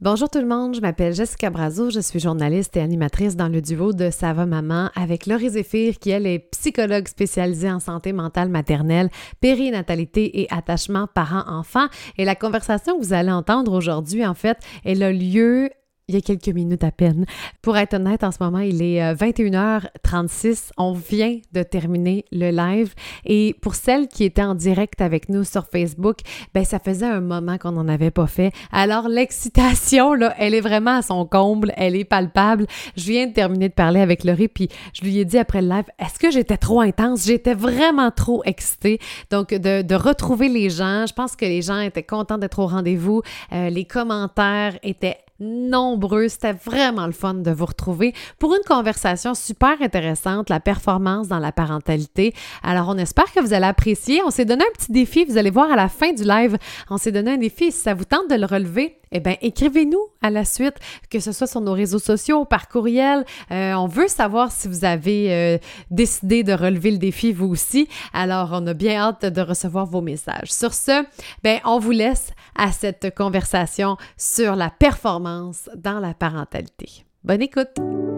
Bonjour 0.00 0.30
tout 0.30 0.38
le 0.38 0.46
monde, 0.46 0.76
je 0.76 0.80
m'appelle 0.80 1.12
Jessica 1.12 1.50
Brazo, 1.50 1.90
je 1.90 1.98
suis 1.98 2.20
journaliste 2.20 2.76
et 2.76 2.80
animatrice 2.80 3.34
dans 3.34 3.48
le 3.48 3.60
duo 3.60 3.92
de 3.92 4.10
Ça 4.10 4.32
maman 4.32 4.90
avec 4.94 5.26
Laurie 5.26 5.50
Zéphir 5.50 5.98
qui 5.98 6.10
elle 6.10 6.24
est 6.24 6.38
psychologue 6.52 7.08
spécialisée 7.08 7.68
en 7.68 7.80
santé 7.80 8.12
mentale 8.12 8.48
maternelle, 8.48 9.10
périnatalité 9.40 10.40
et 10.40 10.46
attachement 10.54 11.08
parent-enfant. 11.12 11.88
Et 12.16 12.24
la 12.24 12.36
conversation 12.36 12.96
que 12.96 13.04
vous 13.04 13.12
allez 13.12 13.32
entendre 13.32 13.72
aujourd'hui, 13.72 14.24
en 14.24 14.34
fait, 14.34 14.58
elle 14.84 15.02
a 15.02 15.10
lieu 15.10 15.68
il 16.08 16.14
y 16.14 16.18
a 16.18 16.20
quelques 16.22 16.48
minutes 16.48 16.84
à 16.84 16.90
peine. 16.90 17.26
Pour 17.60 17.76
être 17.76 17.94
honnête, 17.94 18.24
en 18.24 18.32
ce 18.32 18.38
moment, 18.40 18.60
il 18.60 18.82
est 18.82 19.14
21h36. 19.14 20.46
Euh, 20.46 20.54
On 20.78 20.92
vient 20.92 21.38
de 21.52 21.62
terminer 21.62 22.24
le 22.32 22.50
live. 22.50 22.94
Et 23.26 23.54
pour 23.60 23.74
celles 23.74 24.08
qui 24.08 24.24
étaient 24.24 24.42
en 24.42 24.54
direct 24.54 25.00
avec 25.02 25.28
nous 25.28 25.44
sur 25.44 25.66
Facebook, 25.66 26.18
ben 26.54 26.64
ça 26.64 26.78
faisait 26.78 27.06
un 27.06 27.20
moment 27.20 27.58
qu'on 27.58 27.72
n'en 27.72 27.88
avait 27.88 28.10
pas 28.10 28.26
fait. 28.26 28.52
Alors 28.72 29.08
l'excitation, 29.08 30.14
là, 30.14 30.34
elle 30.38 30.54
est 30.54 30.60
vraiment 30.60 30.96
à 30.96 31.02
son 31.02 31.26
comble. 31.26 31.72
Elle 31.76 31.94
est 31.94 32.04
palpable. 32.04 32.66
Je 32.96 33.04
viens 33.04 33.26
de 33.26 33.32
terminer 33.32 33.68
de 33.68 33.74
parler 33.74 34.00
avec 34.00 34.24
Laurie, 34.24 34.48
puis 34.48 34.68
je 34.94 35.02
lui 35.02 35.18
ai 35.18 35.24
dit 35.24 35.38
après 35.38 35.60
le 35.60 35.68
live, 35.68 35.84
est-ce 35.98 36.18
que 36.18 36.30
j'étais 36.30 36.56
trop 36.56 36.80
intense? 36.80 37.26
J'étais 37.26 37.54
vraiment 37.54 38.10
trop 38.10 38.42
excitée. 38.44 38.98
Donc, 39.30 39.50
de, 39.50 39.82
de, 39.82 39.94
retrouver 39.94 40.48
les 40.48 40.70
gens, 40.70 41.04
je 41.06 41.12
pense 41.12 41.36
que 41.36 41.44
les 41.44 41.60
gens 41.60 41.80
étaient 41.80 42.02
contents 42.02 42.38
d'être 42.38 42.60
au 42.60 42.66
rendez-vous. 42.66 43.22
Euh, 43.52 43.68
les 43.68 43.84
commentaires 43.84 44.78
étaient 44.82 45.18
nombreux. 45.40 46.28
C'était 46.28 46.52
vraiment 46.52 47.06
le 47.06 47.12
fun 47.12 47.34
de 47.34 47.50
vous 47.50 47.66
retrouver 47.66 48.14
pour 48.38 48.54
une 48.54 48.62
conversation 48.66 49.34
super 49.34 49.80
intéressante, 49.80 50.50
la 50.50 50.60
performance 50.60 51.28
dans 51.28 51.38
la 51.38 51.52
parentalité. 51.52 52.34
Alors, 52.62 52.88
on 52.88 52.98
espère 52.98 53.32
que 53.32 53.40
vous 53.40 53.52
allez 53.52 53.66
apprécier. 53.66 54.20
On 54.24 54.30
s'est 54.30 54.44
donné 54.44 54.64
un 54.64 54.72
petit 54.72 54.92
défi. 54.92 55.24
Vous 55.24 55.38
allez 55.38 55.50
voir 55.50 55.70
à 55.70 55.76
la 55.76 55.88
fin 55.88 56.12
du 56.12 56.24
live, 56.24 56.56
on 56.90 56.98
s'est 56.98 57.12
donné 57.12 57.32
un 57.32 57.38
défi. 57.38 57.72
Si 57.72 57.80
ça 57.80 57.94
vous 57.94 58.04
tente 58.04 58.30
de 58.30 58.34
le 58.34 58.46
relever, 58.46 58.98
eh 59.12 59.20
bien, 59.20 59.36
écrivez-nous 59.40 60.00
à 60.22 60.30
la 60.30 60.44
suite, 60.44 60.74
que 61.10 61.20
ce 61.20 61.32
soit 61.32 61.46
sur 61.46 61.60
nos 61.60 61.72
réseaux 61.72 61.98
sociaux, 61.98 62.44
par 62.44 62.68
courriel. 62.68 63.24
Euh, 63.50 63.74
on 63.74 63.86
veut 63.86 64.08
savoir 64.08 64.52
si 64.52 64.68
vous 64.68 64.84
avez 64.84 65.32
euh, 65.32 65.58
décidé 65.90 66.42
de 66.42 66.52
relever 66.52 66.90
le 66.90 66.98
défi, 66.98 67.32
vous 67.32 67.46
aussi. 67.46 67.88
Alors, 68.12 68.50
on 68.52 68.66
a 68.66 68.74
bien 68.74 69.00
hâte 69.00 69.24
de 69.24 69.40
recevoir 69.40 69.86
vos 69.86 70.00
messages. 70.00 70.52
Sur 70.52 70.74
ce, 70.74 71.04
ben, 71.42 71.60
on 71.64 71.78
vous 71.78 71.92
laisse 71.92 72.30
à 72.56 72.72
cette 72.72 73.14
conversation 73.14 73.96
sur 74.16 74.56
la 74.56 74.70
performance 74.70 75.70
dans 75.76 76.00
la 76.00 76.14
parentalité. 76.14 77.04
Bonne 77.24 77.42
écoute! 77.42 78.17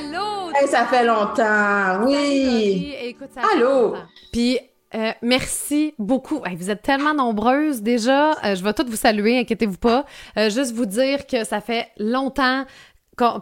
Allô! 0.00 0.50
ça 0.66 0.86
fait 0.86 1.04
longtemps, 1.04 2.04
oui. 2.06 2.94
Écoute, 3.02 3.30
ça 3.34 3.42
Allô? 3.54 3.94
Puis, 4.32 4.58
euh, 4.94 5.12
merci 5.22 5.94
beaucoup. 5.98 6.42
vous 6.56 6.70
êtes 6.70 6.82
tellement 6.82 7.14
nombreuses 7.14 7.82
déjà. 7.82 8.32
Euh, 8.44 8.54
je 8.54 8.64
vais 8.64 8.72
toutes 8.72 8.88
vous 8.88 8.96
saluer, 8.96 9.38
inquiétez-vous 9.38 9.78
pas. 9.78 10.04
Euh, 10.36 10.50
juste 10.50 10.72
vous 10.72 10.86
dire 10.86 11.26
que 11.26 11.44
ça 11.44 11.60
fait 11.60 11.88
longtemps 11.98 12.64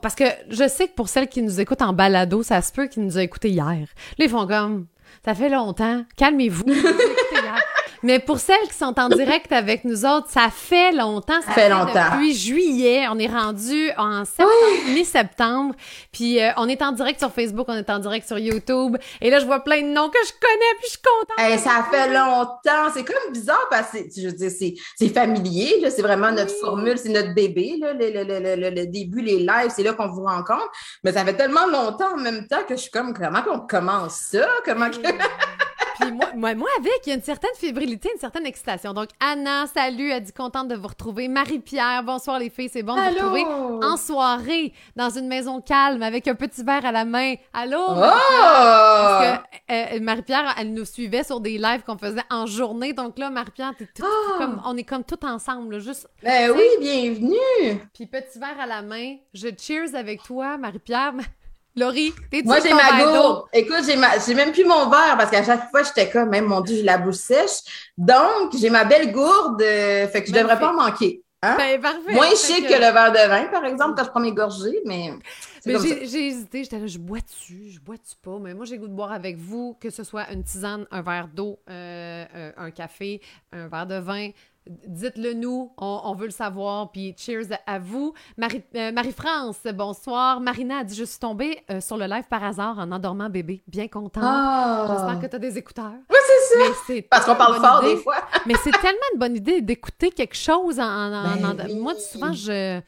parce 0.02 0.14
que 0.16 0.24
je 0.48 0.66
sais 0.68 0.88
que 0.88 0.94
pour 0.94 1.08
celles 1.08 1.28
qui 1.28 1.40
nous 1.40 1.60
écoutent 1.60 1.82
en 1.82 1.92
balado, 1.92 2.42
ça 2.42 2.60
se 2.62 2.72
peut 2.72 2.88
qu'ils 2.88 3.04
nous 3.04 3.16
ont 3.16 3.20
écoutés 3.20 3.50
hier. 3.50 3.64
Là, 3.64 3.86
ils 4.18 4.28
font 4.28 4.46
comme, 4.46 4.86
ça 5.24 5.34
fait 5.34 5.48
longtemps, 5.48 6.04
calmez-vous. 6.16 6.64
Mais 8.02 8.18
pour 8.18 8.38
celles 8.38 8.68
qui 8.68 8.74
sont 8.74 8.98
en 8.98 9.08
direct 9.08 9.52
avec 9.52 9.84
nous 9.84 10.04
autres, 10.04 10.28
ça 10.28 10.48
fait 10.50 10.92
longtemps. 10.92 11.40
Ça, 11.42 11.52
fait, 11.52 11.68
longtemps. 11.68 12.12
Depuis 12.12 12.34
juillet, 12.34 13.06
on 13.10 13.18
est 13.18 13.26
rendu 13.26 13.90
en 13.96 14.24
septembre, 14.24 14.52
mi-septembre. 14.88 15.74
Puis 16.12 16.40
euh, 16.40 16.50
on 16.56 16.68
est 16.68 16.82
en 16.82 16.92
direct 16.92 17.18
sur 17.18 17.32
Facebook, 17.32 17.66
on 17.68 17.74
est 17.74 17.90
en 17.90 17.98
direct 17.98 18.26
sur 18.26 18.38
YouTube. 18.38 18.96
Et 19.20 19.30
là, 19.30 19.40
je 19.40 19.46
vois 19.46 19.60
plein 19.60 19.82
de 19.82 19.88
noms 19.88 20.08
que 20.08 20.18
je 20.24 20.32
connais, 20.40 20.74
puis 20.78 20.84
je 20.84 20.90
suis 20.90 20.98
contente. 21.02 21.60
ça 21.60 21.86
fait 21.90 22.12
longtemps. 22.12 22.92
C'est 22.94 23.04
comme 23.04 23.32
bizarre 23.32 23.66
parce 23.70 23.92
que, 23.92 23.98
je 24.16 24.28
veux 24.28 24.32
dire, 24.32 24.50
c'est 24.50 25.08
familier. 25.08 25.82
C'est 25.90 26.02
vraiment 26.02 26.30
notre 26.30 26.54
formule, 26.60 26.98
c'est 26.98 27.08
notre 27.10 27.34
bébé. 27.34 27.76
Là, 27.80 27.92
le, 27.92 28.10
le, 28.10 28.56
le, 28.56 28.70
le, 28.70 28.86
début, 28.86 29.20
les 29.20 29.38
lives, 29.38 29.72
c'est 29.74 29.82
là 29.82 29.92
qu'on 29.92 30.08
vous 30.08 30.24
rencontre. 30.24 30.70
Mais 31.04 31.12
ça 31.12 31.24
fait 31.24 31.34
tellement 31.34 31.66
longtemps 31.66 32.14
en 32.14 32.18
même 32.18 32.46
temps 32.46 32.62
que 32.68 32.76
je 32.76 32.82
suis 32.82 32.90
comme, 32.90 33.12
comment 33.14 33.42
qu'on 33.42 33.60
commence 33.60 34.14
ça? 34.14 34.46
Comment 34.64 34.90
que... 34.90 34.96
Puis 36.00 36.12
moi, 36.12 36.54
moi, 36.54 36.68
avec, 36.78 37.00
il 37.06 37.08
y 37.08 37.12
a 37.12 37.16
une 37.16 37.22
certaine 37.22 37.54
fébrilité, 37.56 38.10
une 38.12 38.20
certaine 38.20 38.46
excitation. 38.46 38.92
Donc, 38.92 39.08
Anna, 39.20 39.66
salut, 39.66 40.10
elle 40.10 40.22
dit 40.22 40.32
contente 40.32 40.68
de 40.68 40.76
vous 40.76 40.86
retrouver. 40.86 41.28
Marie-Pierre, 41.28 42.02
bonsoir 42.04 42.38
les 42.38 42.50
filles, 42.50 42.70
c'est 42.72 42.82
bon 42.82 42.94
de 42.94 43.00
vous 43.00 43.08
retrouver 43.08 43.44
en 43.84 43.96
soirée, 43.96 44.72
dans 44.96 45.10
une 45.10 45.26
maison 45.26 45.60
calme, 45.60 46.02
avec 46.02 46.28
un 46.28 46.34
petit 46.34 46.62
verre 46.62 46.84
à 46.84 46.92
la 46.92 47.04
main. 47.04 47.34
Allô? 47.52 47.84
Oh! 47.88 47.94
Parce 47.94 49.38
que 49.38 49.62
euh, 49.72 50.00
Marie-Pierre, 50.00 50.54
elle 50.58 50.72
nous 50.72 50.84
suivait 50.84 51.24
sur 51.24 51.40
des 51.40 51.58
lives 51.58 51.82
qu'on 51.84 51.98
faisait 51.98 52.22
en 52.30 52.46
journée. 52.46 52.92
Donc 52.92 53.18
là, 53.18 53.30
Marie-Pierre, 53.30 53.72
oh! 54.02 54.04
comme, 54.38 54.62
on 54.64 54.76
est 54.76 54.84
comme 54.84 55.04
tout 55.04 55.24
ensemble, 55.24 55.80
juste. 55.80 56.08
Ben 56.22 56.52
oui, 56.52 56.64
bienvenue! 56.80 57.80
Puis 57.94 58.06
petit 58.06 58.38
verre 58.38 58.60
à 58.60 58.66
la 58.66 58.82
main, 58.82 59.16
je 59.34 59.48
cheers 59.58 59.94
avec 59.94 60.22
toi, 60.22 60.56
Marie-Pierre. 60.58 61.14
Laurie, 61.78 62.12
t'es 62.30 62.42
Moi, 62.44 62.58
j'ai 62.60 62.74
ma 62.74 63.02
gourde. 63.02 63.44
Écoute, 63.52 63.84
j'ai, 63.86 63.96
ma... 63.96 64.18
j'ai 64.18 64.34
même 64.34 64.52
plus 64.52 64.64
mon 64.64 64.88
verre 64.88 65.16
parce 65.16 65.30
qu'à 65.30 65.44
chaque 65.44 65.70
fois, 65.70 65.82
j'étais 65.82 66.10
comme, 66.10 66.28
même 66.30 66.44
mon 66.44 66.60
Dieu, 66.60 66.76
j'ai 66.76 66.82
la 66.82 66.98
bouche 66.98 67.16
sèche. 67.16 67.90
Donc, 67.96 68.56
j'ai 68.58 68.70
ma 68.70 68.84
belle 68.84 69.12
gourde, 69.12 69.62
euh, 69.62 70.08
fait 70.08 70.22
que 70.22 70.28
je 70.28 70.34
devrais 70.34 70.58
pas 70.58 70.70
en 70.70 70.74
manquer. 70.74 71.22
Hein? 71.40 71.54
Ben, 71.56 71.80
parfait. 71.80 72.14
Moins 72.14 72.34
chic 72.34 72.66
que... 72.66 72.74
le 72.74 72.92
verre 72.92 73.12
de 73.12 73.28
vin, 73.28 73.44
par 73.44 73.64
exemple, 73.64 73.94
quand 73.96 74.04
je 74.04 74.10
prends 74.10 74.20
mes 74.20 74.32
gorgées, 74.32 74.80
mais. 74.84 75.12
mais 75.64 75.74
j'ai, 75.78 76.06
j'ai 76.06 76.26
hésité, 76.26 76.64
j'étais 76.64 76.80
là, 76.80 76.86
je 76.88 76.98
bois-tu, 76.98 77.70
je 77.70 77.78
bois-tu 77.78 78.16
pas, 78.20 78.38
mais 78.40 78.54
moi 78.54 78.64
j'ai 78.64 78.76
goût 78.76 78.88
de 78.88 78.94
boire 78.94 79.12
avec 79.12 79.36
vous, 79.36 79.76
que 79.80 79.88
ce 79.88 80.02
soit 80.02 80.28
une 80.32 80.42
tisane, 80.42 80.86
un 80.90 81.00
verre 81.00 81.28
d'eau, 81.32 81.60
euh, 81.70 82.24
euh, 82.34 82.52
un 82.56 82.72
café, 82.72 83.20
un 83.52 83.68
verre 83.68 83.86
de 83.86 83.98
vin, 83.98 84.30
Dites-le 84.86 85.34
nous, 85.34 85.72
on, 85.78 86.14
veut 86.14 86.26
le 86.26 86.32
savoir. 86.32 86.90
Puis 86.92 87.14
cheers 87.16 87.46
à 87.66 87.78
vous. 87.78 88.14
Marie, 88.36 88.62
euh, 88.74 88.92
Marie-France, 88.92 89.60
bonsoir. 89.74 90.40
Marina 90.40 90.78
a 90.78 90.84
dit 90.84 90.94
Je 90.94 91.04
suis 91.04 91.18
tombée 91.18 91.62
euh, 91.70 91.80
sur 91.80 91.96
le 91.96 92.06
live 92.06 92.24
par 92.28 92.44
hasard 92.44 92.78
en 92.78 92.90
endormant 92.92 93.30
bébé. 93.30 93.62
Bien 93.66 93.88
contente. 93.88 94.24
Oh. 94.24 94.86
J'espère 94.88 95.20
que 95.20 95.26
tu 95.26 95.36
as 95.36 95.38
des 95.38 95.58
écouteurs. 95.58 95.92
Oui, 96.10 96.16
c'est 96.48 96.96
ça. 96.96 97.02
Parce 97.10 97.24
qu'on 97.24 97.34
parle 97.34 97.60
fort 97.60 97.82
des 97.82 97.96
fois. 97.96 98.16
mais 98.46 98.54
c'est 98.62 98.72
tellement 98.72 98.98
une 99.14 99.18
bonne 99.18 99.36
idée 99.36 99.60
d'écouter 99.60 100.10
quelque 100.10 100.36
chose 100.36 100.78
en. 100.78 101.10
Ben 101.54 101.78
moi, 101.78 101.94
souvent, 101.94 102.32
je. 102.32 102.80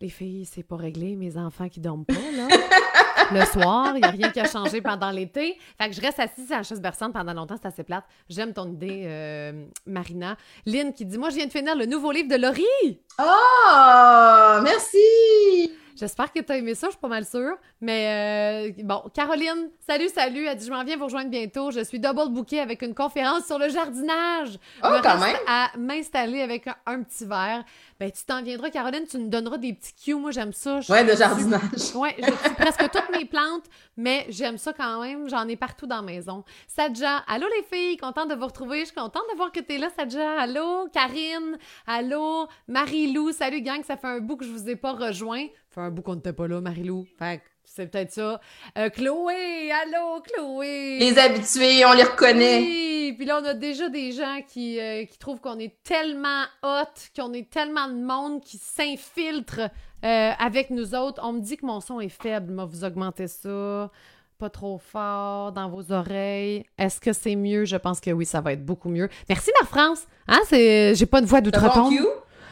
Les 0.00 0.10
filles, 0.10 0.44
c'est 0.44 0.62
pas 0.62 0.76
réglé, 0.76 1.16
mes 1.16 1.36
enfants 1.38 1.68
qui 1.68 1.80
dorment 1.80 2.04
pas, 2.04 2.14
là. 2.14 2.48
le 3.32 3.44
soir. 3.44 3.92
Il 3.94 4.00
n'y 4.00 4.04
a 4.04 4.10
rien 4.10 4.30
qui 4.30 4.40
a 4.40 4.48
changé 4.48 4.80
pendant 4.80 5.10
l'été. 5.10 5.58
Fait 5.80 5.88
que 5.88 5.94
je 5.94 6.00
reste 6.00 6.18
assise 6.18 6.52
à 6.52 6.58
la 6.58 6.62
chaise 6.62 6.80
berçante 6.80 7.12
pendant 7.12 7.34
longtemps, 7.34 7.56
c'est 7.60 7.68
assez 7.68 7.84
plate. 7.84 8.04
J'aime 8.28 8.52
ton 8.52 8.70
idée, 8.70 9.04
euh, 9.06 9.66
Marina. 9.86 10.36
Lynn 10.64 10.92
qui 10.92 11.04
dit 11.04 11.18
Moi, 11.18 11.30
je 11.30 11.36
viens 11.36 11.46
de 11.46 11.52
finir 11.52 11.74
le 11.76 11.86
nouveau 11.86 12.12
livre 12.12 12.28
de 12.28 12.36
Laurie. 12.36 13.00
Oh, 13.18 14.60
merci! 14.62 15.72
J'espère 15.96 16.30
que 16.30 16.40
tu 16.40 16.52
as 16.52 16.58
aimé 16.58 16.74
ça, 16.74 16.88
je 16.88 16.92
suis 16.92 17.00
pas 17.00 17.08
mal 17.08 17.24
sûre. 17.24 17.56
Mais 17.80 18.72
euh, 18.76 18.82
bon, 18.84 19.02
Caroline, 19.14 19.70
salut, 19.86 20.08
salut. 20.08 20.44
Elle 20.44 20.58
dit 20.58 20.66
Je 20.66 20.70
m'en 20.70 20.84
viens 20.84 20.96
vous 20.98 21.04
rejoindre 21.04 21.30
bientôt. 21.30 21.70
Je 21.70 21.80
suis 21.80 21.98
double 21.98 22.28
bookée 22.28 22.60
avec 22.60 22.82
une 22.82 22.94
conférence 22.94 23.46
sur 23.46 23.58
le 23.58 23.70
jardinage. 23.70 24.58
Oh, 24.84 24.88
quand 25.02 25.18
même. 25.18 25.36
À 25.46 25.70
m'installer 25.78 26.42
avec 26.42 26.66
un, 26.84 27.02
petit 27.02 27.24
verre. 27.24 27.64
Ben, 27.98 28.10
tu 28.10 28.24
t'en 28.24 28.42
viendras, 28.42 28.68
Caroline, 28.68 29.06
tu 29.08 29.16
nous 29.16 29.28
donneras 29.28 29.56
des 29.56 29.72
petits 29.72 29.94
cues. 29.94 30.14
Moi, 30.14 30.32
j'aime 30.32 30.52
ça. 30.52 30.80
ouais, 30.90 31.02
le 31.02 31.16
jardinage. 31.16 31.94
ouais, 31.94 32.14
je 32.18 32.24
suis 32.30 32.54
presque 32.54 32.90
toutes 32.90 33.10
mes 33.16 33.24
plantes, 33.24 33.64
mais 33.96 34.26
j'aime 34.28 34.58
ça 34.58 34.74
quand 34.74 35.00
même. 35.00 35.30
J'en 35.30 35.48
ai 35.48 35.56
partout 35.56 35.86
dans 35.86 35.96
la 35.96 36.02
maison. 36.02 36.44
Sadja, 36.68 37.24
allô 37.26 37.46
les 37.56 37.62
filles, 37.62 37.96
contente 37.96 38.28
de 38.28 38.34
vous 38.34 38.46
retrouver. 38.46 38.80
Je 38.80 38.86
suis 38.86 38.94
contente 38.94 39.24
de 39.32 39.36
voir 39.36 39.50
que 39.50 39.60
tu 39.60 39.74
es 39.74 39.78
là, 39.78 39.88
Sadja. 39.96 40.40
Allô, 40.40 40.88
Karine. 40.92 41.56
Allô, 41.86 42.48
Marie-Lou. 42.68 43.32
Salut, 43.32 43.62
gang, 43.62 43.82
ça 43.82 43.96
fait 43.96 44.08
un 44.08 44.20
bout 44.20 44.36
que 44.36 44.44
je 44.44 44.50
vous 44.50 44.68
ai 44.68 44.76
pas 44.76 44.92
rejoint 44.92 45.46
fait 45.76 45.86
un 45.86 45.90
bout 45.90 46.02
qu'on 46.02 46.16
n'était 46.16 46.32
pas 46.32 46.48
là, 46.48 46.60
Marilou. 46.60 47.06
Fait 47.18 47.42
c'est 47.64 47.88
peut-être 47.88 48.12
ça. 48.12 48.40
Euh, 48.78 48.88
Chloé, 48.90 49.70
allô, 49.72 50.22
Chloé! 50.22 50.98
Les 51.00 51.18
habitués, 51.18 51.84
on 51.84 51.92
les 51.92 52.04
reconnaît. 52.04 52.60
Oui, 52.60 53.14
puis 53.16 53.26
là, 53.26 53.40
on 53.42 53.44
a 53.44 53.54
déjà 53.54 53.88
des 53.88 54.12
gens 54.12 54.40
qui, 54.48 54.80
euh, 54.80 55.04
qui 55.04 55.18
trouvent 55.18 55.40
qu'on 55.40 55.58
est 55.58 55.74
tellement 55.82 56.44
hot, 56.62 56.86
qu'on 57.14 57.32
est 57.32 57.50
tellement 57.50 57.88
de 57.88 57.94
monde 57.94 58.40
qui 58.40 58.56
s'infiltre 58.56 59.60
euh, 60.04 60.30
avec 60.38 60.70
nous 60.70 60.94
autres. 60.94 61.20
On 61.24 61.32
me 61.32 61.40
dit 61.40 61.56
que 61.56 61.66
mon 61.66 61.80
son 61.80 62.00
est 62.00 62.08
faible, 62.08 62.52
mais 62.52 62.64
vous 62.64 62.84
augmentez 62.84 63.26
ça. 63.26 63.90
Pas 64.38 64.50
trop 64.50 64.78
fort 64.78 65.50
dans 65.52 65.68
vos 65.68 65.92
oreilles. 65.92 66.64
Est-ce 66.78 67.00
que 67.00 67.12
c'est 67.12 67.36
mieux? 67.36 67.64
Je 67.64 67.76
pense 67.76 68.00
que 68.00 68.10
oui, 68.10 68.24
ça 68.24 68.40
va 68.40 68.52
être 68.52 68.64
beaucoup 68.64 68.90
mieux. 68.90 69.08
Merci, 69.28 69.50
la 69.60 69.66
France! 69.66 70.06
Hein, 70.28 70.40
c'est... 70.46 70.94
J'ai 70.94 71.06
pas 71.06 71.20
de 71.20 71.26
voix 71.26 71.40
d'outre-tombe. 71.40 71.92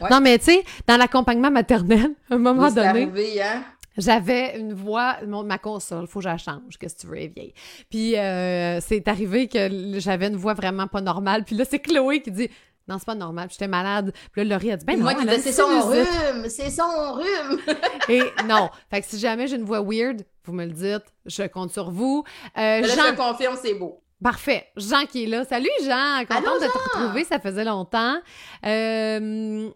Non, 0.09 0.19
mais 0.21 0.37
tu 0.39 0.45
sais, 0.45 0.63
dans 0.87 0.97
l'accompagnement 0.97 1.51
maternel, 1.51 2.11
à 2.29 2.35
un 2.35 2.37
moment 2.37 2.69
donné. 2.71 3.09
Hein? 3.41 3.63
J'avais 3.97 4.59
une 4.59 4.73
voix, 4.73 5.17
ma 5.25 5.57
console, 5.57 6.07
faut 6.07 6.19
que 6.19 6.25
je 6.25 6.29
la 6.29 6.37
change, 6.37 6.77
qu'est-ce 6.77 6.95
que 6.95 7.01
tu 7.01 7.07
veux, 7.07 7.17
est 7.17 7.33
vieille. 7.33 7.53
Puis 7.89 8.17
euh, 8.17 8.81
c'est 8.81 9.07
arrivé 9.07 9.47
que 9.47 9.69
j'avais 9.99 10.27
une 10.27 10.35
voix 10.35 10.53
vraiment 10.53 10.87
pas 10.87 10.99
normale. 10.99 11.45
Puis 11.45 11.55
là, 11.55 11.63
c'est 11.63 11.79
Chloé 11.79 12.21
qui 12.21 12.31
dit 12.31 12.49
non, 12.87 12.97
c'est 12.99 13.05
pas 13.05 13.15
normal. 13.15 13.47
J'étais 13.51 13.67
malade. 13.67 14.13
Puis 14.31 14.43
là, 14.43 14.55
Laurie 14.55 14.71
a 14.71 14.77
dit, 14.77 14.85
ben 14.85 14.99
Moi, 14.99 15.13
non, 15.15 15.33
c'est 15.41 15.51
son 15.51 15.89
rhume, 15.89 16.49
c'est 16.49 16.69
son 16.69 17.13
rhume. 17.13 17.59
Et 18.09 18.21
non. 18.47 18.69
Fait 18.91 19.01
que 19.01 19.07
si 19.07 19.17
jamais 19.17 19.47
j'ai 19.47 19.55
une 19.55 19.63
voix 19.63 19.81
weird, 19.81 20.23
vous 20.43 20.53
me 20.53 20.65
le 20.65 20.71
dites. 20.71 21.05
Je 21.25 21.43
compte 21.43 21.71
sur 21.71 21.89
vous. 21.89 22.23
Euh, 22.57 22.81
Là, 22.81 22.87
Jean, 22.87 23.03
je 23.09 23.15
confirme, 23.15 23.57
c'est 23.59 23.73
beau. 23.73 24.03
Parfait. 24.23 24.67
Jean 24.77 25.05
qui 25.05 25.23
est 25.23 25.27
là. 25.27 25.45
Salut 25.45 25.69
Jean, 25.83 26.23
contente 26.27 26.45
Allô, 26.47 26.59
de 26.59 26.65
te 26.67 26.77
retrouver, 26.77 27.23
ça 27.23 27.39
faisait 27.39 27.63
longtemps. 27.65 28.17
Euh, 28.65 29.69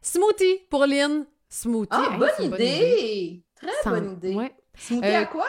smoothie 0.00 0.60
pour 0.70 0.86
Lynn. 0.86 1.26
Smoothie. 1.48 1.88
Ah, 1.92 2.08
Hey, 2.12 2.18
bonne, 2.18 2.54
idée. 2.54 3.42
Très 3.60 3.70
Sans- 3.82 3.90
bonne 3.90 4.12
idée. 4.12 4.34
Ouais. 4.34 4.54
Smoothie 4.78 5.06
Euh, 5.08 5.20
à 5.20 5.24
quoi? 5.26 5.46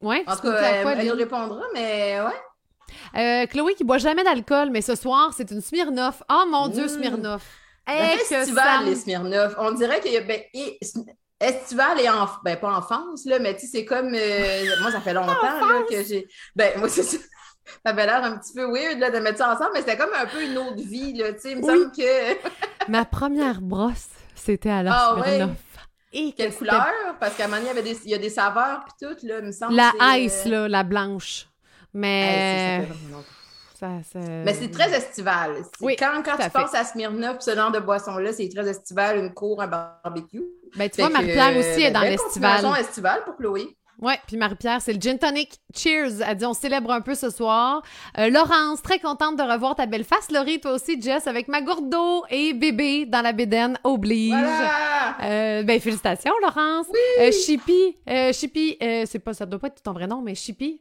Ouais, 0.00 0.22
En 0.26 0.32
tout 0.34 0.40
smoothie 0.42 0.56
cas, 0.56 0.62
à 0.62 0.70
elle, 0.70 0.82
quoi, 0.82 0.92
elle 0.92 0.98
nous 0.98 1.04
Lynn? 1.14 1.18
répondra, 1.18 1.62
mais 1.74 2.20
ouais. 2.20 2.32
Euh, 3.16 3.46
Chloé 3.46 3.74
qui 3.74 3.84
boit 3.84 3.98
jamais 3.98 4.24
d'alcool, 4.24 4.70
mais 4.70 4.82
ce 4.82 4.94
soir, 4.94 5.32
c'est 5.36 5.50
une 5.50 5.60
Smirnoff. 5.60 6.22
Oh 6.30 6.44
mon 6.48 6.68
Dieu, 6.68 6.84
Mmh. 6.84 6.88
Smirnoff. 6.88 7.42
Ça 7.86 7.94
festival, 8.26 8.84
me- 8.84 8.90
les 8.90 8.96
Smirnoff. 8.96 9.54
On 9.58 9.72
dirait 9.72 10.00
qu'il 10.00 10.12
y 10.12 10.16
a. 10.18 10.20
Ben, 10.20 10.40
et- 10.54 10.78
Estival 11.40 12.00
et 12.00 12.08
en, 12.10 12.26
ben 12.44 12.56
pas 12.56 12.76
enfance, 12.76 13.24
là, 13.24 13.38
mais 13.38 13.54
tu 13.54 13.60
sais, 13.60 13.66
c'est 13.78 13.84
comme. 13.84 14.12
euh, 14.12 14.64
moi, 14.82 14.90
ça 14.90 15.00
fait 15.00 15.12
longtemps 15.14 15.30
là, 15.40 15.82
que 15.88 16.02
j'ai. 16.04 16.26
Ben, 16.56 16.76
moi, 16.78 16.88
c'est 16.88 17.04
ça. 17.04 17.16
Ça 17.84 17.92
avait 17.92 18.06
l'air 18.06 18.22
un 18.24 18.36
petit 18.38 18.52
peu 18.54 18.64
weird 18.64 18.98
là, 18.98 19.10
de 19.10 19.18
mettre 19.18 19.38
ça 19.38 19.52
ensemble, 19.52 19.70
mais 19.74 19.80
c'était 19.80 19.96
comme 19.96 20.10
un 20.18 20.26
peu 20.26 20.42
une 20.42 20.56
autre 20.58 20.76
vie, 20.76 21.12
là, 21.14 21.32
tu 21.32 21.40
sais. 21.40 21.50
Il 21.52 21.58
me 21.58 21.62
Oui. 21.64 21.78
semble 21.80 21.92
que. 21.92 22.48
Ma 22.90 23.04
première 23.04 23.60
brosse, 23.60 24.08
c'était 24.34 24.70
à 24.70 24.82
la 24.82 24.92
Ah. 24.94 25.16
Et 26.12 26.32
que 26.32 26.36
Quelle 26.38 26.54
couleur? 26.54 26.86
Parce 27.20 27.34
qu'à 27.36 27.44
un 27.44 27.48
moment 27.48 27.58
donné, 27.60 27.70
il 27.70 27.76
y 27.76 27.78
avait 27.78 27.94
des, 27.94 28.00
il 28.06 28.10
y 28.10 28.14
a 28.14 28.18
des 28.18 28.30
saveurs 28.30 28.80
puis 28.86 29.06
tout, 29.08 29.26
là, 29.26 29.40
il 29.40 29.44
me 29.46 29.52
semble. 29.52 29.74
La 29.74 29.92
c'est, 30.00 30.24
ice, 30.24 30.42
euh, 30.46 30.50
là, 30.62 30.68
la 30.68 30.82
blanche. 30.82 31.40
c'est- 31.40 31.88
Mais. 31.92 32.88
ça, 33.78 33.88
ça- 34.10 34.18
Mais 34.18 34.54
c'est 34.54 34.70
très 34.70 34.90
estival. 34.90 35.56
C'est- 35.64 35.84
Oui, 35.84 35.96
quand 35.96 36.22
quand 36.24 36.36
tu 36.42 36.48
penses 36.50 36.74
à 36.74 36.84
Smirnoff, 36.84 37.40
ce 37.40 37.54
genre 37.54 37.70
de 37.70 37.78
boisson-là, 37.80 38.32
c'est 38.32 38.48
très 38.48 38.66
estival, 38.68 39.18
une 39.18 39.34
cour, 39.34 39.60
un 39.60 39.66
barbecue. 39.66 40.42
Ben, 40.76 40.88
tu 40.88 40.96
Fait 40.96 41.02
vois, 41.02 41.08
que, 41.10 41.12
Marie-Pierre 41.14 41.56
aussi 41.58 41.82
est 41.82 41.90
ben, 41.90 41.92
dans 41.92 42.00
belle 42.00 42.10
l'estival. 42.12 42.52
continuation 42.56 42.74
estivale 42.76 43.24
pour 43.24 43.36
Chloé. 43.36 43.76
Ouais, 44.00 44.18
puis 44.28 44.36
Marie-Pierre, 44.36 44.80
c'est 44.80 44.92
le 44.92 45.00
gin 45.00 45.18
tonic. 45.18 45.58
Cheers! 45.74 46.22
Elle 46.24 46.36
dit 46.36 46.46
on 46.46 46.54
célèbre 46.54 46.92
un 46.92 47.00
peu 47.00 47.16
ce 47.16 47.30
soir. 47.30 47.82
Euh, 48.16 48.30
Laurence, 48.30 48.80
très 48.80 49.00
contente 49.00 49.36
de 49.36 49.42
revoir 49.42 49.74
ta 49.74 49.86
belle 49.86 50.04
face. 50.04 50.30
Laurie, 50.30 50.60
toi 50.60 50.72
aussi, 50.72 51.02
Jess, 51.02 51.26
avec 51.26 51.48
ma 51.48 51.62
gourde 51.62 51.90
d'eau 51.90 52.24
et 52.30 52.52
bébé 52.52 53.06
dans 53.06 53.22
la 53.22 53.32
bédaine, 53.32 53.76
oblige. 53.82 54.30
Voilà! 54.30 55.16
Euh, 55.22 55.62
ben, 55.64 55.80
félicitations, 55.80 56.32
Laurence. 56.42 56.86
Euh, 57.20 57.32
Chippy, 57.32 57.96
euh, 58.08 58.32
Chippy, 58.32 58.76
c'est 58.80 59.18
pas, 59.18 59.34
ça 59.34 59.46
doit 59.46 59.58
pas 59.58 59.66
être 59.66 59.82
ton 59.82 59.92
vrai 59.92 60.06
nom, 60.06 60.22
mais 60.22 60.36
Chippy. 60.36 60.80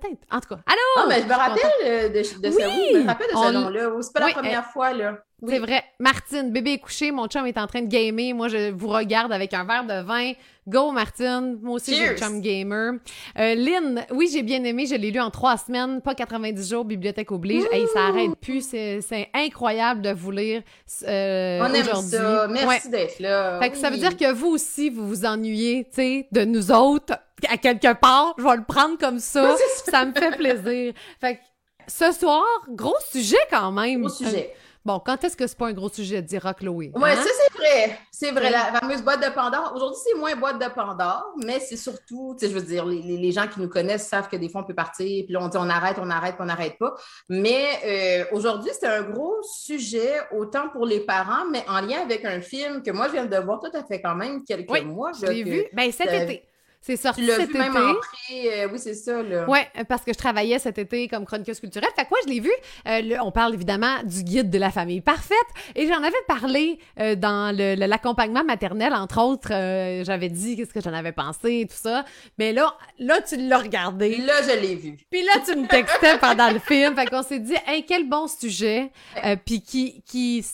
Peut-être. 0.00 0.18
En 0.32 0.40
tout 0.40 0.48
cas. 0.48 0.60
Allô? 0.66 0.80
Ah, 0.96 1.04
mais 1.08 1.22
je 1.22 1.26
me 1.26 1.32
rappelle 1.34 1.62
euh, 1.86 2.08
de, 2.08 2.18
de 2.18 2.50
ça. 2.50 2.66
Oui! 2.68 2.74
Oui, 2.76 2.88
je 2.94 2.98
me 2.98 3.06
rappelle 3.06 3.28
de 3.30 3.36
On- 3.36 3.46
ce 3.46 3.52
nom-là. 3.52 3.90
C'est 4.00 4.12
pas 4.12 4.24
Oui, 4.24 4.32
la 4.34 4.40
première 4.42 4.64
fois, 4.66 4.92
là. 4.92 5.18
Oui. 5.40 5.52
C'est 5.52 5.58
vrai. 5.60 5.84
Martine, 6.00 6.50
bébé 6.50 6.72
est 6.72 6.78
couché, 6.78 7.12
mon 7.12 7.26
chum 7.28 7.46
est 7.46 7.58
en 7.58 7.66
train 7.66 7.82
de 7.82 7.86
gamer. 7.86 8.34
Moi, 8.34 8.48
je 8.48 8.70
vous 8.72 8.88
regarde 8.88 9.30
avec 9.32 9.52
un 9.54 9.64
verre 9.64 9.84
de 9.84 10.04
vin. 10.04 10.32
Go, 10.66 10.90
Martine. 10.90 11.58
Moi 11.62 11.74
aussi, 11.76 11.94
j'ai 11.94 12.08
un 12.08 12.16
chum 12.16 12.40
gamer. 12.40 12.94
Euh, 13.38 13.54
Lynn, 13.54 14.04
oui, 14.10 14.28
j'ai 14.32 14.42
bien 14.42 14.64
aimé. 14.64 14.86
Je 14.86 14.94
l'ai 14.96 15.10
lu 15.10 15.20
en 15.20 15.30
trois 15.30 15.58
semaines, 15.58 16.00
pas 16.00 16.14
90 16.14 16.70
jours, 16.70 16.84
bibliothèque 16.84 17.30
oblige. 17.30 17.62
Hey, 17.70 17.86
ça 17.92 18.06
arrête 18.06 18.34
plus. 18.40 18.62
C'est 18.66 19.28
incroyable 19.34 20.00
de 20.02 20.10
vous 20.12 20.30
lire 20.30 20.62
euh, 21.06 21.60
On 21.62 21.72
aime 21.74 21.84
ça. 22.02 22.46
Ouais. 22.48 22.52
Merci 22.66 22.88
d'être 22.88 23.20
là. 23.20 23.60
Fait 23.60 23.70
que 23.70 23.76
ça 23.76 23.90
veut 23.90 23.98
dire 23.98 24.16
que 24.16 24.32
vous 24.32 24.48
aussi, 24.48 24.88
vous 24.90 25.06
vous 25.06 25.24
ennuyez, 25.26 25.84
tu 25.84 25.96
sais, 25.96 26.26
de 26.32 26.44
nous 26.44 26.72
autres, 26.72 27.14
à 27.50 27.56
quelque 27.56 27.92
part. 27.94 28.34
Je 28.38 28.44
vais 28.44 28.56
le 28.56 28.64
prendre 28.64 28.98
comme 28.98 29.18
ça. 29.18 29.54
Oui, 29.54 29.60
ça 29.90 30.04
me 30.04 30.12
fait 30.12 30.36
plaisir. 30.36 30.94
Fait 31.20 31.36
que 31.36 31.40
ce 31.88 32.12
soir, 32.12 32.44
gros 32.68 32.96
sujet 33.10 33.36
quand 33.50 33.72
même. 33.72 34.00
Gros 34.00 34.08
sujet. 34.10 34.54
Bon, 34.86 34.98
quand 35.00 35.24
est-ce 35.24 35.34
que 35.34 35.46
c'est 35.46 35.56
pas 35.56 35.68
un 35.68 35.72
gros 35.72 35.88
sujet, 35.88 36.20
dira 36.20 36.52
Chloé? 36.52 36.92
Oui, 36.94 37.10
hein? 37.10 37.16
ça, 37.16 37.22
c'est 37.22 37.56
vrai. 37.58 37.98
C'est 38.12 38.30
vrai, 38.32 38.50
la 38.50 38.64
fameuse 38.78 39.00
boîte 39.00 39.24
de 39.24 39.32
Pandore. 39.34 39.72
Aujourd'hui, 39.74 39.98
c'est 40.06 40.18
moins 40.18 40.36
boîte 40.36 40.58
de 40.62 40.68
Pandore, 40.68 41.24
mais 41.42 41.58
c'est 41.58 41.78
surtout, 41.78 42.36
tu 42.38 42.44
sais, 42.44 42.52
je 42.52 42.58
veux 42.58 42.64
dire, 42.64 42.84
les, 42.84 43.00
les- 43.00 43.32
gens 43.32 43.48
qui 43.48 43.60
nous 43.62 43.68
connaissent 43.70 44.06
savent 44.06 44.28
que 44.28 44.36
des 44.36 44.50
fois, 44.50 44.60
on 44.60 44.64
peut 44.64 44.74
partir, 44.74 45.24
puis 45.24 45.32
là, 45.32 45.40
on 45.40 45.48
dit 45.48 45.56
on 45.58 45.70
arrête, 45.70 45.96
on 45.98 46.10
arrête, 46.10 46.34
on 46.38 46.44
n'arrête 46.44 46.76
pas. 46.78 46.92
Mais 47.30 47.64
euh, 47.86 48.24
aujourd'hui, 48.36 48.72
c'est 48.78 48.86
un 48.86 49.04
gros 49.04 49.34
sujet, 49.64 50.20
autant 50.36 50.68
pour 50.68 50.84
les 50.84 51.00
parents, 51.00 51.46
mais 51.50 51.64
en 51.66 51.80
lien 51.80 52.02
avec 52.02 52.22
un 52.26 52.42
film 52.42 52.82
que 52.82 52.90
moi, 52.90 53.06
je 53.08 53.12
viens 53.12 53.24
de 53.24 53.36
voir 53.38 53.60
tout 53.60 53.74
à 53.74 53.84
fait 53.84 54.02
quand 54.02 54.14
même 54.14 54.44
quelques 54.44 54.70
Oui, 54.70 54.84
mois. 54.84 55.12
Je 55.18 55.24
l'ai 55.24 55.44
vu. 55.44 55.64
Ben, 55.72 55.90
cet 55.92 56.12
été. 56.12 56.46
C'est 56.86 56.96
sorti 56.96 57.22
Tu 57.22 57.26
l'as 57.26 57.36
cet 57.36 57.48
vu 57.50 57.58
même 57.58 57.72
été. 57.72 57.80
en 57.82 57.94
pré, 57.94 58.62
euh, 58.62 58.68
oui, 58.70 58.78
c'est 58.78 58.92
ça, 58.92 59.22
là. 59.22 59.48
Ouais, 59.48 59.66
parce 59.88 60.02
que 60.02 60.12
je 60.12 60.18
travaillais 60.18 60.58
cet 60.58 60.76
été 60.76 61.08
comme 61.08 61.24
chroniqueuse 61.24 61.58
culturelle. 61.58 61.88
Fait 61.96 62.02
que 62.04 62.08
quoi, 62.10 62.18
je 62.26 62.30
l'ai 62.30 62.40
vu. 62.40 62.50
Euh, 62.86 63.00
le- 63.00 63.20
on 63.22 63.32
parle 63.32 63.54
évidemment 63.54 64.02
du 64.04 64.22
guide 64.22 64.50
de 64.50 64.58
la 64.58 64.70
famille 64.70 65.00
parfaite. 65.00 65.38
Et 65.76 65.86
j'en 65.88 66.02
avais 66.02 66.12
parlé 66.28 66.78
euh, 67.00 67.14
dans 67.14 67.56
le- 67.56 67.74
le- 67.74 67.86
l'accompagnement 67.86 68.44
maternel, 68.44 68.92
entre 68.92 69.22
autres. 69.22 69.48
euh, 69.50 70.04
J'avais 70.04 70.28
dit 70.28 70.56
qu'est-ce 70.56 70.74
que 70.74 70.82
j'en 70.82 70.92
avais 70.92 71.12
pensé 71.12 71.60
et 71.60 71.66
tout 71.66 71.74
ça. 71.74 72.04
Mais 72.38 72.52
là, 72.52 72.76
là, 72.98 73.22
tu 73.22 73.36
l'as 73.36 73.58
regardé. 73.58 74.18
Là, 74.18 74.42
je 74.42 74.60
l'ai 74.60 74.74
vu. 74.74 74.98
Puis 75.10 75.22
là, 75.22 75.32
tu 75.42 75.56
me 75.56 75.66
textais 75.66 76.18
pendant 76.18 76.50
le 76.50 76.58
film. 76.58 76.94
Fait 76.94 77.06
qu'on 77.06 77.22
s'est 77.22 77.38
dit, 77.38 77.54
hey, 77.66 77.86
quel 77.86 78.06
bon 78.06 78.26
sujet. 78.28 78.90
Euh, 79.24 79.36
puis 79.42 79.62
qui, 79.62 80.02
qui, 80.02 80.44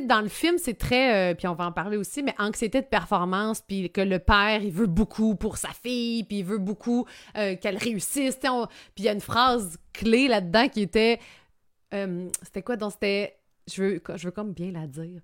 dans 0.00 0.20
le 0.20 0.28
film, 0.28 0.58
c'est 0.58 0.74
très, 0.74 1.32
euh, 1.32 1.34
puis 1.34 1.46
on 1.48 1.54
va 1.54 1.66
en 1.66 1.72
parler 1.72 1.96
aussi, 1.96 2.22
mais 2.22 2.34
anxiété 2.38 2.80
de 2.80 2.86
performance, 2.86 3.60
puis 3.60 3.90
que 3.90 4.00
le 4.00 4.18
père, 4.18 4.62
il 4.62 4.72
veut 4.72 4.86
beaucoup 4.86 5.34
pour 5.34 5.56
sa 5.56 5.70
fille, 5.70 6.24
puis 6.24 6.38
il 6.38 6.44
veut 6.44 6.58
beaucoup 6.58 7.06
euh, 7.36 7.56
qu'elle 7.56 7.76
réussisse. 7.76 8.36
Puis 8.36 8.50
il 8.98 9.04
y 9.04 9.08
a 9.08 9.12
une 9.12 9.20
phrase 9.20 9.78
clé 9.92 10.28
là-dedans 10.28 10.68
qui 10.68 10.82
était, 10.82 11.20
euh, 11.94 12.28
c'était 12.42 12.62
quoi? 12.62 12.76
Donc 12.76 12.92
c'était, 12.92 13.36
je 13.70 13.82
veux, 13.82 14.02
je 14.16 14.24
veux 14.26 14.32
comme 14.32 14.52
bien 14.52 14.72
la 14.72 14.86
dire. 14.86 15.20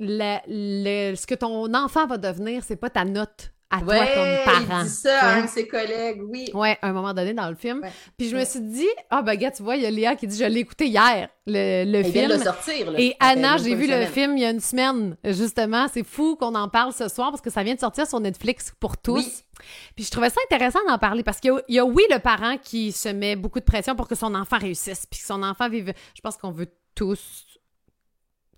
Le- 0.00 1.14
ce 1.16 1.26
que 1.26 1.34
ton 1.34 1.74
enfant 1.74 2.06
va 2.06 2.18
devenir, 2.18 2.62
c'est 2.62 2.76
pas 2.76 2.90
ta 2.90 3.04
note 3.04 3.52
à 3.70 3.80
toi 3.80 3.98
comme 3.98 4.66
parent. 4.66 4.80
il 4.80 4.84
dit 4.84 4.90
ça 4.90 5.20
à 5.20 5.34
un 5.36 5.42
de 5.44 5.48
ses 5.48 5.68
collègues, 5.68 6.22
oui. 6.26 6.46
Ouais, 6.54 6.78
à 6.80 6.88
un 6.88 6.92
moment 6.92 7.12
donné 7.12 7.34
dans 7.34 7.48
le 7.50 7.54
film. 7.56 7.80
Ouais. 7.82 7.92
Puis 8.16 8.28
je 8.30 8.36
me 8.36 8.44
suis 8.44 8.60
dit, 8.60 8.88
ah, 9.10 9.20
ben, 9.22 9.34
gars, 9.34 9.50
tu 9.50 9.62
vois, 9.62 9.76
il 9.76 9.82
y 9.82 9.86
a 9.86 9.90
Léa 9.90 10.16
qui 10.16 10.26
dit, 10.26 10.38
je 10.38 10.44
l'ai 10.44 10.60
écouté 10.60 10.86
hier, 10.86 11.28
le, 11.46 11.84
le 11.84 11.98
Il 12.00 12.10
vient 12.12 12.28
de 12.28 12.32
film. 12.34 12.38
le 12.38 12.44
sortir, 12.44 12.90
là. 12.92 12.98
Et 13.00 13.14
Anna, 13.20 13.58
j'ai 13.58 13.74
vu 13.74 13.86
le 13.86 14.06
film 14.06 14.36
il 14.36 14.42
y 14.42 14.46
a 14.46 14.50
une 14.50 14.60
semaine, 14.60 15.16
justement. 15.24 15.86
C'est 15.92 16.04
fou 16.04 16.36
qu'on 16.36 16.54
en 16.54 16.68
parle 16.68 16.92
ce 16.92 17.08
soir 17.08 17.30
parce 17.30 17.42
que 17.42 17.50
ça 17.50 17.62
vient 17.62 17.74
de 17.74 17.80
sortir 17.80 18.06
sur 18.06 18.20
Netflix 18.20 18.72
pour 18.80 18.96
tous. 18.96 19.16
Oui. 19.16 19.32
Puis 19.96 20.04
je 20.04 20.10
trouvais 20.10 20.30
ça 20.30 20.40
intéressant 20.50 20.78
d'en 20.86 20.98
parler 20.98 21.22
parce 21.22 21.40
qu'il 21.40 21.52
y 21.68 21.74
y 21.74 21.78
a, 21.78 21.84
oui, 21.84 22.04
le 22.10 22.20
parent 22.20 22.56
qui 22.62 22.92
se 22.92 23.08
met 23.08 23.36
beaucoup 23.36 23.58
de 23.60 23.64
pression 23.64 23.94
pour 23.96 24.08
que 24.08 24.14
son 24.14 24.34
enfant 24.34 24.56
réussisse, 24.58 25.04
puis 25.04 25.20
que 25.20 25.26
son 25.26 25.42
enfant 25.42 25.68
vive. 25.68 25.92
Je 26.14 26.20
pense 26.20 26.36
qu'on 26.36 26.52
veut 26.52 26.68
tous 26.94 27.44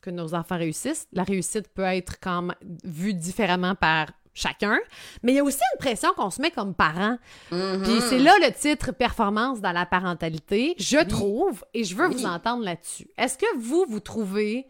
que 0.03 0.11
nos 0.11 0.35
enfants 0.35 0.57
réussissent. 0.57 1.07
La 1.13 1.25
réussite 1.25 1.69
peut 1.69 1.83
être 1.83 2.21
quand 2.21 2.43
même 2.43 2.55
vue 2.85 3.15
différemment 3.15 3.75
par 3.75 4.07
chacun, 4.41 4.79
mais 5.23 5.33
il 5.33 5.37
y 5.37 5.39
a 5.39 5.45
aussi 5.45 5.61
une 5.75 5.79
pression 5.79 6.11
qu'on 6.17 6.31
se 6.31 6.41
met 6.43 6.51
comme 6.51 6.75
parent. 6.75 7.19
Mhm. 7.53 7.83
Puis 7.83 8.01
c'est 8.09 8.19
là 8.19 8.35
le 8.41 8.53
titre 8.53 8.93
performance 8.93 9.61
dans 9.61 9.73
la 9.73 9.87
parentalité, 9.87 10.75
je 10.79 10.99
trouve, 11.05 11.65
et 11.75 11.85
je 11.85 11.95
veux 11.95 12.09
Oui. 12.09 12.15
vous 12.15 12.27
entendre 12.27 12.65
là-dessus. 12.65 13.09
Est-ce 13.19 13.37
que 13.39 13.57
vous, 13.59 13.85
vous 13.89 14.01
trouvez 14.01 14.67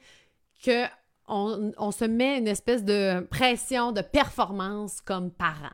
que 0.64 0.84
on, 1.28 1.70
on 1.78 1.90
se 1.92 2.04
met 2.04 2.38
une 2.38 2.48
espèce 2.48 2.84
de 2.84 3.20
pression 3.30 3.92
de 3.92 4.00
performance 4.00 5.00
comme 5.00 5.30
parent? 5.30 5.70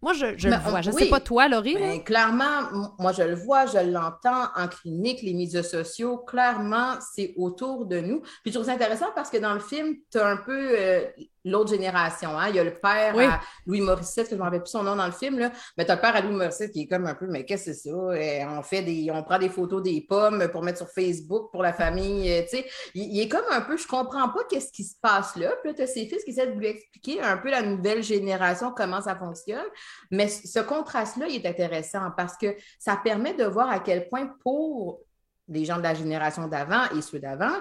Moi, 0.00 0.12
je, 0.12 0.36
je 0.36 0.50
Mais 0.50 0.56
le 0.58 0.62
vois. 0.62 0.82
Je 0.82 0.90
oui. 0.90 1.04
sais 1.04 1.08
pas 1.08 1.20
toi, 1.20 1.48
Laurie. 1.48 1.72
là? 1.74 1.80
Ben, 1.80 2.04
clairement, 2.04 2.90
moi 2.98 3.12
je 3.12 3.22
le 3.22 3.34
vois, 3.34 3.64
je 3.64 3.78
l'entends 3.90 4.48
en 4.54 4.68
clinique, 4.68 5.22
les 5.22 5.32
médias 5.32 5.62
sociaux, 5.62 6.18
clairement, 6.18 6.96
c'est 7.14 7.32
autour 7.38 7.86
de 7.86 8.00
nous. 8.00 8.20
Puis 8.20 8.46
je 8.46 8.50
trouve 8.52 8.66
ça 8.66 8.72
intéressant 8.74 9.06
parce 9.14 9.30
que 9.30 9.38
dans 9.38 9.54
le 9.54 9.60
film, 9.60 9.94
tu 10.12 10.18
as 10.18 10.26
un 10.26 10.36
peu 10.36 10.74
euh, 10.78 11.06
l'autre 11.44 11.70
génération. 11.70 12.38
Hein? 12.38 12.48
Il 12.48 12.56
y 12.56 12.58
a 12.58 12.64
le 12.64 12.74
père 12.74 13.14
Oui. 13.14 13.24
à 13.24 13.40
Louis 13.66 13.80
Morissette, 13.80 14.24
que 14.24 14.30
je 14.30 14.34
ne 14.34 14.40
me 14.40 14.44
rappelle 14.44 14.62
plus 14.62 14.70
son 14.70 14.82
nom 14.82 14.96
dans 14.96 15.06
le 15.06 15.12
film, 15.12 15.38
là. 15.38 15.52
mais 15.76 15.84
tu 15.84 15.90
as 15.90 15.94
le 15.96 16.00
père 16.00 16.16
à 16.16 16.20
Louis 16.20 16.34
Morissette 16.34 16.72
qui 16.72 16.82
est 16.82 16.86
comme 16.86 17.06
un 17.06 17.14
peu, 17.14 17.26
mais 17.26 17.44
qu'est-ce 17.44 17.66
que 17.66 17.72
c'est 17.74 17.90
ça? 17.90 18.48
On, 18.58 18.62
fait 18.62 18.82
des, 18.82 19.10
on 19.12 19.22
prend 19.22 19.38
des 19.38 19.48
photos 19.48 19.82
des 19.82 20.00
pommes 20.08 20.48
pour 20.50 20.62
mettre 20.62 20.78
sur 20.78 20.88
Facebook 20.90 21.50
pour 21.52 21.62
la 21.62 21.72
famille. 21.72 22.30
euh, 22.32 22.46
sais. 22.46 22.66
il, 22.94 23.14
il 23.14 23.20
est 23.20 23.28
comme 23.28 23.44
un 23.50 23.60
peu, 23.60 23.76
je 23.76 23.86
comprends 23.86 24.28
pas 24.30 24.44
qu'est-ce 24.48 24.72
qui 24.72 24.84
se 24.84 24.94
passe 25.00 25.36
là. 25.36 25.52
Puis 25.62 25.70
là, 25.70 25.74
tu 25.76 25.82
as 25.82 25.86
ses 25.86 26.06
fils 26.06 26.24
qui 26.24 26.30
essaient 26.30 26.46
de 26.46 26.58
lui 26.58 26.66
expliquer 26.68 27.20
un 27.20 27.36
peu 27.36 27.50
la 27.50 27.62
nouvelle 27.62 28.02
génération, 28.02 28.72
comment 28.76 29.00
ça 29.02 29.14
fonctionne. 29.16 29.66
Mais 30.10 30.28
ce 30.28 30.60
contraste-là, 30.60 31.26
il 31.28 31.44
est 31.44 31.48
intéressant 31.48 32.10
parce 32.16 32.36
que 32.36 32.54
ça 32.78 32.96
permet 33.02 33.34
de 33.34 33.44
voir 33.44 33.68
à 33.70 33.80
quel 33.80 34.08
point 34.08 34.26
pour 34.42 35.00
les 35.48 35.66
gens 35.66 35.76
de 35.76 35.82
la 35.82 35.92
génération 35.92 36.48
d'avant 36.48 36.84
et 36.96 37.02
ceux 37.02 37.18
d'avant, 37.18 37.52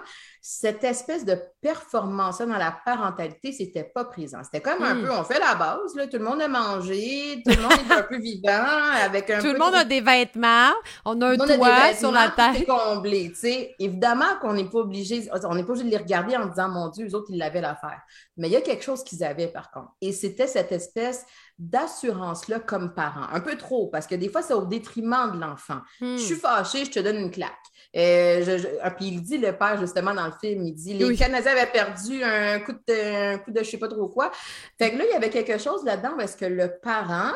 cette 0.45 0.83
espèce 0.83 1.23
de 1.23 1.41
performance-là 1.61 2.45
dans 2.47 2.57
la 2.57 2.77
parentalité, 2.85 3.53
c'était 3.53 3.85
pas 3.85 4.03
présent. 4.03 4.39
C'était 4.43 4.59
comme 4.59 4.83
un 4.83 4.93
Mm. 4.95 5.01
peu, 5.05 5.11
on 5.13 5.23
fait 5.23 5.39
la 5.39 5.55
base, 5.55 5.95
là, 5.95 6.05
tout 6.07 6.17
le 6.17 6.25
monde 6.25 6.41
a 6.41 6.49
mangé, 6.49 7.41
tout 7.45 7.55
le 7.55 7.61
monde 7.61 7.71
est 7.71 7.93
un 7.93 8.01
peu 8.03 8.17
vivant, 8.19 8.65
avec 9.05 9.29
un 9.29 9.37
Tout 9.37 9.45
peu 9.45 9.53
le 9.53 9.59
monde 9.59 9.71
de- 9.71 9.77
a 9.77 9.85
des 9.85 10.01
vêtements, 10.01 10.71
on 11.05 11.21
a 11.21 11.27
un 11.29 11.39
a 11.39 11.55
toit 11.57 11.87
des 11.91 11.95
sur 11.97 12.11
la 12.11 12.29
tête. 12.29 12.67
comblé, 12.67 13.29
tu 13.29 13.35
sais. 13.39 13.73
Évidemment 13.79 14.35
qu'on 14.41 14.51
n'est 14.51 14.65
pas 14.69 14.79
obligé, 14.79 15.29
on 15.45 15.55
n'est 15.55 15.63
pas 15.63 15.71
obligé 15.71 15.85
de 15.85 15.91
les 15.91 15.97
regarder 16.03 16.35
en 16.35 16.47
disant, 16.47 16.67
mon 16.67 16.89
Dieu, 16.89 17.07
eux 17.07 17.15
autres, 17.15 17.27
ils 17.29 17.37
l'avaient 17.37 17.61
l'affaire. 17.61 18.01
Mais 18.35 18.49
il 18.49 18.51
y 18.51 18.57
a 18.57 18.61
quelque 18.61 18.83
chose 18.83 19.01
qu'ils 19.05 19.23
avaient, 19.23 19.47
par 19.47 19.71
contre. 19.71 19.91
Et 20.01 20.11
c'était 20.11 20.47
cette 20.47 20.73
espèce 20.73 21.25
d'assurance-là 21.57 22.59
comme 22.59 22.93
parent. 22.93 23.27
Un 23.31 23.39
peu 23.39 23.55
trop, 23.55 23.87
parce 23.87 24.07
que 24.07 24.15
des 24.15 24.27
fois, 24.29 24.41
c'est 24.41 24.53
au 24.53 24.65
détriment 24.65 25.31
de 25.33 25.39
l'enfant. 25.39 25.79
Hmm. 26.01 26.17
Je 26.17 26.21
suis 26.23 26.35
fâchée, 26.35 26.83
je 26.85 26.91
te 26.91 26.99
donne 26.99 27.17
une 27.17 27.31
claque. 27.31 27.51
Euh, 27.95 28.43
je- 28.43 28.57
je- 28.57 28.67
ah, 28.81 28.89
puis 28.91 29.05
il 29.07 29.21
dit, 29.21 29.37
le 29.37 29.51
père, 29.55 29.79
justement, 29.79 30.13
dans 30.13 30.25
le 30.25 30.33
film, 30.41 30.63
il 30.65 30.73
dit, 30.73 30.93
les 30.95 31.05
Oui. 31.05 31.17
Canadiens 31.17 31.51
avaient 31.51 31.71
perdu 31.71 32.23
un 32.23 32.59
coup 32.59 32.71
de, 32.73 33.33
un 33.33 33.37
coup 33.37 33.51
de 33.51 33.59
je 33.63 33.69
sais 33.69 33.77
pas 33.77 33.87
trop 33.87 34.07
quoi. 34.07 34.31
Fait 34.79 34.91
que 34.91 34.97
là, 34.97 35.03
il 35.07 35.11
y 35.11 35.15
avait 35.15 35.29
quelque 35.29 35.57
chose 35.59 35.83
là-dedans 35.85 36.13
parce 36.17 36.35
que 36.35 36.45
le 36.45 36.71
parent, 36.81 37.31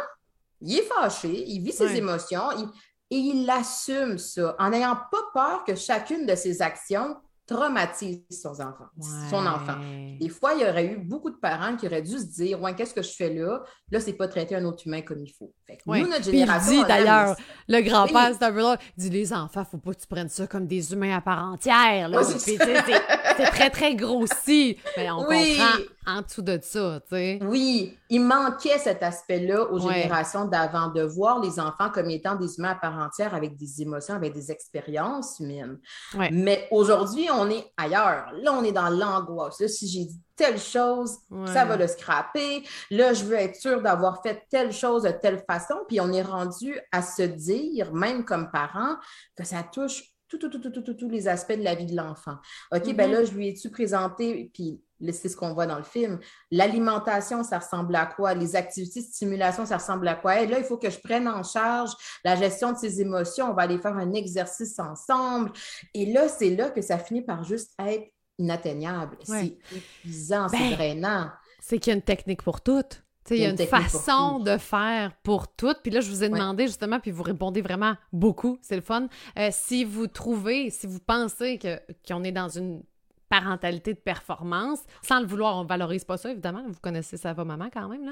il 0.61 0.79
est 0.79 0.81
fâché, 0.83 1.29
il 1.47 1.61
vit 1.61 1.71
ses 1.71 1.95
émotions 1.95 2.41
il- 2.57 2.67
et 3.09 3.17
il 3.19 3.49
assume 3.49 4.17
ça 4.17 4.55
en 4.59 4.69
n'ayant 4.71 4.97
pas 5.11 5.21
peur 5.33 5.63
que 5.63 5.75
chacune 5.75 6.25
de 6.25 6.35
ses 6.35 6.61
actions 6.61 7.15
traumatise 7.47 8.21
son 8.29 8.49
enfant. 8.49 8.87
Son 9.29 9.45
enfant. 9.45 9.77
Des 10.19 10.29
fois, 10.29 10.53
il 10.53 10.61
y 10.61 10.69
aurait 10.69 10.85
eu 10.85 10.97
beaucoup 10.97 11.29
de 11.29 11.37
parents 11.37 11.75
qui 11.77 11.87
auraient 11.87 12.01
dû 12.01 12.17
se 12.17 12.25
dire 12.25 12.61
Ouais, 12.61 12.75
qu'est-ce 12.75 12.93
que 12.93 13.01
je 13.01 13.11
fais 13.11 13.33
là? 13.33 13.61
Là, 13.91 13.99
c'est 13.99 14.13
pas 14.13 14.27
traiter 14.27 14.55
un 14.55 14.65
autre 14.65 14.83
humain 14.85 15.01
comme 15.01 15.19
il 15.23 15.31
faut. 15.31 15.53
Fait 15.65 15.77
que 15.77 15.81
Ouais. 15.89 16.01
nous, 16.01 16.07
notre 16.07 16.21
Puis 16.21 16.29
il 16.31 16.39
génération. 16.39 16.71
dit 16.81 16.87
d'ailleurs, 16.87 17.35
le 17.67 17.81
grand-père, 17.81 18.31
c'est 18.37 18.43
un 18.45 18.51
peu. 18.51 18.61
Il 18.97 19.03
dit 19.03 19.09
les 19.09 19.33
enfants, 19.33 19.63
faut 19.63 19.77
pas 19.77 19.93
que 19.93 20.01
tu 20.01 20.07
prennes 20.07 20.29
ça 20.29 20.45
comme 20.45 20.67
des 20.67 20.91
humains 20.93 21.15
à 21.17 21.21
part 21.21 21.43
entière. 21.43 22.09
Là. 22.09 22.17
Ouais, 22.17 22.23
c'est 22.23 22.57
très, 22.57 23.69
très 23.69 23.95
grossi. 23.95 24.77
Mais 24.97 25.09
on 25.09 25.25
Oui. 25.27 25.57
comprend 25.57 25.83
en 26.07 26.21
dessous 26.21 26.41
de 26.41 26.57
ça, 26.61 27.01
tu 27.01 27.15
sais. 27.15 27.39
Oui, 27.43 27.97
il 28.09 28.21
manquait 28.21 28.77
cet 28.79 29.03
aspect-là 29.03 29.65
aux 29.71 29.85
Ouais. 29.85 29.93
générations 29.95 30.45
d'avant, 30.45 30.87
de 30.87 31.01
voir 31.03 31.39
les 31.41 31.59
enfants 31.59 31.89
comme 31.89 32.09
étant 32.09 32.35
des 32.35 32.57
humains 32.57 32.71
à 32.71 32.75
part 32.75 32.97
entière 32.97 33.35
avec 33.35 33.57
des 33.57 33.81
émotions, 33.81 34.15
avec 34.15 34.33
des 34.33 34.49
expériences 34.51 35.39
humaines. 35.39 35.77
Ouais. 36.15 36.29
Mais 36.31 36.67
aujourd'hui, 36.71 37.27
on 37.33 37.49
est 37.49 37.65
ailleurs. 37.75 38.31
Là, 38.41 38.53
on 38.53 38.63
est 38.63 38.71
dans 38.71 38.89
l'angoisse. 38.89 39.59
Là, 39.59 39.67
si 39.67 39.87
j'ai 39.87 40.05
dit 40.05 40.21
telle 40.35 40.59
chose, 40.59 41.17
Ouais. 41.29 41.47
ça 41.51 41.65
va 41.65 41.75
le 41.77 41.87
scraper. 41.87 42.63
Là, 42.89 43.13
je 43.13 43.23
veux 43.25 43.35
être 43.35 43.55
sûre 43.55 43.81
d'avoir 43.81 44.21
fait 44.23 44.43
telle 44.49 44.71
chose 44.71 45.03
de 45.03 45.09
telle 45.11 45.43
façon. 45.49 45.75
Puis 45.87 45.99
on 45.99 46.11
est 46.13 46.21
rendu 46.21 46.79
à 46.91 47.01
se 47.01 47.23
dire, 47.23 47.93
même 47.93 48.23
comme 48.23 48.49
parents, 48.51 48.95
que 49.35 49.43
ça 49.43 49.61
touche 49.63 50.03
tout, 50.29 50.37
tout, 50.37 50.49
tout, 50.49 50.59
tout, 50.59 50.69
tout, 50.71 50.81
tout, 50.81 50.93
tous 50.93 51.09
les 51.09 51.27
aspects 51.29 51.57
de 51.57 51.63
la 51.63 51.73
vie 51.73 51.85
de 51.85 51.95
l'enfant. 51.95 52.35
OK, 52.75 52.93
ben 52.95 53.07
Mhm. 53.07 53.13
là, 53.13 53.23
je 53.23 53.31
lui 53.31 53.47
ai-tu 53.47 53.69
présenté, 53.71 54.51
puis 54.53 54.81
c'est 55.11 55.29
ce 55.29 55.35
qu'on 55.35 55.53
voit 55.53 55.65
dans 55.65 55.77
le 55.77 55.83
film, 55.83 56.19
l'alimentation, 56.51 57.43
ça 57.43 57.59
ressemble 57.59 57.95
à 57.95 58.05
quoi? 58.05 58.33
Les 58.33 58.55
activités 58.55 59.01
de 59.01 59.05
stimulation, 59.05 59.65
ça 59.65 59.77
ressemble 59.77 60.07
à 60.07 60.15
quoi? 60.15 60.41
Et 60.41 60.47
là, 60.47 60.59
il 60.59 60.63
faut 60.63 60.77
que 60.77 60.89
je 60.89 60.99
prenne 60.99 61.27
en 61.27 61.43
charge 61.43 61.91
la 62.23 62.35
gestion 62.35 62.71
de 62.71 62.77
ses 62.77 63.01
émotions. 63.01 63.51
On 63.51 63.53
va 63.53 63.63
aller 63.63 63.77
faire 63.77 63.95
un 63.95 64.13
exercice 64.13 64.79
ensemble. 64.79 65.51
Et 65.93 66.11
là, 66.11 66.27
c'est 66.27 66.55
là 66.55 66.69
que 66.69 66.81
ça 66.81 66.97
finit 66.97 67.21
par 67.21 67.43
juste 67.43 67.71
être 67.79 68.11
inatteignable. 68.37 69.17
Ouais. 69.27 69.57
C'est 69.69 69.77
épuisant, 69.77 70.47
Ben, 70.51 70.57
c'est 70.57 70.75
drainant. 70.75 71.29
C'est 71.59 71.79
qu'il 71.79 71.91
y 71.91 71.93
a 71.93 71.97
une 71.97 72.03
technique 72.03 72.43
pour 72.43 72.61
toutes. 72.61 73.03
Il 73.29 73.37
y 73.37 73.45
a 73.45 73.49
une, 73.49 73.57
façon 73.57 74.39
de 74.39 74.57
faire 74.57 75.11
pour 75.21 75.53
toutes. 75.53 75.79
Puis 75.83 75.91
là, 75.91 75.99
je 75.99 76.09
vous 76.09 76.23
ai 76.23 76.29
Ouais. 76.29 76.39
demandé 76.39 76.67
justement, 76.67 76.99
puis 76.99 77.11
vous 77.11 77.23
répondez 77.23 77.61
vraiment 77.61 77.95
beaucoup, 78.13 78.57
c'est 78.61 78.75
le 78.77 78.81
fun. 78.81 79.07
Euh, 79.37 79.49
si 79.51 79.83
vous 79.83 80.07
trouvez, 80.07 80.69
si 80.69 80.87
vous 80.87 80.99
pensez 80.99 81.59
qu'on 82.07 82.23
est 82.23 82.31
dans 82.31 82.47
une 82.47 82.83
parentalité 83.29 83.93
de 83.93 83.99
performance, 83.99 84.79
sans 85.01 85.19
le 85.19 85.25
vouloir, 85.27 85.57
on 85.57 85.65
valorise 85.65 86.03
pas 86.05 86.17
ça, 86.17 86.29
évidemment. 86.31 86.63
Vous 86.67 86.79
connaissez 86.81 87.17
ça 87.17 87.33
va 87.33 87.43
maman 87.43 87.69
quand 87.73 87.87
même, 87.89 88.05
là. 88.05 88.11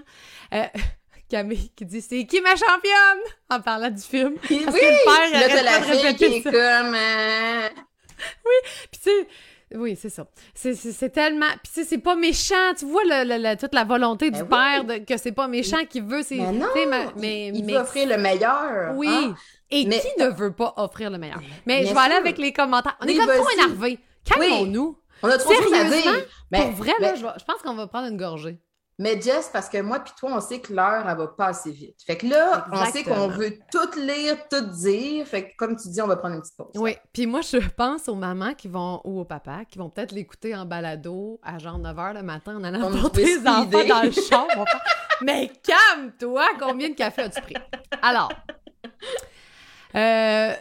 Euh, 0.53 0.65
Camille 1.29 1.71
qui 1.75 1.85
dit 1.85 2.01
C'est 2.01 2.25
qui 2.25 2.39
ma 2.41 2.51
championne? 2.55 3.21
En 3.49 3.59
parlant 3.59 3.89
du 3.89 4.01
film. 4.01 4.35
Oui, 4.49 4.61
Parce 4.63 4.77
que 4.77 4.85
le 4.85 5.49
père 5.51 5.55
là, 5.55 5.63
la 5.63 5.81
fille 5.81 5.99
qui 5.99 6.05
répéter 6.25 6.37
est 6.37 6.41
ça. 6.41 6.51
comme... 6.51 6.93
euh, 6.95 7.69
Puis 8.91 9.01
tu 9.03 9.09
sais, 9.09 9.27
oui, 9.75 9.97
c'est 9.99 10.09
ça. 10.09 10.27
C'est- 10.53 11.09
tellement. 11.09 11.47
Puis 11.63 11.71
tu 11.73 11.81
sais, 11.81 11.83
c'est 11.83 11.97
pas 11.97 12.15
méchant. 12.15 12.73
Tu 12.77 12.85
vois 12.85 13.03
le- 13.03 13.27
le- 13.27 13.41
le- 13.49 13.57
toute 13.57 13.73
la 13.73 13.83
volonté 13.83 14.29
du 14.29 14.43
Ben 14.43 14.45
oui. 14.45 14.49
père 14.49 14.83
de- 14.99 15.03
que 15.03 15.17
c'est 15.17 15.31
pas 15.31 15.47
méchant 15.47 15.83
qui 15.89 15.99
veut. 16.01 16.21
c'est- 16.21 16.35
Mais 16.37 16.51
non, 16.51 16.67
ma- 16.87 17.11
mais, 17.17 17.47
il, 17.47 17.65
mais- 17.65 17.73
veut 17.73 17.79
offrir 17.79 18.07
le 18.07 18.17
meilleur. 18.17 18.95
Oui. 18.95 19.07
hein? 19.09 19.35
Et 19.71 19.85
Mais- 19.87 19.99
qui 19.99 20.07
ne 20.21 20.27
veut 20.29 20.51
pas 20.53 20.73
offrir 20.77 21.09
le 21.09 21.17
meilleur? 21.17 21.41
Mais 21.65 21.85
je 21.87 21.91
vais 21.93 21.99
aller 21.99 22.13
avec 22.15 22.37
les 22.37 22.53
commentaires. 22.53 22.95
On 23.01 23.05
est 23.07 23.13
Oui, 23.13 23.17
comme 23.17 23.35
trop 23.35 23.49
énervés. 23.49 23.99
Calmons-nous. 24.23 24.97
On 25.25 25.29
a 25.29 25.37
trop 25.37 25.51
de 25.51 25.55
choses 25.63 25.73
à 25.73 25.83
dire. 25.85 26.25
Mais, 26.51 26.59
Pour 26.61 26.71
vrai, 26.71 26.93
mais, 26.99 27.07
là, 27.07 27.15
je, 27.15 27.23
vais- 27.25 27.33
je 27.39 27.45
pense 27.45 27.61
qu'on 27.63 27.75
va 27.75 27.87
prendre 27.87 28.07
une 28.07 28.17
gorgée. 28.17 28.59
mais 28.99 29.19
Jess, 29.19 29.49
parce 29.51 29.67
que 29.67 29.81
moi 29.81 29.99
puis 29.99 30.13
toi, 30.17 30.31
on 30.35 30.39
sait 30.39 30.59
que 30.59 30.71
l'heure, 30.71 31.05
elle 31.09 31.17
va 31.17 31.27
pas 31.27 31.47
assez 31.47 31.71
vite. 31.71 31.97
Fait 32.05 32.15
que 32.17 32.27
là, 32.27 32.65
on 32.71 32.85
sait 32.85 33.03
qu'on 33.03 33.27
veut 33.27 33.57
tout 33.71 33.99
lire, 33.99 34.37
tout 34.49 34.61
dire. 34.61 35.27
Fait 35.27 35.49
que 35.49 35.55
comme 35.57 35.75
tu 35.75 35.89
dis, 35.89 36.01
on 36.01 36.07
va 36.07 36.15
prendre 36.15 36.35
une 36.35 36.41
petite 36.41 36.55
pause. 36.55 36.71
Oui. 36.75 36.95
Puis 37.11 37.25
moi, 37.25 37.41
je 37.41 37.57
pense 37.57 38.07
aux 38.07 38.15
mamans 38.15 38.53
qui 38.53 38.67
vont, 38.69 39.01
ou 39.03 39.19
aux 39.19 39.25
papas, 39.25 39.65
qui 39.65 39.77
vont 39.79 39.89
peut-être 39.89 40.11
l'écouter 40.13 40.55
en 40.55 40.65
balado 40.65 41.39
à 41.43 41.57
genre 41.59 41.77
9 41.79 41.95
h 41.97 42.13
le 42.13 42.23
matin 42.23 42.55
en 42.57 42.63
allant 42.63 42.87
On 42.87 43.01
porter 43.01 43.25
les 43.25 43.47
enfants 43.47 43.85
dans 43.87 44.03
le 44.03 44.11
frère. 44.11 44.45
Mais 45.21 45.51
calme-toi! 45.63 46.45
Combien 46.59 46.89
de 46.89 46.95
café 46.95 47.23
as-tu 47.23 47.41
pris? 47.41 47.55
Alors, 48.01 48.31
euh, 49.95 50.53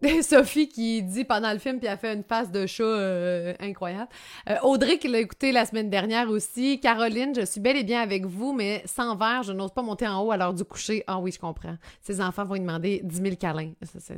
Sophie 0.22 0.68
qui 0.68 1.02
dit 1.02 1.24
pendant 1.24 1.52
le 1.52 1.58
film, 1.58 1.78
puis 1.78 1.88
elle 1.88 1.98
fait 1.98 2.14
une 2.14 2.22
face 2.22 2.50
de 2.52 2.66
chat 2.66 2.84
euh, 2.84 3.52
incroyable. 3.58 4.08
Euh, 4.48 4.54
Audrey 4.62 4.98
qui 4.98 5.08
l'a 5.08 5.18
écouté 5.18 5.50
la 5.50 5.66
semaine 5.66 5.90
dernière 5.90 6.28
aussi. 6.30 6.78
Caroline, 6.80 7.34
je 7.34 7.44
suis 7.44 7.60
bel 7.60 7.76
et 7.76 7.82
bien 7.82 8.00
avec 8.00 8.24
vous, 8.24 8.52
mais 8.52 8.82
sans 8.86 9.16
verre, 9.16 9.42
je 9.42 9.52
n'ose 9.52 9.72
pas 9.72 9.82
monter 9.82 10.06
en 10.06 10.20
haut 10.22 10.30
à 10.30 10.36
l'heure 10.36 10.54
du 10.54 10.64
coucher. 10.64 11.02
Ah 11.08 11.18
oui, 11.18 11.32
je 11.32 11.38
comprends. 11.40 11.76
Ces 12.00 12.20
enfants 12.20 12.44
vont 12.44 12.54
lui 12.54 12.60
demander 12.60 13.00
10 13.02 13.16
000 13.22 13.36
câlins. 13.36 13.72
Ça, 13.82 14.14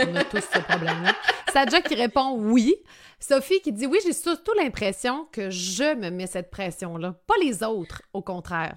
on 0.00 0.16
a 0.16 0.24
tous 0.24 0.44
ce 0.52 0.58
problème-là. 0.58 1.14
Sadja 1.52 1.80
qui 1.80 1.94
répond 1.94 2.36
oui. 2.38 2.74
Sophie 3.18 3.60
qui 3.62 3.72
dit 3.72 3.86
oui, 3.86 3.98
j'ai 4.04 4.12
surtout 4.12 4.52
l'impression 4.58 5.26
que 5.32 5.48
je 5.48 5.94
me 5.96 6.10
mets 6.10 6.26
cette 6.26 6.50
pression-là, 6.50 7.14
pas 7.26 7.34
les 7.42 7.62
autres, 7.62 8.02
au 8.12 8.20
contraire. 8.20 8.76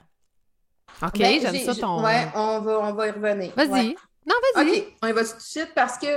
OK, 1.03 1.19
Ben, 1.19 1.39
j'aime 1.41 1.53
j'ai- 1.55 1.65
ça 1.65 1.75
ton. 1.75 2.03
Ouais, 2.03 2.27
on 2.33 2.59
va, 2.61 2.79
on 2.79 2.93
va 2.93 3.07
y 3.07 3.11
revenir. 3.11 3.51
Vas-y. 3.55 3.69
Ouais. 3.69 3.95
Non, 4.29 4.35
vas-y. 4.55 4.79
OK, 4.81 4.93
on 5.01 5.07
y 5.07 5.11
va 5.11 5.23
tout 5.25 5.35
de 5.35 5.41
suite 5.41 5.71
parce 5.75 5.97
que 5.97 6.07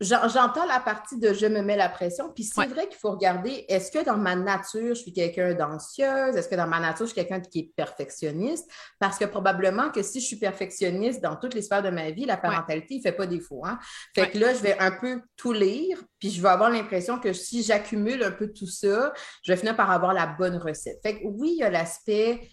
j'en- 0.00 0.28
j'entends 0.28 0.66
la 0.66 0.80
partie 0.80 1.18
de 1.18 1.32
je 1.32 1.46
me 1.46 1.60
mets 1.62 1.76
la 1.76 1.88
pression. 1.88 2.30
Puis 2.34 2.44
c'est 2.44 2.60
Ouais. 2.60 2.66
vrai 2.66 2.86
qu'il 2.88 2.98
faut 2.98 3.10
regarder, 3.10 3.64
est-ce 3.68 3.90
que 3.90 4.04
dans 4.04 4.16
ma 4.16 4.34
nature, 4.36 4.94
je 4.94 5.00
suis 5.00 5.12
quelqu'un 5.12 5.54
d'anxieuse? 5.54 6.36
Est-ce 6.36 6.48
que 6.48 6.54
dans 6.54 6.66
ma 6.66 6.80
nature, 6.80 7.06
je 7.06 7.12
suis 7.12 7.14
quelqu'un 7.14 7.40
qui 7.40 7.58
est 7.60 7.72
perfectionniste? 7.76 8.70
Parce 8.98 9.18
que 9.18 9.24
probablement 9.26 9.90
que 9.90 10.02
si 10.02 10.20
je 10.20 10.26
suis 10.26 10.36
perfectionniste 10.36 11.22
dans 11.22 11.36
toutes 11.36 11.54
les 11.54 11.62
sphères 11.62 11.82
de 11.82 11.90
ma 11.90 12.10
vie, 12.10 12.24
la 12.26 12.36
parentalité, 12.36 12.94
il 12.94 12.98
ne 12.98 13.02
fait 13.02 13.12
pas 13.12 13.26
défaut. 13.26 13.62
Hein? 13.64 13.78
Fait 14.14 14.22
Ouais. 14.22 14.30
que 14.30 14.38
là, 14.38 14.52
je 14.54 14.60
vais 14.60 14.78
un 14.78 14.90
peu 14.92 15.20
tout 15.36 15.52
lire, 15.52 16.02
puis 16.18 16.30
je 16.30 16.40
vais 16.42 16.48
avoir 16.48 16.70
l'impression 16.70 17.18
que 17.18 17.32
si 17.32 17.62
j'accumule 17.62 18.22
un 18.22 18.32
peu 18.32 18.52
tout 18.52 18.68
ça, 18.68 19.12
je 19.42 19.52
vais 19.52 19.56
finir 19.58 19.76
par 19.76 19.90
avoir 19.90 20.12
la 20.14 20.26
bonne 20.26 20.56
recette. 20.56 21.00
Fait 21.02 21.20
que 21.20 21.26
oui, 21.26 21.52
il 21.56 21.58
y 21.58 21.62
a 21.64 21.70
l'aspect 21.70 22.48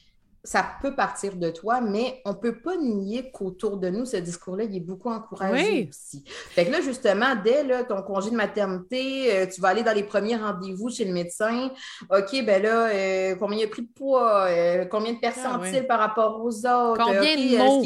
ça 0.45 0.65
peut 0.81 0.93
partir 0.93 1.37
de 1.37 1.49
toi, 1.49 1.79
mais 1.79 2.21
on 2.25 2.31
ne 2.31 2.35
peut 2.35 2.59
pas 2.59 2.75
nier 2.75 3.31
qu'autour 3.31 3.77
de 3.77 3.89
nous, 3.89 4.05
ce 4.05 4.17
discours-là, 4.17 4.65
il 4.65 4.75
est 4.75 4.81
beaucoup 4.81 5.09
encouragé 5.09 5.63
Oui. 5.69 5.89
aussi. 5.89 6.23
Fait 6.27 6.65
que 6.65 6.71
là, 6.71 6.81
justement, 6.81 7.33
dès 7.41 7.63
là, 7.63 7.85
ton 7.85 8.01
congé 8.01 8.29
de 8.29 8.35
maternité, 8.35 9.33
euh, 9.33 9.45
tu 9.47 9.61
vas 9.61 9.69
aller 9.69 9.83
dans 9.83 9.93
les 9.93 10.03
premiers 10.03 10.35
rendez-vous 10.35 10.89
chez 10.89 11.05
le 11.05 11.13
médecin. 11.13 11.69
OK, 12.09 12.43
ben 12.45 12.61
là, 12.61 12.89
euh, 12.89 13.35
combien 13.35 13.59
il 13.59 13.63
a 13.63 13.67
pris 13.67 13.83
de 13.83 13.87
poids? 13.95 14.47
Euh, 14.49 14.83
combien 14.85 15.13
de 15.13 15.19
percentiles 15.19 15.75
Ah 15.75 15.79
oui. 15.79 15.87
par 15.87 15.99
rapport 15.99 16.43
aux 16.43 16.65
autres? 16.65 17.01
Combien 17.01 17.21
OK, 17.21 17.37
de 17.37 17.57
mots? 17.57 17.83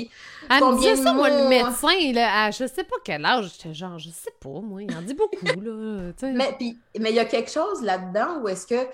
Elle 0.50 0.64
me 0.64 0.78
disait 0.78 0.96
ça, 0.96 1.14
moi, 1.14 1.30
le 1.30 1.48
médecin, 1.50 2.12
là, 2.14 2.46
à 2.46 2.52
je 2.52 2.66
sais 2.66 2.84
pas 2.84 2.96
quel 3.04 3.24
âge. 3.24 3.52
J'étais 3.56 3.76
genre, 3.76 4.00
je 4.00 4.10
sais 4.10 4.34
pas, 4.40 4.62
moi, 4.64 4.82
il 4.82 4.96
en 4.96 5.02
dit 5.04 5.14
beaucoup, 5.14 5.62
là. 5.62 6.12
mais 6.24 6.58
il 6.60 7.16
y 7.16 7.20
a 7.20 7.26
quelque 7.26 7.52
chose 7.52 7.84
là-dedans 7.84 8.42
où 8.42 8.48
est-ce 8.48 8.66
que, 8.66 8.88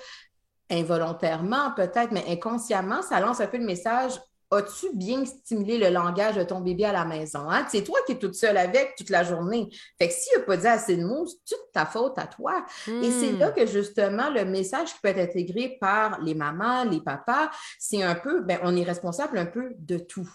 involontairement 0.72 1.72
peut-être, 1.75 2.12
mais 2.12 2.24
inconsciemment, 2.27 3.01
ça 3.01 3.20
lance 3.20 3.41
un 3.41 3.48
peu 3.48 3.58
le 3.58 3.65
message 3.65 4.13
As-tu 4.55 4.96
bien 4.96 5.25
stimulé 5.25 5.79
le 5.79 5.89
langage 5.89 6.36
de 6.36 6.43
ton 6.43 6.60
bébé 6.62 6.86
à 6.86 6.91
la 6.91 7.05
maison? 7.05 7.50
Hein? 7.50 7.65
C'est 7.70 7.84
toi 7.84 7.98
qui 8.05 8.12
es 8.12 8.20
toute 8.20 8.36
seule 8.36 8.58
avec 8.58 8.93
toute 8.96 9.10
la 9.10 9.24
journée. 9.24 9.67
Fait 9.98 10.10
que 10.10 10.13
s'il 10.13 10.38
n'a 10.38 10.46
pas 10.46 10.58
dit 10.58 10.67
assez 10.67 10.96
de 10.96 11.03
mots, 11.03 11.25
c'est 11.25 11.55
toute 11.55 11.72
ta 11.74 11.88
faute 11.88 12.20
à 12.20 12.27
toi. 12.27 12.63
Et 12.88 13.10
c'est 13.10 13.32
Hmm. 13.32 13.39
là 13.39 13.51
que 13.51 13.65
justement 13.65 14.29
le 14.29 14.46
message 14.46 14.93
qui 14.93 15.00
peut 15.01 15.10
être 15.10 15.27
intégré 15.32 15.77
par 15.82 16.22
les 16.22 16.36
mamans, 16.36 16.84
les 16.84 17.01
papas, 17.01 17.50
c'est 17.79 18.03
un 18.03 18.13
peu, 18.13 18.41
ben, 18.41 18.60
on 18.62 18.75
est 18.75 18.84
responsable 18.84 19.39
un 19.39 19.48
peu 19.48 19.72
de 19.79 19.98
tout. 19.98 20.29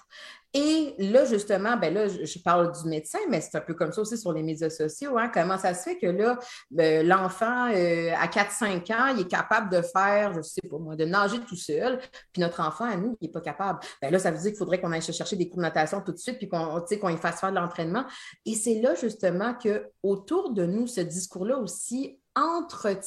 Et 0.55 0.95
là, 0.99 1.27
justement, 1.27 1.77
ben 1.77 1.93
là, 1.93 2.09
je, 2.09 2.39
parle 2.39 2.73
du 2.73 2.89
médecin, 2.89 3.19
mais 3.29 3.43
c'est 3.43 3.59
un 3.59 3.61
peu 3.61 3.75
comme 3.75 3.93
ça 3.93 4.01
aussi 4.01 4.17
sur 4.17 4.33
les 4.33 4.43
médias 4.43 4.71
sociaux. 4.71 5.19
Hein? 5.19 5.31
Comment 5.33 5.59
ça 5.59 5.75
se 5.75 5.83
fait 5.83 5.99
que 5.99 6.07
là, 6.07 6.39
ben, 6.71 7.07
l'enfant, 7.07 7.71
euh, 7.71 8.13
à 8.17 8.27
4-5 8.29 8.91
ans, 8.93 9.15
il 9.15 9.21
est 9.21 9.29
capable 9.29 9.71
de 9.71 9.83
faire, 9.83 10.33
je 10.33 10.41
sais 10.41 10.63
pas 10.69 10.79
moi, 10.79 10.97
de 10.97 11.05
nager 11.05 11.41
tout 11.41 11.57
seul, 11.57 12.01
puis 12.33 12.41
notre 12.41 12.61
enfant, 12.61 12.85
à 12.85 12.97
nous, 12.97 13.17
il 13.21 13.27
n'est 13.27 13.33
pas 13.33 13.43
capable. 13.43 13.81
Ben 14.01 14.11
là, 14.11 14.19
ça 14.19 14.31
veut 14.31 14.39
dire 14.39 14.51
qu'il 14.51 14.59
faudrait 14.59 14.81
qu'on 14.81 14.93
aille 14.93 15.03
se 15.03 15.13
chercher 15.13 15.37
des 15.37 15.51
cours 15.51 15.59
de 15.59 15.63
natation 15.63 16.01
tout 16.01 16.13
de 16.13 16.19
suite, 16.19 16.39
puis 16.39 16.49
qu'on 16.49 16.81
qu'on 16.81 17.09
y 17.11 17.19
fasse 17.19 17.41
faire 17.41 17.51
de 17.51 17.57
l'entraînement. 17.57 18.07
Et 18.47 18.55
c'est 18.55 18.81
là, 18.81 18.95
justement, 18.95 19.55
que 19.55 19.91
autour 20.03 20.53
de 20.55 20.65
nous, 20.65 20.87
ce 20.87 21.03
discours-là 21.03 21.59
aussi 21.59 22.19
entretient 22.35 22.99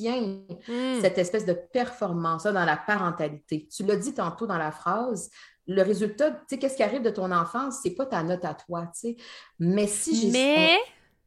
Hmm. 0.00 1.00
cette 1.00 1.18
espèce 1.18 1.44
de 1.44 1.52
performance 1.52 2.44
dans 2.44 2.64
la 2.64 2.76
parentalité. 2.76 3.68
Tu 3.74 3.84
l'as 3.84 3.96
dit 3.96 4.14
tantôt 4.14 4.46
dans 4.46 4.58
la 4.58 4.72
phrase, 4.72 5.30
le 5.66 5.82
résultat, 5.82 6.30
tu 6.30 6.36
sais, 6.48 6.58
qu'est-ce 6.58 6.76
qui 6.76 6.82
arrive 6.82 7.02
de 7.02 7.10
ton 7.10 7.30
enfance, 7.30 7.80
c'est 7.82 7.94
pas 7.94 8.06
ta 8.06 8.22
note 8.22 8.44
à 8.44 8.54
toi, 8.54 8.90
tu 8.94 9.00
sais. 9.00 9.16
Mais 9.58 9.86
si 9.86 10.14
j'ai... 10.20 10.30
Mais, 10.30 10.78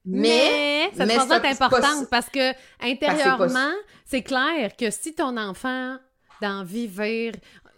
mais, 0.08 0.92
mais, 0.98 0.98
cette 0.98 1.08
mais 1.08 1.18
pas- 1.56 1.66
importante 1.66 2.10
parce 2.12 2.30
que 2.30 2.52
intérieurement, 2.80 3.72
c'est 4.06 4.22
clair 4.22 4.76
que 4.78 4.92
si 4.92 5.16
ton 5.16 5.36
enfant, 5.36 5.98
dans 6.42 6.64
vivre, 6.64 7.32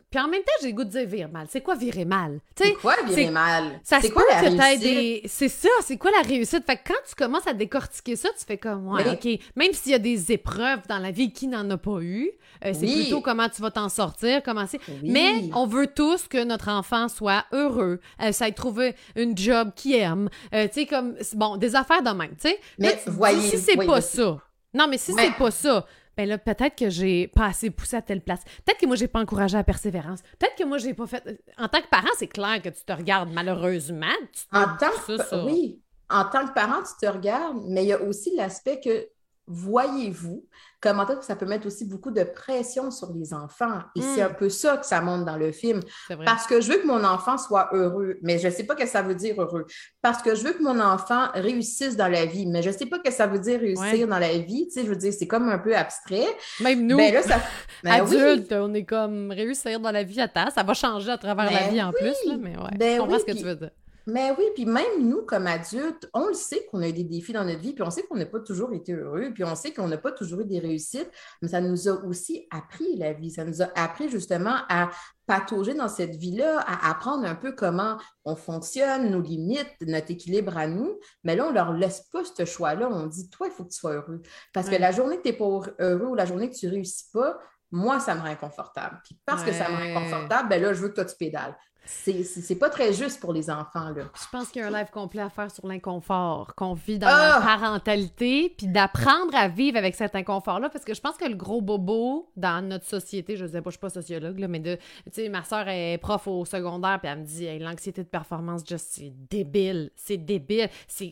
Puis 0.09 0.21
en 0.21 0.27
même 0.29 0.41
temps, 0.41 0.53
j'ai 0.61 0.69
le 0.69 0.73
goût 0.73 0.85
de 0.85 0.89
dire 0.89 1.05
virer 1.05 1.29
mal. 1.29 1.47
C'est 1.49 1.59
quoi 1.59 1.75
virer 1.75 2.05
mal? 2.05 2.39
C'est 2.55 2.73
quoi 2.75 2.95
virer 3.05 3.29
mal? 3.29 3.81
C'est 3.83 4.09
quoi 4.09 4.23
la 4.29 4.39
réussite? 4.39 5.27
C'est 5.27 5.49
ça, 5.49 5.69
c'est 5.81 5.97
quoi 5.97 6.11
la 6.11 6.21
réussite? 6.21 6.65
Fait 6.65 6.77
que 6.77 6.87
quand 6.87 6.99
tu 7.07 7.13
commences 7.13 7.45
à 7.45 7.53
décortiquer 7.53 8.15
ça, 8.15 8.29
tu 8.29 8.45
fais 8.45 8.57
comme, 8.57 8.87
ouais, 8.87 9.09
OK, 9.09 9.27
même 9.57 9.73
s'il 9.73 9.91
y 9.91 9.95
a 9.95 9.99
des 9.99 10.31
épreuves 10.31 10.79
dans 10.87 10.99
la 10.99 11.11
vie, 11.11 11.33
qui 11.33 11.47
n'en 11.47 11.69
a 11.69 11.77
pas 11.77 11.99
eu? 11.99 12.31
Euh, 12.65 12.71
c'est 12.73 12.87
plutôt 12.87 13.21
comment 13.21 13.49
tu 13.49 13.61
vas 13.61 13.69
t'en 13.69 13.89
sortir, 13.89 14.41
comment 14.43 14.65
c'est. 14.65 14.79
Mais 15.03 15.49
on 15.53 15.67
veut 15.67 15.87
tous 15.87 16.27
que 16.27 16.43
notre 16.43 16.69
enfant 16.69 17.07
soit 17.09 17.45
heureux, 17.51 17.99
euh, 18.21 18.31
ça 18.31 18.47
ait 18.47 18.53
trouvé 18.53 18.95
une 19.15 19.37
job 19.37 19.71
qu'il 19.75 19.95
aime, 19.95 20.29
euh, 20.53 20.67
tu 20.67 20.81
sais, 20.81 20.85
comme, 20.85 21.15
bon, 21.33 21.57
des 21.57 21.75
affaires 21.75 22.01
de 22.01 22.09
même, 22.11 22.31
tu 22.31 22.49
sais. 22.49 22.59
Mais 22.79 22.97
voyez, 23.07 23.49
si 23.49 23.57
c'est 23.57 23.75
pas 23.75 24.01
ça, 24.01 24.39
non, 24.73 24.87
mais 24.87 24.97
si 24.97 25.13
c'est 25.13 25.31
pas 25.37 25.51
ça, 25.51 25.85
ben 26.17 26.27
là, 26.27 26.37
peut-être 26.39 26.75
que 26.75 26.89
j'ai 26.89 27.27
pas 27.27 27.45
assez 27.45 27.69
poussé 27.69 27.95
à 27.95 28.01
telle 28.01 28.21
place. 28.21 28.43
Peut-être 28.65 28.79
que 28.79 28.87
moi, 28.87 28.95
j'ai 28.95 29.07
pas 29.07 29.19
encouragé 29.19 29.55
la 29.55 29.63
persévérance. 29.63 30.21
Peut-être 30.39 30.55
que 30.55 30.63
moi, 30.63 30.79
j'ai 30.79 30.95
pas 30.95 31.05
fait. 31.05 31.41
En 31.57 31.67
tant 31.67 31.79
que 31.79 31.87
parent, 31.87 32.09
c'est 32.17 32.27
clair 32.27 32.59
que 32.61 32.69
tu 32.69 32.83
te 32.83 32.91
regardes 32.91 33.31
malheureusement. 33.31 34.07
en 34.51 34.65
tant 34.77 34.89
que... 35.05 35.45
Oui. 35.45 35.79
En 36.09 36.25
tant 36.25 36.47
que 36.47 36.53
parent, 36.53 36.81
tu 36.83 37.05
te 37.05 37.11
regardes, 37.11 37.61
mais 37.67 37.83
il 37.83 37.89
y 37.89 37.93
a 37.93 38.01
aussi 38.01 38.33
l'aspect 38.35 38.79
que 38.79 39.07
voyez-vous 39.45 40.45
comment 40.79 41.05
ça 41.21 41.35
peut 41.35 41.45
mettre 41.45 41.67
aussi 41.67 41.85
beaucoup 41.85 42.11
de 42.11 42.23
pression 42.23 42.91
sur 42.91 43.13
les 43.13 43.33
enfants? 43.33 43.79
Et 43.95 44.01
c'est 44.01 44.21
un 44.21 44.29
hmm. 44.29 44.35
peu 44.35 44.49
ça 44.49 44.77
que 44.77 44.85
ça 44.85 45.01
montre 45.01 45.25
dans 45.25 45.37
le 45.37 45.51
film. 45.51 45.81
Parce 46.25 46.45
que 46.45 46.61
je 46.61 46.71
veux 46.71 46.79
que 46.79 46.87
mon 46.87 47.03
enfant 47.03 47.37
soit 47.37 47.69
heureux, 47.73 48.17
mais 48.21 48.37
je 48.39 48.47
ne 48.47 48.53
sais 48.53 48.63
pas 48.63 48.75
ce 48.75 48.83
que 48.83 48.87
ça 48.87 49.01
veut 49.01 49.15
dire 49.15 49.41
heureux. 49.41 49.65
Parce 50.01 50.21
que 50.21 50.35
je 50.35 50.43
veux 50.43 50.53
que 50.53 50.63
mon 50.63 50.79
enfant 50.79 51.27
réussisse 51.33 51.95
dans 51.95 52.07
la 52.07 52.25
vie, 52.25 52.45
mais 52.45 52.61
je 52.61 52.69
ne 52.69 52.73
sais 52.73 52.85
pas 52.85 52.97
ce 52.97 53.09
que 53.09 53.15
ça 53.15 53.27
veut 53.27 53.39
dire 53.39 53.59
réussir 53.59 54.07
dans 54.07 54.19
la 54.19 54.37
vie. 54.37 54.67
Tu 54.67 54.73
sais, 54.73 54.83
je 54.83 54.89
veux 54.89 54.95
dire, 54.95 55.13
c'est 55.17 55.27
comme 55.27 55.49
un 55.49 55.59
peu 55.59 55.75
abstrait. 55.75 56.27
Même 56.59 56.85
nous, 56.85 56.97
ben 56.97 57.13
là, 57.13 57.23
ça... 57.23 57.39
Ben 57.83 57.91
adultes, 57.91 58.51
on 58.53 58.73
est 58.73 58.85
comme 58.85 59.29
réussir 59.29 59.79
dans 59.79 59.91
la 59.91 60.03
vie 60.03 60.19
à 60.19 60.27
ta, 60.27 60.49
ça 60.49 60.63
va 60.63 60.73
changer 60.73 61.11
à 61.11 61.17
travers 61.17 61.45
la 61.45 61.59
ben 61.59 61.69
vie 61.69 61.81
en 61.81 61.91
plus, 61.91 62.15
là, 62.25 62.35
mais 62.39 62.57
ouais. 62.57 62.75
Ben 62.75 62.95
je 62.95 63.01
comprends 63.01 63.19
ce 63.19 63.25
que 63.25 63.33
tu 63.33 63.43
veux 63.43 63.55
dire. 63.55 63.69
Mais 64.07 64.33
oui, 64.37 64.45
puis 64.55 64.65
même 64.65 65.01
nous, 65.01 65.23
comme 65.23 65.47
adultes, 65.47 66.09
on 66.13 66.27
le 66.27 66.33
sait 66.33 66.65
qu'on 66.71 66.81
a 66.81 66.87
eu 66.87 66.93
des 66.93 67.03
défis 67.03 67.33
dans 67.33 67.43
notre 67.43 67.59
vie, 67.59 67.73
puis 67.73 67.83
on 67.83 67.89
sait 67.89 68.03
qu'on 68.03 68.15
n'a 68.15 68.25
pas 68.25 68.39
toujours 68.39 68.71
été 68.71 68.93
heureux, 68.93 69.31
puis 69.33 69.43
on 69.43 69.53
sait 69.53 69.73
qu'on 69.73 69.89
n'a 69.89 69.97
pas 69.97 70.13
toujours 70.13 70.39
eu 70.39 70.45
des 70.45 70.59
réussites, 70.59 71.11
mais 71.41 71.49
ça 71.49 71.59
nous 71.59 71.89
a 71.89 71.91
aussi 72.05 72.47
appris 72.49 72.95
la 72.95 73.11
vie. 73.11 73.31
Ça 73.31 73.43
nous 73.43 73.61
a 73.61 73.67
appris 73.75 74.07
justement 74.07 74.55
à 74.69 74.89
patauger 75.25 75.73
dans 75.73 75.89
cette 75.89 76.15
vie-là, 76.15 76.61
à 76.61 76.89
apprendre 76.89 77.25
un 77.25 77.35
peu 77.35 77.51
comment 77.51 77.97
on 78.23 78.37
fonctionne, 78.37 79.11
nos 79.11 79.21
limites, 79.21 79.75
notre 79.81 80.09
équilibre 80.09 80.57
à 80.57 80.67
nous. 80.67 80.97
Mais 81.25 81.35
là, 81.35 81.45
on 81.45 81.49
ne 81.49 81.55
leur 81.55 81.73
laisse 81.73 82.07
pas 82.09 82.21
ce 82.23 82.45
choix-là. 82.45 82.87
On 82.89 83.07
dit, 83.07 83.29
toi, 83.29 83.47
il 83.47 83.51
faut 83.51 83.65
que 83.65 83.71
tu 83.71 83.77
sois 83.77 83.95
heureux. 83.95 84.21
Parce 84.53 84.69
que 84.69 84.75
la 84.75 84.93
journée 84.93 85.17
que 85.17 85.23
tu 85.23 85.31
n'es 85.31 85.37
pas 85.37 85.45
heureux 85.79 86.07
ou 86.07 86.15
la 86.15 86.25
journée 86.25 86.49
que 86.49 86.55
tu 86.55 86.65
ne 86.67 86.71
réussis 86.71 87.11
pas, 87.11 87.37
moi, 87.71 87.99
ça 87.99 88.15
me 88.15 88.21
rend 88.21 88.27
inconfortable. 88.27 89.01
Puis 89.03 89.19
parce 89.25 89.43
que 89.43 89.51
ça 89.51 89.67
me 89.67 89.75
rend 89.75 89.99
inconfortable, 89.99 90.47
ben 90.47 90.61
là, 90.61 90.71
je 90.71 90.81
veux 90.81 90.87
que 90.87 90.95
toi, 90.95 91.03
tu 91.03 91.17
pédales 91.17 91.57
c'est 91.87 92.59
pas 92.59 92.69
très 92.69 92.93
juste 92.93 93.19
pour 93.19 93.33
les 93.33 93.49
enfants. 93.49 93.89
Là. 93.89 94.03
Je 94.13 94.25
pense 94.31 94.49
qu'il 94.49 94.61
y 94.61 94.65
a 94.65 94.67
un 94.67 94.71
live 94.71 94.89
complet 94.91 95.21
à 95.21 95.29
faire 95.29 95.49
sur 95.49 95.65
l'inconfort 95.67 96.53
qu'on 96.55 96.73
vit 96.73 96.99
dans 96.99 97.07
la 97.07 97.37
ah! 97.37 97.41
parentalité, 97.41 98.53
puis 98.57 98.67
d'apprendre 98.67 99.35
à 99.35 99.47
vivre 99.47 99.77
avec 99.77 99.95
cet 99.95 100.15
inconfort-là, 100.15 100.69
parce 100.69 100.85
que 100.85 100.93
je 100.93 101.01
pense 101.01 101.17
que 101.17 101.25
le 101.25 101.35
gros 101.35 101.61
bobo 101.61 102.29
dans 102.35 102.65
notre 102.65 102.85
société, 102.85 103.35
je 103.35 103.45
ne 103.45 103.49
sais 103.49 103.61
pas, 103.61 103.69
je 103.69 103.75
suis 103.75 103.79
pas 103.79 103.89
sociologue, 103.89 104.39
là, 104.39 104.47
mais 104.47 104.59
de, 104.59 104.75
tu 104.75 104.81
sais, 105.13 105.29
ma 105.29 105.43
soeur 105.43 105.67
est 105.67 105.97
prof 105.97 106.27
au 106.27 106.45
secondaire, 106.45 106.99
puis 107.01 107.11
elle 107.11 107.19
me 107.19 107.25
dit, 107.25 107.59
l'anxiété 107.59 108.03
de 108.03 108.09
performance, 108.09 108.63
juste, 108.67 108.87
c'est 108.91 109.13
débile, 109.29 109.91
c'est 109.95 110.17
débile, 110.17 110.69
c'est 110.87 111.11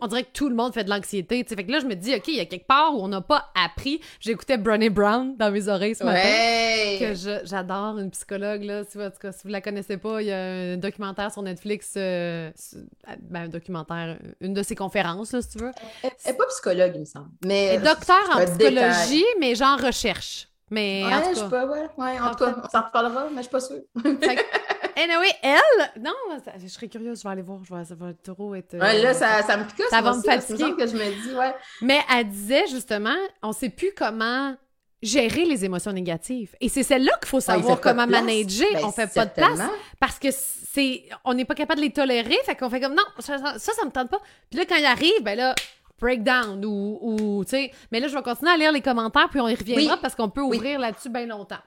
on 0.00 0.06
dirait 0.06 0.24
que 0.24 0.32
tout 0.32 0.48
le 0.48 0.54
monde 0.54 0.72
fait 0.74 0.84
de 0.84 0.90
l'anxiété. 0.90 1.44
Fait 1.44 1.64
que 1.64 1.70
là, 1.70 1.80
je 1.80 1.86
me 1.86 1.94
dis, 1.94 2.14
OK, 2.14 2.28
il 2.28 2.36
y 2.36 2.40
a 2.40 2.44
quelque 2.46 2.66
part 2.66 2.94
où 2.94 3.02
on 3.02 3.08
n'a 3.08 3.20
pas 3.20 3.50
appris. 3.54 4.00
J'écoutais 4.20 4.56
Brené 4.56 4.90
Brown 4.90 5.36
dans 5.36 5.50
mes 5.50 5.68
oreilles 5.68 5.94
ce 5.94 6.04
matin. 6.04 6.20
Que 6.98 7.14
j'adore, 7.44 7.98
une 7.98 8.10
psychologue, 8.10 8.62
là. 8.62 8.84
Si 8.84 8.98
vous, 8.98 9.04
si 9.04 9.40
vous 9.44 9.50
la 9.50 9.60
connaissez 9.60 9.96
pas, 9.96 10.22
il 10.22 10.28
y 10.28 10.32
a 10.32 10.42
un 10.42 10.76
documentaire 10.76 11.32
sur 11.32 11.42
Netflix. 11.42 11.94
Euh, 11.96 12.50
ben, 13.22 13.42
un 13.42 13.48
documentaire, 13.48 14.18
une 14.40 14.54
de 14.54 14.62
ses 14.62 14.74
conférences, 14.74 15.32
là, 15.32 15.42
si 15.42 15.50
tu 15.50 15.58
veux. 15.58 15.72
Elle 16.02 16.10
n'est 16.26 16.32
pas 16.34 16.46
psychologue, 16.46 16.92
il 16.94 17.00
me 17.00 17.04
semble. 17.04 17.30
Mais, 17.44 17.64
Elle 17.64 17.82
est 17.82 17.84
docteur 17.84 18.22
en 18.32 18.44
psychologie, 18.44 19.24
mais 19.40 19.54
genre 19.54 19.78
recherche. 19.78 20.48
Mais 20.70 21.04
ouais, 21.04 21.14
en 21.14 21.20
tout 21.20 21.48
cas, 21.50 21.62
je 21.62 21.66
ouais, 21.66 21.88
ouais, 21.98 22.20
en, 22.20 22.30
tout 22.30 22.44
cas, 22.44 22.56
on 22.64 22.68
s'en 22.68 22.82
reparlera, 22.82 23.26
mais 23.30 23.36
je 23.36 23.42
suis 23.42 23.50
pas 23.50 23.60
sûre. 23.60 23.82
Anyway, 24.96 25.30
elle, 25.42 26.02
non, 26.02 26.14
je 26.58 26.66
serais 26.68 26.88
curieuse, 26.88 27.18
je 27.18 27.24
vais 27.24 27.32
aller 27.32 27.42
voir, 27.42 27.60
je 27.64 27.74
vais, 27.74 27.84
ça 27.84 27.94
va 27.94 28.12
trop 28.14 28.54
être. 28.54 28.74
Ouais, 28.74 29.02
là, 29.02 29.14
ça, 29.14 29.42
ça 29.42 29.56
me 29.56 29.64
pique, 29.64 29.82
ça 29.90 30.00
va 30.00 30.14
me 30.14 30.22
fatiguer. 30.22 30.74
que 30.76 30.86
je 30.86 30.94
me 30.94 31.22
dis, 31.22 31.34
ouais. 31.34 31.54
Mais 31.82 32.00
elle 32.14 32.28
disait 32.28 32.66
justement, 32.66 33.16
on 33.42 33.52
sait 33.52 33.70
plus 33.70 33.92
comment 33.96 34.54
gérer 35.04 35.44
les 35.44 35.64
émotions 35.64 35.92
négatives. 35.92 36.56
Et 36.60 36.68
c'est 36.68 36.82
celle-là 36.82 37.12
qu'il 37.20 37.28
faut 37.28 37.40
savoir 37.40 37.80
comment 37.80 38.06
manager. 38.06 38.66
Ben, 38.72 38.84
on 38.84 38.90
fait 38.90 39.12
pas 39.12 39.26
de 39.26 39.32
place 39.32 39.60
parce 40.00 40.18
que 40.18 40.28
c'est, 40.30 41.04
on 41.24 41.34
n'est 41.34 41.44
pas 41.44 41.54
capable 41.54 41.80
de 41.80 41.86
les 41.86 41.92
tolérer. 41.92 42.36
Fait 42.44 42.56
qu'on 42.56 42.70
fait 42.70 42.80
comme 42.80 42.94
non, 42.94 43.04
ça, 43.18 43.38
ça, 43.38 43.58
ça, 43.58 43.84
me 43.84 43.90
tente 43.90 44.10
pas. 44.10 44.20
Puis 44.50 44.58
là, 44.58 44.64
quand 44.66 44.76
il 44.76 44.86
arrive, 44.86 45.22
ben 45.22 45.36
là, 45.36 45.54
breakdown 46.00 46.64
ou, 46.64 46.98
ou 47.00 47.44
tu 47.44 47.50
sais. 47.50 47.70
Mais 47.92 48.00
là, 48.00 48.08
je 48.08 48.14
vais 48.14 48.22
continuer 48.22 48.50
à 48.50 48.56
lire 48.56 48.72
les 48.72 48.80
commentaires 48.80 49.28
puis 49.28 49.40
on 49.40 49.48
y 49.48 49.54
reviendra 49.54 49.96
parce 49.98 50.14
qu'on 50.14 50.30
peut 50.30 50.42
ouvrir 50.42 50.78
là-dessus 50.78 51.10
bien 51.10 51.26
longtemps. 51.26 51.60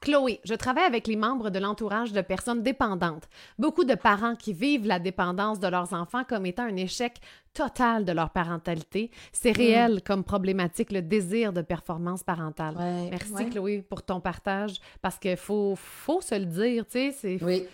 Chloé, 0.00 0.40
je 0.44 0.54
travaille 0.54 0.84
avec 0.84 1.06
les 1.06 1.16
membres 1.16 1.50
de 1.50 1.58
l'entourage 1.58 2.12
de 2.12 2.20
personnes 2.20 2.62
dépendantes. 2.62 3.28
Beaucoup 3.58 3.84
de 3.84 3.94
parents 3.94 4.36
qui 4.36 4.52
vivent 4.52 4.86
la 4.86 4.98
dépendance 4.98 5.60
de 5.60 5.68
leurs 5.68 5.92
enfants 5.92 6.24
comme 6.24 6.46
étant 6.46 6.64
un 6.64 6.76
échec 6.76 7.20
total 7.54 8.04
de 8.04 8.12
leur 8.12 8.30
parentalité. 8.30 9.10
C'est 9.32 9.52
mm. 9.52 9.56
réel 9.56 10.02
comme 10.02 10.24
problématique, 10.24 10.92
le 10.92 11.02
désir 11.02 11.52
de 11.52 11.62
performance 11.62 12.22
parentale. 12.22 12.74
Merci 13.10 13.50
Chloé 13.50 13.82
pour 13.82 14.02
ton 14.02 14.20
partage 14.20 14.80
parce 15.00 15.18
qu'il 15.18 15.36
faut, 15.36 15.74
faut 15.76 16.20
se 16.20 16.34
le 16.34 16.46
dire, 16.46 16.84
tu 16.86 17.12
sais. 17.12 17.38
Oui. 17.42 17.66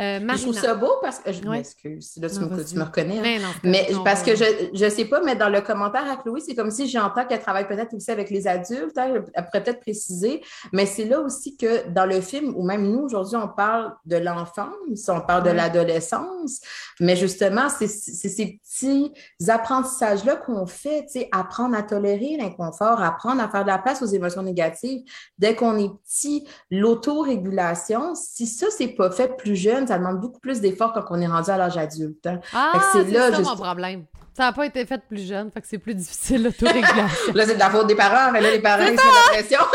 Euh, 0.00 0.20
je 0.20 0.42
trouve 0.42 0.54
ça 0.54 0.74
beau 0.74 0.92
parce 1.02 1.18
que 1.18 1.32
je 1.32 1.42
m'excuse, 1.42 2.12
là 2.20 2.28
tu, 2.28 2.38
me, 2.76 2.84
reconnais. 2.84 3.18
Hein. 3.38 3.48
Mais, 3.64 3.88
parce 4.04 4.22
que 4.22 4.36
je 4.36 4.84
ne 4.84 4.90
sais 4.90 5.06
pas, 5.06 5.20
mais 5.24 5.34
dans 5.34 5.48
le 5.48 5.60
commentaire 5.60 6.08
à 6.08 6.16
Chloé, 6.16 6.40
c'est 6.40 6.54
comme 6.54 6.70
si 6.70 6.88
j'entends 6.88 7.24
qu'elle 7.26 7.40
travaille 7.40 7.66
peut-être 7.66 7.94
aussi 7.94 8.10
avec 8.10 8.30
les 8.30 8.46
adultes, 8.46 8.96
hein, 8.96 9.24
elle 9.34 9.44
pourrait 9.46 9.64
peut-être 9.64 9.80
préciser, 9.80 10.42
mais 10.72 10.86
c'est 10.86 11.04
là 11.04 11.20
aussi 11.20 11.56
que 11.56 11.88
dans 11.88 12.06
le 12.06 12.20
film, 12.20 12.54
ou 12.56 12.64
même 12.64 12.88
nous 12.88 13.00
aujourd'hui, 13.00 13.36
on 13.36 13.48
parle 13.48 13.92
de 14.04 14.16
l'enfance, 14.16 15.08
on 15.08 15.20
parle 15.20 15.42
de 15.42 15.50
l'adolescence, 15.50 16.60
mais 17.00 17.16
justement, 17.16 17.68
c'est 17.68 17.88
ces 17.88 18.60
petits 18.62 19.12
apprentissages-là 19.48 20.36
qu'on 20.36 20.66
fait, 20.66 21.06
tu 21.06 21.20
sais, 21.20 21.28
apprendre 21.32 21.76
à 21.76 21.82
tolérer 21.82 22.36
l'inconfort, 22.38 23.02
apprendre 23.02 23.42
à 23.42 23.48
faire 23.48 23.62
de 23.62 23.68
la 23.68 23.78
place 23.78 24.02
aux 24.02 24.06
émotions 24.06 24.42
négatives. 24.42 25.02
Dès 25.38 25.54
qu'on 25.54 25.76
est 25.78 25.90
petit, 26.04 26.46
l'autorégulation, 26.70 28.14
si 28.14 28.46
ça, 28.46 28.66
c'est 28.70 28.88
pas 28.88 29.10
fait 29.10 29.36
plus 29.36 29.56
jeune, 29.56 29.87
ça 29.88 29.98
demande 29.98 30.20
beaucoup 30.20 30.40
plus 30.40 30.60
d'efforts 30.60 30.92
quand 30.92 31.04
on 31.10 31.20
est 31.20 31.26
rendu 31.26 31.50
à 31.50 31.56
l'âge 31.56 31.76
adulte. 31.76 32.26
Hein. 32.26 32.40
Ah, 32.54 32.80
c'est 32.92 33.10
là, 33.10 33.32
ça 33.32 33.40
mon 33.40 33.56
problème. 33.56 34.04
Ça 34.36 34.44
n'a 34.44 34.52
pas 34.52 34.66
été 34.66 34.86
fait 34.86 35.02
plus 35.08 35.26
jeune, 35.26 35.50
fait 35.50 35.60
que 35.60 35.66
c'est 35.66 35.78
plus 35.78 35.94
difficile 35.94 36.44
l'autórégulation. 36.44 37.32
là, 37.34 37.44
c'est 37.44 37.54
de 37.54 37.58
la 37.58 37.70
faute 37.70 37.88
des 37.88 37.96
parents, 37.96 38.30
mais 38.32 38.40
là, 38.40 38.52
les 38.52 38.60
parents, 38.60 38.84
ils 38.84 38.94
la 38.94 39.32
pression. 39.32 39.58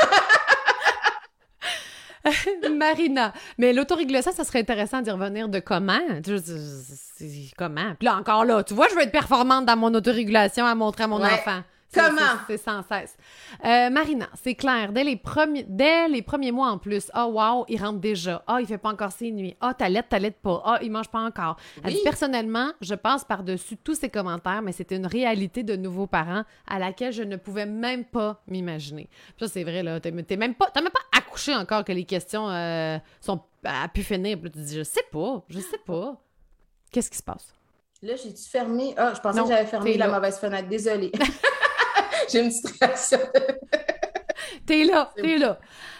Marina. 2.77 3.33
Mais 3.57 3.73
l'autorégulation, 3.73 4.31
ça 4.31 4.43
serait 4.43 4.59
intéressant 4.59 5.01
d'y 5.01 5.11
revenir 5.11 5.49
de 5.49 5.59
comment? 5.59 5.99
Comment? 7.57 7.95
Puis 7.99 8.05
là, 8.05 8.15
encore 8.15 8.45
là, 8.45 8.63
tu 8.63 8.73
vois, 8.73 8.87
je 8.89 8.95
veux 8.95 9.01
être 9.01 9.11
performante 9.11 9.65
dans 9.65 9.75
mon 9.75 9.93
autorégulation 9.93 10.65
à 10.65 10.75
montrer 10.75 11.03
à 11.03 11.07
mon 11.07 11.23
enfant. 11.23 11.61
Comment? 11.93 12.39
C'est 12.47 12.57
sans 12.57 12.81
cesse. 12.83 13.15
Euh, 13.63 13.89
Marina, 13.89 14.27
c'est 14.41 14.55
clair. 14.55 14.91
Dès 14.91 15.03
les, 15.03 15.15
premiers, 15.15 15.63
dès 15.67 16.07
les 16.07 16.21
premiers 16.21 16.51
mois 16.51 16.69
en 16.69 16.77
plus, 16.77 17.09
ah, 17.13 17.27
oh, 17.27 17.33
wow, 17.33 17.65
il 17.69 17.81
rentre 17.81 17.99
déjà. 17.99 18.43
Ah, 18.47 18.55
oh, 18.55 18.59
il 18.59 18.67
fait 18.67 18.77
pas 18.77 18.89
encore 18.89 19.11
ses 19.11 19.31
nuits. 19.31 19.55
Ah, 19.61 19.69
oh, 19.71 19.75
t'allaites, 19.77 20.09
t'allaites 20.09 20.39
pas. 20.41 20.61
Ah, 20.65 20.79
il 20.81 20.91
mange 20.91 21.09
pas 21.09 21.21
encore. 21.21 21.57
personnellement, 22.03 22.71
je 22.81 22.95
passe 22.95 23.23
par-dessus 23.23 23.77
tous 23.77 23.95
ces 23.95 24.09
commentaires, 24.09 24.61
mais 24.61 24.71
c'était 24.71 24.95
une 24.95 25.07
réalité 25.07 25.63
de 25.63 25.75
nouveaux 25.75 26.07
parents 26.07 26.43
à 26.67 26.79
laquelle 26.79 27.13
je 27.13 27.23
ne 27.23 27.35
pouvais 27.35 27.65
même 27.65 28.05
pas 28.05 28.41
m'imaginer. 28.47 29.09
ça, 29.39 29.47
c'est 29.47 29.63
vrai, 29.63 29.83
là. 29.83 29.99
T'es 29.99 30.11
même 30.11 30.55
pas, 30.55 30.71
même 30.75 30.89
pas 30.89 31.17
accouché 31.17 31.55
encore 31.55 31.83
que 31.83 31.91
les 31.91 32.05
questions 32.05 32.49
euh, 32.49 32.97
sont 33.21 33.41
à 33.63 33.87
pu 33.87 34.03
finir. 34.03 34.37
tu 34.41 34.49
dis, 34.49 34.77
je 34.77 34.83
sais 34.83 35.05
pas, 35.11 35.43
je 35.49 35.59
sais 35.59 35.79
pas. 35.85 36.19
Qu'est-ce 36.91 37.09
qui 37.09 37.17
se 37.17 37.23
passe? 37.23 37.53
Là, 38.01 38.15
j'ai-tu 38.15 38.43
fermé? 38.43 38.93
Ah, 38.97 39.13
je 39.15 39.21
pensais 39.21 39.41
que 39.41 39.47
j'avais 39.47 39.65
fermé 39.65 39.97
la 39.97 40.07
mauvaise 40.09 40.37
fenêtre. 40.37 40.67
Désolée. 40.67 41.11
J'ai 42.31 42.39
une 42.39 42.49
distraction. 42.49 43.19
t'es 44.65 44.83
là, 44.83 45.11
t'es 45.15 45.37
là. 45.37 45.59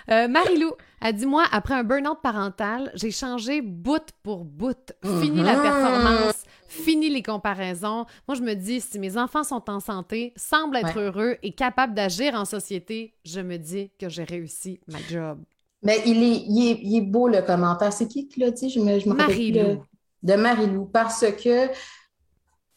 Euh, 0.09 0.27
Marilou, 0.27 0.71
elle 1.01 1.15
dit 1.15 1.25
Moi, 1.25 1.43
après 1.51 1.75
un 1.75 1.83
burn-out 1.83 2.19
parental, 2.21 2.91
j'ai 2.95 3.11
changé 3.11 3.61
bout 3.61 4.03
pour 4.21 4.43
bout. 4.43 4.93
Fini 5.03 5.41
la 5.41 5.55
mhm. 5.55 5.61
performance, 5.61 6.43
fini 6.67 7.09
les 7.09 7.23
comparaisons. 7.23 8.05
Moi, 8.27 8.35
je 8.35 8.41
me 8.41 8.53
dis 8.53 8.81
Si 8.81 8.99
mes 8.99 9.17
enfants 9.17 9.43
sont 9.43 9.69
en 9.69 9.79
santé, 9.79 10.33
semblent 10.35 10.77
être 10.77 10.99
heureux 10.99 11.37
et 11.41 11.53
capables 11.53 11.93
d'agir 11.93 12.33
en 12.35 12.45
société, 12.45 13.13
je 13.23 13.39
me 13.39 13.57
dis 13.57 13.91
que 13.99 14.09
j'ai 14.09 14.23
réussi 14.23 14.79
ma 14.87 14.99
job. 14.99 15.39
Mais 15.81 16.01
il 16.05 16.23
est, 16.23 16.45
il 16.47 16.97
est, 16.97 17.01
beau 17.01 17.27
le 17.27 17.41
commentaire. 17.41 17.91
C'est 17.91 18.07
qui 18.07 18.27
qui 18.27 18.39
l'a 18.39 18.51
dit? 18.51 18.69
Je 18.69 18.79
me, 18.79 18.99
je 18.99 19.09
me 19.09 19.13
Marilou. 19.13 19.83
De 20.21 20.35
Marilou. 20.35 20.85
Parce 20.85 21.25
que 21.43 21.67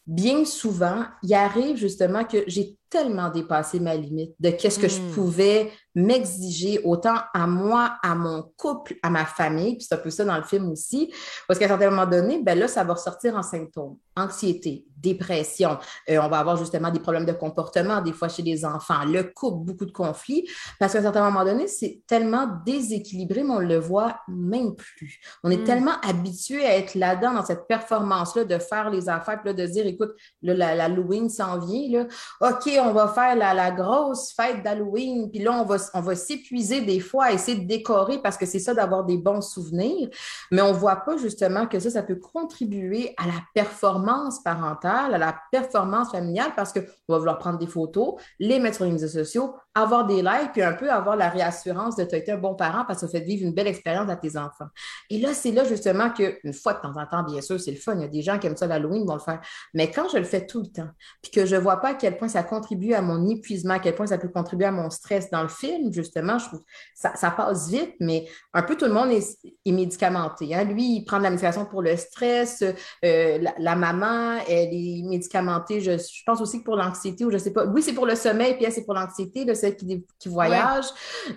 bien 0.05 0.43
souvent, 0.45 1.05
il 1.23 1.33
arrive 1.33 1.77
justement 1.77 2.25
que 2.25 2.43
j'ai 2.47 2.76
tellement 2.89 3.29
dépassé 3.29 3.79
ma 3.79 3.95
limite 3.95 4.33
de 4.39 4.49
qu'est-ce 4.51 4.79
que 4.79 4.87
je 4.87 5.01
Mm. 5.01 5.11
pouvais 5.11 5.71
m'exiger 5.95 6.79
autant 6.83 7.15
à 7.33 7.47
moi, 7.47 7.95
à 8.03 8.13
mon 8.15 8.43
couple, 8.55 8.95
à 9.01 9.09
ma 9.09 9.25
famille, 9.25 9.77
puis 9.77 9.85
c'est 9.89 9.95
un 9.95 9.99
peu 9.99 10.09
ça 10.11 10.23
dans 10.25 10.37
le 10.37 10.43
film 10.43 10.69
aussi, 10.71 11.11
parce 11.47 11.59
qu'à 11.59 11.65
un 11.65 11.69
certain 11.69 11.89
moment 11.89 12.05
donné, 12.05 12.41
ben 12.43 12.57
là, 12.57 12.67
ça 12.67 12.83
va 12.83 12.93
ressortir 12.93 13.35
en 13.35 13.41
symptômes. 13.43 13.97
Anxiété, 14.15 14.85
dépression, 14.95 15.77
euh, 16.09 16.19
on 16.21 16.27
va 16.29 16.37
avoir 16.39 16.55
justement 16.57 16.89
des 16.91 16.99
problèmes 16.99 17.25
de 17.25 17.31
comportement, 17.33 18.01
des 18.01 18.13
fois 18.13 18.29
chez 18.29 18.41
les 18.43 18.63
enfants, 18.65 19.05
le 19.05 19.23
couple, 19.23 19.65
beaucoup 19.65 19.85
de 19.85 19.91
conflits, 19.91 20.47
parce 20.79 20.93
qu'à 20.93 20.99
un 20.99 21.03
certain 21.03 21.23
moment 21.29 21.43
donné, 21.43 21.67
c'est 21.67 22.01
tellement 22.07 22.47
déséquilibré, 22.65 23.43
mais 23.43 23.53
on 23.53 23.59
le 23.59 23.77
voit 23.79 24.17
même 24.27 24.75
plus. 24.75 25.19
On 25.43 25.49
est 25.51 25.57
Mm. 25.57 25.63
tellement 25.63 25.99
habitué 26.03 26.63
à 26.65 26.77
être 26.77 26.95
là-dedans, 26.95 27.33
dans 27.33 27.45
cette 27.45 27.67
performance-là, 27.67 28.43
de 28.45 28.57
faire 28.59 28.89
les 28.91 29.09
affaires, 29.09 29.41
puis 29.41 29.49
là, 29.49 29.53
de 29.53 29.65
dire, 29.65 29.85
écoute, 29.87 30.11
là, 30.43 30.53
la- 30.53 30.75
l'Halloween 30.75 31.27
s'en 31.29 31.57
vient, 31.59 31.99
là. 32.01 32.07
OK, 32.51 32.76
on 32.79 32.93
va 32.93 33.07
faire 33.07 33.35
la, 33.35 33.71
grosse 33.71 34.33
fête 34.33 34.63
d'Halloween, 34.63 35.29
puis 35.29 35.39
là, 35.39 35.65
on 35.93 36.01
va, 36.01 36.15
s'épuiser 36.15 36.81
des 36.81 36.99
fois 36.99 37.25
à 37.25 37.31
essayer 37.31 37.59
de 37.59 37.67
décorer 37.67 38.19
parce 38.19 38.37
que 38.37 38.45
c'est 38.45 38.59
ça 38.59 38.73
d'avoir 38.73 39.03
des 39.03 39.17
bons 39.17 39.41
souvenirs, 39.41 40.09
mais 40.51 40.61
on 40.61 40.73
ne 40.73 40.77
voit 40.77 40.97
pas 40.97 41.17
justement 41.17 41.67
que 41.67 41.79
ça, 41.79 41.89
ça 41.89 42.03
peut 42.03 42.19
contribuer 42.19 43.13
à 43.17 43.27
la 43.27 43.41
performance 43.53 44.41
parentale, 44.41 45.13
à 45.13 45.17
la 45.17 45.35
performance 45.51 46.11
familiale 46.11 46.51
parce 46.55 46.73
qu'on 46.73 46.81
va 47.09 47.17
vouloir 47.17 47.37
prendre 47.37 47.59
des 47.59 47.67
photos, 47.67 48.15
les 48.39 48.59
mettre 48.59 48.77
sur 48.77 48.85
les 48.85 48.91
réseaux 48.91 49.07
sociaux, 49.07 49.55
avoir 49.75 50.05
des 50.05 50.21
likes, 50.21 50.53
puis 50.53 50.63
un 50.63 50.73
peu 50.73 50.89
avoir 50.91 51.15
la 51.15 51.29
réassurance 51.29 51.95
de 51.95 52.03
tu 52.03 52.15
été 52.15 52.31
un 52.31 52.37
bon 52.37 52.55
parent 52.55 52.83
parce 52.85 53.01
que 53.01 53.07
ça 53.07 53.11
fait 53.11 53.23
vivre 53.23 53.45
une 53.45 53.53
belle 53.53 53.67
expérience 53.67 54.09
à 54.09 54.15
tes 54.15 54.37
enfants. 54.37 54.67
Et 55.09 55.19
là, 55.19 55.33
c'est 55.33 55.51
là 55.51 55.63
justement 55.63 56.09
qu'une 56.09 56.53
fois 56.53 56.73
de 56.73 56.79
temps 56.81 56.95
en 56.95 57.05
temps, 57.05 57.23
bien 57.23 57.41
sûr, 57.41 57.59
c'est 57.59 57.71
le 57.71 57.77
fun. 57.77 57.95
Il 57.95 58.01
y 58.01 58.05
a 58.05 58.07
des 58.07 58.21
gens 58.21 58.39
qui 58.39 58.47
aiment 58.47 58.57
ça 58.57 58.67
l'Halloween, 58.67 59.05
vont 59.05 59.13
le 59.13 59.19
faire. 59.19 59.39
Mais 59.73 59.91
quand 59.91 60.09
je 60.09 60.17
le 60.17 60.23
fais 60.23 60.45
tout 60.45 60.61
le 60.61 60.67
temps, 60.67 60.89
puis 61.21 61.31
que 61.31 61.45
je 61.45 61.55
ne 61.55 61.61
vois 61.61 61.77
pas 61.77 61.89
à 61.89 61.93
quel 61.93 62.17
point 62.17 62.27
ça 62.27 62.43
contribue 62.67 62.93
à 62.93 63.01
mon 63.01 63.29
épuisement, 63.29 63.75
à 63.75 63.79
quel 63.79 63.95
point 63.95 64.07
ça 64.07 64.17
peut 64.17 64.27
contribuer 64.27 64.65
à 64.65 64.71
mon 64.71 64.89
stress 64.89 65.29
dans 65.29 65.41
le 65.41 65.47
film, 65.47 65.93
justement, 65.93 66.37
je 66.37 66.47
trouve 66.47 66.61
ça, 66.95 67.15
ça 67.15 67.31
passe 67.31 67.69
vite, 67.69 67.93
mais 67.99 68.27
un 68.53 68.61
peu 68.61 68.75
tout 68.75 68.85
le 68.85 68.91
monde 68.91 69.09
est, 69.11 69.37
est 69.65 69.71
médicamenté. 69.71 70.53
hein. 70.53 70.65
Lui, 70.65 70.97
il 70.97 71.05
prend 71.05 71.17
de 71.19 71.23
la 71.23 71.29
médication 71.29 71.65
pour 71.65 71.81
le 71.81 71.95
stress. 71.95 72.61
euh, 72.61 73.37
la, 73.39 73.53
la 73.57 73.75
maman, 73.75 74.39
elle 74.49 74.69
est 74.73 75.03
médicamentée, 75.07 75.79
je, 75.79 75.97
je 75.97 76.23
pense 76.25 76.41
aussi 76.41 76.59
que 76.59 76.65
pour 76.65 76.75
l'anxiété, 76.75 77.23
ou 77.23 77.29
je 77.29 77.35
ne 77.35 77.41
sais 77.41 77.53
pas. 77.53 77.65
Oui, 77.65 77.81
c'est 77.81 77.93
pour 77.93 78.05
le 78.05 78.15
sommeil, 78.15 78.55
puis 78.55 78.65
elle, 78.65 78.73
c'est 78.73 78.83
pour 78.85 78.95
l'anxiété, 78.95 79.45
celle 79.55 79.75
qui, 79.75 80.05
qui 80.19 80.29
voyage. 80.29 80.85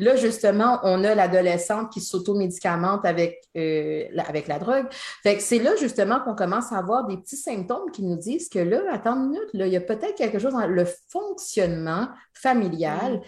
Là, 0.01 0.17
justement, 0.17 0.81
on 0.83 1.05
a 1.05 1.15
l'adolescente 1.15 1.93
qui 1.93 2.01
s'auto-médicamente 2.01 3.05
avec, 3.05 3.41
euh, 3.57 4.05
la, 4.13 4.25
avec 4.25 4.49
la 4.49 4.59
drogue. 4.59 4.87
Fait 5.23 5.37
que 5.37 5.43
c'est 5.43 5.61
là, 5.61 5.77
justement, 5.77 6.21
qu'on 6.21 6.35
commence 6.35 6.73
à 6.73 6.79
avoir 6.79 7.07
des 7.07 7.17
petits 7.17 7.37
symptômes 7.37 7.91
qui 7.93 8.03
nous 8.03 8.17
disent 8.17 8.49
que 8.49 8.59
là, 8.59 8.81
attends 8.91 9.15
une 9.15 9.29
minute, 9.29 9.49
là, 9.53 9.67
il 9.67 9.73
y 9.73 9.77
a 9.77 9.81
peut-être 9.81 10.17
quelque 10.17 10.39
chose 10.39 10.53
dans 10.53 10.67
le 10.67 10.85
fonctionnement 11.29 12.09
familial 12.35 13.19
Mm. 13.19 13.23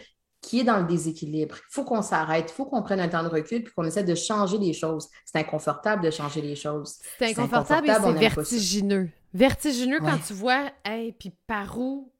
qui 0.48 0.60
est 0.60 0.64
dans 0.64 0.78
le 0.78 0.84
déséquilibre. 0.86 1.54
Il 1.56 1.72
faut 1.72 1.84
qu'on 1.84 2.02
s'arrête, 2.02 2.50
il 2.50 2.52
faut 2.54 2.64
qu'on 2.64 2.82
prenne 2.82 2.98
un 3.00 3.08
temps 3.08 3.22
de 3.22 3.28
recul 3.28 3.62
puis 3.62 3.72
qu'on 3.74 3.84
essaie 3.84 4.02
de 4.02 4.14
changer 4.16 4.58
les 4.58 4.72
choses. 4.72 5.08
C'est 5.24 5.38
inconfortable 5.38 6.02
de 6.02 6.10
changer 6.10 6.40
les 6.42 6.56
choses. 6.56 6.96
C'est 7.18 7.30
inconfortable 7.30 7.86
et 7.86 7.90
inconfortable, 7.90 8.18
c'est 8.18 8.28
ça. 8.28 8.34
vertigineux. 8.42 9.08
Vertigineux 9.34 10.00
quand 10.00 10.18
tu 10.26 10.32
vois, 10.32 10.70
hey, 10.84 11.12
puis 11.12 11.32
par 11.46 11.78
où 11.78 12.12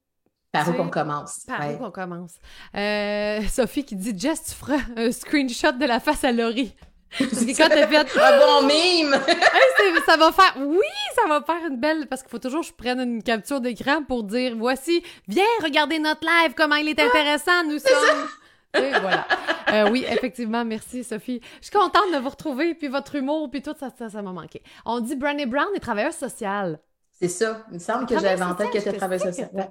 Par 0.53 0.69
où 0.69 0.73
qu'on 0.75 0.89
commence. 0.89 1.41
Par 1.49 1.61
Ouais. 1.61 1.75
où 1.75 1.79
qu'on 1.79 1.91
commence? 1.91 2.35
Euh, 2.77 3.41
Sophie 3.49 3.85
qui 3.85 3.97
dit 3.97 4.17
Jess, 4.17 4.45
tu 4.45 4.53
feras 4.53 4.79
un 4.97 5.11
screenshot 5.11 5.73
de 5.73 5.85
la 5.87 5.99
face 5.99 6.23
à 6.25 6.31
Laurie. 6.31 6.77
Quand 7.19 7.69
t'as 7.69 7.87
fait 7.87 8.19
Un 8.19 8.39
bon 8.39 8.67
mime! 8.67 9.15
Ça 10.07 10.17
va 10.17 10.33
faire 10.33 10.55
oui, 10.59 10.79
ça 11.15 11.27
va 11.29 11.43
faire 11.43 11.67
une 11.69 11.77
belle 11.79 12.07
parce 12.09 12.23
qu'il 12.23 12.31
faut 12.31 12.39
toujours 12.39 12.61
que 12.63 12.67
je 12.69 12.73
prenne 12.73 13.01
une 13.01 13.23
capture 13.23 13.61
d'écran 13.61 14.03
pour 14.03 14.23
dire 14.25 14.55
voici, 14.57 15.03
viens 15.29 15.45
regarder 15.63 15.99
notre 15.99 16.21
live 16.27 16.55
comment 16.57 16.77
il 16.77 16.89
est 16.89 17.01
intéressant, 17.01 17.65
nous 17.65 17.79
sommes. 17.79 18.29
Et 18.75 18.91
voilà. 19.01 19.27
Euh, 19.73 19.91
oui, 19.91 20.05
effectivement, 20.09 20.65
merci 20.65 21.05
Sophie. 21.05 21.41
Je 21.61 21.67
suis 21.69 21.77
contente 21.77 22.13
de 22.13 22.19
vous 22.19 22.29
retrouver 22.31 22.75
puis 22.75 22.89
votre 22.89 23.15
humour 23.15 23.51
puis 23.51 23.63
tout 23.63 23.75
ça 23.79 23.91
ça 23.97 24.09
ça 24.11 24.23
m'a 24.23 24.33
manqué. 24.33 24.63
On 24.85 25.01
dit 25.01 25.17
Brené 25.17 25.47
Brown 25.47 25.69
est 25.75 25.81
travailleuse 25.81 26.15
sociale. 26.17 26.81
C'est 27.13 27.29
ça. 27.29 27.65
Il 27.71 27.75
me 27.75 27.79
semble 27.79 28.07
que 28.07 28.19
j'avais 28.19 28.43
en 28.43 28.55
tête 28.55 28.71
que 28.71 28.79
c'était 28.79 28.93
je 28.93 28.97
travail 28.97 29.21
sais 29.21 29.27
social. 29.33 29.51
que- 29.51 29.57
Ouais. 29.57 29.69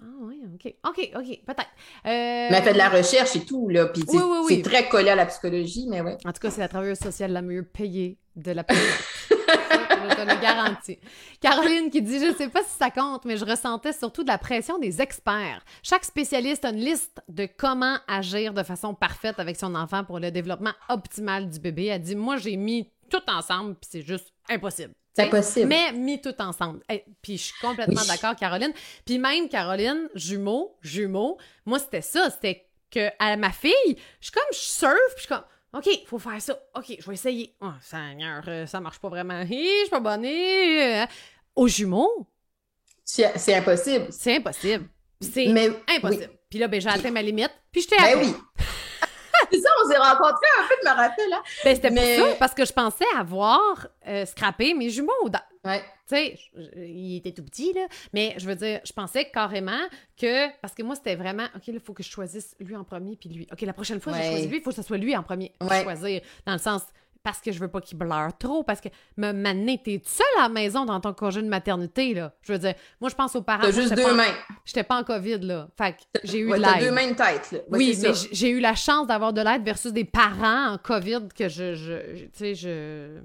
Ah 0.00 0.04
oui, 0.20 0.40
OK. 0.54 0.74
OK, 0.88 1.10
OK, 1.16 1.40
peut-être. 1.44 1.70
Euh, 2.06 2.48
Mais 2.50 2.50
elle 2.52 2.62
fait 2.62 2.72
de 2.72 2.78
la 2.78 2.88
recherche 2.88 3.34
et 3.36 3.44
tout, 3.44 3.68
là. 3.68 3.86
Puis 3.86 4.02
Oui, 4.08 4.18
oui, 4.22 4.38
oui. 4.46 4.56
c'est 4.56 4.62
très 4.70 4.88
collé 4.88 5.10
à 5.10 5.16
la 5.16 5.26
psychologie, 5.26 5.86
mais 5.88 6.00
ouais. 6.00 6.16
En 6.24 6.32
tout 6.32 6.40
cas, 6.40 6.50
c'est 6.50 6.60
la 6.60 6.68
travailleuse 6.68 6.98
sociale 6.98 7.32
la 7.32 7.42
mieux 7.42 7.64
payée 7.64 8.18
de 8.36 8.52
la 8.52 8.62
planète. 8.64 8.84
Je 9.30 10.14
te 10.14 10.20
le 10.20 10.40
garantis. 10.40 10.98
Caroline 11.40 11.90
qui 11.90 12.00
dit 12.00 12.20
Je 12.20 12.26
ne 12.26 12.34
sais 12.34 12.48
pas 12.48 12.62
si 12.62 12.76
ça 12.78 12.90
compte, 12.90 13.24
mais 13.24 13.36
je 13.36 13.44
ressentais 13.44 13.92
surtout 13.92 14.22
de 14.22 14.28
la 14.28 14.38
pression 14.38 14.78
des 14.78 15.02
experts. 15.02 15.64
Chaque 15.82 16.04
spécialiste 16.04 16.64
a 16.64 16.70
une 16.70 16.76
liste 16.78 17.20
de 17.28 17.46
comment 17.58 17.96
agir 18.06 18.54
de 18.54 18.62
façon 18.62 18.94
parfaite 18.94 19.38
avec 19.40 19.56
son 19.56 19.74
enfant 19.74 20.04
pour 20.04 20.20
le 20.20 20.30
développement 20.30 20.72
optimal 20.88 21.50
du 21.50 21.58
bébé. 21.58 21.86
Elle 21.86 22.02
dit 22.02 22.14
Moi, 22.16 22.36
j'ai 22.36 22.56
mis 22.56 22.88
tout 23.10 23.22
ensemble, 23.28 23.74
puis 23.74 23.88
c'est 23.90 24.02
juste 24.02 24.32
impossible. 24.48 24.94
C'est 25.14 25.22
T'sais, 25.24 25.36
impossible. 25.36 25.66
Mais 25.68 25.92
mis 25.92 26.20
tout 26.20 26.34
ensemble. 26.38 26.80
Eh, 26.90 27.04
puis 27.22 27.36
je 27.38 27.44
suis 27.44 27.54
complètement 27.60 28.00
Oui. 28.02 28.06
d'accord, 28.08 28.36
Caroline. 28.36 28.72
Puis 29.04 29.18
même, 29.18 29.48
Caroline, 29.48 30.08
jumeau, 30.14 30.76
jumeau, 30.82 31.38
moi, 31.66 31.78
c'était 31.78 32.02
ça. 32.02 32.30
C'était 32.30 32.66
que 32.90 33.08
à 33.18 33.36
ma 33.36 33.50
fille, 33.50 33.72
je 34.20 34.26
suis 34.26 34.32
comme, 34.32 34.42
je 34.52 34.58
surfe, 34.58 34.92
puis 35.16 35.16
je 35.16 35.20
suis 35.22 35.28
comme, 35.28 35.44
OK, 35.74 35.86
il 35.86 36.06
faut 36.06 36.18
faire 36.18 36.40
ça. 36.40 36.58
OK, 36.76 36.96
je 36.98 37.06
vais 37.06 37.14
essayer. 37.14 37.54
Oh, 37.60 37.70
Seigneur, 37.82 38.42
euh, 38.48 38.64
ça 38.66 38.80
marche 38.80 38.98
pas 39.00 39.08
vraiment. 39.08 39.40
Hi, 39.42 39.48
je 39.66 39.80
suis 39.82 39.90
pas 39.90 40.00
bonne. 40.00 40.24
hi, 40.24 40.80
euh. 41.02 41.06
Au 41.56 41.66
jumeau, 41.68 42.26
C'est 43.04 43.54
impossible. 43.56 44.06
c'est 44.10 44.36
impossible. 44.36 44.88
C'est 45.20 45.46
impossible. 45.48 46.20
oui. 46.22 46.26
Puis 46.48 46.58
là, 46.58 46.68
ben, 46.68 46.80
j'ai 46.80 46.88
atteint 46.88 47.10
ma 47.10 47.20
limite, 47.22 47.50
puis 47.72 47.82
j'étais 47.82 47.96
Ben 47.96 48.04
après. 48.18 48.26
oui. 48.26 48.34
s'est 49.88 49.98
rencontrés 49.98 50.46
un 50.58 50.68
peu, 50.68 50.74
je 50.82 50.88
me 50.88 51.34
hein? 51.34 51.42
Ben, 51.64 51.74
c'était 51.74 51.90
Mais- 51.90 52.16
pour 52.18 52.28
ça, 52.28 52.34
parce 52.38 52.54
que 52.54 52.64
je 52.64 52.72
pensais 52.72 53.04
avoir 53.16 53.86
euh, 54.06 54.24
scrappé 54.26 54.74
mes 54.74 54.90
jumeaux 54.90 55.28
dans, 55.28 55.40
Ouais. 55.64 55.80
Tu 56.08 56.14
sais, 56.16 56.38
je- 56.56 56.62
je- 56.62 56.80
il 56.80 57.16
était 57.16 57.32
tout 57.32 57.42
petit, 57.44 57.72
là. 57.74 57.86
Mais 58.14 58.34
je 58.38 58.46
veux 58.46 58.54
dire, 58.54 58.80
je 58.84 58.92
pensais 58.92 59.28
carrément 59.28 59.80
que. 60.18 60.48
Parce 60.60 60.72
que 60.72 60.82
moi, 60.82 60.94
c'était 60.94 61.16
vraiment. 61.16 61.44
OK, 61.54 61.66
là, 61.66 61.72
il 61.74 61.80
faut 61.80 61.92
que 61.92 62.02
je 62.02 62.08
choisisse 62.08 62.54
lui 62.60 62.74
en 62.76 62.84
premier, 62.84 63.16
puis 63.16 63.28
lui. 63.28 63.46
OK, 63.52 63.60
la 63.62 63.74
prochaine 63.74 64.00
fois, 64.00 64.14
je 64.14 64.18
Ouais. 64.18 64.28
choisis 64.30 64.48
lui, 64.48 64.58
il 64.58 64.62
faut 64.62 64.70
que 64.70 64.76
ce 64.76 64.82
soit 64.82 64.96
lui 64.96 65.14
en 65.16 65.22
premier. 65.22 65.52
Ouais. 65.60 65.82
choisir. 65.82 66.22
Dans 66.46 66.52
le 66.52 66.58
sens. 66.58 66.82
Parce 67.28 67.42
que 67.42 67.52
je 67.52 67.58
veux 67.60 67.68
pas 67.68 67.82
qu'il 67.82 67.98
bleure 67.98 68.30
trop. 68.38 68.62
Parce 68.62 68.80
que, 68.80 68.88
me 69.18 69.32
maner, 69.32 69.78
t'es 69.84 70.00
seule 70.02 70.26
à 70.38 70.44
la 70.44 70.48
maison 70.48 70.86
dans 70.86 70.98
ton 70.98 71.12
congé 71.12 71.42
de 71.42 71.46
maternité, 71.48 72.14
là. 72.14 72.32
Je 72.40 72.54
veux 72.54 72.58
dire, 72.58 72.72
moi, 73.02 73.10
je 73.10 73.14
pense 73.14 73.36
aux 73.36 73.42
parents. 73.42 73.60
T'as 73.64 73.70
juste 73.70 73.94
deux 73.94 74.02
pas 74.02 74.14
mains. 74.14 74.34
J'étais 74.64 74.82
pas 74.82 74.96
en 74.98 75.04
COVID, 75.04 75.40
là. 75.40 75.68
Fait 75.76 75.92
que 75.92 76.20
j'ai 76.24 76.38
eu 76.38 76.50
Ouais, 76.50 76.56
de 76.58 76.62
t'as 76.64 76.76
l'aide. 76.78 76.84
deux 76.88 76.90
mains 76.94 77.08
de 77.10 77.14
tête, 77.16 77.52
là. 77.52 77.58
Ouais, 77.68 77.78
Oui, 77.78 77.98
mais 78.02 78.12
j'ai 78.32 78.48
eu 78.48 78.60
la 78.60 78.74
chance 78.74 79.06
d'avoir 79.06 79.34
de 79.34 79.42
l'aide 79.42 79.62
versus 79.62 79.92
des 79.92 80.04
parents 80.06 80.72
en 80.72 80.78
COVID 80.78 81.28
que 81.36 81.50
je, 81.50 81.74
je, 81.74 82.14
je- 82.14 82.24
tu 82.24 82.30
sais, 82.32 82.54
je... 82.54 83.20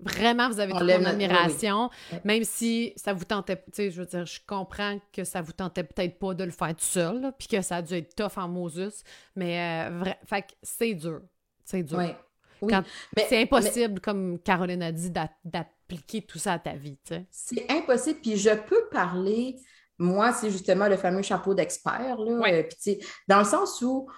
Vraiment, 0.00 0.48
vous 0.50 0.58
avez 0.58 0.72
toute 0.72 0.80
mon 0.82 0.86
oui. 0.98 1.06
admiration, 1.06 1.88
même 2.24 2.42
si 2.42 2.92
ça 2.96 3.12
vous 3.12 3.24
tentait, 3.24 3.56
tu 3.56 3.62
sais, 3.72 3.90
je 3.92 4.00
veux 4.00 4.06
dire, 4.06 4.26
je 4.26 4.40
comprends 4.44 4.98
que 5.12 5.22
ça 5.22 5.40
vous 5.40 5.52
tentait 5.52 5.84
peut-être 5.84 6.18
pas 6.18 6.34
de 6.34 6.42
le 6.42 6.50
faire 6.50 6.70
tout 6.74 6.84
seul, 6.84 7.32
puis 7.38 7.46
que 7.46 7.62
ça 7.62 7.76
a 7.76 7.82
dû 7.82 7.94
être 7.94 8.14
tough 8.16 8.36
en 8.36 8.48
Moses, 8.48 9.02
mais 9.36 9.86
euh, 9.88 9.98
vrai, 10.00 10.18
fait 10.26 10.42
que 10.42 10.48
c'est 10.64 10.94
dur, 10.94 11.20
c'est 11.64 11.84
dur. 11.84 11.98
Ouais. 11.98 12.16
Oui. 12.64 12.72
Quand- 12.72 12.82
Mais- 13.16 13.26
c'est 13.28 13.42
impossible, 13.42 14.00
comme 14.00 14.38
Caroline 14.40 14.82
a 14.82 14.92
dit, 14.92 15.10
d'a- 15.10 15.30
d'appliquer 15.44 16.22
tout 16.22 16.38
ça 16.38 16.54
à 16.54 16.58
ta 16.58 16.72
vie, 16.72 16.98
tu 17.04 17.14
sais. 17.14 17.26
C'est 17.30 17.66
impossible. 17.70 18.20
Puis 18.20 18.36
je 18.36 18.50
peux 18.50 18.88
parler, 18.90 19.56
moi, 19.98 20.32
c'est 20.32 20.50
justement 20.50 20.88
le 20.88 20.96
fameux 20.96 21.22
chapeau 21.22 21.54
d'expert. 21.54 22.16
Ouais. 22.18 22.68
Euh, 22.88 22.94
dans 23.28 23.38
le 23.38 23.44
sens 23.44 23.80
où, 23.82 24.08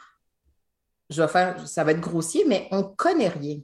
je 1.11 1.23
vais 1.23 1.29
faire, 1.29 1.67
ça 1.69 1.85
va 1.85 1.93
être 1.93 2.01
grossier, 2.01 2.45
mais 2.47 2.69
on 2.71 2.83
connaît 2.83 3.29
rien. 3.29 3.59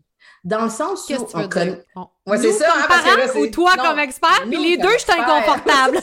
Dans 0.44 0.62
le 0.64 0.70
sens 0.70 1.08
où 1.08 1.26
on 1.34 1.48
connaît. 1.48 1.84
Ouais, 2.26 2.38
c'est 2.38 2.52
ça, 2.52 2.66
comme 2.72 2.82
hein, 2.82 2.84
parce 2.88 3.02
que 3.04 3.18
là, 3.38 3.40
ou 3.40 3.46
toi 3.48 3.74
non, 3.76 3.84
comme 3.84 3.98
expert, 4.00 4.42
puis 4.48 4.56
les 4.56 4.76
deux, 4.76 4.88
je 4.92 4.98
suis 4.98 5.12
inconfortable. 5.20 5.98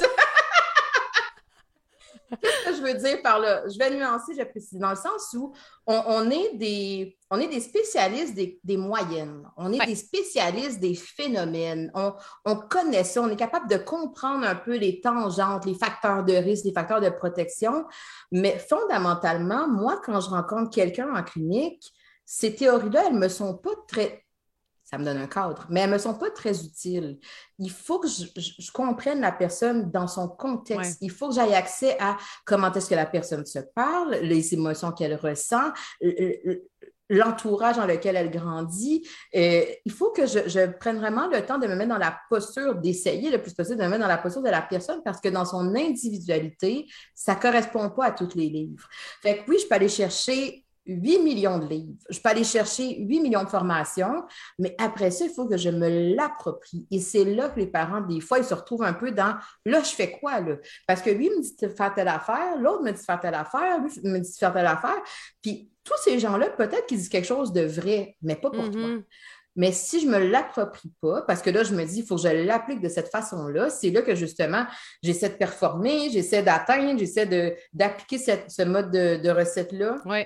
Qu'est-ce 2.41 2.69
que 2.69 2.75
je 2.77 2.81
veux 2.81 2.93
dire 2.99 3.21
par 3.21 3.39
là? 3.39 3.63
Je 3.67 3.77
vais 3.77 3.89
nuancer, 3.95 4.33
je 4.33 4.37
vais 4.37 4.45
préciser, 4.45 4.79
dans 4.79 4.91
le 4.91 4.95
sens 4.95 5.33
où 5.35 5.53
on, 5.87 6.01
on 6.07 6.29
est, 6.29 6.55
des, 6.55 7.17
on 7.31 7.39
est 7.39 7.47
des 7.47 7.59
spécialistes 7.59 8.35
des, 8.35 8.59
des 8.63 8.77
moyennes, 8.77 9.43
on 9.57 9.73
est 9.73 9.79
Ouais. 9.79 9.85
des 9.85 9.95
spécialistes 9.95 10.79
des 10.79 10.95
phénomènes, 10.95 11.91
on, 11.95 12.13
on 12.45 12.55
connaît 12.55 13.03
ça, 13.03 13.21
on 13.21 13.29
est 13.29 13.35
capable 13.35 13.69
de 13.69 13.77
comprendre 13.77 14.45
un 14.45 14.55
peu 14.55 14.77
les 14.77 15.01
tangentes, 15.01 15.65
les 15.65 15.73
facteurs 15.75 16.23
de 16.23 16.33
risque, 16.33 16.65
les 16.65 16.73
facteurs 16.73 17.01
de 17.01 17.09
protection, 17.09 17.85
mais 18.31 18.57
fondamentalement, 18.59 19.67
moi, 19.67 19.99
quand 20.05 20.19
je 20.21 20.29
rencontre 20.29 20.69
quelqu'un 20.69 21.13
en 21.15 21.23
clinique, 21.23 21.91
ces 22.25 22.53
théories-là, 22.55 23.05
elles 23.07 23.15
ne 23.15 23.19
me 23.19 23.27
sont 23.29 23.55
pas 23.55 23.71
très 23.87 24.23
ça 24.89 24.97
me 24.97 25.05
donne 25.05 25.17
un 25.17 25.27
cadre, 25.27 25.67
mais 25.69 25.81
elles 25.81 25.89
ne 25.89 25.93
me 25.93 25.99
sont 25.99 26.15
pas 26.15 26.31
très 26.31 26.63
utiles. 26.63 27.19
Il 27.59 27.69
faut 27.69 27.99
que 27.99 28.07
je, 28.07 28.25
je- 28.35 28.53
je 28.57 28.71
comprenne 28.71 29.21
la 29.21 29.31
personne 29.31 29.91
dans 29.91 30.07
son 30.07 30.27
contexte. 30.27 30.91
Ouais. 30.93 30.97
Il 31.01 31.11
faut 31.11 31.29
que 31.29 31.35
j'aille 31.35 31.53
accès 31.53 31.95
à 31.99 32.17
comment 32.45 32.71
est-ce 32.73 32.89
que 32.89 32.95
la 32.95 33.05
personne 33.05 33.45
se 33.45 33.59
parle, 33.75 34.15
les 34.21 34.53
émotions 34.53 34.91
qu'elle 34.91 35.15
ressent, 35.15 35.71
l'entourage 37.09 37.77
dans 37.77 37.85
lequel 37.87 38.15
elle 38.15 38.29
grandit. 38.29 39.07
Euh, 39.35 39.63
il 39.83 39.91
faut 39.91 40.11
que 40.11 40.25
je, 40.25 40.67
prenne 40.77 40.97
vraiment 40.97 41.27
le 41.27 41.43
temps 41.45 41.57
de 41.57 41.67
me 41.67 41.75
mettre 41.75 41.89
dans 41.89 41.97
la 41.97 42.17
posture, 42.29 42.75
d'essayer 42.75 43.31
le 43.31 43.41
plus 43.41 43.53
possible 43.53 43.77
de 43.77 43.83
me 43.83 43.89
mettre 43.89 44.01
dans 44.01 44.07
la 44.07 44.17
posture 44.17 44.43
de 44.43 44.49
la 44.49 44.61
personne 44.61 45.01
parce 45.03 45.19
que 45.19 45.29
dans 45.29 45.45
son 45.45 45.75
individualité, 45.75 46.87
ça 47.15 47.35
ne 47.35 47.39
correspond 47.39 47.89
pas 47.89 48.05
à 48.05 48.11
tous 48.11 48.35
les 48.35 48.49
livres. 48.49 48.87
Fait 49.21 49.39
que 49.39 49.49
oui, 49.49 49.57
je 49.61 49.67
peux 49.67 49.75
aller 49.75 49.89
chercher 49.89 50.63
8 50.89 51.19
millions 51.19 51.59
de 51.59 51.67
livres. 51.67 51.93
Je 52.09 52.19
peux 52.19 52.29
aller 52.29 52.43
chercher 52.43 52.99
8 52.99 53.19
millions 53.19 53.43
de 53.43 53.49
formations, 53.49 54.23
mais 54.57 54.75
après 54.79 55.11
ça, 55.11 55.25
il 55.25 55.31
faut 55.31 55.47
que 55.47 55.57
je 55.57 55.69
me 55.69 56.15
l'approprie. 56.15 56.87
Et 56.91 56.99
c'est 56.99 57.25
là 57.25 57.49
que 57.49 57.59
les 57.59 57.67
parents, 57.67 58.01
des 58.01 58.21
fois, 58.21 58.39
ils 58.39 58.45
se 58.45 58.53
retrouvent 58.53 58.83
un 58.83 58.93
peu 58.93 59.11
dans 59.11 59.35
là, 59.65 59.81
je 59.83 59.89
fais 59.89 60.11
quoi, 60.11 60.39
là? 60.39 60.55
Parce 60.87 61.01
que 61.01 61.09
lui 61.09 61.29
me 61.29 61.41
dit 61.41 61.55
de 61.61 61.67
faire 61.69 61.93
telle 61.93 62.07
affaire, 62.07 62.57
l'autre 62.57 62.83
me 62.83 62.91
dit 62.91 62.99
de 62.99 63.05
faire 63.05 63.19
telle 63.19 63.35
affaire, 63.35 63.79
lui 63.79 63.91
me 64.03 64.19
dit 64.19 64.31
de 64.31 64.37
faire 64.37 64.53
telle 64.53 64.65
affaire. 64.65 65.01
Puis 65.41 65.69
tous 65.83 65.97
ces 66.03 66.19
gens-là, 66.19 66.49
peut-être 66.49 66.85
qu'ils 66.87 66.97
disent 66.97 67.09
quelque 67.09 67.27
chose 67.27 67.53
de 67.53 67.61
vrai, 67.61 68.15
mais 68.21 68.35
pas 68.35 68.49
pour 68.49 68.69
toi. 68.69 68.81
Mm-hmm. 68.81 69.03
Mais 69.55 69.71
si 69.73 69.99
je 69.99 70.05
ne 70.05 70.11
me 70.11 70.19
l'approprie 70.19 70.91
pas, 71.01 71.21
parce 71.23 71.41
que 71.41 71.49
là, 71.49 71.63
je 71.63 71.73
me 71.73 71.83
dis, 71.83 71.99
il 71.99 72.05
faut 72.05 72.15
que 72.15 72.21
je 72.21 72.29
l'applique 72.29 72.79
de 72.79 72.87
cette 72.87 73.09
façon-là, 73.09 73.69
c'est 73.69 73.89
là 73.89 74.01
que 74.01 74.15
justement, 74.15 74.65
j'essaie 75.03 75.29
de 75.29 75.35
performer, 75.35 76.09
j'essaie 76.11 76.43
d'atteindre, 76.43 76.97
j'essaie 76.99 77.25
d'appliquer 77.73 78.17
ce 78.17 78.63
mode 78.63 78.91
de, 78.91 79.29
recette-là. 79.29 79.97
Oui. 80.05 80.25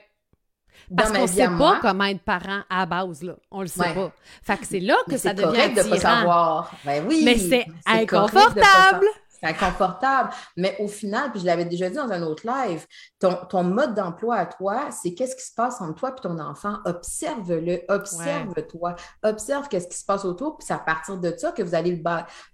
Parce 0.96 1.12
qu'on 1.12 1.24
ne 1.24 1.28
sait 1.28 1.48
pas 1.48 1.80
comment 1.82 2.06
être 2.06 2.22
parent 2.22 2.62
à 2.70 2.86
base, 2.86 3.24
là. 3.24 3.36
On 3.52 3.62
le 3.62 3.68
sait 3.68 3.94
pas. 3.94 4.12
Fait 4.44 4.58
que 4.58 4.66
c'est 4.66 4.80
là 4.80 4.96
que 5.10 5.18
ça 5.18 5.34
devient 5.34 5.62
attirant. 5.62 5.86
de 5.86 5.90
pas 5.90 6.00
savoir. 6.00 6.72
Ben 6.86 7.06
oui. 7.08 7.22
Mais 7.24 7.38
c'est 7.38 7.66
inconfortable. 7.86 9.06
C'est 9.44 9.50
inconfortable. 9.50 10.30
Mais 10.56 10.76
au 10.80 10.88
final, 10.88 11.32
puis 11.32 11.42
je 11.42 11.46
l'avais 11.46 11.66
déjà 11.66 11.90
dit 11.90 11.96
dans 11.96 12.12
un 12.12 12.22
autre 12.22 12.48
live, 12.48 12.86
ton, 13.20 13.36
ton 13.50 13.64
mode 13.64 13.94
d'emploi 13.94 14.38
à 14.38 14.46
toi, 14.46 14.90
c'est 14.92 15.14
qu'est-ce 15.14 15.36
qui 15.36 15.44
se 15.44 15.54
passe 15.54 15.82
entre 15.82 15.96
toi 15.96 16.16
et 16.18 16.22
ton 16.22 16.40
enfant. 16.40 16.78
Observe-le, 16.86 17.82
observe-toi, 17.90 18.96
observe 19.24 19.68
qu'est-ce 19.68 19.88
qui 19.88 19.98
se 19.98 20.06
passe 20.06 20.24
autour, 20.24 20.58
puis 20.58 20.66
c'est 20.68 20.74
à 20.74 20.80
partir 20.80 21.18
de 21.18 21.34
ça 21.38 21.52
que 21.52 21.62
vous 21.62 21.76
allez 21.76 22.02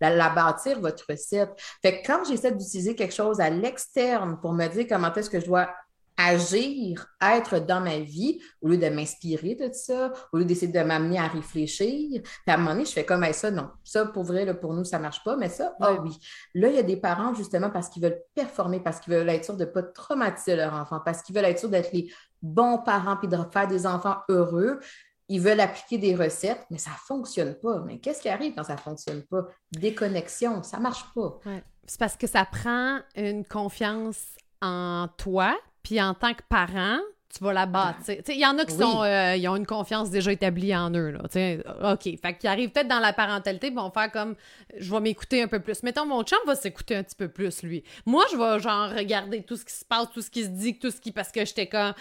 la, 0.02 0.10
la, 0.10 0.30
bâtir, 0.30 0.80
votre 0.80 1.06
recette. 1.08 1.52
Fait 1.84 2.02
que 2.02 2.08
quand 2.08 2.24
j'essaie 2.26 2.52
d'utiliser 2.52 2.96
quelque 2.96 3.14
chose 3.14 3.40
à 3.40 3.52
l'externe 3.52 4.40
pour 4.42 4.54
me 4.54 4.66
dire 4.68 4.86
comment 4.90 5.14
est-ce 5.14 5.30
que 5.30 5.40
je 5.40 5.46
dois 5.46 5.70
agir, 6.22 7.08
être 7.22 7.60
dans 7.60 7.80
ma 7.80 8.00
vie, 8.00 8.42
au 8.62 8.68
lieu 8.68 8.78
de 8.78 8.90
m'inspirer 8.90 9.56
de 9.56 9.72
ça, 9.72 10.12
au 10.34 10.38
lieu 10.38 10.46
d'essayer 10.46 10.72
de 10.72 10.82
m'amener 10.82 11.18
à 11.18 11.28
réfléchir. 11.28 12.22
Puis 12.22 12.24
à 12.48 12.56
un 12.56 12.58
moment 12.58 12.72
donné, 12.72 12.84
je 12.84 12.92
fais 12.92 13.06
comme 13.06 13.26
ça, 13.32 13.50
non. 13.50 13.70
Ça, 13.86 14.06
pour 14.06 14.24
vrai, 14.24 14.44
là, 14.44 14.54
pour 14.54 14.74
nous, 14.74 14.84
ça 14.84 14.98
ne 14.98 15.04
marche 15.04 15.24
pas, 15.24 15.38
mais 15.38 15.48
ça, 15.48 15.74
ah 15.80 15.94
oui. 15.94 16.20
Là, 16.54 16.68
il 16.68 16.76
y 16.76 16.80
a 16.80 16.84
des 16.84 16.98
parents, 16.98 17.34
justement, 17.34 17.70
parce 17.70 17.88
qu'ils 17.88 18.04
veulent 18.04 18.22
performer, 18.36 18.82
parce 18.82 19.00
qu'ils 19.00 19.14
veulent 19.14 19.30
être 19.30 19.46
sûrs 19.46 19.56
de 19.56 19.64
ne 19.64 19.70
pas 19.70 19.82
traumatiser 19.82 20.58
leur 20.58 20.74
enfant, 20.74 21.00
parce 21.04 21.22
qu'ils 21.22 21.34
veulent 21.36 21.46
être 21.46 21.60
sûrs 21.60 21.70
d'être 21.70 21.94
les 21.94 22.12
bons 22.42 22.80
parents 22.80 23.16
puis 23.16 23.30
de 23.30 23.38
faire 23.52 23.68
des 23.68 23.88
enfants 23.88 24.18
heureux. 24.28 24.80
Ils 25.30 25.40
veulent 25.40 25.62
appliquer 25.62 25.98
des 26.00 26.16
recettes, 26.16 26.66
mais 26.70 26.80
ça 26.80 26.90
ne 26.90 26.96
fonctionne 26.96 27.54
pas. 27.56 27.80
Mais 27.86 28.00
qu'est-ce 28.00 28.22
qui 28.22 28.30
arrive 28.30 28.56
quand 28.56 28.64
ça 28.64 28.74
ne 28.74 28.80
fonctionne 28.80 29.22
pas? 29.24 29.48
Déconnexion, 29.72 30.64
ça 30.64 30.78
ne 30.78 30.84
marche 30.84 31.06
pas. 31.16 31.40
C'est 31.86 32.00
parce 32.00 32.18
que 32.18 32.28
ça 32.28 32.46
prend 32.46 33.00
une 33.16 33.46
confiance 33.46 34.20
en 34.62 35.08
toi, 35.18 35.56
puis 35.90 36.00
en 36.00 36.14
tant 36.14 36.36
que 36.36 36.44
parent, 36.48 37.00
tu 37.36 37.44
vas 37.44 37.52
la 37.52 37.66
bâtir. 37.66 38.22
Il 38.28 38.38
y 38.40 38.46
en 38.46 38.60
a 38.60 38.66
qui 38.66 38.76
sont, 38.76 39.02
euh, 39.02 39.36
ils 39.36 39.48
ont 39.48 39.56
une 39.56 39.66
confiance 39.66 40.12
déjà 40.12 40.32
établie 40.32 40.76
en 40.76 40.92
eux. 40.92 41.10
Là, 41.10 41.22
OK. 41.94 42.04
Fait 42.22 42.38
qu'ils 42.38 42.48
arrivent 42.48 42.70
peut-être 42.70 42.88
dans 42.88 43.00
la 43.00 43.12
parentalité 43.12 43.70
ils 43.70 43.74
vont 43.74 43.90
faire 43.90 44.12
comme 44.12 44.36
je 44.78 44.92
vais 44.92 45.00
m'écouter 45.00 45.42
un 45.42 45.48
peu 45.48 45.60
plus. 45.60 45.82
Mettons, 45.82 46.06
mon 46.06 46.22
chum 46.22 46.38
va 46.46 46.54
s'écouter 46.54 46.96
un 46.96 47.02
petit 47.02 47.16
peu 47.16 47.28
plus, 47.28 47.64
lui. 47.64 47.84
Moi, 48.06 48.24
je 48.32 48.38
vais 48.38 48.60
genre 48.60 48.92
regarder 48.92 49.42
tout 49.42 49.56
ce 49.56 49.66
qui 49.66 49.74
se 49.74 49.84
passe, 49.84 50.12
tout 50.14 50.22
ce 50.22 50.30
qui 50.30 50.44
se 50.44 50.50
dit, 50.50 50.78
tout 50.78 50.92
ce 50.92 51.02
qui. 51.02 51.12
Parce 51.12 51.32
que 51.32 51.44
j'étais 51.44 51.66
comme. 51.66 51.94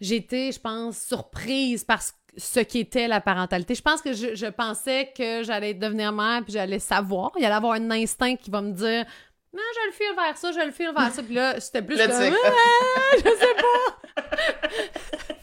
J'étais, 0.00 0.52
je 0.52 0.60
pense, 0.60 0.98
surprise 0.98 1.82
parce 1.82 2.14
ce 2.36 2.60
qu'était 2.60 3.08
la 3.08 3.20
parentalité. 3.20 3.74
Je 3.74 3.82
pense 3.82 4.02
que 4.02 4.12
je, 4.12 4.36
je 4.36 4.46
pensais 4.46 5.12
que 5.16 5.42
j'allais 5.42 5.74
devenir 5.74 6.12
mère 6.12 6.44
puis 6.44 6.52
j'allais 6.52 6.78
savoir. 6.78 7.32
Il 7.38 7.44
allait 7.44 7.56
avoir 7.56 7.72
un 7.72 7.90
instinct 7.90 8.36
qui 8.36 8.50
va 8.50 8.62
me 8.62 8.70
dire 8.70 9.04
non, 9.54 9.62
je 9.74 9.86
le 9.86 9.92
file 9.92 10.16
vers 10.16 10.36
ça, 10.36 10.52
je 10.52 10.64
le 10.64 10.72
file 10.72 10.92
vers 10.96 11.12
ça. 11.12 11.22
Puis 11.22 11.34
là, 11.34 11.60
c'était 11.60 11.82
plus 11.82 11.96
comme, 11.98 12.10
ah, 12.10 13.16
je 13.16 13.20
sais 13.20 13.54
pas. 13.54 14.12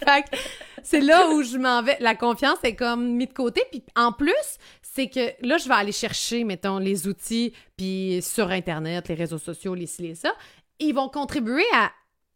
fait 0.13 0.23
que 0.23 0.37
c'est 0.83 1.01
là 1.01 1.29
où 1.29 1.43
je 1.43 1.57
m'en 1.57 1.83
vais. 1.83 1.97
La 1.99 2.15
confiance 2.15 2.57
est 2.63 2.75
comme 2.75 3.13
mis 3.13 3.27
de 3.27 3.33
côté. 3.33 3.61
Puis 3.69 3.83
en 3.95 4.11
plus, 4.11 4.57
c'est 4.81 5.09
que 5.09 5.33
là, 5.45 5.57
je 5.57 5.67
vais 5.67 5.75
aller 5.75 5.91
chercher, 5.91 6.43
mettons, 6.43 6.79
les 6.79 7.07
outils, 7.07 7.53
puis 7.77 8.19
sur 8.23 8.49
Internet, 8.49 9.07
les 9.09 9.15
réseaux 9.15 9.37
sociaux, 9.37 9.75
les 9.75 9.85
ci, 9.85 10.01
les 10.01 10.15
ça. 10.15 10.33
Ils 10.79 10.93
vont 10.93 11.09
contribuer 11.09 11.65
à 11.73 11.91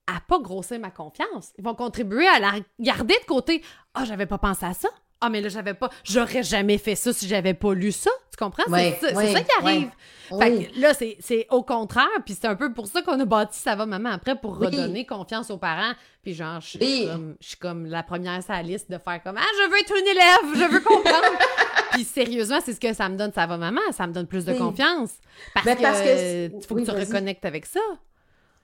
à 0.05 0.19
pas 0.19 0.39
grossir 0.39 0.79
ma 0.79 0.91
confiance. 0.91 1.53
Ils 1.57 1.63
vont 1.63 1.75
contribuer 1.75 2.27
à 2.27 2.39
la 2.39 2.53
garder 2.79 3.15
de 3.21 3.25
côté. 3.25 3.63
Ah, 3.93 4.01
oh, 4.01 4.05
j'avais 4.05 4.25
pas 4.25 4.37
pensé 4.37 4.65
à 4.65 4.73
ça. 4.73 4.89
Ah, 5.23 5.29
mais 5.29 5.41
là, 5.41 5.49
j'avais 5.49 5.73
pas. 5.73 5.89
J'aurais 6.03 6.43
jamais 6.43 6.77
fait 6.77 6.95
ça 6.95 7.13
si 7.13 7.27
j'avais 7.27 7.53
pas 7.53 7.73
lu 7.73 7.91
ça. 7.91 8.11
Tu 8.31 8.37
comprends? 8.37 8.63
c'est 8.67 9.13
ça, 9.13 9.41
qui 9.41 9.51
arrive. 9.61 9.89
Fait 10.27 10.65
que 10.65 10.79
là, 10.79 10.93
c'est 10.93 11.47
au 11.49 11.63
contraire. 11.63 12.07
Puis 12.25 12.37
c'est 12.39 12.47
un 12.47 12.55
peu 12.55 12.73
pour 12.73 12.87
ça 12.87 13.01
qu'on 13.01 13.19
a 13.19 13.25
bâti 13.25 13.59
Ça 13.59 13.75
va, 13.75 13.85
maman 13.85 14.09
après 14.09 14.35
pour 14.35 14.57
redonner 14.57 15.05
confiance 15.05 15.49
aux 15.49 15.57
parents. 15.57 15.93
Puis 16.23 16.33
genre, 16.33 16.59
je 16.61 16.67
suis, 16.67 17.07
comme, 17.07 17.35
comme 17.59 17.85
la 17.85 18.03
première 18.03 18.41
sur 18.43 18.53
la 18.53 18.63
liste 18.63 18.89
de 18.89 18.97
faire 18.97 19.21
comme 19.23 19.37
Ah, 19.37 19.45
je 19.63 19.69
veux 19.69 19.79
être 19.79 19.93
une 19.97 20.07
élève, 20.07 20.67
je 20.67 20.73
veux 20.73 20.81
comprendre. 20.81 21.37
puis 21.91 22.03
sérieusement, 22.03 22.59
c'est 22.63 22.73
ce 22.73 22.79
que 22.79 22.93
ça 22.93 23.09
me 23.09 23.17
donne, 23.17 23.31
ça 23.33 23.45
va, 23.45 23.57
maman. 23.57 23.81
Ça 23.91 24.07
me 24.07 24.13
donne 24.13 24.27
plus 24.27 24.45
de 24.45 24.53
confiance. 24.53 25.11
Parce, 25.53 25.65
que, 25.65 25.81
parce 25.81 26.01
que 26.01 26.67
faut 26.67 26.75
que 26.75 26.85
tu 26.85 26.91
reconnectes 26.91 27.45
avec 27.45 27.65
ça. 27.65 27.81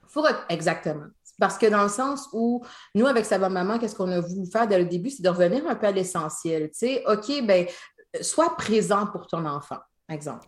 Faut 0.06 0.24
Exactement. 0.48 1.06
Parce 1.40 1.58
que 1.58 1.66
dans 1.66 1.82
le 1.82 1.88
sens 1.88 2.28
où, 2.32 2.62
nous, 2.94 3.06
avec 3.06 3.24
Sava 3.24 3.48
Maman, 3.48 3.78
qu'est-ce 3.78 3.96
qu'on 3.96 4.12
a 4.12 4.20
voulu 4.20 4.46
faire 4.50 4.68
dès 4.68 4.78
le 4.78 4.84
début, 4.84 5.10
c'est 5.10 5.22
de 5.22 5.28
revenir 5.28 5.66
un 5.66 5.74
peu 5.74 5.86
à 5.86 5.90
l'essentiel. 5.90 6.70
Tu 6.70 6.78
sais, 6.78 7.04
OK, 7.06 7.44
ben, 7.44 7.66
sois 8.20 8.56
présent 8.56 9.06
pour 9.06 9.26
ton 9.26 9.46
enfant, 9.46 9.78
exemple. 10.08 10.46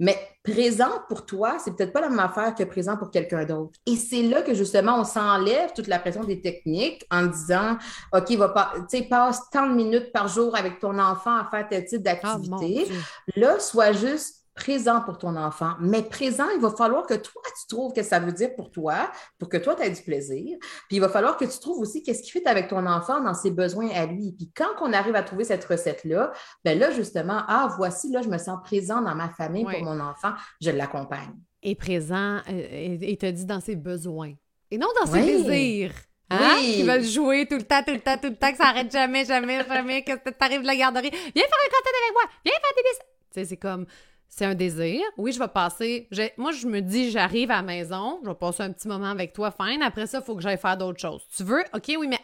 Mais 0.00 0.16
présent 0.42 1.02
pour 1.08 1.26
toi, 1.26 1.58
c'est 1.58 1.76
peut-être 1.76 1.92
pas 1.92 2.00
la 2.00 2.08
même 2.08 2.20
affaire 2.20 2.54
que 2.54 2.64
présent 2.64 2.96
pour 2.96 3.10
quelqu'un 3.10 3.44
d'autre. 3.44 3.78
Et 3.84 3.96
c'est 3.96 4.22
là 4.22 4.40
que 4.40 4.54
justement, 4.54 4.98
on 4.98 5.04
s'enlève 5.04 5.74
toute 5.74 5.88
la 5.88 5.98
pression 5.98 6.24
des 6.24 6.40
techniques 6.40 7.04
en 7.10 7.26
disant 7.26 7.76
OK, 8.14 8.30
va 8.32 8.48
pas, 8.48 8.72
passe 9.10 9.50
tant 9.50 9.66
de 9.66 9.74
minutes 9.74 10.10
par 10.10 10.26
jour 10.26 10.56
avec 10.56 10.78
ton 10.78 10.98
enfant 10.98 11.36
à 11.36 11.46
faire 11.50 11.68
tel 11.68 11.84
type 11.84 12.00
ah, 12.06 12.14
d'activité. 12.14 12.90
là, 13.36 13.60
sois 13.60 13.92
juste 13.92 14.39
présent 14.60 15.00
pour 15.00 15.16
ton 15.16 15.36
enfant, 15.36 15.72
mais 15.80 16.02
présent, 16.02 16.44
il 16.54 16.60
va 16.60 16.70
falloir 16.70 17.06
que 17.06 17.14
toi, 17.14 17.42
tu 17.58 17.66
trouves 17.66 17.90
ce 17.90 18.00
que 18.00 18.06
ça 18.06 18.20
veut 18.20 18.32
dire 18.32 18.54
pour 18.54 18.70
toi, 18.70 19.10
pour 19.38 19.48
que 19.48 19.56
toi, 19.56 19.74
tu 19.74 19.82
aies 19.82 19.90
du 19.90 20.02
plaisir. 20.02 20.58
Puis 20.60 20.96
il 20.98 21.00
va 21.00 21.08
falloir 21.08 21.38
que 21.38 21.46
tu 21.46 21.58
trouves 21.58 21.80
aussi 21.80 22.02
qu'est-ce 22.02 22.22
qui 22.22 22.30
fait 22.30 22.46
avec 22.46 22.68
ton 22.68 22.86
enfant 22.86 23.20
dans 23.20 23.32
ses 23.32 23.50
besoins 23.50 23.88
à 23.90 24.04
lui. 24.04 24.32
Puis 24.36 24.50
quand 24.54 24.70
on 24.82 24.92
arrive 24.92 25.16
à 25.16 25.22
trouver 25.22 25.44
cette 25.44 25.64
recette-là, 25.64 26.30
ben 26.62 26.78
là, 26.78 26.90
justement, 26.90 27.42
ah, 27.48 27.72
voici, 27.76 28.12
là, 28.12 28.20
je 28.20 28.28
me 28.28 28.36
sens 28.36 28.58
présent 28.62 29.00
dans 29.00 29.14
ma 29.14 29.30
famille 29.30 29.64
pour 29.64 29.82
mon 29.82 29.98
enfant, 29.98 30.32
je 30.60 30.70
l'accompagne. 30.70 31.34
Et 31.62 31.74
présent, 31.74 32.40
euh, 32.48 32.98
et 33.00 33.16
te 33.16 33.26
dit 33.26 33.46
dans 33.46 33.60
ses 33.60 33.76
besoins. 33.76 34.34
Et 34.70 34.76
non 34.76 34.88
dans 35.00 35.10
ses 35.10 35.22
désirs. 35.22 35.92
Hein? 36.28 36.56
Oui. 36.58 36.74
Qui 36.74 36.82
veulent 36.82 37.04
jouer 37.04 37.46
tout 37.46 37.56
le 37.56 37.62
temps, 37.62 37.82
tout 37.82 37.92
le 37.92 38.00
temps, 38.00 38.16
tout 38.16 38.28
le 38.28 38.36
temps, 38.36 38.52
que 38.52 38.58
ça 38.58 38.68
arrête 38.68 38.92
jamais, 38.92 39.24
jamais, 39.24 39.64
jamais, 39.66 40.04
que 40.04 40.12
tu 40.12 40.34
arrives 40.38 40.62
de 40.62 40.66
la 40.66 40.76
garderie. 40.76 41.10
Viens 41.10 41.32
faire 41.32 41.64
un 41.64 41.70
contact 41.70 41.96
avec 42.02 42.12
moi, 42.12 42.22
viens 42.44 42.52
faire 42.52 42.76
des 42.76 42.82
dessins. 42.82 43.04
Tu 43.32 43.40
sais, 43.40 43.44
c'est 43.46 43.56
comme, 43.56 43.86
c'est 44.30 44.44
un 44.44 44.54
désir. 44.54 45.02
Oui, 45.18 45.32
je 45.32 45.38
vais 45.38 45.48
passer. 45.48 46.08
Moi, 46.38 46.52
je 46.52 46.66
me 46.66 46.80
dis, 46.80 47.10
j'arrive 47.10 47.50
à 47.50 47.56
la 47.56 47.62
maison, 47.62 48.20
je 48.22 48.28
vais 48.28 48.34
passer 48.34 48.62
un 48.62 48.72
petit 48.72 48.86
moment 48.86 49.10
avec 49.10 49.32
toi, 49.32 49.50
fine. 49.50 49.82
Après 49.82 50.06
ça, 50.06 50.20
il 50.20 50.24
faut 50.24 50.36
que 50.36 50.40
j'aille 50.40 50.56
faire 50.56 50.76
d'autres 50.78 51.00
choses. 51.00 51.26
Tu 51.36 51.42
veux? 51.42 51.62
OK, 51.74 51.84
oui, 51.98 52.06
mais 52.08 52.20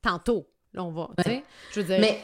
tantôt, 0.00 0.48
là, 0.72 0.84
on 0.84 0.92
va. 0.92 1.10
Je 1.26 1.80
veux 1.80 1.84
dire. 1.84 1.98
Mais. 2.00 2.20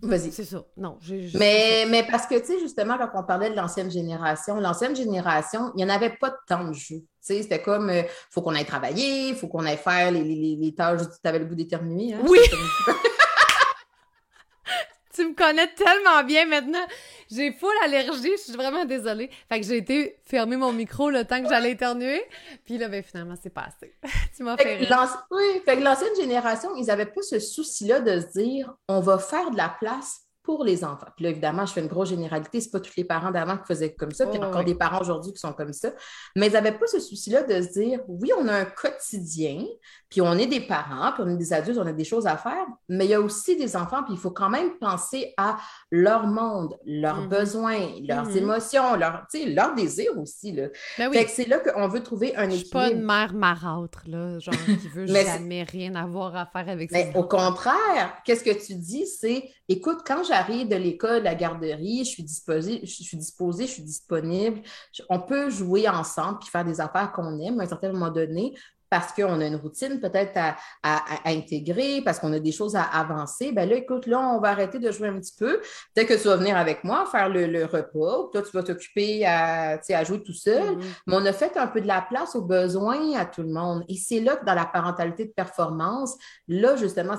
Vas-y. 0.00 0.32
C'est 0.32 0.44
ça. 0.44 0.62
Non, 0.76 0.98
mais, 1.34 1.86
mais 1.88 2.06
parce 2.10 2.26
que, 2.26 2.38
tu 2.38 2.46
sais, 2.46 2.60
justement, 2.60 2.98
quand 2.98 3.08
on 3.14 3.22
parlait 3.24 3.50
de 3.50 3.56
l'ancienne 3.56 3.90
génération, 3.90 4.60
l'ancienne 4.60 4.94
génération, 4.94 5.72
il 5.74 5.84
n'y 5.84 5.90
en 5.90 5.94
avait 5.94 6.14
pas 6.20 6.30
de 6.30 6.36
temps 6.46 6.64
de 6.64 6.74
jeu. 6.74 6.96
Tu 6.96 7.06
sais, 7.20 7.42
c'était 7.42 7.62
comme, 7.62 7.88
il 7.88 8.00
euh, 8.00 8.02
faut 8.30 8.42
qu'on 8.42 8.54
aille 8.54 8.66
travailler, 8.66 9.28
il 9.28 9.34
faut 9.34 9.48
qu'on 9.48 9.64
aille 9.64 9.78
faire 9.78 10.10
les, 10.10 10.22
les, 10.22 10.56
les 10.60 10.74
tâches, 10.74 11.00
tu 11.00 11.28
avais 11.28 11.38
le 11.38 11.46
bout 11.46 11.54
déterminé. 11.54 12.14
Hein? 12.14 12.20
Oui! 12.26 12.38
tu 15.14 15.26
me 15.28 15.34
connais 15.34 15.68
tellement 15.68 16.24
bien 16.24 16.46
maintenant. 16.46 16.84
J'ai 17.30 17.52
full 17.52 17.72
allergie, 17.84 18.32
je 18.36 18.42
suis 18.42 18.52
vraiment 18.52 18.84
désolée. 18.84 19.30
Fait 19.48 19.60
que 19.60 19.66
j'ai 19.66 19.78
été 19.78 20.16
fermer 20.24 20.56
mon 20.56 20.72
micro 20.72 21.10
le 21.10 21.24
temps 21.24 21.42
que 21.42 21.48
j'allais 21.48 21.72
éternuer. 21.72 22.22
Puis 22.64 22.78
là, 22.78 22.88
ben, 22.88 23.02
finalement, 23.02 23.34
c'est 23.40 23.52
passé. 23.52 23.94
tu 24.36 24.42
m'as 24.42 24.56
fait, 24.56 24.88
Oui, 25.30 25.62
fait 25.64 25.76
que 25.76 25.82
l'ancienne 25.82 26.14
génération, 26.16 26.74
ils 26.76 26.86
n'avaient 26.86 27.06
pas 27.06 27.22
ce 27.22 27.38
souci-là 27.38 28.00
de 28.00 28.20
se 28.20 28.38
dire 28.38 28.74
on 28.88 29.00
va 29.00 29.18
faire 29.18 29.50
de 29.50 29.56
la 29.56 29.68
place 29.68 30.23
pour 30.44 30.62
les 30.62 30.84
enfants. 30.84 31.06
Puis 31.16 31.24
là, 31.24 31.30
évidemment, 31.30 31.64
je 31.64 31.72
fais 31.72 31.80
une 31.80 31.88
grosse 31.88 32.10
généralité. 32.10 32.60
Ce 32.60 32.68
pas 32.68 32.78
tous 32.78 32.96
les 32.96 33.04
parents 33.04 33.30
d'avant 33.30 33.56
qui 33.56 33.64
faisaient 33.66 33.94
comme 33.94 34.12
ça. 34.12 34.26
Puis 34.26 34.38
a 34.38 34.46
encore 34.46 34.62
des 34.62 34.74
parents 34.74 35.00
aujourd'hui 35.00 35.32
qui 35.32 35.40
sont 35.40 35.54
comme 35.54 35.72
ça. 35.72 35.90
Mais 36.36 36.48
ils 36.48 36.52
n'avaient 36.52 36.76
pas 36.78 36.86
ce 36.86 37.00
souci-là 37.00 37.42
de 37.42 37.62
se 37.62 37.72
dire 37.72 38.00
oui, 38.08 38.30
on 38.38 38.46
a 38.46 38.52
un 38.52 38.64
quotidien, 38.66 39.64
puis 40.10 40.20
on 40.20 40.34
est 40.34 40.46
des 40.46 40.60
parents, 40.60 41.12
puis 41.12 41.22
on 41.26 41.30
est 41.30 41.36
des 41.36 41.52
adultes, 41.54 41.78
on 41.78 41.86
a 41.86 41.92
des 41.92 42.04
choses 42.04 42.26
à 42.26 42.36
faire, 42.36 42.66
mais 42.88 43.06
il 43.06 43.10
y 43.10 43.14
a 43.14 43.20
aussi 43.20 43.56
des 43.56 43.74
enfants, 43.74 44.02
puis 44.04 44.12
il 44.12 44.18
faut 44.18 44.30
quand 44.30 44.50
même 44.50 44.76
penser 44.78 45.32
à 45.38 45.56
leur 45.90 46.26
monde, 46.26 46.76
leurs 46.84 47.22
mm-hmm. 47.22 47.28
besoins, 47.28 47.78
leurs 48.06 48.28
mm-hmm. 48.28 48.36
émotions, 48.36 48.96
leur, 48.96 49.26
leurs 49.46 49.74
désirs 49.74 50.18
aussi. 50.18 50.52
Là. 50.52 50.68
Ben 50.98 51.10
fait 51.10 51.24
que 51.24 51.30
c'est 51.30 51.48
là 51.48 51.58
qu'on 51.58 51.88
veut 51.88 52.02
trouver 52.02 52.36
un 52.36 52.50
équilibre. 52.50 52.58
Je 52.58 52.64
suis 52.64 52.70
pas 52.70 52.90
une 52.90 53.02
mère 53.02 53.32
marâtre, 53.32 54.02
là, 54.06 54.38
genre 54.38 54.54
qui 54.66 54.88
veut 54.94 55.06
jamais 55.06 55.62
rien 55.62 55.94
avoir 55.94 56.36
à 56.36 56.44
faire 56.44 56.68
avec 56.68 56.90
ça. 56.90 56.98
Mais 56.98 57.12
au 57.16 57.24
contraire, 57.24 58.14
qu'est-ce 58.24 58.44
que 58.44 58.66
tu 58.66 58.74
dis? 58.74 59.06
C'est 59.06 59.50
écoute, 59.68 60.00
quand 60.06 60.22
j'arrive 60.24 60.68
de 60.68 60.76
l'école, 60.76 61.20
de 61.20 61.24
la 61.24 61.34
garderie, 61.34 62.04
je 62.04 62.10
suis 62.10 62.22
disposée, 62.22 62.80
je 62.82 63.66
suis 63.66 63.82
disponible. 63.82 64.62
On 65.08 65.20
peut 65.20 65.50
jouer 65.50 65.88
ensemble 65.88 66.38
puis 66.38 66.48
faire 66.48 66.64
des 66.64 66.80
affaires 66.80 67.12
qu'on 67.12 67.38
aime 67.40 67.60
à 67.60 67.64
un 67.64 67.68
certain 67.68 67.92
moment 67.92 68.10
donné 68.10 68.54
parce 68.94 69.12
qu'on 69.12 69.40
a 69.40 69.46
une 69.46 69.56
routine 69.56 69.98
peut-être 69.98 70.38
à, 70.84 71.04
intégrer, 71.24 72.00
parce 72.04 72.20
qu'on 72.20 72.32
a 72.32 72.38
des 72.38 72.52
choses 72.52 72.76
à 72.76 72.82
avancer, 72.82 73.50
ben 73.50 73.68
là, 73.68 73.74
écoute, 73.74 74.06
là, 74.06 74.20
on 74.20 74.38
va 74.38 74.50
arrêter 74.50 74.78
de 74.78 74.88
jouer 74.92 75.08
un 75.08 75.18
petit 75.18 75.34
peu. 75.36 75.60
Peut-être 75.92 76.06
que 76.06 76.14
tu 76.14 76.28
vas 76.28 76.36
venir 76.36 76.56
avec 76.56 76.84
moi 76.84 77.04
faire 77.10 77.28
le, 77.28 77.64
repas, 77.64 78.20
ou 78.20 78.30
toi, 78.30 78.40
tu 78.42 78.52
vas 78.52 78.62
t'occuper 78.62 79.26
à, 79.26 79.80
à 79.80 80.04
jouer 80.04 80.22
tout 80.22 80.32
seul. 80.32 80.76
Mm-hmm. 80.76 80.84
Mais 81.08 81.16
on 81.16 81.26
a 81.26 81.32
fait 81.32 81.56
un 81.56 81.66
peu 81.66 81.80
de 81.80 81.88
la 81.88 82.02
place 82.02 82.36
aux 82.36 82.42
besoins 82.42 83.18
à 83.18 83.26
tout 83.26 83.42
le 83.42 83.48
monde. 83.48 83.82
Et 83.88 83.96
c'est 83.96 84.20
là 84.20 84.36
que 84.36 84.44
dans 84.44 84.54
la 84.54 84.66
parentalité 84.66 85.24
de 85.24 85.32
performance, 85.32 86.16
là, 86.46 86.76
justement, 86.76 87.14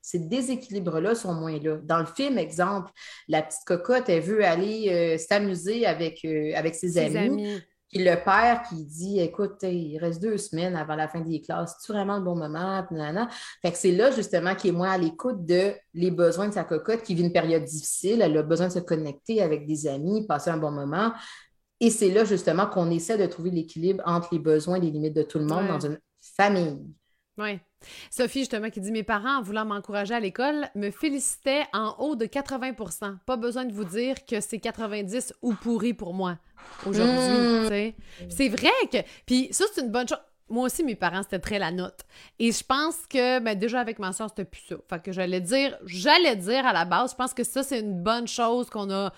ces 0.00 0.18
déséquilibres-là 0.20 1.16
sont 1.16 1.34
moins 1.34 1.58
là. 1.58 1.78
Dans 1.82 1.98
le 1.98 2.06
film, 2.06 2.38
exemple, 2.38 2.92
la 3.26 3.42
petite 3.42 3.64
cocotte, 3.66 4.08
elle 4.08 4.22
veut 4.22 4.44
aller 4.44 5.16
euh, 5.16 5.18
s'amuser 5.18 5.84
avec, 5.84 6.24
euh, 6.24 6.52
avec 6.54 6.76
ses, 6.76 6.96
amis. 6.96 7.60
Puis 7.96 8.04
le 8.04 8.22
père 8.22 8.62
qui 8.68 8.84
dit 8.84 9.20
Écoute, 9.20 9.62
il 9.62 9.96
reste 9.98 10.20
deux 10.20 10.36
semaines 10.36 10.76
avant 10.76 10.96
la 10.96 11.08
fin 11.08 11.20
des 11.20 11.40
classes, 11.40 11.76
c'est 11.80 11.94
vraiment 11.94 12.18
le 12.18 12.24
bon 12.24 12.36
moment? 12.36 12.84
Fait 13.62 13.72
que 13.72 13.78
c'est 13.78 13.92
là 13.92 14.10
justement 14.10 14.54
qu'il 14.54 14.68
est 14.68 14.76
moins 14.76 14.90
à 14.90 14.98
l'écoute 14.98 15.46
de 15.46 15.72
les 15.94 16.10
besoins 16.10 16.48
de 16.48 16.52
sa 16.52 16.64
cocotte 16.64 17.02
qui 17.02 17.14
vit 17.14 17.22
une 17.22 17.32
période 17.32 17.64
difficile. 17.64 18.20
Elle 18.20 18.36
a 18.36 18.42
besoin 18.42 18.68
de 18.68 18.72
se 18.72 18.80
connecter 18.80 19.40
avec 19.40 19.66
des 19.66 19.86
amis, 19.86 20.26
passer 20.26 20.50
un 20.50 20.58
bon 20.58 20.72
moment. 20.72 21.10
Et 21.80 21.88
c'est 21.88 22.10
là 22.10 22.26
justement 22.26 22.66
qu'on 22.66 22.90
essaie 22.90 23.16
de 23.16 23.24
trouver 23.24 23.50
l'équilibre 23.50 24.02
entre 24.04 24.28
les 24.32 24.40
besoins 24.40 24.76
et 24.76 24.80
les 24.80 24.90
limites 24.90 25.16
de 25.16 25.22
tout 25.22 25.38
le 25.38 25.46
monde 25.46 25.66
dans 25.66 25.80
une 25.80 25.98
famille. 26.20 26.84
Oui. 27.38 27.58
Sophie, 28.10 28.40
justement, 28.40 28.70
qui 28.70 28.80
dit 28.80 28.90
Mes 28.90 29.02
parents, 29.02 29.38
en 29.38 29.42
voulant 29.42 29.64
m'encourager 29.64 30.14
à 30.14 30.20
l'école, 30.20 30.68
me 30.74 30.90
félicitaient 30.90 31.64
en 31.72 31.94
haut 31.98 32.16
de 32.16 32.24
80% 32.24 33.18
Pas 33.26 33.36
besoin 33.36 33.64
de 33.64 33.72
vous 33.72 33.84
dire 33.84 34.24
que 34.26 34.40
c'est 34.40 34.58
90 34.58 35.34
ou 35.42 35.54
pourri 35.54 35.94
pour 35.94 36.14
moi 36.14 36.38
aujourd'hui. 36.86 37.94
Mmh. 37.94 38.30
C'est 38.30 38.48
vrai 38.48 38.70
que. 38.90 38.98
Puis 39.26 39.48
ça, 39.50 39.64
c'est 39.74 39.82
une 39.82 39.90
bonne 39.90 40.08
chose. 40.08 40.18
Moi 40.48 40.66
aussi, 40.66 40.84
mes 40.84 40.94
parents, 40.94 41.22
c'était 41.24 41.40
très 41.40 41.58
la 41.58 41.72
note. 41.72 42.02
Et 42.38 42.52
je 42.52 42.62
pense 42.62 43.06
que, 43.08 43.40
ben, 43.40 43.58
déjà 43.58 43.80
avec 43.80 43.98
ma 43.98 44.12
soeur, 44.12 44.28
c'était 44.28 44.44
plus 44.44 44.62
ça. 44.68 44.76
Fait 44.88 45.02
que 45.02 45.10
j'allais 45.10 45.40
dire, 45.40 45.76
j'allais 45.84 46.36
dire 46.36 46.64
à 46.64 46.72
la 46.72 46.84
base, 46.84 47.12
je 47.12 47.16
pense 47.16 47.34
que 47.34 47.42
ça, 47.42 47.64
c'est 47.64 47.80
une 47.80 48.00
bonne 48.00 48.28
chose 48.28 48.70
qu'on 48.70 48.90
a 48.90 49.12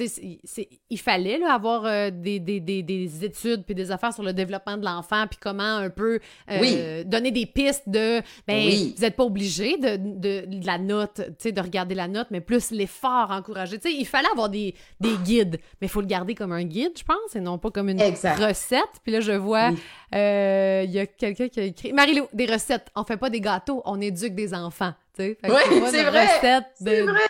il 0.00 0.98
fallait 0.98 1.42
avoir 1.44 1.84
euh, 1.84 2.10
des, 2.10 2.38
des, 2.40 3.24
études 3.24 3.64
puis 3.64 3.74
des 3.74 3.90
affaires 3.90 4.12
sur 4.12 4.22
le 4.22 4.32
développement 4.32 4.76
de 4.76 4.84
l'enfant 4.84 5.26
puis 5.28 5.38
comment 5.40 5.76
un 5.76 5.90
peu 5.90 6.20
euh, 6.50 7.04
donner 7.04 7.30
des 7.30 7.46
pistes 7.46 7.88
de 7.88 8.20
ben 8.46 8.68
vous 8.68 9.00
n'êtes 9.00 9.16
pas 9.16 9.24
obligé 9.24 9.76
de, 9.76 9.96
de, 9.96 10.66
la 10.66 10.78
note, 10.78 11.20
de 11.44 11.60
regarder 11.60 11.94
la 11.94 12.08
note, 12.08 12.28
mais 12.30 12.40
plus 12.40 12.70
l'effort 12.70 13.30
encouragé. 13.30 13.78
il 13.84 14.06
fallait 14.06 14.28
avoir 14.30 14.48
des, 14.48 14.74
guides, 15.00 15.58
mais 15.80 15.86
il 15.86 15.90
faut 15.90 16.00
le 16.00 16.06
garder 16.06 16.34
comme 16.34 16.52
un 16.52 16.64
guide, 16.64 16.92
je 16.96 17.04
pense, 17.04 17.34
et 17.34 17.40
non 17.40 17.58
pas 17.58 17.70
comme 17.70 17.88
une 17.88 18.00
recette. 18.00 18.82
Puis 19.02 19.12
là, 19.12 19.20
je 19.20 19.32
vois, 19.32 19.70
euh, 20.14 20.82
il 20.84 20.90
y 20.90 20.98
a 20.98 21.06
quelqu'un 21.06 21.48
qui 21.48 21.60
a 21.60 21.64
écrit 21.64 21.92
Marilou, 21.92 22.26
des 22.32 22.46
recettes, 22.46 22.88
on 22.94 23.04
fait 23.04 23.16
pas 23.16 23.30
des 23.30 23.40
gâteaux, 23.40 23.82
on 23.84 24.00
éduque 24.00 24.34
des 24.34 24.54
enfants. 24.54 24.92
C'est 25.16 25.36
vrai. 25.42 25.64
C'est 26.80 27.02
vrai 27.02 27.20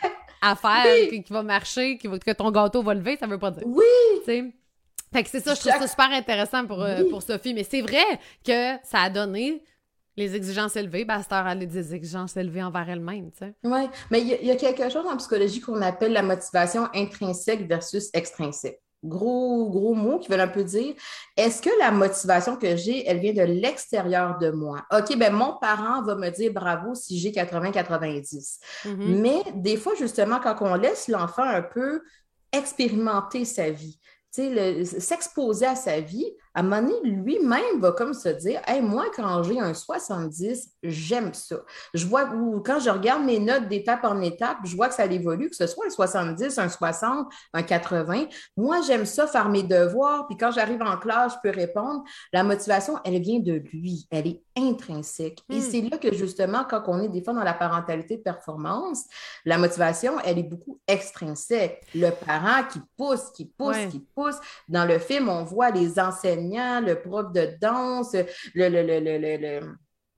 affaire 0.40 1.08
qui, 1.08 1.24
va 1.30 1.42
marcher, 1.42 1.98
qui 1.98 2.08
que 2.08 2.32
ton 2.32 2.50
gâteau 2.50 2.82
va 2.82 2.94
lever, 2.94 3.16
ça 3.16 3.26
veut 3.26 3.38
pas 3.38 3.50
dire. 3.50 3.64
Oui! 3.66 4.52
Fait 5.12 5.22
que 5.22 5.30
c'est 5.30 5.40
ça, 5.40 5.54
je 5.54 5.60
trouve 5.60 5.72
ça 5.72 5.88
super 5.88 6.10
intéressant 6.10 6.66
pour, 6.66 6.82
euh, 6.82 7.04
pour 7.08 7.22
Sophie. 7.22 7.54
Mais 7.54 7.64
c'est 7.64 7.80
vrai 7.80 8.04
que 8.44 8.76
ça 8.84 9.00
a 9.00 9.10
donné 9.10 9.62
les 10.18 10.34
exigences 10.34 10.76
élevées, 10.76 11.04
ben, 11.04 11.22
à 11.30 11.48
a 11.48 11.54
des 11.54 11.94
exigences 11.94 12.36
élevées 12.36 12.62
envers 12.62 12.90
elle-même, 12.90 13.30
tu 13.30 13.38
sais. 13.38 13.54
Oui, 13.62 13.88
mais 14.10 14.20
il 14.20 14.44
y, 14.44 14.50
a 14.50 14.56
quelque 14.56 14.90
chose 14.90 15.06
en 15.06 15.16
psychologie 15.16 15.60
qu'on 15.60 15.80
appelle 15.80 16.12
la 16.12 16.22
motivation 16.22 16.88
intrinsèque 16.92 17.66
versus 17.68 18.10
extrinsèque 18.12 18.82
gros, 19.04 19.68
gros 19.70 19.94
mots 19.94 20.18
qui 20.18 20.28
veulent 20.28 20.40
un 20.40 20.48
peu 20.48 20.64
dire 20.64 20.94
est-ce 21.36 21.62
que 21.62 21.70
la 21.78 21.90
motivation 21.90 22.56
que 22.56 22.76
j'ai, 22.76 23.06
elle 23.06 23.18
vient 23.18 23.32
de 23.32 23.42
l'extérieur 23.42 24.38
de 24.38 24.50
moi? 24.50 24.84
OK, 24.92 25.16
ben 25.16 25.32
mon 25.32 25.56
parent 25.60 26.02
va 26.02 26.14
me 26.16 26.30
dire 26.30 26.52
bravo 26.52 26.94
si 26.94 27.18
j'ai 27.18 27.30
80-90. 27.30 28.58
Mm-hmm. 28.84 28.96
Mais 28.96 29.42
des 29.54 29.76
fois, 29.76 29.94
justement, 29.98 30.40
quand 30.40 30.56
on 30.60 30.74
laisse 30.74 31.08
l'enfant 31.08 31.44
un 31.44 31.62
peu 31.62 32.02
expérimenter 32.52 33.44
sa 33.44 33.70
vie, 33.70 33.98
s'exposer 34.30 35.66
à 35.66 35.74
sa 35.74 36.00
vie, 36.00 36.26
à 36.58 36.60
un 36.60 36.64
moment 36.64 36.82
donné, 36.82 36.94
lui-même 37.04 37.78
va 37.78 37.92
comme 37.92 38.12
se 38.12 38.30
dire 38.30 38.60
Hey, 38.66 38.82
moi, 38.82 39.04
quand 39.14 39.44
j'ai 39.44 39.60
un 39.60 39.74
70, 39.74 40.70
j'aime 40.82 41.32
ça. 41.32 41.60
Je 41.94 42.04
vois, 42.04 42.24
ou 42.34 42.60
quand 42.60 42.80
je 42.80 42.90
regarde 42.90 43.22
mes 43.22 43.38
notes 43.38 43.68
d'étape 43.68 44.02
en 44.02 44.20
étape, 44.20 44.56
je 44.64 44.74
vois 44.74 44.88
que 44.88 44.94
ça 44.94 45.06
évolue, 45.06 45.50
que 45.50 45.54
ce 45.54 45.68
soit 45.68 45.86
un 45.86 45.90
70, 45.90 46.58
un 46.58 46.68
60, 46.68 47.28
un 47.54 47.62
80. 47.62 48.24
Moi, 48.56 48.80
j'aime 48.84 49.06
ça, 49.06 49.28
faire 49.28 49.48
mes 49.50 49.62
devoirs. 49.62 50.26
Puis 50.26 50.36
quand 50.36 50.50
j'arrive 50.50 50.82
en 50.82 50.96
classe, 50.96 51.34
je 51.34 51.48
peux 51.48 51.56
répondre. 51.56 52.02
La 52.32 52.42
motivation, 52.42 52.98
elle 53.04 53.20
vient 53.20 53.38
de 53.38 53.52
lui. 53.52 54.08
Elle 54.10 54.26
est 54.26 54.42
intrinsèque. 54.56 55.38
Et 55.48 55.58
hmm. 55.58 55.62
c'est 55.62 55.80
là 55.82 55.96
que, 55.96 56.12
justement, 56.12 56.64
quand 56.68 56.82
on 56.88 57.00
est 57.00 57.08
des 57.08 57.22
fois 57.22 57.34
dans 57.34 57.44
la 57.44 57.54
parentalité 57.54 58.16
de 58.16 58.22
performance, 58.22 59.04
la 59.44 59.58
motivation, 59.58 60.14
elle 60.24 60.40
est 60.40 60.42
beaucoup 60.42 60.80
extrinsèque. 60.88 61.86
Le 61.94 62.10
parent 62.10 62.64
qui 62.64 62.80
pousse, 62.96 63.30
qui 63.30 63.44
pousse, 63.44 63.76
qui 63.92 64.00
pousse. 64.00 64.40
Dans 64.68 64.84
le 64.84 64.98
film, 64.98 65.28
on 65.28 65.44
voit 65.44 65.70
les 65.70 66.00
enseignants 66.00 66.47
le 66.56 66.94
prof 66.94 67.32
de 67.32 67.56
danse, 67.60 68.14
le, 68.54 68.68
le, 68.68 68.82
le, 68.82 69.00
le 69.00 69.74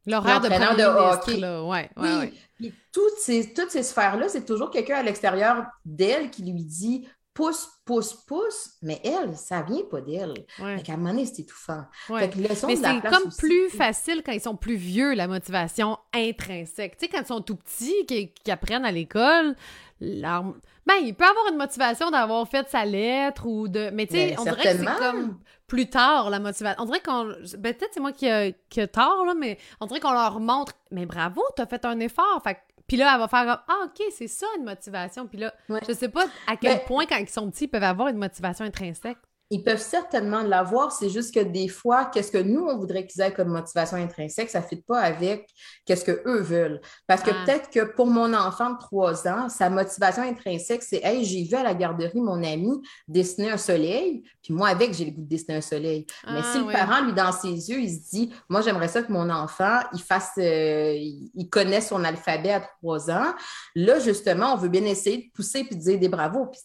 L'horaire 0.06 0.40
de, 0.40 0.48
de 0.48 0.84
hockey. 0.84 1.36
Là. 1.36 1.62
Ouais, 1.62 1.90
oui. 1.96 2.40
Puis 2.56 2.72
toutes 2.92 3.18
ces, 3.18 3.52
toutes 3.52 3.70
ces 3.70 3.82
sphères-là, 3.82 4.28
c'est 4.28 4.44
toujours 4.44 4.70
quelqu'un 4.70 4.96
à 4.96 5.02
l'extérieur 5.02 5.66
d'elle 5.84 6.30
qui 6.30 6.42
lui 6.42 6.64
dit 6.64 7.06
pousse, 7.34 7.68
pousse, 7.84 8.12
pousse, 8.12 8.70
mais 8.82 9.00
elle, 9.04 9.36
ça 9.36 9.62
vient 9.62 9.84
pas 9.90 10.00
d'elle. 10.00 10.34
Ouais. 10.58 10.82
à 10.86 10.92
un 10.92 10.96
moment 10.96 11.10
donné, 11.10 11.26
c'est 11.26 11.42
étouffant. 11.42 11.84
mais 12.08 12.30
c'est 12.54 13.00
comme 13.00 13.30
plus 13.38 13.70
facile 13.70 14.22
quand 14.24 14.32
ils 14.32 14.40
sont 14.40 14.56
plus 14.56 14.76
vieux, 14.76 15.14
la 15.14 15.28
motivation 15.28 15.98
intrinsèque. 16.12 16.96
Tu 16.96 17.06
sais, 17.06 17.10
quand 17.10 17.20
ils 17.20 17.26
sont 17.26 17.40
tout 17.40 17.56
petits, 17.56 18.06
qu'ils 18.06 18.52
apprennent 18.52 18.84
à 18.84 18.92
l'école, 18.92 19.54
leur... 20.00 20.42
ben, 20.86 20.94
il 21.02 21.14
peut 21.14 21.24
avoir 21.24 21.46
une 21.50 21.58
motivation 21.58 22.10
d'avoir 22.10 22.48
fait 22.48 22.68
sa 22.68 22.84
lettre 22.84 23.46
ou 23.46 23.68
de... 23.68 23.90
Mais 23.90 24.06
tu 24.06 24.14
sais, 24.14 24.28
ben, 24.30 24.36
on 24.40 24.42
dirait 24.44 24.62
que 24.62 24.78
c'est 24.78 24.98
comme 24.98 25.38
plus 25.70 25.88
tard, 25.88 26.30
la 26.30 26.40
motivation. 26.40 26.82
On 26.82 26.84
dirait 26.84 27.00
qu'on. 27.00 27.26
Ben, 27.58 27.72
peut-être 27.74 27.90
c'est 27.92 28.00
moi 28.00 28.10
qui 28.10 28.28
a, 28.28 28.50
qui 28.68 28.86
tort, 28.88 29.24
là, 29.24 29.34
mais 29.34 29.56
on 29.80 29.86
dirait 29.86 30.00
qu'on 30.00 30.12
leur 30.12 30.40
montre 30.40 30.72
Mais 30.90 31.06
bravo, 31.06 31.42
t'as 31.54 31.66
fait 31.66 31.84
un 31.84 32.00
effort. 32.00 32.40
Fait 32.42 32.58
puis 32.90 32.96
là, 32.96 33.12
elle 33.14 33.20
va 33.20 33.28
faire 33.28 33.44
comme 33.44 33.64
Ah, 33.68 33.84
OK, 33.84 34.04
c'est 34.10 34.26
ça 34.26 34.46
une 34.58 34.64
motivation. 34.64 35.28
Puis 35.28 35.38
là, 35.38 35.54
je 35.86 35.92
sais 35.92 36.08
pas 36.08 36.26
à 36.48 36.56
quel 36.56 36.78
ben 36.78 36.84
point, 36.86 37.06
quand 37.06 37.18
ils 37.18 37.28
sont 37.28 37.48
petits, 37.48 37.66
ils 37.66 37.68
peuvent 37.68 37.84
avoir 37.84 38.08
une 38.08 38.16
motivation 38.16 38.64
intrinsèque. 38.64 39.16
Ils 39.50 39.64
peuvent 39.64 39.82
certainement 39.82 40.42
l'avoir, 40.42 40.92
c'est 40.92 41.10
juste 41.10 41.34
que 41.34 41.40
des 41.40 41.68
fois, 41.68 42.04
qu'est-ce 42.06 42.30
que 42.30 42.38
nous, 42.38 42.62
on 42.62 42.78
voudrait 42.78 43.06
qu'ils 43.06 43.20
aient 43.20 43.32
comme 43.32 43.48
motivation 43.48 43.96
intrinsèque, 43.96 44.48
ça 44.48 44.60
ne 44.60 44.66
fit 44.66 44.80
pas 44.80 45.00
avec 45.00 45.48
qu'est-ce 45.84 46.04
qu'eux 46.04 46.40
veulent. 46.40 46.80
Parce 47.06 47.22
que 47.22 47.30
ah. 47.30 47.44
peut-être 47.44 47.70
que 47.70 47.92
pour 47.94 48.06
mon 48.06 48.32
enfant 48.32 48.70
de 48.70 48.78
3 48.78 49.26
ans, 49.26 49.48
sa 49.48 49.68
motivation 49.68 50.22
intrinsèque, 50.22 50.82
c'est 50.82 51.00
Hey, 51.02 51.24
j'ai 51.24 51.42
vu 51.44 51.56
à 51.56 51.62
la 51.62 51.74
garderie 51.74 52.20
mon 52.20 52.44
ami 52.44 52.80
dessiner 53.08 53.50
un 53.50 53.56
soleil, 53.56 54.22
puis 54.42 54.54
moi, 54.54 54.68
avec, 54.68 54.94
j'ai 54.94 55.06
le 55.06 55.10
goût 55.10 55.22
de 55.22 55.28
dessiner 55.28 55.56
un 55.56 55.62
soleil. 55.62 56.06
Mais 56.26 56.42
si 56.42 56.58
ah, 56.58 56.64
le 56.66 56.72
parent, 56.72 57.04
lui, 57.04 57.12
dans 57.12 57.32
ses 57.32 57.48
yeux, 57.48 57.80
il 57.80 57.90
se 57.90 58.10
dit 58.10 58.32
Moi, 58.48 58.60
j'aimerais 58.60 58.88
ça 58.88 59.02
que 59.02 59.10
mon 59.10 59.28
enfant, 59.30 59.80
il 59.92 60.00
fasse, 60.00 60.32
euh, 60.38 60.94
il 60.94 61.48
connaisse 61.50 61.88
son 61.88 62.04
alphabet 62.04 62.52
à 62.52 62.60
3 62.60 63.10
ans, 63.10 63.34
là, 63.74 63.98
justement, 63.98 64.54
on 64.54 64.56
veut 64.56 64.68
bien 64.68 64.84
essayer 64.84 65.18
de 65.18 65.32
pousser 65.34 65.64
puis 65.64 65.76
de 65.76 65.80
dire 65.80 65.98
des 65.98 66.08
bravos. 66.08 66.46
Puis 66.46 66.60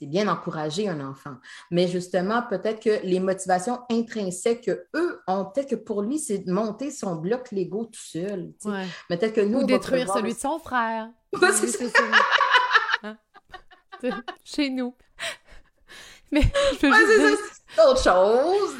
c'est 0.00 0.06
bien 0.06 0.24
d'encourager 0.24 0.88
un 0.88 1.00
enfant. 1.06 1.34
Mais 1.70 1.86
justement, 1.86 2.42
peut-être 2.48 2.82
que 2.82 3.04
les 3.04 3.20
motivations 3.20 3.80
intrinsèques 3.90 4.62
qu'eux 4.62 5.20
ont, 5.26 5.44
peut-être 5.44 5.68
que 5.68 5.74
pour 5.76 6.00
lui, 6.00 6.18
c'est 6.18 6.38
de 6.38 6.50
monter 6.50 6.90
son 6.90 7.16
bloc 7.16 7.52
Lego 7.52 7.84
tout 7.84 8.00
seul. 8.00 8.52
Peut-être 9.08 9.34
que 9.34 9.42
nous, 9.42 9.60
Ou 9.60 9.66
détruire 9.66 10.10
celui 10.12 10.32
de 10.32 10.38
son 10.38 10.58
frère. 10.58 11.10
Hein? 13.02 13.16
Chez 14.44 14.68
nous. 14.68 14.94
Mais 16.32 16.42
je 16.80 16.86
veux 16.86 17.28
juste 17.28 17.62
autre 17.78 18.02
chose. 18.02 18.76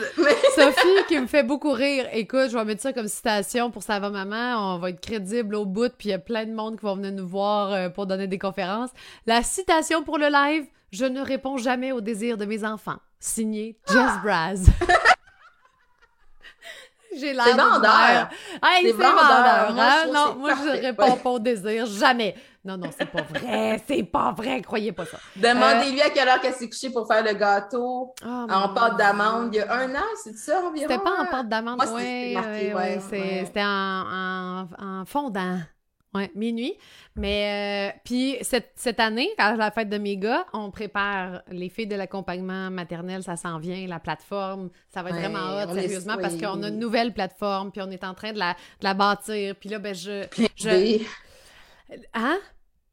Sophie 0.54 1.04
qui 1.09 1.18
me 1.18 1.26
fait 1.26 1.42
beaucoup 1.42 1.72
rire. 1.72 2.06
Écoute, 2.12 2.48
je 2.50 2.56
vais 2.56 2.64
mettre 2.64 2.83
ça 2.83 2.92
comme 2.92 3.09
citation 3.09 3.70
pour 3.70 3.83
Ça 3.83 3.98
va 3.98 4.11
maman. 4.11 4.74
On 4.74 4.78
va 4.78 4.90
être 4.90 5.00
crédible 5.00 5.54
au 5.54 5.64
bout, 5.64 5.92
puis 5.96 6.09
il 6.09 6.12
y 6.12 6.14
a 6.14 6.18
plein 6.18 6.44
de 6.44 6.52
monde 6.52 6.76
qui 6.78 6.85
vont 6.85 6.96
venir 6.96 7.12
nous 7.12 7.26
voir 7.26 7.72
euh, 7.72 7.88
pour 7.88 8.06
donner 8.06 8.26
des 8.26 8.38
conférences. 8.38 8.90
La 9.26 9.42
citation 9.42 10.02
pour 10.02 10.18
le 10.18 10.26
live 10.26 10.66
Je 10.90 11.05
ne 11.05 11.20
réponds 11.20 11.57
jamais 11.57 11.92
aux 11.92 12.00
désirs 12.00 12.37
de 12.37 12.44
mes 12.44 12.64
enfants. 12.64 12.98
Signé 13.18 13.79
Jess 13.87 13.96
ah! 13.98 14.20
Braz. 14.22 14.66
J'ai 17.16 17.33
l'air 17.33 17.44
C'est 17.44 17.55
vendeur. 17.55 18.29
c'est 18.62 18.92
vendeur. 18.92 19.74
Hein? 19.76 20.07
non, 20.12 20.37
moi, 20.37 20.50
je 20.54 20.81
réponds 20.81 21.17
pas 21.17 21.31
aux 21.31 21.38
désirs. 21.38 21.87
Jamais. 21.87 22.37
Non, 22.65 22.77
non, 22.77 22.90
c'est 22.96 23.06
pas 23.06 23.23
vrai. 23.23 23.83
C'est 23.88 24.02
pas 24.02 24.33
vrai. 24.33 24.60
Croyez 24.60 24.92
pas 24.92 25.06
ça. 25.06 25.19
Demandez-lui 25.35 26.02
à 26.02 26.10
quelle 26.10 26.29
heure 26.29 26.40
qu'elle 26.40 26.52
s'est 26.52 26.69
couchée 26.69 26.90
pour 26.90 27.06
faire 27.06 27.25
le 27.25 27.33
gâteau 27.33 28.15
oh, 28.23 28.46
en 28.50 28.69
pâte 28.75 28.98
d'amande. 28.98 29.54
Il 29.54 29.58
y 29.58 29.60
a 29.60 29.73
un 29.73 29.94
an, 29.94 30.04
c'est 30.23 30.37
ça 30.37 30.60
environ? 30.67 30.87
C'était 30.88 31.02
pas 31.02 31.23
en 31.23 31.27
pâte 31.27 31.48
d'amande. 31.48 31.83
Oui, 31.94 32.37
c'était 33.00 33.62
en, 33.65 34.67
en, 34.79 35.04
fondant. 35.06 35.58
Oui, 36.13 36.29
minuit. 36.35 36.75
Mais 37.15 37.92
euh, 37.92 37.98
puis 38.04 38.37
cette, 38.42 38.73
cette, 38.75 38.98
année, 38.98 39.29
à 39.38 39.54
la 39.54 39.71
fête 39.71 39.88
de 39.88 39.98
mes 39.98 40.17
gars, 40.17 40.44
on 40.52 40.73
prépare 40.73 41.42
les 41.48 41.69
filles 41.69 41.87
de 41.87 41.94
l'accompagnement 41.94 42.69
maternel, 42.71 43.23
ça 43.23 43.37
s'en 43.37 43.58
vient, 43.58 43.87
la 43.87 44.00
plateforme, 44.00 44.71
ça 44.88 45.02
va 45.02 45.11
être 45.11 45.19
vraiment 45.19 45.56
hot, 45.56 45.73
sérieusement, 45.73 46.17
parce 46.21 46.37
qu'on 46.37 46.63
a 46.65 46.69
une 46.69 46.81
nouvelle 46.81 47.13
plateforme, 47.13 47.71
puis 47.71 47.81
on 47.81 47.90
est 47.90 48.02
en 48.02 48.15
train 48.15 48.33
de 48.33 48.38
la, 48.38 48.54
de 48.54 48.85
la 48.85 48.94
bâtir. 48.94 49.54
Puis 49.54 49.69
là, 49.69 49.79
ben 49.79 49.94
je... 49.94 50.27
je... 50.56 51.04
Hein? 52.15 52.38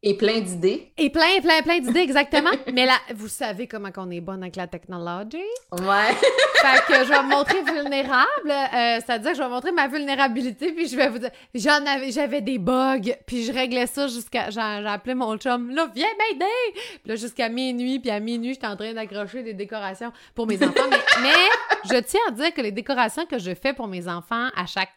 Et 0.03 0.15
plein 0.15 0.41
d'idées. 0.41 0.91
Et 0.97 1.09
plein, 1.09 1.41
plein, 1.41 1.63
plein 1.63 1.79
d'idées, 1.79 2.01
exactement. 2.01 2.51
Mais 2.73 2.85
là, 2.85 2.93
vous 3.15 3.27
savez 3.27 3.67
comment 3.67 3.91
qu'on 3.91 4.11
est 4.11 4.21
bonne 4.21 4.43
avec 4.43 4.55
la 4.55 4.67
technologie. 4.67 5.37
Ouais. 5.71 6.13
fait 6.61 6.81
que 6.87 7.03
je 7.03 7.09
vais 7.09 7.23
me 7.23 7.29
montrer 7.29 7.63
vulnérable. 7.63 8.51
Euh, 8.51 8.99
C'est-à-dire 9.03 9.31
que 9.31 9.37
je 9.37 9.41
vais 9.41 9.49
montrer 9.49 9.71
ma 9.71 9.87
vulnérabilité, 9.87 10.71
puis 10.71 10.87
je 10.87 10.95
vais 10.95 11.09
vous 11.09 11.17
dire, 11.17 11.31
j'en 11.55 11.83
avais, 11.87 12.11
j'avais 12.11 12.41
des 12.41 12.59
bugs, 12.59 13.11
puis 13.25 13.43
je 13.43 13.51
réglais 13.51 13.87
ça 13.87 14.07
jusqu'à, 14.07 14.51
j'ai 14.51 14.61
appelé 14.61 15.15
mon 15.15 15.35
chum, 15.37 15.71
là, 15.71 15.89
viens 15.95 16.07
m'aider! 16.19 16.79
Puis 17.01 17.01
là, 17.05 17.15
jusqu'à 17.15 17.49
minuit, 17.49 17.99
puis 17.99 18.11
à 18.11 18.19
minuit, 18.19 18.53
j'étais 18.53 18.67
en 18.67 18.75
train 18.77 18.93
d'accrocher 18.93 19.41
des 19.41 19.55
décorations 19.55 20.11
pour 20.35 20.45
mes 20.45 20.61
enfants. 20.63 20.89
mais, 20.91 20.97
mais 21.23 21.89
je 21.91 21.99
tiens 22.01 22.21
à 22.27 22.31
dire 22.31 22.53
que 22.53 22.61
les 22.61 22.71
décorations 22.71 23.25
que 23.25 23.39
je 23.39 23.55
fais 23.55 23.73
pour 23.73 23.87
mes 23.87 24.07
enfants 24.07 24.49
à 24.55 24.67
chaque 24.67 24.93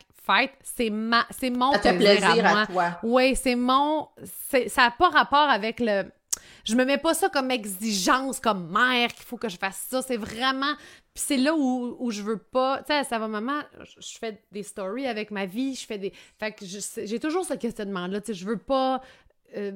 c'est 0.62 0.90
ma 0.90 1.26
c'est 1.30 1.50
mon 1.50 1.72
plaisir, 1.72 2.46
à, 2.46 2.66
moi. 2.68 2.98
Oui, 3.02 3.36
c'est 3.36 3.56
mon 3.56 4.08
ça 4.68 4.82
n'a 4.82 4.90
pas 4.90 5.08
rapport 5.08 5.48
avec 5.48 5.80
le 5.80 6.04
je 6.64 6.74
me 6.74 6.84
mets 6.84 6.98
pas 6.98 7.14
ça 7.14 7.28
comme 7.28 7.50
exigence 7.50 8.40
comme 8.40 8.70
mère 8.70 9.12
qu'il 9.14 9.24
faut 9.24 9.36
que 9.36 9.48
je 9.48 9.56
fasse 9.56 9.86
ça, 9.88 10.02
c'est 10.02 10.16
vraiment 10.16 10.74
puis 11.14 11.24
c'est 11.26 11.36
là 11.36 11.54
où, 11.56 11.96
où 11.98 12.10
je 12.10 12.22
veux 12.22 12.38
pas, 12.38 12.78
tu 12.78 12.92
sais, 12.92 13.02
ça 13.02 13.18
va 13.18 13.26
maman, 13.26 13.60
je 13.98 14.18
fais 14.18 14.40
des 14.52 14.62
stories 14.62 15.06
avec 15.06 15.30
ma 15.30 15.46
vie, 15.46 15.74
je 15.74 15.86
fais 15.86 15.98
des 15.98 16.12
fait 16.38 16.52
que 16.52 16.64
j'ai 16.64 17.18
toujours 17.18 17.44
ce 17.44 17.54
questionnement 17.54 18.06
là, 18.06 18.20
tu 18.20 18.28
sais, 18.28 18.34
je 18.34 18.46
veux 18.46 18.58
pas 18.58 19.00
euh, 19.56 19.72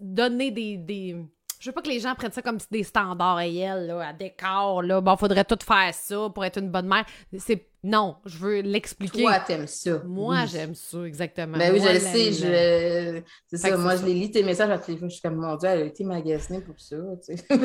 donner 0.00 0.50
des, 0.50 0.76
des 0.76 1.16
je 1.60 1.68
veux 1.68 1.74
pas 1.74 1.82
que 1.82 1.88
les 1.88 2.00
gens 2.00 2.14
prennent 2.14 2.32
ça 2.32 2.42
comme 2.42 2.58
des 2.70 2.84
standards 2.84 3.36
réels, 3.36 3.88
là, 3.88 4.08
à 4.08 4.12
décor, 4.12 4.82
là. 4.82 5.00
Bon, 5.00 5.16
faudrait 5.16 5.44
tout 5.44 5.58
faire 5.62 5.92
ça 5.92 6.30
pour 6.32 6.44
être 6.44 6.58
une 6.58 6.70
bonne 6.70 6.86
mère. 6.86 7.04
C'est 7.36 7.67
non, 7.84 8.16
je 8.24 8.38
veux 8.38 8.60
l'expliquer. 8.60 9.22
Toi, 9.22 9.38
t'aimes 9.38 9.68
ça. 9.68 10.02
Moi, 10.04 10.46
j'aime 10.46 10.74
ça, 10.74 11.04
exactement. 11.04 11.56
Ben 11.56 11.72
oui, 11.72 11.80
je 11.80 11.92
le 11.92 12.00
sais. 12.00 12.32
Je... 12.32 13.22
C'est 13.46 13.56
ça. 13.56 13.76
Moi, 13.76 13.94
je 13.94 14.04
les 14.04 14.14
lis 14.14 14.32
tes 14.32 14.42
messages 14.42 14.70
à 14.70 14.78
téléphone. 14.78 15.08
Je 15.08 15.14
suis 15.14 15.22
comme, 15.22 15.36
mon 15.36 15.54
Dieu, 15.54 15.68
elle 15.68 15.82
a 15.82 15.84
été 15.84 16.02
magasinée 16.02 16.60
pour 16.60 16.78
ça. 16.80 16.96
Tu 17.24 17.36
sais. 17.36 17.44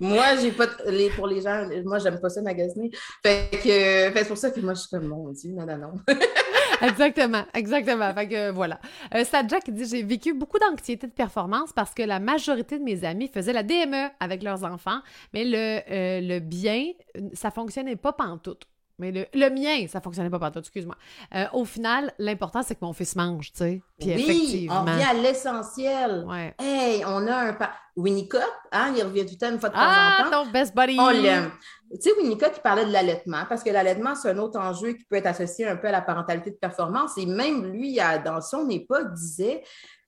Oui! 0.00 0.08
moi, 0.08 0.36
j'ai 0.40 0.52
pas. 0.52 0.66
Les... 0.86 1.10
Pour 1.10 1.26
les 1.26 1.40
gens, 1.40 1.68
moi, 1.84 1.98
j'aime 1.98 2.20
pas 2.20 2.28
ça 2.28 2.42
magasiner. 2.42 2.90
Fait 3.24 3.48
que. 3.52 3.58
Fait 3.58 4.12
c'est 4.18 4.28
pour 4.28 4.38
ça 4.38 4.50
que 4.52 4.60
moi, 4.60 4.74
je 4.74 4.80
suis 4.80 4.90
comme, 4.90 5.08
mon 5.08 5.30
Dieu, 5.32 5.50
non, 5.52 5.66
non, 5.66 5.78
non. 5.78 5.92
exactement, 6.82 7.44
exactement. 7.54 8.14
Fait 8.14 8.28
que 8.28 8.50
voilà. 8.50 8.80
Euh, 9.14 9.24
Jack 9.48 9.68
dit 9.68 9.84
J'ai 9.88 10.04
vécu 10.04 10.32
beaucoup 10.32 10.60
d'anxiété 10.60 11.08
de 11.08 11.12
performance 11.12 11.72
parce 11.72 11.92
que 11.92 12.02
la 12.02 12.20
majorité 12.20 12.78
de 12.78 12.84
mes 12.84 13.04
amis 13.04 13.28
faisaient 13.28 13.52
la 13.52 13.64
DME 13.64 14.10
avec 14.20 14.44
leurs 14.44 14.62
enfants, 14.62 15.00
mais 15.32 15.44
le, 15.44 15.80
euh, 15.90 16.20
le 16.20 16.38
bien, 16.38 16.92
ça 17.32 17.50
fonctionnait 17.50 17.96
pas 17.96 18.12
pantoute. 18.12 18.64
Mais 18.98 19.10
le, 19.10 19.26
le, 19.34 19.50
mien, 19.50 19.86
ça 19.88 20.00
fonctionnait 20.00 20.30
pas 20.30 20.38
partout, 20.38 20.60
excuse-moi. 20.60 20.96
Euh, 21.34 21.46
au 21.52 21.64
final, 21.64 22.12
l'important, 22.18 22.62
c'est 22.62 22.76
que 22.76 22.84
mon 22.84 22.92
fils 22.92 23.16
mange, 23.16 23.52
tu 23.52 23.58
sais. 23.58 23.82
Puis 23.98 24.14
oui, 24.14 24.22
effectivement... 24.22 24.84
on 24.86 24.90
revient 24.92 25.02
à 25.02 25.14
l'essentiel. 25.14 26.24
Ouais. 26.28 26.54
Hey, 26.60 27.04
on 27.04 27.26
a 27.26 27.50
un... 27.50 27.58
Winnicott, 27.96 28.42
hein, 28.72 28.92
il 28.96 29.02
revient 29.02 29.24
tout 29.24 29.32
le 29.32 29.38
temps 29.38 29.52
une 29.52 29.60
fois 29.60 29.68
de 29.68 29.74
temps 29.74 29.80
ah, 29.82 30.18
en 30.26 30.30
temps. 30.30 30.44
ton 30.44 30.50
best 30.50 30.74
buddy! 30.74 30.96
On 30.98 31.10
l'aime. 31.10 31.50
Tu 31.92 32.00
sais, 32.00 32.10
Winnicott, 32.18 32.52
il 32.56 32.60
parlait 32.60 32.84
de 32.84 32.92
l'allaitement, 32.92 33.44
parce 33.48 33.62
que 33.62 33.70
l'allaitement, 33.70 34.14
c'est 34.14 34.30
un 34.30 34.38
autre 34.38 34.58
enjeu 34.58 34.92
qui 34.92 35.04
peut 35.04 35.16
être 35.16 35.26
associé 35.26 35.66
un 35.66 35.76
peu 35.76 35.88
à 35.88 35.92
la 35.92 36.00
parentalité 36.00 36.50
de 36.50 36.56
performance. 36.56 37.16
Et 37.18 37.26
même 37.26 37.66
lui, 37.66 37.98
dans 38.24 38.40
son 38.40 38.68
époque, 38.68 39.12
disait, 39.14 39.62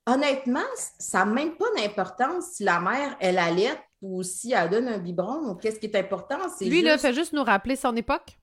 honnêtement, 0.07 0.61
ça 0.99 1.24
n'a 1.24 1.26
même 1.26 1.57
pas 1.57 1.66
d'importance 1.76 2.53
si 2.55 2.64
la 2.64 2.80
mère, 2.80 3.16
elle 3.20 3.39
allait 3.39 3.78
ou 4.03 4.22
si 4.22 4.53
elle 4.53 4.70
donne 4.70 4.89
un 4.89 4.99
biberon. 4.99 5.55
Qu'est-ce 5.57 5.78
qui 5.78 5.87
est 5.87 5.97
important? 5.97 6.39
Lui, 6.61 6.70
juste... 6.70 6.84
là, 6.84 6.99
fait 6.99 7.14
juste 7.14 7.32
nous 7.32 7.45
rappeler 7.45 7.76
son 7.76 7.95
époque. 7.97 8.39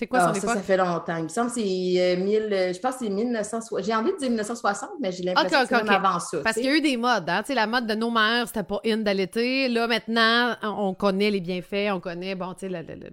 C'est 0.00 0.06
quoi 0.06 0.20
son 0.20 0.26
ah, 0.28 0.38
époque? 0.38 0.54
Ça, 0.54 0.62
fait 0.62 0.78
longtemps. 0.78 1.16
Il 1.18 1.24
me 1.24 1.28
semble 1.28 1.48
que 1.48 1.56
c'est 1.56 2.16
1000, 2.16 2.16
euh, 2.16 2.52
euh, 2.52 2.72
je 2.72 2.80
pense 2.80 2.94
que 2.94 3.04
c'est 3.04 3.10
1960. 3.10 3.84
J'ai 3.84 3.94
envie 3.94 4.12
de 4.12 4.16
dire 4.16 4.28
1960, 4.30 4.92
mais 4.98 5.12
j'ai 5.12 5.24
l'impression 5.24 5.60
que 5.60 5.66
c'est 5.68 5.90
avant 5.90 6.18
ça. 6.18 6.38
Parce 6.42 6.56
qu'il 6.56 6.64
y 6.64 6.68
a 6.68 6.74
eu 6.74 6.80
des 6.80 6.96
modes. 6.96 7.28
Hein? 7.28 7.42
la 7.50 7.66
mode 7.66 7.86
de 7.86 7.94
nos 7.94 8.10
mères, 8.10 8.46
c'était 8.46 8.62
pas 8.62 8.80
in 8.86 8.96
d'allaiter. 8.96 9.68
Là, 9.68 9.86
maintenant, 9.86 10.56
on 10.62 10.94
connaît 10.94 11.30
les 11.30 11.40
bienfaits, 11.40 11.92
on 11.92 12.00
connaît, 12.00 12.34
bon, 12.34 12.54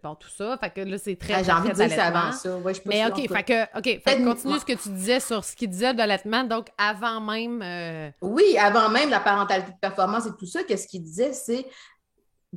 bon, 0.02 0.16
tout 0.16 0.30
ça. 0.30 0.58
Fait 0.62 0.70
que 0.70 0.80
là, 0.80 0.98
c'est 0.98 1.18
très, 1.18 1.34
ah, 1.34 1.44
J'ai 1.44 1.52
envie 1.52 1.68
de 1.68 1.74
dire 1.74 1.88
que 1.88 1.92
c'est 1.92 2.00
avant 2.00 2.32
ça. 2.32 2.56
Ouais, 2.56 2.74
je 2.74 2.80
mais 2.86 3.06
OK, 3.06 3.18
fait 3.18 3.44
que, 3.44 3.78
OK, 3.78 4.02
fait 4.02 4.24
continue 4.24 4.58
ce 4.58 4.64
que 4.64 4.82
tu 4.82 4.88
disais 4.88 5.20
sur 5.20 5.44
ce 5.44 5.58
qu'il 5.58 5.70
disait 5.70 5.92
de 5.92 5.98
l'allaitement. 5.98 6.46
Donc, 6.46 6.68
avant 6.78 7.20
même... 7.20 7.62
Euh, 7.62 8.10
oui, 8.22 8.58
avant 8.58 8.88
même 8.88 9.10
la 9.10 9.20
parentalité 9.20 9.72
de 9.74 9.78
performance 9.82 10.26
et 10.26 10.32
tout 10.40 10.46
ça, 10.46 10.64
qu'est-ce 10.64 10.88
qu'il 10.88 11.04
disait, 11.04 11.34
c'est 11.34 11.66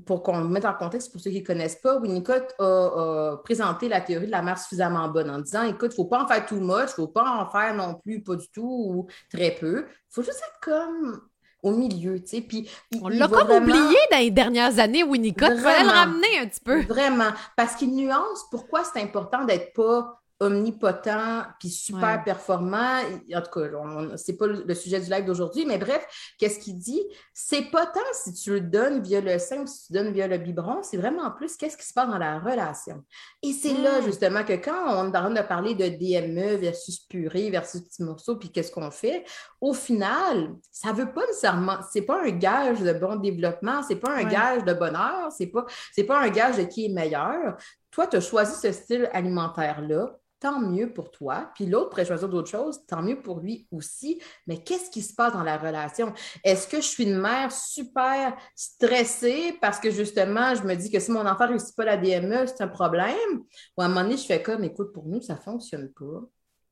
pour 0.07 0.23
qu'on 0.23 0.41
mette 0.45 0.65
en 0.65 0.75
contexte 0.75 1.13
pour 1.13 1.21
ceux 1.21 1.31
qui 1.31 1.41
ne 1.41 1.47
connaissent 1.47 1.81
pas, 1.83 1.99
Winnicott 1.99 2.55
a, 2.59 3.37
présenté 3.45 3.89
la 3.89 4.01
théorie 4.01 4.27
de 4.27 4.31
la 4.31 4.43
mère 4.43 4.59
suffisamment 4.59 5.09
bonne 5.09 5.31
en 5.31 5.39
disant 5.39 5.63
écoute, 5.65 5.93
il 5.93 6.01
ne 6.01 6.05
faut 6.05 6.05
pas 6.07 6.23
en 6.23 6.27
faire 6.27 6.45
tout 6.47 6.61
much, 6.61 6.91
il 6.97 7.01
ne 7.01 7.07
faut 7.07 7.09
pas 7.09 7.29
en 7.29 7.51
faire 7.51 7.75
non 7.75 7.95
plus 7.95 8.23
pas 8.23 8.37
du 8.37 8.49
tout 8.51 8.63
ou 8.63 9.07
très 9.31 9.53
peu. 9.53 9.87
Il 9.89 10.15
faut 10.15 10.23
juste 10.23 10.43
être 10.49 10.61
comme 10.63 11.21
au 11.63 11.73
milieu, 11.73 12.21
tu 12.21 12.29
sais. 12.29 12.41
Puis 12.41 12.71
on 13.03 13.09
l'a 13.09 13.29
comme 13.29 13.51
oublié 13.51 13.99
dans 14.11 14.19
les 14.19 14.31
dernières 14.31 14.79
années, 14.79 15.03
Winnicott. 15.03 15.53
Il 15.55 15.61
fallait 15.61 15.85
le 15.85 15.91
ramener 15.91 16.39
un 16.41 16.47
petit 16.47 16.61
peu. 16.61 16.83
Vraiment, 16.83 17.31
parce 17.57 17.75
qu'il 17.75 17.95
nuance 17.95 18.45
pourquoi 18.51 18.83
c'est 18.85 19.01
important 19.01 19.45
d'être 19.45 19.73
pas 19.75 20.20
omnipotent 20.41 21.45
puis 21.59 21.69
super 21.69 22.25
performant. 22.25 22.99
En 23.35 23.43
tout 23.43 23.61
cas, 23.61 24.17
c'est 24.17 24.37
pas 24.37 24.47
le 24.47 24.75
sujet 24.75 24.99
du 24.99 25.11
live 25.11 25.25
d'aujourd'hui, 25.25 25.67
mais 25.67 25.79
bref, 25.79 26.07
qu'est-ce 26.39 26.59
qu'il 26.59 26.79
dit? 26.79 27.03
C'est 27.35 27.71
pas 27.71 27.87
tant 27.87 28.01
si 28.13 28.33
tu 28.33 28.53
le 28.53 28.61
donnes 28.63 29.03
via 29.03 29.21
le 29.21 29.39
sein 29.39 29.59
ou 29.61 29.67
si 29.67 29.87
tu 29.87 29.93
le 29.93 29.99
donnes 30.01 30.13
via 30.13 30.27
le 30.27 30.39
biberon, 30.39 30.83
c'est 30.83 30.97
vraiment 30.97 31.31
plus 31.31 31.57
qu'est-ce 31.57 31.77
qui 31.77 31.87
se 31.87 31.93
passe 31.93 32.09
dans 32.09 32.19
la 32.19 32.39
relation. 32.39 33.05
Et 33.43 33.53
c'est 33.53 33.75
là, 33.75 34.01
justement, 34.01 34.43
que 34.45 34.55
quand 34.55 34.87
on 34.87 35.13
est 35.13 35.17
en 35.17 35.21
train 35.21 35.31
de 35.31 35.43
parler 35.43 35.75
de 35.75 35.89
DME 35.89 36.57
versus 36.57 36.99
purée 37.01 37.51
versus 37.51 37.83
petit 37.83 38.03
morceau, 38.03 38.37
puis 38.37 38.51
qu'est-ce 38.51 38.73
qu'on 38.73 38.91
fait, 38.91 39.25
au 39.61 39.75
final, 39.75 40.55
ça 40.73 40.93
veut 40.93 41.13
pas 41.13 41.27
nécessairement, 41.27 41.79
c'est 41.93 42.03
pas 42.03 42.23
un 42.23 42.31
gage 42.31 42.81
de 42.81 42.93
bon 42.95 43.17
développement, 43.17 43.83
c'est 43.83 43.97
pas 43.97 44.13
un 44.13 44.25
gage 44.25 44.65
de 44.65 44.73
bonheur, 44.73 45.31
c'est 45.31 45.49
pas, 45.49 45.67
c'est 45.93 46.05
pas 46.05 46.21
un 46.21 46.29
gage 46.31 46.57
de 46.57 46.63
qui 46.63 46.87
est 46.87 46.89
meilleur. 46.89 47.57
Toi, 47.91 48.07
tu 48.07 48.17
as 48.17 48.21
choisi 48.21 48.55
ce 48.61 48.73
style 48.73 49.09
alimentaire-là 49.13 50.21
tant 50.41 50.59
mieux 50.59 50.93
pour 50.93 51.11
toi. 51.11 51.51
Puis 51.55 51.67
l'autre 51.67 51.91
pourrait 51.91 52.07
choisir 52.07 52.29
d'autres 52.29 52.51
choses, 52.51 52.85
tant 52.87 53.03
mieux 53.03 53.21
pour 53.21 53.41
lui 53.41 53.69
aussi. 53.71 54.21
Mais 54.47 54.63
qu'est-ce 54.63 54.91
qui 54.91 55.03
se 55.03 55.15
passe 55.15 55.35
dans 55.35 55.43
la 55.43 55.59
relation? 55.59 56.13
Est-ce 56.43 56.67
que 56.67 56.79
je 56.79 56.87
suis 56.87 57.05
une 57.05 57.19
mère 57.19 57.53
super 57.53 58.35
stressée 58.57 59.57
parce 59.61 59.79
que 59.79 59.91
justement, 59.91 60.55
je 60.55 60.63
me 60.65 60.75
dis 60.75 60.91
que 60.91 60.99
si 60.99 61.11
mon 61.11 61.27
enfant 61.27 61.45
ne 61.45 61.51
réussit 61.51 61.77
pas 61.77 61.85
la 61.85 61.99
DME, 61.99 62.47
c'est 62.47 62.63
un 62.63 62.69
problème? 62.69 63.45
Ou 63.77 63.83
à 63.83 63.85
un 63.85 63.89
moment 63.89 64.03
donné, 64.03 64.17
je 64.17 64.25
fais 64.25 64.43
comme, 64.43 64.65
écoute, 64.65 64.93
pour 64.93 65.07
nous, 65.07 65.21
ça 65.21 65.35
ne 65.35 65.41
fonctionne 65.41 65.93
pas. 65.93 66.23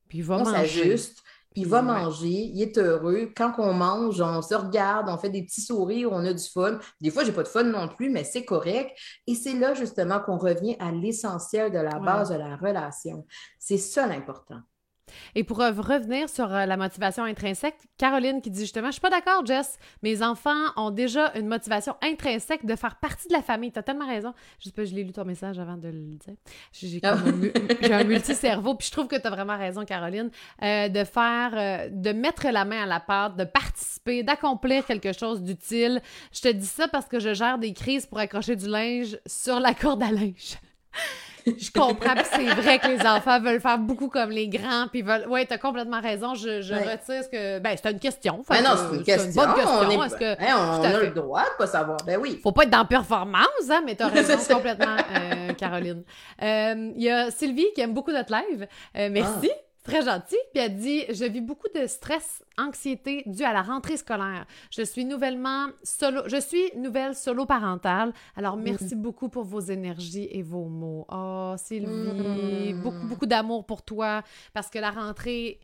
Puis 0.07 0.17
il 0.17 0.23
va 0.23 0.39
on 0.39 0.45
s'ajuste 0.45 1.21
il 1.55 1.67
va 1.67 1.81
manger, 1.81 2.27
il 2.27 2.61
est 2.61 2.77
heureux. 2.77 3.31
Quand 3.35 3.53
on 3.57 3.73
mange, 3.73 4.21
on 4.21 4.41
se 4.41 4.55
regarde, 4.55 5.09
on 5.09 5.17
fait 5.17 5.29
des 5.29 5.43
petits 5.43 5.61
sourires, 5.61 6.09
on 6.11 6.25
a 6.25 6.33
du 6.33 6.43
fun. 6.43 6.79
Des 7.01 7.09
fois, 7.09 7.23
j'ai 7.23 7.31
pas 7.31 7.43
de 7.43 7.47
fun 7.47 7.63
non 7.63 7.87
plus, 7.87 8.09
mais 8.09 8.23
c'est 8.23 8.45
correct. 8.45 8.91
Et 9.27 9.35
c'est 9.35 9.53
là 9.53 9.73
justement 9.73 10.19
qu'on 10.19 10.37
revient 10.37 10.75
à 10.79 10.91
l'essentiel 10.91 11.71
de 11.71 11.79
la 11.79 11.99
base 11.99 12.29
de 12.29 12.35
la 12.35 12.55
relation. 12.55 13.25
C'est 13.57 13.77
ça 13.77 14.07
l'important. 14.07 14.61
Et 15.35 15.43
pour 15.43 15.57
revenir 15.57 16.29
sur 16.29 16.53
euh, 16.53 16.65
la 16.65 16.77
motivation 16.77 17.23
intrinsèque, 17.23 17.75
Caroline 17.97 18.41
qui 18.41 18.49
dit 18.49 18.61
justement, 18.61 18.87
je 18.87 18.93
suis 18.93 19.01
pas 19.01 19.09
d'accord, 19.09 19.45
Jess, 19.45 19.77
mes 20.03 20.21
enfants 20.23 20.65
ont 20.75 20.91
déjà 20.91 21.31
une 21.35 21.47
motivation 21.47 21.95
intrinsèque 22.01 22.65
de 22.65 22.75
faire 22.75 22.95
partie 22.97 23.27
de 23.27 23.33
la 23.33 23.41
famille. 23.41 23.71
Tu 23.71 23.79
as 23.79 23.83
tellement 23.83 24.07
raison. 24.07 24.33
Je, 24.59 24.69
je 24.75 24.95
l'ai 24.95 25.03
lu 25.03 25.11
ton 25.11 25.25
message 25.25 25.59
avant 25.59 25.77
de 25.77 25.87
le 25.87 26.15
dire. 26.15 26.35
J'ai 26.71 26.99
un, 27.03 27.91
un 27.91 28.03
multi-cerveau, 28.03 28.75
puis 28.75 28.87
je 28.87 28.91
trouve 28.91 29.07
que 29.07 29.19
tu 29.19 29.27
as 29.27 29.29
vraiment 29.29 29.57
raison, 29.57 29.85
Caroline, 29.85 30.29
euh, 30.61 30.89
de 30.89 31.03
faire, 31.03 31.51
euh, 31.53 31.89
de 31.91 32.11
mettre 32.11 32.47
la 32.47 32.65
main 32.65 32.83
à 32.83 32.85
la 32.85 32.99
pâte, 32.99 33.35
de 33.35 33.43
participer, 33.43 34.23
d'accomplir 34.23 34.85
quelque 34.85 35.13
chose 35.13 35.41
d'utile. 35.41 36.01
Je 36.31 36.41
te 36.41 36.47
dis 36.49 36.65
ça 36.65 36.87
parce 36.87 37.07
que 37.07 37.19
je 37.19 37.33
gère 37.33 37.57
des 37.57 37.73
crises 37.73 38.05
pour 38.05 38.19
accrocher 38.19 38.55
du 38.55 38.67
linge 38.67 39.17
sur 39.25 39.59
la 39.59 39.73
corde 39.73 40.03
à 40.03 40.11
linge 40.11 40.57
je 41.57 41.71
comprends, 41.71 42.15
puis 42.15 42.25
c'est 42.31 42.43
vrai 42.45 42.79
que 42.79 42.87
les 42.87 43.05
enfants 43.05 43.39
veulent 43.39 43.61
faire 43.61 43.77
beaucoup 43.77 44.09
comme 44.09 44.31
les 44.31 44.47
grands, 44.47 44.87
puis 44.91 45.01
veulent. 45.01 45.27
Ouais, 45.27 45.45
t'as 45.45 45.57
complètement 45.57 46.01
raison. 46.01 46.35
Je, 46.35 46.61
je 46.61 46.73
retire 46.73 47.23
ce 47.23 47.29
que. 47.29 47.59
Ben, 47.59 47.75
c'est 47.81 47.91
une 47.91 47.99
question. 47.99 48.43
Mais 48.49 48.61
non, 48.61 48.71
c'est 48.75 48.97
une 48.97 49.03
question. 49.03 49.43
Bonne 49.43 49.53
question. 49.53 49.79
On, 49.79 49.89
est... 49.89 50.19
que... 50.19 50.35
on 50.41 50.83
a 50.83 50.99
le 50.99 51.11
droit 51.11 51.43
de 51.43 51.57
pas 51.57 51.67
savoir. 51.67 51.97
Ben 52.05 52.19
oui. 52.19 52.39
Faut 52.41 52.51
pas 52.51 52.63
être 52.63 52.69
dans 52.69 52.85
performance, 52.85 53.69
hein, 53.69 53.81
mais 53.85 53.95
t'as 53.95 54.07
raison 54.07 54.37
complètement, 54.53 54.95
euh, 55.15 55.53
Caroline. 55.53 56.03
Euh, 56.41 56.91
il 56.95 57.03
y 57.03 57.09
a 57.09 57.31
Sylvie 57.31 57.67
qui 57.73 57.81
aime 57.81 57.93
beaucoup 57.93 58.11
notre 58.11 58.33
live. 58.33 58.67
Euh, 58.97 59.09
merci. 59.11 59.49
Ah. 59.51 59.68
Très 59.83 60.03
gentil. 60.03 60.37
Puis 60.53 60.63
elle 60.63 60.75
dit 60.75 61.03
Je 61.09 61.25
vis 61.25 61.41
beaucoup 61.41 61.67
de 61.73 61.87
stress, 61.87 62.43
anxiété 62.57 63.23
dû 63.25 63.43
à 63.43 63.53
la 63.53 63.61
rentrée 63.61 63.97
scolaire. 63.97 64.45
Je 64.71 64.81
suis 64.81 65.05
nouvellement 65.05 65.67
solo. 65.83 66.21
Je 66.27 66.39
suis 66.39 66.71
nouvelle 66.75 67.15
solo 67.15 67.45
parentale. 67.45 68.13
Alors 68.35 68.57
mm. 68.57 68.61
merci 68.61 68.95
beaucoup 68.95 69.29
pour 69.29 69.43
vos 69.43 69.61
énergies 69.61 70.27
et 70.31 70.41
vos 70.41 70.65
mots. 70.65 71.05
Oh, 71.09 71.55
Sylvie, 71.57 72.73
mm. 72.73 72.81
beaucoup, 72.81 73.07
beaucoup 73.07 73.25
d'amour 73.25 73.65
pour 73.65 73.81
toi 73.83 74.21
parce 74.53 74.69
que 74.69 74.79
la 74.79 74.91
rentrée 74.91 75.59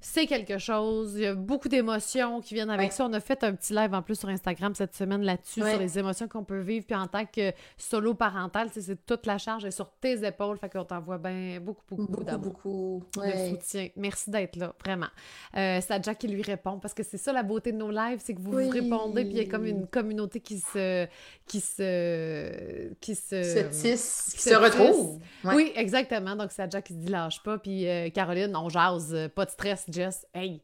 c'est 0.00 0.26
quelque 0.26 0.56
chose. 0.56 1.12
Il 1.14 1.20
y 1.20 1.26
a 1.26 1.34
beaucoup 1.34 1.68
d'émotions 1.68 2.40
qui 2.40 2.54
viennent 2.54 2.70
avec 2.70 2.92
ça. 2.92 3.04
On 3.04 3.12
a 3.12 3.20
fait 3.20 3.44
un 3.44 3.54
petit 3.54 3.74
live 3.74 3.92
en 3.92 4.00
plus 4.00 4.18
sur 4.18 4.30
Instagram 4.30 4.74
cette 4.74 4.94
semaine 4.94 5.22
là-dessus, 5.22 5.60
sur 5.60 5.78
les 5.78 5.98
émotions 5.98 6.26
qu'on 6.26 6.42
peut 6.42 6.60
vivre. 6.60 6.86
Puis 6.86 6.96
en 6.96 7.06
tant 7.06 7.26
que 7.26 7.52
solo 7.76 8.14
parental, 8.14 8.70
c'est 8.72 9.04
toute 9.04 9.26
la 9.26 9.36
charge 9.36 9.66
est 9.66 9.70
sur 9.70 9.90
tes 10.00 10.24
épaules. 10.26 10.56
Fait 10.56 10.70
qu'on 10.70 10.84
t'envoie 10.84 11.18
bien 11.18 11.60
beaucoup, 11.60 11.82
beaucoup, 11.90 12.24
beaucoup 12.38 13.02
de 13.16 13.50
soutien. 13.50 13.88
Merci 13.96 14.30
d'être 14.30 14.56
là, 14.56 14.74
vraiment. 14.82 15.08
Euh, 15.56 15.80
c'est 15.86 16.02
Jack 16.02 16.18
qui 16.18 16.28
lui 16.28 16.42
répond 16.42 16.78
parce 16.78 16.94
que 16.94 17.02
c'est 17.02 17.18
ça 17.18 17.32
la 17.32 17.42
beauté 17.42 17.72
de 17.72 17.76
nos 17.76 17.90
lives, 17.90 18.20
c'est 18.24 18.34
que 18.34 18.40
vous 18.40 18.52
vous 18.52 18.70
répondez, 18.70 19.24
puis 19.24 19.34
il 19.34 19.38
y 19.38 19.46
a 19.46 19.50
comme 19.50 19.66
une 19.66 19.86
communauté 19.86 20.40
qui 20.40 20.58
se. 20.60 21.06
qui 21.46 21.60
se. 21.60 22.94
qui 23.00 23.14
se. 23.14 23.42
se 23.42 23.58
tisse, 23.68 24.32
qui 24.34 24.42
se, 24.42 24.54
retrouve. 24.54 25.20
Oui, 25.44 25.72
exactement. 25.76 26.36
Donc 26.36 26.52
c'est 26.52 26.70
Jack 26.70 26.84
qui 26.84 26.94
se 26.94 26.98
dit 26.98 27.10
lâche 27.10 27.42
pas. 27.42 27.58
Puis 27.58 27.86
euh, 27.86 28.08
Caroline, 28.08 28.56
on 28.56 28.70
jase, 28.70 29.14
pas 29.34 29.44
de 29.44 29.50
stress 29.50 29.89
Jess, 29.90 30.26
hey, 30.34 30.62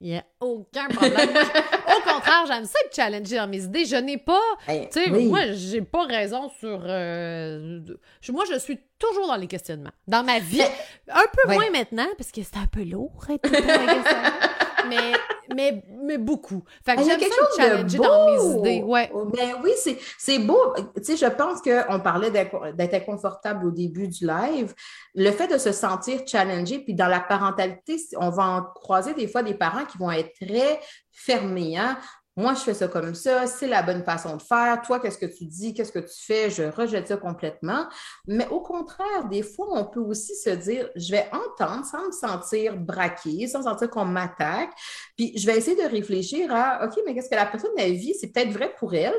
il 0.00 0.08
n'y 0.08 0.16
a 0.16 0.24
aucun 0.40 0.88
problème. 0.88 1.30
au 1.30 2.10
contraire, 2.10 2.44
j'aime 2.46 2.66
ça 2.66 2.78
être 2.84 2.94
challengée 2.94 3.36
dans 3.36 3.48
mes 3.48 3.62
idées. 3.62 3.86
Je 3.86 3.96
n'ai 3.96 4.18
pas. 4.18 4.42
tu 4.68 4.74
sais, 4.90 5.08
moi, 5.08 5.52
j'ai 5.52 5.80
pas 5.80 6.04
raison 6.04 6.50
sur. 6.60 6.82
Euh, 6.84 7.80
moi, 8.28 8.44
je 8.50 8.58
suis 8.58 8.78
toujours 8.98 9.26
dans 9.26 9.36
les 9.36 9.46
questionnements. 9.46 9.92
Dans 10.06 10.22
ma 10.22 10.38
vie. 10.38 10.60
Un 11.08 11.24
peu 11.32 11.52
moins 11.52 11.70
maintenant, 11.70 12.08
parce 12.18 12.30
que 12.30 12.42
c'est 12.42 12.58
un 12.58 12.66
peu 12.66 12.84
lourd 12.84 13.24
être 13.30 13.48
mais, 14.88 15.12
mais, 15.56 15.82
mais 16.04 16.18
beaucoup. 16.18 16.62
Fait 16.84 16.94
que 16.94 17.00
ah, 17.00 17.04
j'aime 17.04 17.20
ça 17.20 17.26
chose 17.26 17.56
challenger 17.56 17.98
dans 17.98 18.26
mes 18.26 18.58
idées. 18.58 18.82
Ouais. 18.82 19.10
Oh, 19.14 19.24
ben 19.24 19.56
oui, 19.64 19.72
c'est 20.18 20.38
beau. 20.38 20.74
Tu 20.96 21.02
sais, 21.02 21.16
je 21.16 21.26
pense 21.26 21.62
qu'on 21.62 22.00
parlait 22.00 22.30
d'être 22.30 22.94
inconfortable 22.94 23.66
au 23.66 23.70
début 23.70 24.06
du 24.06 24.26
live. 24.26 24.74
Le 25.14 25.30
fait 25.30 25.48
de 25.48 25.58
se 25.58 25.72
sentir 25.72 26.20
challengé, 26.26 26.78
puis 26.78 26.94
dans 26.94 27.08
la 27.08 27.20
parentalité, 27.20 27.96
on 28.18 28.30
va 28.30 28.44
en 28.44 28.62
croiser 28.62 29.14
des 29.14 29.26
fois 29.26 29.42
des 29.42 29.54
parents 29.54 29.86
qui 29.86 29.96
vont 29.98 30.10
être 30.10 30.32
très 30.40 30.78
fermés. 31.10 31.78
Hein? 31.78 31.98
Moi, 32.36 32.52
je 32.52 32.60
fais 32.60 32.74
ça 32.74 32.86
comme 32.86 33.14
ça, 33.14 33.46
c'est 33.46 33.66
la 33.66 33.82
bonne 33.82 34.04
façon 34.04 34.36
de 34.36 34.42
faire. 34.42 34.82
Toi, 34.82 35.00
qu'est-ce 35.00 35.16
que 35.16 35.24
tu 35.24 35.46
dis, 35.46 35.72
qu'est-ce 35.72 35.92
que 35.92 36.00
tu 36.00 36.14
fais? 36.14 36.50
Je 36.50 36.64
rejette 36.64 37.08
ça 37.08 37.16
complètement. 37.16 37.86
Mais 38.26 38.46
au 38.48 38.60
contraire, 38.60 39.26
des 39.30 39.42
fois, 39.42 39.68
on 39.70 39.86
peut 39.86 40.00
aussi 40.00 40.36
se 40.36 40.50
dire, 40.50 40.90
je 40.96 41.12
vais 41.12 41.30
entendre 41.32 41.86
sans 41.86 42.06
me 42.06 42.12
sentir 42.12 42.76
braqué, 42.76 43.46
sans 43.46 43.62
sentir 43.62 43.88
qu'on 43.88 44.04
m'attaque. 44.04 44.70
Puis 45.16 45.32
je 45.36 45.46
vais 45.46 45.56
essayer 45.56 45.82
de 45.82 45.88
réfléchir 45.88 46.54
à, 46.54 46.84
OK, 46.84 47.00
mais 47.06 47.14
qu'est-ce 47.14 47.30
que 47.30 47.36
la 47.36 47.46
personne 47.46 47.70
a 47.78 47.88
vie, 47.88 48.14
c'est 48.14 48.28
peut-être 48.28 48.50
vrai 48.50 48.74
pour 48.78 48.94
elle, 48.94 49.14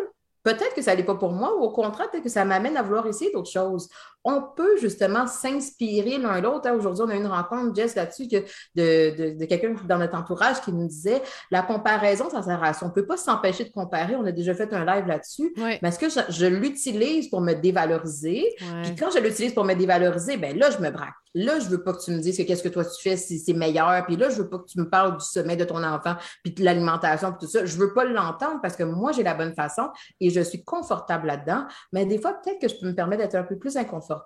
Peut-être 0.48 0.74
que 0.76 0.82
ça 0.82 0.96
n'est 0.96 1.04
pas 1.04 1.16
pour 1.16 1.34
moi 1.34 1.58
ou 1.58 1.64
au 1.64 1.72
contraire, 1.72 2.10
peut-être 2.10 2.24
que 2.24 2.30
ça 2.30 2.46
m'amène 2.46 2.78
à 2.78 2.82
vouloir 2.82 3.06
essayer 3.06 3.30
d'autres 3.34 3.52
choses. 3.52 3.90
On 4.30 4.42
peut 4.42 4.78
justement 4.82 5.26
s'inspirer 5.26 6.18
l'un 6.18 6.42
l'autre. 6.42 6.68
Hein, 6.68 6.74
aujourd'hui, 6.74 7.04
on 7.06 7.10
a 7.10 7.16
eu 7.16 7.20
une 7.20 7.28
rencontre, 7.28 7.74
Jess, 7.74 7.96
là-dessus, 7.96 8.28
de, 8.28 8.44
de, 8.76 9.40
de 9.40 9.46
quelqu'un 9.46 9.74
dans 9.88 9.98
notre 9.98 10.18
entourage 10.18 10.60
qui 10.62 10.74
nous 10.74 10.86
disait 10.86 11.22
la 11.50 11.62
comparaison, 11.62 12.30
ça 12.30 12.42
sert 12.42 12.62
à 12.62 12.74
ça. 12.74 12.86
On 12.86 12.90
ne 12.90 12.94
peut 12.94 13.06
pas 13.06 13.16
s'empêcher 13.16 13.64
de 13.64 13.72
comparer. 13.72 14.18
On 14.18 14.26
a 14.26 14.34
déjà 14.34 14.54
fait 14.54 14.74
un 14.74 14.84
live 14.84 15.08
là-dessus. 15.08 15.54
Mais 15.58 15.80
est-ce 15.82 16.00
que 16.00 16.10
je, 16.10 16.46
l'utilise 16.46 17.30
pour 17.30 17.40
me 17.40 17.54
dévaloriser? 17.54 18.44
Puis 18.84 18.96
quand 18.96 19.12
je 19.12 19.20
l'utilise 19.20 19.54
pour 19.54 19.64
me 19.64 19.74
dévaloriser, 19.74 20.38
ben 20.38 20.58
là, 20.58 20.70
je 20.72 20.80
me 20.80 20.90
braque. 20.90 21.14
Là, 21.34 21.60
je 21.60 21.66
ne 21.66 21.70
veux 21.70 21.84
pas 21.84 21.94
que 21.94 22.04
tu 22.04 22.10
me 22.10 22.20
dises 22.20 22.36
que 22.36 22.42
qu'est-ce 22.42 22.64
que 22.64 22.70
toi 22.70 22.84
tu 22.84 23.00
fais 23.00 23.16
si 23.16 23.38
c'est 23.38 23.54
meilleur. 23.54 24.04
Puis 24.06 24.16
là, 24.16 24.30
je 24.30 24.38
ne 24.38 24.44
veux 24.44 24.50
pas 24.50 24.58
que 24.58 24.66
tu 24.66 24.80
me 24.80 24.90
parles 24.90 25.18
du 25.18 25.24
sommet 25.24 25.56
de 25.56 25.66
ton 25.66 25.84
enfant, 25.84 26.16
puis 26.44 26.52
de 26.52 26.64
l'alimentation, 26.64 27.32
puis 27.32 27.46
tout 27.46 27.52
ça. 27.52 27.64
Je 27.64 27.76
ne 27.76 27.82
veux 27.82 27.94
pas 27.94 28.06
l'entendre 28.06 28.60
parce 28.60 28.76
que 28.76 28.84
moi, 28.84 29.12
j'ai 29.12 29.22
la 29.22 29.36
bonne 29.36 29.54
façon 29.54 29.90
et 30.20 30.32
je 30.32 30.42
suis 30.42 30.64
confortable 30.64 31.28
là-dedans. 31.28 31.66
Mais 31.94 32.08
des 32.08 32.20
fois, 32.20 32.34
peut-être 32.34 32.60
que 32.60 32.68
je 32.68 32.76
peux 32.80 32.88
me 32.88 32.96
permettre 32.96 33.22
d'être 33.22 33.36
un 33.36 33.44
peu 33.44 33.58
plus 33.58 33.78
inconfortable, 33.78 34.17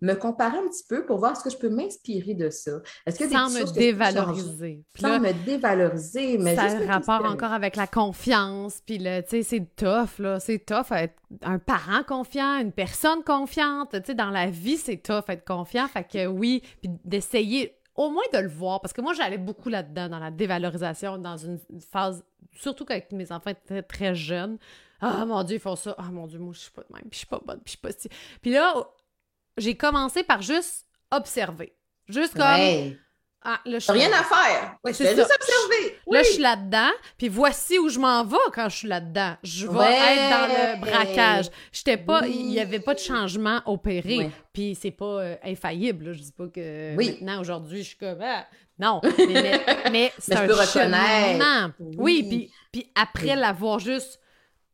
me 0.00 0.14
comparer 0.14 0.58
un 0.58 0.68
petit 0.68 0.84
peu 0.88 1.04
pour 1.04 1.18
voir 1.18 1.36
ce 1.36 1.44
que 1.44 1.50
je 1.50 1.56
peux 1.56 1.68
m'inspirer 1.68 2.34
de 2.34 2.50
ça? 2.50 2.72
Est-ce 3.06 3.18
que 3.18 3.28
sans 3.28 3.50
me 3.50 3.72
dévaloriser. 3.72 4.84
Sans 4.98 5.20
me 5.20 5.32
dévaloriser. 5.44 6.38
Mais 6.38 6.56
ça 6.56 6.62
a 6.62 6.74
un 6.76 6.86
rapport 6.86 7.24
encore 7.24 7.52
avec 7.52 7.76
la 7.76 7.86
confiance. 7.86 8.80
Puis, 8.84 8.98
tu 8.98 9.04
sais, 9.04 9.42
c'est 9.42 9.76
tough, 9.76 10.18
là. 10.18 10.40
C'est 10.40 10.58
tough 10.58 10.92
être 10.92 11.14
un 11.42 11.58
parent 11.58 12.02
confiant, 12.02 12.58
une 12.58 12.72
personne 12.72 13.22
confiante. 13.22 13.90
Tu 13.92 14.00
sais, 14.04 14.14
dans 14.14 14.30
la 14.30 14.46
vie, 14.46 14.76
c'est 14.76 14.98
tough 14.98 15.24
être 15.28 15.44
confiant. 15.44 15.86
Fait 15.88 16.04
que 16.04 16.26
oui, 16.26 16.62
puis 16.80 16.90
d'essayer 17.04 17.74
au 17.94 18.10
moins 18.10 18.22
de 18.32 18.38
le 18.38 18.48
voir, 18.48 18.80
parce 18.80 18.92
que 18.92 19.00
moi, 19.00 19.12
j'allais 19.12 19.38
beaucoup 19.38 19.68
là-dedans, 19.68 20.08
dans 20.08 20.20
la 20.20 20.30
dévalorisation, 20.30 21.18
dans 21.18 21.36
une 21.36 21.58
phase, 21.90 22.24
surtout 22.52 22.84
qu'avec 22.84 23.10
mes 23.10 23.32
enfants 23.32 23.50
étaient 23.50 23.82
très 23.82 24.14
jeunes. 24.14 24.56
Ah, 25.00 25.24
mon 25.26 25.42
Dieu, 25.42 25.56
ils 25.56 25.60
font 25.60 25.74
ça. 25.76 25.96
Ah, 25.98 26.10
mon 26.12 26.28
Dieu, 26.28 26.38
moi, 26.38 26.52
je 26.54 26.60
suis 26.60 26.70
pas 26.70 26.82
de 26.82 26.92
même, 26.92 27.02
puis 27.02 27.10
je 27.12 27.18
suis 27.18 27.26
pas 27.26 27.40
bonne, 27.44 27.60
puis 27.64 27.64
je 27.66 27.70
suis 27.70 27.78
pas 27.78 27.90
si... 27.90 28.08
Puis 28.40 28.52
là, 28.52 28.72
j'ai 29.58 29.76
commencé 29.76 30.22
par 30.22 30.42
juste 30.42 30.86
observer. 31.10 31.74
Juste 32.08 32.34
comme... 32.34 32.96
Ah, 33.42 33.60
là, 33.64 33.78
je 33.78 33.92
rien 33.92 34.10
à 34.12 34.24
faire. 34.24 34.76
Ouais, 34.84 34.92
vais 34.92 35.14
juste 35.14 35.20
observer. 35.20 35.96
Là, 36.10 36.22
je 36.22 36.28
suis 36.28 36.42
là-dedans, 36.42 36.90
puis 37.16 37.28
voici 37.28 37.78
où 37.78 37.88
je 37.88 37.98
m'en 37.98 38.24
vais 38.24 38.36
quand 38.52 38.68
je 38.68 38.76
suis 38.78 38.88
là-dedans. 38.88 39.36
Je 39.44 39.66
vais 39.68 39.94
être 39.94 40.30
dans 40.30 40.46
le 40.48 40.80
braquage. 40.80 41.46
J'étais 41.72 41.96
pas, 41.96 42.26
il 42.26 42.50
y 42.50 42.58
avait 42.58 42.80
pas 42.80 42.94
de 42.94 42.98
changement 42.98 43.62
opéré, 43.64 44.30
puis 44.52 44.76
c'est 44.78 44.90
pas 44.90 45.22
euh, 45.22 45.36
infaillible. 45.44 46.06
Là. 46.06 46.12
Je 46.14 46.20
dis 46.20 46.32
pas 46.32 46.48
que 46.48 46.96
maintenant, 46.96 47.40
aujourd'hui, 47.40 47.84
je 47.84 47.88
suis 47.90 47.96
comme 47.96 48.18
ah, 48.20 48.44
non, 48.78 49.00
mais, 49.18 49.60
mais, 49.90 50.12
c'est 50.18 50.36
un 50.36 50.66
cheminement. 50.66 51.70
Oui, 51.78 52.26
puis, 52.28 52.52
puis 52.72 52.92
après 52.94 53.36
l'avoir 53.36 53.78
juste, 53.78 54.20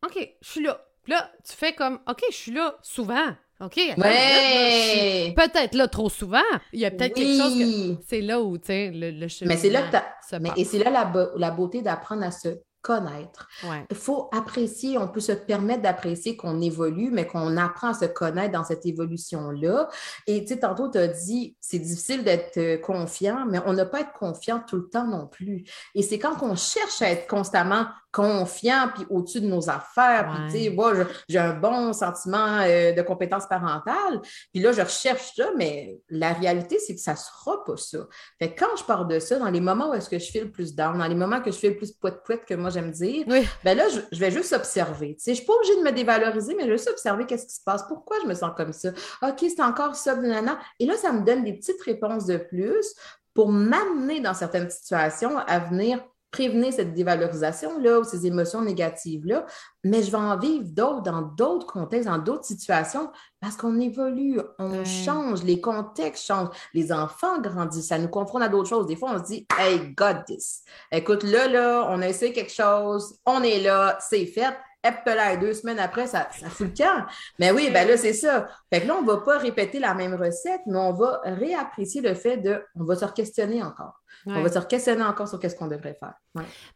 ok, 0.05 0.31
je 0.41 0.49
suis 0.49 0.63
là. 0.63 0.81
là, 1.07 1.31
tu 1.49 1.55
fais 1.55 1.75
comme, 1.75 2.01
ok, 2.09 2.23
je 2.31 2.35
suis 2.35 2.53
là 2.53 2.77
souvent. 2.83 3.35
OK. 3.61 3.77
Ouais. 3.97 5.35
Peut-être 5.37 5.75
là 5.75 5.89
trop 5.89 6.11
souvent. 6.11 6.43
Il 6.73 6.81
y 6.81 6.85
a 6.85 6.91
peut-être 6.91 7.15
quelque 7.15 7.39
chose 7.41 7.59
que. 7.59 8.03
C'est 8.09 8.21
là 8.21 8.41
où, 8.41 8.59
tu 8.59 8.67
sais, 8.67 8.91
le, 8.91 9.11
le 9.11 9.27
Mais 9.47 9.57
c'est 9.57 9.71
là 9.71 9.83
que 9.83 10.37
Mais, 10.39 10.51
Et 10.57 10.65
c'est 10.65 10.79
là 10.79 10.91
la, 10.91 11.13
la 11.37 11.51
beauté 11.51 11.83
d'apprendre 11.83 12.25
à 12.25 12.31
se 12.31 12.59
connaître. 12.85 13.49
Il 13.91 13.97
faut 13.97 14.29
apprécier, 14.31 14.99
on 14.99 15.09
peut 15.09 15.21
se 15.21 15.33
permettre 15.33 15.81
d'apprécier 15.83 16.37
qu'on 16.37 16.61
évolue, 16.61 17.11
mais 17.11 17.27
qu'on 17.27 17.57
apprend 17.57 17.89
à 17.89 17.95
se 17.95 18.05
connaître 18.05 18.53
dans 18.53 18.63
cette 18.63 18.85
évolution-là. 18.85 19.89
Et 20.27 20.45
tu 20.45 20.53
sais, 20.53 20.61
tantôt, 20.61 20.91
tu 20.91 20.99
as 20.99 21.09
dit, 21.09 21.57
c'est 21.61 21.79
difficile 21.79 22.25
d'être 22.25 22.59
euh, 22.59 22.77
confiant, 22.77 23.47
mais 23.49 23.59
on 23.65 23.73
n'a 23.73 23.87
pas 23.87 23.99
à 23.99 24.01
être 24.03 24.13
confiant 24.13 24.63
tout 24.69 24.77
le 24.77 24.89
temps 24.91 25.07
non 25.07 25.27
plus. 25.27 25.65
Et 25.95 26.03
c'est 26.03 26.19
quand 26.19 26.43
on 26.43 26.55
cherche 26.57 27.01
à 27.01 27.11
être 27.11 27.27
constamment 27.27 27.87
confiant, 28.15 28.91
puis 28.95 29.05
au-dessus 29.11 29.41
de 29.41 29.49
nos 29.49 29.69
affaires, 29.69 30.31
puis 30.31 30.53
tu 30.53 30.65
sais, 30.65 30.71
moi, 30.71 30.93
j'ai 31.29 31.41
un 31.41 31.53
bon 31.53 31.93
sentiment 31.93 32.61
euh, 32.61 32.93
de 32.93 33.03
compétence 33.03 33.47
parentale, 33.47 34.21
puis 34.53 34.63
là, 34.63 34.71
je 34.71 34.83
recherche 34.83 35.33
ça, 35.35 35.51
mais 35.57 35.99
la 36.09 36.33
réalité, 36.33 36.79
c'est 36.79 36.95
que 36.95 37.01
ça 37.01 37.17
sera 37.17 37.65
pas 37.65 37.77
ça. 37.77 37.99
Fait 38.39 38.55
quand 38.55 38.77
je 38.79 38.85
pars 38.85 39.07
de 39.07 39.19
ça, 39.19 39.41
dans 39.41 39.51
les 39.51 39.61
moments 39.61 39.91
où 39.91 39.95
est-ce 39.95 40.09
que 40.09 40.21
je 40.21 40.31
fais 40.31 40.41
le 40.43 40.53
plus 40.53 40.77
down, 40.77 40.97
dans 40.97 41.09
les 41.09 41.17
moments 41.17 41.41
que 41.41 41.51
je 41.51 41.59
fais 41.59 41.71
le 41.71 41.77
plus 41.77 41.91
poète-poète 41.91 42.45
que 42.45 42.55
moi 42.55 42.71
j'aime 42.71 42.93
dire, 42.93 43.27
ben 43.65 43.77
là, 43.77 43.87
je, 44.13 44.19
vais 44.21 44.31
juste 44.31 44.53
observer. 44.53 45.17
Tu 45.17 45.25
sais, 45.25 45.31
je 45.33 45.39
suis 45.39 45.47
pas 45.47 45.55
obligée 45.55 45.77
de 45.77 45.83
me 45.83 45.91
dévaloriser, 45.91 46.55
mais 46.55 46.63
je 46.63 46.71
vais 46.71 46.77
juste 46.77 46.91
observer 46.91 47.27
qu'est-ce 47.27 47.47
qui 47.47 47.55
se 47.55 47.65
passe, 47.65 47.83
pourquoi 47.89 48.19
je 48.23 48.29
me 48.29 48.35
sens 48.35 48.53
comme 48.57 48.73
ça? 48.73 48.91
OK, 49.23 49.41
c'est 49.41 49.61
encore 49.61 49.97
ça, 49.97 50.15
nanana. 50.15 50.61
Et 50.79 50.87
là, 50.87 50.97
ça 50.97 51.11
me 51.11 51.25
donne 51.25 51.43
des 51.43 51.55
petites 51.55 51.83
réponses 51.83 52.27
de 52.27 52.37
plus 52.37 52.95
pour 53.35 53.51
m'amener 53.51 54.21
dans 54.21 54.35
certaines 54.35 54.71
situations 54.71 55.37
à 55.37 55.59
venir 55.59 56.01
prévenir 56.35 56.73
cette 56.73 56.95
dévalorisation-là 56.95 58.01
ou 58.01 58.05
ces 58.05 58.27
émotions 58.27 58.61
négatives-là, 58.61 59.47
mais 59.85 60.03
je 60.03 60.11
vais 60.11 60.17
en 60.17 60.37
vivre 60.37 60.65
d'autres 60.65 61.03
dans 61.03 61.23
d'autres 61.23 61.67
contextes, 61.67 62.09
dans 62.09 62.19
d'autres 62.19 62.45
situations, 62.45 63.09
parce 63.41 63.57
qu'on 63.57 63.79
évolue, 63.79 64.41
on 64.59 64.85
change, 64.85 65.45
les 65.45 65.61
contextes 65.61 66.27
changent, 66.27 66.49
les 66.73 66.91
enfants 66.91 67.41
grandissent, 67.41 67.87
ça 67.89 67.99
nous 67.99 68.09
confronte 68.09 68.43
à 68.43 68.49
d'autres 68.49 68.69
choses. 68.69 68.89
Des 68.89 68.97
fois, 68.97 69.13
on 69.15 69.19
se 69.19 69.25
dit, 69.25 69.47
hey, 69.57 69.95
got 69.95 70.25
this. 70.27 70.65
Écoute, 70.91 71.23
là, 71.23 71.47
là, 71.47 71.87
on 71.89 72.03
a 72.03 72.09
essayé 72.09 72.33
quelque 72.33 72.53
chose, 72.53 73.17
on 73.25 73.45
est 73.45 73.61
là, 73.61 73.97
c'est 74.01 74.27
fait 74.27 74.57
et 74.85 75.37
deux 75.39 75.55
semaines 75.55 75.79
après, 75.79 76.07
ça, 76.07 76.29
ça 76.39 76.49
fout 76.49 76.69
le 76.69 76.77
camp. 76.77 77.07
Mais 77.39 77.51
oui, 77.51 77.71
ben 77.73 77.89
là, 77.89 77.97
c'est 77.97 78.13
ça. 78.13 78.49
Fait 78.73 78.83
que 78.83 78.87
là, 78.87 78.97
on 78.97 79.03
ne 79.03 79.07
va 79.07 79.19
pas 79.19 79.39
répéter 79.39 79.79
la 79.79 79.95
même 79.95 80.15
recette, 80.15 80.61
mais 80.67 80.79
on 80.79 80.93
va 80.93 81.21
réapprécier 81.25 82.01
le 82.01 82.15
fait 82.15 82.37
de, 82.37 82.63
on 82.75 82.85
va 82.85 82.97
se 82.97 83.07
questionner 83.07 83.63
encore. 83.63 84.04
On 84.27 84.43
va 84.43 84.49
se 84.49 84.59
questionner 84.67 85.03
encore 85.03 85.29
sur 85.29 85.39
qu'est-ce 85.39 85.57
qu'on 85.57 85.69
devrait 85.69 85.95
faire? 85.95 86.15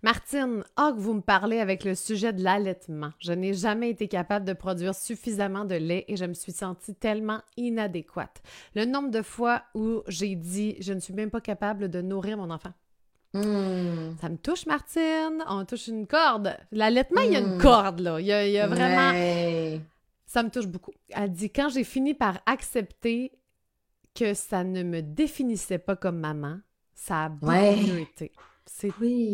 Martine, 0.02 0.62
ah, 0.76 0.92
que 0.94 1.00
vous 1.00 1.14
me 1.14 1.20
parlez 1.20 1.60
avec 1.60 1.84
le 1.84 1.94
sujet 1.94 2.32
de 2.32 2.42
l'allaitement. 2.42 3.10
Je 3.18 3.32
n'ai 3.32 3.54
jamais 3.54 3.90
été 3.90 4.08
capable 4.08 4.44
de 4.44 4.52
produire 4.52 4.94
suffisamment 4.94 5.64
de 5.64 5.74
lait 5.74 6.04
et 6.08 6.16
je 6.16 6.24
me 6.24 6.34
suis 6.34 6.52
sentie 6.52 6.94
tellement 6.94 7.40
inadéquate. 7.56 8.42
Le 8.74 8.84
nombre 8.84 9.10
de 9.10 9.22
fois 9.22 9.62
où 9.74 10.02
j'ai 10.08 10.34
dit, 10.34 10.76
je 10.80 10.92
ne 10.92 11.00
suis 11.00 11.14
même 11.14 11.30
pas 11.30 11.40
capable 11.40 11.88
de 11.88 12.02
nourrir 12.02 12.36
mon 12.36 12.50
enfant. 12.50 12.72
Hmm. 13.34 14.16
Ça 14.20 14.28
me 14.28 14.36
touche, 14.36 14.66
Martine. 14.66 15.44
On 15.48 15.64
touche 15.64 15.88
une 15.88 16.06
corde. 16.06 16.56
L'allaitement, 16.72 17.20
il 17.22 17.32
y 17.32 17.36
a 17.36 17.40
une 17.40 17.56
hmm. 17.56 17.62
corde, 17.62 18.00
là. 18.00 18.20
Il 18.20 18.26
y 18.26 18.58
a, 18.58 18.66
vraiment. 18.66 19.80
Ça 20.26 20.42
me 20.42 20.50
touche 20.50 20.66
beaucoup. 20.66 20.92
Elle 21.10 21.32
dit 21.32 21.50
Quand 21.50 21.68
j'ai 21.68 21.84
fini 21.84 22.14
par 22.14 22.38
accepter 22.46 23.32
que 24.14 24.34
ça 24.34 24.64
ne 24.64 24.82
me 24.82 25.02
définissait 25.02 25.78
pas 25.78 25.96
comme 25.96 26.18
maman, 26.18 26.58
ça 26.98 27.24
a 27.24 27.28
beaucoup 27.28 27.96
été. 27.96 28.32
C'est 28.66 28.92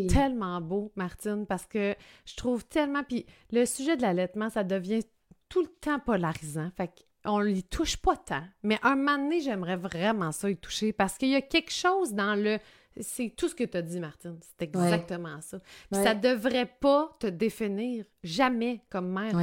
tellement 0.08 0.60
beau, 0.60 0.92
Martine, 0.94 1.44
parce 1.46 1.66
que 1.66 1.96
je 2.24 2.36
trouve 2.36 2.64
tellement. 2.64 3.02
Puis 3.02 3.26
le 3.50 3.64
sujet 3.64 3.96
de 3.96 4.02
l'allaitement, 4.02 4.48
ça 4.48 4.62
devient 4.62 5.02
tout 5.48 5.62
le 5.62 5.68
temps 5.80 5.98
polarisant. 5.98 6.70
Fait 6.76 6.90
qu'on 7.24 7.40
ne 7.40 7.44
lui 7.44 7.64
touche 7.64 7.96
pas 7.96 8.16
tant. 8.16 8.44
Mais 8.62 8.78
un 8.82 8.94
moment 8.96 9.18
donné, 9.18 9.40
j'aimerais 9.40 9.76
vraiment 9.76 10.30
ça 10.30 10.50
y 10.50 10.56
toucher 10.56 10.92
parce 10.92 11.18
qu'il 11.18 11.30
y 11.30 11.34
a 11.34 11.42
quelque 11.42 11.72
chose 11.72 12.12
dans 12.12 12.34
le 12.34 12.58
c'est 13.00 13.34
tout 13.36 13.48
ce 13.48 13.56
que 13.56 13.64
tu 13.64 13.76
as 13.76 13.82
dit, 13.82 13.98
Martine. 13.98 14.38
C'est 14.40 14.62
exactement 14.62 15.40
ça. 15.40 15.58
Puis 15.90 16.00
ça 16.02 16.14
devrait 16.14 16.70
pas 16.80 17.16
te 17.18 17.26
définir 17.26 18.04
jamais 18.22 18.82
comme 18.88 19.08
mère. 19.08 19.34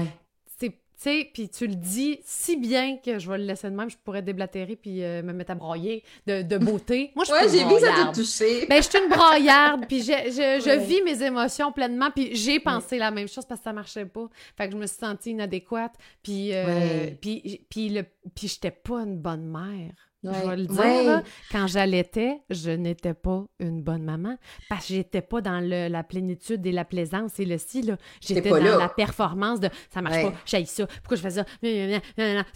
Tu 1.01 1.09
sais, 1.09 1.31
puis 1.33 1.49
tu 1.49 1.65
le 1.65 1.73
dis 1.73 2.19
si 2.23 2.57
bien 2.57 2.97
que 2.97 3.17
je 3.17 3.27
vais 3.27 3.39
le 3.39 3.45
laisser 3.45 3.67
de 3.71 3.75
même, 3.75 3.89
je 3.89 3.97
pourrais 3.97 4.21
déblatérer 4.21 4.75
puis 4.75 5.03
euh, 5.03 5.23
me 5.23 5.33
mettre 5.33 5.49
à 5.49 5.55
broyer 5.55 6.03
de, 6.27 6.57
beauté. 6.59 7.11
Moi, 7.15 7.25
je 7.25 7.33
suis 7.33 7.57
j'ai 7.57 7.65
vu 7.65 7.79
ça 7.79 8.11
te 8.11 8.19
toucher. 8.19 8.67
Ben, 8.67 8.83
je 8.83 8.87
suis 8.87 8.99
une 8.99 9.09
broyarde, 9.09 9.87
puis 9.87 10.01
je, 10.01 10.11
je, 10.11 10.79
vis 10.79 11.01
mes 11.01 11.23
émotions 11.23 11.71
pleinement, 11.71 12.11
puis 12.11 12.35
j'ai 12.35 12.59
pensé 12.59 12.99
la 12.99 13.09
même 13.09 13.27
chose 13.27 13.45
parce 13.45 13.61
que 13.61 13.63
ça 13.63 13.73
marchait 13.73 14.05
pas. 14.05 14.29
Fait 14.55 14.67
que 14.67 14.73
je 14.73 14.77
me 14.77 14.85
suis 14.85 14.99
sentie 14.99 15.31
inadéquate, 15.31 15.95
puis, 16.21 16.53
euh, 16.53 17.09
puis, 17.19 17.65
puis, 17.67 17.89
le, 17.89 18.03
puis 18.35 18.47
j'étais 18.47 18.69
pas 18.69 18.99
une 18.99 19.17
bonne 19.17 19.47
mère. 19.47 20.10
Je 20.23 20.29
vais 20.29 20.55
le 20.55 20.65
dire, 20.67 21.23
quand 21.51 21.67
j'allaitais, 21.67 22.41
je 22.49 22.71
n'étais 22.71 23.13
pas 23.15 23.45
une 23.59 23.81
bonne 23.81 24.03
maman 24.03 24.37
parce 24.69 24.87
que 24.87 24.93
j'étais 24.93 25.21
pas 25.21 25.41
dans 25.41 25.59
le, 25.59 25.87
la 25.87 26.03
plénitude 26.03 26.65
et 26.65 26.71
la 26.71 26.85
plaisance 26.85 27.39
et 27.39 27.45
le 27.45 27.57
si, 27.57 27.89
J'étais 28.21 28.49
dans 28.49 28.77
la 28.77 28.89
performance 28.89 29.59
de 29.59 29.69
ça 29.89 30.01
marche 30.01 30.21
pas, 30.21 30.33
j'ai 30.45 30.65
ça, 30.65 30.85
pourquoi 30.87 31.17
je 31.17 31.21
fais 31.21 31.29
ça, 31.31 31.45
c'est 31.61 32.01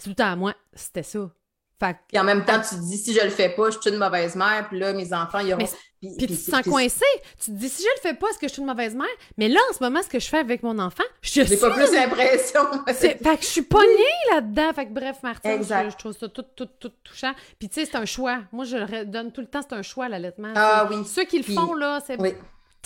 tout 0.02 0.10
le 0.10 0.14
temps 0.14 0.26
à 0.26 0.36
moi. 0.36 0.54
C'était 0.74 1.02
ça. 1.02 1.30
Puis 1.78 2.18
en 2.18 2.24
même 2.24 2.44
temps, 2.44 2.60
tu 2.60 2.76
te 2.76 2.80
dis, 2.80 2.96
si 2.96 3.12
je 3.12 3.22
le 3.22 3.30
fais 3.30 3.50
pas, 3.50 3.70
je 3.70 3.78
suis 3.78 3.90
une 3.90 3.98
mauvaise 3.98 4.34
mère, 4.34 4.66
puis 4.68 4.78
là, 4.78 4.92
mes 4.92 5.12
enfants, 5.12 5.40
ils 5.40 5.52
auront... 5.52 5.66
Puis, 6.00 6.14
tu 6.18 6.26
te 6.26 6.32
sens 6.34 6.62
coincé. 6.62 7.04
Tu 7.42 7.50
te 7.50 7.56
dis, 7.56 7.68
si 7.68 7.82
je 7.82 7.88
le 7.96 8.00
fais 8.00 8.14
pas, 8.14 8.28
est-ce 8.28 8.38
que 8.38 8.48
je 8.48 8.52
suis 8.52 8.60
une 8.60 8.68
mauvaise 8.68 8.94
mère? 8.94 9.06
Mais 9.38 9.48
là, 9.48 9.58
en 9.70 9.74
ce 9.74 9.82
moment, 9.82 10.02
ce 10.02 10.08
que 10.08 10.18
je 10.18 10.28
fais 10.28 10.38
avec 10.38 10.62
mon 10.62 10.78
enfant, 10.78 11.04
je 11.22 11.30
suis... 11.30 11.46
J'ai 11.46 11.56
pas 11.56 11.70
plus 11.70 11.90
l'impression. 11.92 12.60
fait 12.86 13.18
que 13.18 13.40
je 13.40 13.46
suis 13.46 13.62
pognée 13.62 13.88
là-dedans. 14.32 14.72
Fait 14.74 14.86
que 14.86 14.92
bref, 14.92 15.16
Martin, 15.22 15.58
je, 15.62 15.96
trouve 15.96 16.12
ça 16.12 16.28
tout, 16.28 16.44
tout, 16.54 16.66
tout 16.78 16.92
touchant. 17.02 17.32
Puis 17.58 17.68
tu 17.68 17.80
sais, 17.80 17.86
c'est 17.86 17.96
un 17.96 18.04
choix. 18.04 18.40
Moi, 18.52 18.64
je 18.66 18.76
le 18.76 19.04
donne 19.06 19.32
tout 19.32 19.40
le 19.40 19.46
temps, 19.46 19.60
c'est 19.62 19.74
un 19.74 19.82
choix, 19.82 20.08
l'allaitement. 20.08 20.52
Ah 20.54 20.86
oui. 20.90 20.96
Ceux 21.06 21.24
qui 21.24 21.38
le 21.38 21.54
font, 21.54 21.74
là, 21.74 22.00
c'est 22.06 22.18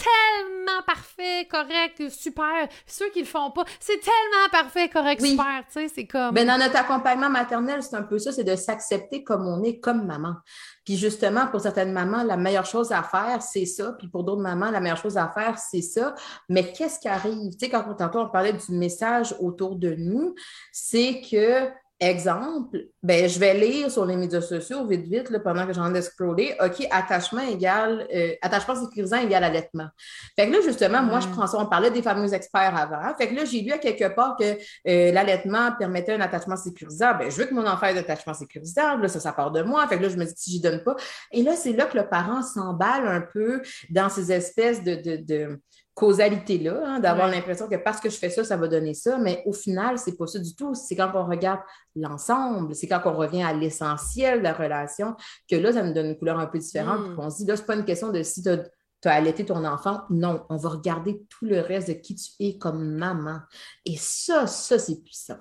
tellement 0.03 0.83
parfait, 0.87 1.47
correct, 1.51 2.11
super. 2.11 2.69
Ceux 2.87 3.11
qui 3.11 3.21
le 3.21 3.27
font 3.27 3.51
pas, 3.51 3.65
c'est 3.79 4.01
tellement 4.01 4.49
parfait, 4.51 4.89
correct, 4.89 5.25
super. 5.25 5.65
Tu 5.67 5.81
sais, 5.81 5.89
c'est 5.95 6.07
comme. 6.07 6.35
Ben, 6.35 6.47
dans 6.47 6.59
notre 6.59 6.77
accompagnement 6.77 7.31
maternel, 7.31 7.83
c'est 7.83 7.97
un 7.97 8.03
peu 8.03 8.19
ça, 8.19 8.33
c'est 8.33 8.45
de 8.45 8.57
s'accepter 8.57 9.23
comme 9.23 9.47
on 9.47 9.63
est, 9.63 9.79
comme 9.79 10.07
maman. 10.07 10.37
Puis 10.85 10.97
justement, 10.97 11.47
pour 11.47 11.61
certaines 11.61 11.93
mamans, 11.93 12.23
la 12.23 12.37
meilleure 12.37 12.67
chose 12.67 12.91
à 12.93 13.03
faire, 13.03 13.43
c'est 13.43 13.67
ça. 13.67 13.93
Puis 13.99 14.09
pour 14.09 14.25
d'autres 14.25 14.43
mamans, 14.43 14.71
la 14.71 14.81
meilleure 14.81 14.97
chose 14.97 15.17
à 15.17 15.29
faire, 15.29 15.59
c'est 15.59 15.83
ça. 15.83 16.15
Mais 16.49 16.73
qu'est-ce 16.73 16.99
qui 16.99 17.09
arrive? 17.09 17.53
Tu 17.53 17.59
sais, 17.67 17.69
quand 17.69 17.95
tantôt 17.95 18.21
on 18.21 18.29
parlait 18.29 18.53
du 18.53 18.73
message 18.73 19.35
autour 19.41 19.77
de 19.77 19.95
nous, 19.97 20.35
c'est 20.73 21.21
que 21.31 21.69
Exemple, 22.03 22.87
ben, 23.03 23.29
je 23.29 23.39
vais 23.39 23.53
lire 23.53 23.91
sur 23.91 24.07
les 24.07 24.17
médias 24.17 24.41
sociaux 24.41 24.87
vite, 24.87 25.07
vite, 25.07 25.29
là, 25.29 25.39
pendant 25.39 25.67
que 25.67 25.75
j'en 25.75 25.95
ai 25.95 26.01
scrollé. 26.01 26.57
OK, 26.59 26.87
attachement 26.91 27.43
égal, 27.43 28.09
euh, 28.15 28.33
attachement 28.41 28.75
sécurisant 28.75 29.19
égale 29.19 29.45
allaitement. 29.45 29.89
Fait 30.35 30.49
que 30.49 30.53
là, 30.53 30.63
justement, 30.65 31.03
moi, 31.03 31.21
je 31.21 31.29
prends 31.29 31.47
ça. 31.47 31.59
On 31.59 31.67
parlait 31.67 31.91
des 31.91 32.01
fameux 32.01 32.33
experts 32.33 32.75
avant. 32.75 33.15
Fait 33.19 33.29
que 33.29 33.35
là, 33.35 33.45
j'ai 33.45 33.61
lu 33.61 33.73
à 33.73 33.77
quelque 33.77 34.15
part 34.15 34.37
que 34.41 34.45
euh, 34.45 35.13
l'allaitement 35.13 35.73
permettait 35.79 36.15
un 36.15 36.23
attachement 36.23 36.57
sécurisant. 36.57 37.19
Ben, 37.19 37.31
je 37.31 37.37
veux 37.37 37.45
que 37.45 37.53
mon 37.53 37.67
enfant 37.67 37.89
ait 37.89 37.95
un 37.95 37.99
attachement 37.99 38.33
sécurisant. 38.33 38.97
Là, 38.97 39.09
ça, 39.09 39.21
ça 39.21 39.33
part 39.33 39.51
de 39.51 39.61
moi. 39.61 39.87
Fait 39.87 39.99
que 39.99 40.03
là, 40.03 40.09
je 40.09 40.17
me 40.17 40.25
dis, 40.25 40.33
si 40.35 40.53
j'y 40.53 40.61
donne 40.63 40.83
pas. 40.83 40.97
Et 41.33 41.43
là, 41.43 41.55
c'est 41.55 41.75
là 41.75 41.85
que 41.85 41.99
le 41.99 42.09
parent 42.09 42.41
s'emballe 42.43 43.07
un 43.07 43.21
peu 43.21 43.61
dans 43.91 44.09
ces 44.09 44.33
espèces 44.33 44.83
de, 44.83 44.95
de, 44.95 45.17
de 45.17 45.61
causalité-là, 45.95 46.83
hein, 46.87 47.01
d'avoir 47.01 47.29
l'impression 47.29 47.69
que 47.69 47.77
parce 47.77 48.01
que 48.01 48.09
je 48.09 48.17
fais 48.17 48.31
ça, 48.31 48.45
ça 48.45 48.57
va 48.57 48.69
donner 48.69 48.95
ça, 48.95 49.19
mais 49.19 49.43
au 49.47 49.53
final, 49.53 49.99
c'est 49.99 50.17
pas 50.17 50.27
ça 50.27 50.39
du 50.39 50.55
tout. 50.55 50.75
C'est 50.75 50.97
quand 50.97 51.11
on 51.15 51.27
regarde 51.27 51.61
l'ensemble, 51.97 52.75
c'est 52.75 52.87
quand 52.87 53.03
on 53.05 53.15
revient 53.17 53.43
à 53.43 53.53
l'essentiel 53.53 54.39
de 54.39 54.45
la 54.45 54.53
relation 54.53 55.15
que 55.51 55.57
là, 55.57 55.73
ça 55.73 55.83
nous 55.83 55.93
donne 55.93 56.07
une 56.07 56.19
couleur 56.19 56.39
un 56.39 56.47
peu 56.47 56.59
différente. 56.59 57.01
Hmm. 57.01 57.17
On 57.19 57.31
se 57.31 57.39
dit, 57.39 57.47
là, 57.47 57.57
c'est 57.57 57.67
pas 57.67 57.77
une 57.77 57.85
question 57.85 58.11
de 58.11 58.23
si 58.23 58.43
tu 58.43 58.49
as, 58.49 58.63
as, 59.05 59.11
allaité 59.11 59.45
ton 59.45 59.65
enfant. 59.65 60.03
Non, 60.11 60.45
on 60.49 60.57
va 60.57 60.69
regarder 60.71 61.23
tout 61.29 61.45
le 61.45 61.61
reste 61.61 61.89
de 61.89 61.95
qui 61.95 62.15
tu 62.15 62.31
es 62.41 62.57
comme 62.57 62.97
maman. 62.97 63.41
Et 63.85 63.97
ça, 63.97 64.47
ça, 64.47 64.79
c'est 64.79 65.03
puissant. 65.03 65.39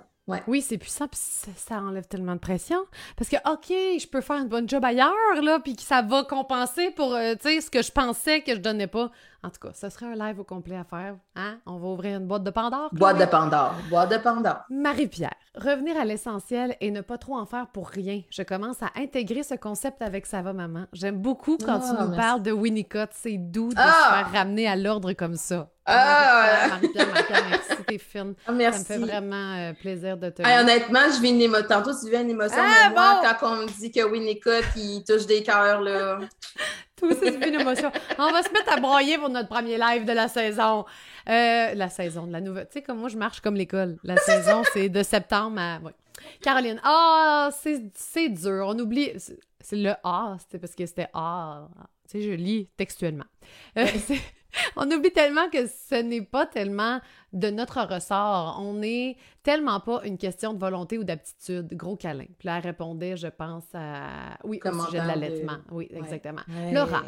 Oui, 0.47 0.61
c'est 0.61 0.77
puissant, 0.77 1.07
puis 1.07 1.19
ça, 1.19 1.77
enlève 1.77 2.07
tellement 2.07 2.35
de 2.35 2.39
pression. 2.39 2.85
Parce 3.17 3.29
que, 3.29 3.37
OK, 3.51 3.69
je 3.69 4.07
peux 4.07 4.21
faire 4.21 4.37
une 4.37 4.47
bonne 4.47 4.69
job 4.69 4.83
ailleurs, 4.85 5.41
là, 5.41 5.59
puis 5.59 5.75
que 5.75 5.81
ça 5.81 6.01
va 6.01 6.23
compenser 6.23 6.91
pour, 6.91 7.13
euh, 7.13 7.33
tu 7.35 7.49
sais, 7.49 7.61
ce 7.61 7.71
que 7.71 7.81
je 7.81 7.91
pensais 7.91 8.41
que 8.41 8.53
je 8.53 8.59
donnais 8.59 8.87
pas. 8.87 9.11
En 9.41 9.49
tout 9.49 9.59
cas, 9.61 9.73
ça 9.73 9.89
serait 9.89 10.07
un 10.07 10.15
live 10.15 10.39
au 10.41 10.43
complet 10.43 10.75
à 10.75 10.83
faire. 10.83 11.15
Hein? 11.37 11.59
On 11.65 11.77
va 11.77 11.87
ouvrir 11.87 12.17
une 12.17 12.27
boîte 12.27 12.43
de 12.43 12.49
Pandore. 12.49 12.89
Boîte 12.91 13.19
de 13.19 13.25
Pandore. 13.25 13.73
Boîte 13.89 14.11
de 14.11 14.17
Pandore. 14.17 14.65
Marie-Pierre, 14.69 15.35
revenir 15.55 15.97
à 15.97 16.03
l'essentiel 16.03 16.75
et 16.81 16.91
ne 16.91 16.99
pas 16.99 17.17
trop 17.17 17.37
en 17.37 17.45
faire 17.45 17.67
pour 17.67 17.87
rien. 17.87 18.21
Je 18.31 18.43
commence 18.43 18.83
à 18.83 18.91
intégrer 18.97 19.43
ce 19.43 19.55
concept 19.55 20.01
avec 20.01 20.25
Ça 20.25 20.41
va, 20.41 20.51
maman. 20.51 20.87
J'aime 20.91 21.21
beaucoup 21.21 21.57
quand 21.57 21.79
tu 21.79 21.87
ah, 21.97 22.05
nous 22.05 22.15
parles 22.17 22.43
de 22.43 22.51
Winnicott. 22.51 23.11
C'est 23.13 23.37
doux 23.37 23.69
de 23.69 23.79
se 23.79 23.81
ah! 23.81 24.25
faire 24.25 24.41
ramener 24.41 24.67
à 24.67 24.75
l'ordre 24.75 25.13
comme 25.13 25.35
ça. 25.35 25.69
Ah! 25.85 26.67
Marie-Pierre, 26.71 27.07
Marie-Pierre, 27.07 27.45
merci, 27.49 27.83
t'es 27.87 27.97
fine. 27.97 28.33
merci. 28.53 28.83
Ça 28.83 28.97
me 28.97 29.05
fait 29.05 29.11
vraiment 29.11 29.55
euh, 29.55 29.73
plaisir 29.73 30.17
de 30.17 30.29
te. 30.31 30.41
honnêtement, 30.41 30.99
je 31.15 31.21
vis 31.21 31.29
une 31.29 31.41
émotion. 31.41 31.65
Tantôt, 31.69 31.91
tu 31.97 32.09
vis 32.09 32.17
une 32.17 32.31
émotion. 32.31 32.61
Ah, 32.61 32.89
moi, 32.89 33.21
quand 33.39 33.53
on 33.53 33.55
me 33.61 33.67
dit 33.67 33.89
que 33.89 34.03
Winnicott, 34.03 34.65
il 34.75 35.03
touche 35.07 35.25
des 35.25 35.43
cœurs, 35.43 35.79
là. 35.79 36.19
C'est 36.99 37.47
une 37.47 37.59
émotion. 37.59 37.91
On 38.17 38.31
va 38.31 38.43
se 38.43 38.51
mettre 38.51 38.73
à 38.73 38.79
broyer 38.79 39.17
pour 39.17 39.29
notre 39.29 39.49
premier 39.49 39.77
live 39.77 40.05
de 40.05 40.11
la 40.11 40.27
saison. 40.27 40.85
Euh, 41.29 41.73
la 41.73 41.89
saison, 41.89 42.27
de 42.27 42.31
la 42.31 42.41
nouvelle. 42.41 42.67
Tu 42.67 42.73
sais, 42.73 42.81
comme 42.81 42.99
moi, 42.99 43.09
je 43.09 43.17
marche 43.17 43.41
comme 43.41 43.55
l'école. 43.55 43.97
La 44.03 44.17
saison, 44.17 44.63
c'est 44.73 44.89
de 44.89 45.03
septembre 45.03 45.59
à. 45.59 45.79
Caroline, 46.41 46.79
ah, 46.83 47.49
c'est 47.51 48.29
dur. 48.29 48.65
On 48.67 48.77
oublie. 48.77 49.11
C'est 49.61 49.75
le 49.75 49.93
A, 50.03 50.37
c'était 50.39 50.59
parce 50.59 50.75
que 50.75 50.85
c'était 50.85 51.09
A. 51.13 51.67
Tu 52.09 52.19
sais, 52.19 52.21
je 52.21 52.31
lis 52.31 52.69
textuellement. 52.77 53.25
Euh, 53.77 53.85
on 54.75 54.89
oublie 54.91 55.11
tellement 55.11 55.49
que 55.49 55.67
ce 55.67 55.95
n'est 55.95 56.21
pas 56.21 56.45
tellement 56.45 56.99
de 57.33 57.49
notre 57.49 57.81
ressort. 57.81 58.59
On 58.61 58.73
n'est 58.73 59.17
tellement 59.43 59.79
pas 59.79 60.01
une 60.05 60.17
question 60.17 60.53
de 60.53 60.59
volonté 60.59 60.97
ou 60.97 61.03
d'aptitude. 61.03 61.73
Gros 61.73 61.95
câlin. 61.95 62.25
Puis 62.37 62.47
là, 62.47 62.57
elle 62.57 62.63
répondait, 62.63 63.17
je 63.17 63.27
pense, 63.27 63.65
à... 63.73 64.37
Oui, 64.43 64.59
au 64.63 64.85
sujet 64.85 65.01
de 65.01 65.07
l'allaitement. 65.07 65.57
Oui, 65.71 65.87
exactement. 65.91 66.41
Laura. 66.71 67.03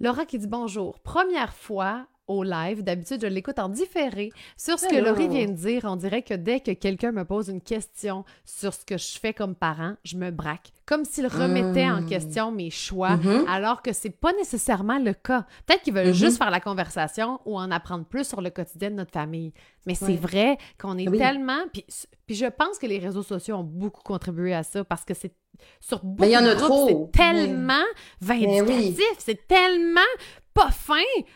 Laura 0.00 0.24
qui 0.26 0.38
dit 0.38 0.46
bonjour. 0.46 0.98
Première 1.00 1.52
fois 1.54 2.06
au 2.28 2.42
live. 2.42 2.82
D'habitude, 2.82 3.20
je 3.22 3.26
l'écoute 3.26 3.58
en 3.58 3.68
différé. 3.68 4.30
Sur 4.56 4.78
ce 4.78 4.88
que 4.88 4.96
Laurie 4.96 5.28
vient 5.28 5.46
de 5.46 5.52
dire, 5.52 5.82
on 5.84 5.96
dirait 5.96 6.22
que 6.22 6.34
dès 6.34 6.60
que 6.60 6.72
quelqu'un 6.72 7.12
me 7.12 7.24
pose 7.24 7.48
une 7.48 7.60
question 7.60 8.24
sur 8.44 8.74
ce 8.74 8.84
que 8.84 8.98
je 8.98 9.18
fais 9.18 9.32
comme 9.32 9.54
parent, 9.54 9.94
je 10.04 10.16
me 10.16 10.30
braque. 10.30 10.72
Comme 10.86 11.04
s'il 11.04 11.26
remettait 11.26 11.86
en 11.86 12.02
hmm. 12.02 12.06
question 12.06 12.52
mes 12.52 12.70
choix, 12.70 13.16
mm-hmm. 13.16 13.48
alors 13.48 13.82
que 13.82 13.92
c'est 13.92 14.10
pas 14.10 14.32
nécessairement 14.34 15.00
le 15.00 15.14
cas. 15.14 15.44
Peut-être 15.66 15.82
qu'ils 15.82 15.92
veulent 15.92 16.08
mm-hmm. 16.08 16.12
juste 16.12 16.38
faire 16.38 16.52
la 16.52 16.60
conversation 16.60 17.40
ou 17.44 17.58
en 17.58 17.72
apprendre 17.72 18.04
plus 18.04 18.26
sur 18.26 18.40
le 18.40 18.50
quotidien 18.50 18.90
de 18.90 18.94
notre 18.94 19.10
famille. 19.10 19.52
Mais 19.86 19.94
c'est 19.94 20.16
vrai 20.16 20.58
qu'on 20.78 20.96
est 20.96 21.10
tellement... 21.10 21.58
Puis, 21.72 21.84
puis 22.26 22.36
je 22.36 22.46
pense 22.46 22.78
que 22.78 22.86
les 22.86 22.98
réseaux 22.98 23.22
sociaux 23.24 23.56
ont 23.56 23.64
beaucoup 23.64 24.02
contribué 24.02 24.54
à 24.54 24.62
ça 24.62 24.84
parce 24.84 25.04
que 25.04 25.14
c'est 25.14 25.34
sur 25.80 26.04
beaucoup 26.04 26.22
Mais 26.22 26.28
il 26.28 26.32
y 26.32 26.36
en 26.38 26.42
de 26.42 26.48
a 26.48 26.54
groupes, 26.54 26.68
trop. 26.68 27.10
C'est 27.12 27.18
tellement 27.18 27.84
Mais 28.22 28.60
oui. 28.62 28.66
vindicatif, 28.68 29.14
c'est 29.18 29.46
tellement 29.46 30.00
pas 30.54 30.70
fin 30.70 30.94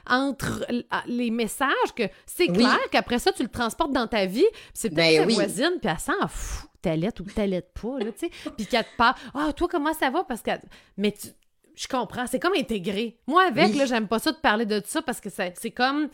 entre 0.09 0.65
l- 0.69 0.85
les 1.07 1.31
messages 1.31 1.69
que 1.95 2.05
c'est 2.27 2.51
Oui. 2.51 2.57
clair 2.59 2.79
qu'après 2.91 3.19
ça, 3.19 3.33
tu 3.33 3.43
le 3.43 3.49
transportes 3.51 3.93
dans 3.93 4.07
ta 4.07 4.25
vie. 4.27 4.47
C'est 4.73 4.89
peut-être 4.91 5.09
Ben 5.09 5.21
ta 5.23 5.27
oui. 5.27 5.35
voisine, 5.35 5.73
puis 5.81 5.91
elle 5.91 5.99
s'en 5.99 6.27
fout, 6.29 6.71
t'allaites 6.81 7.21
ou 7.21 7.25
t'allaites 7.25 7.73
pas, 7.75 7.99
là, 7.99 8.13
tu 8.13 8.27
sais. 8.27 8.31
Puis 8.57 8.67
qu'elle 8.67 8.85
te 8.85 8.97
parle, 8.97 9.15
«Ah, 9.35 9.53
toi, 9.53 9.69
comment 9.71 9.93
ça 9.93 10.09
va?» 10.11 10.25
Parce 10.29 10.41
que... 10.41 10.51
Mais 10.97 11.13
tu... 11.13 11.29
Je 11.77 11.87
comprends, 11.89 12.27
c'est 12.27 12.39
comme 12.41 12.55
intégré. 12.55 13.19
Moi, 13.27 13.43
avec, 13.45 13.75
là, 13.75 13.87
j'aime 13.87 14.09
pas 14.09 14.19
ça 14.19 14.33
de 14.33 14.37
parler 14.39 14.67
de 14.67 14.83
ça 14.85 15.01
parce 15.03 15.21
que 15.21 15.29
c'est 15.31 15.71
comme... 15.71 16.09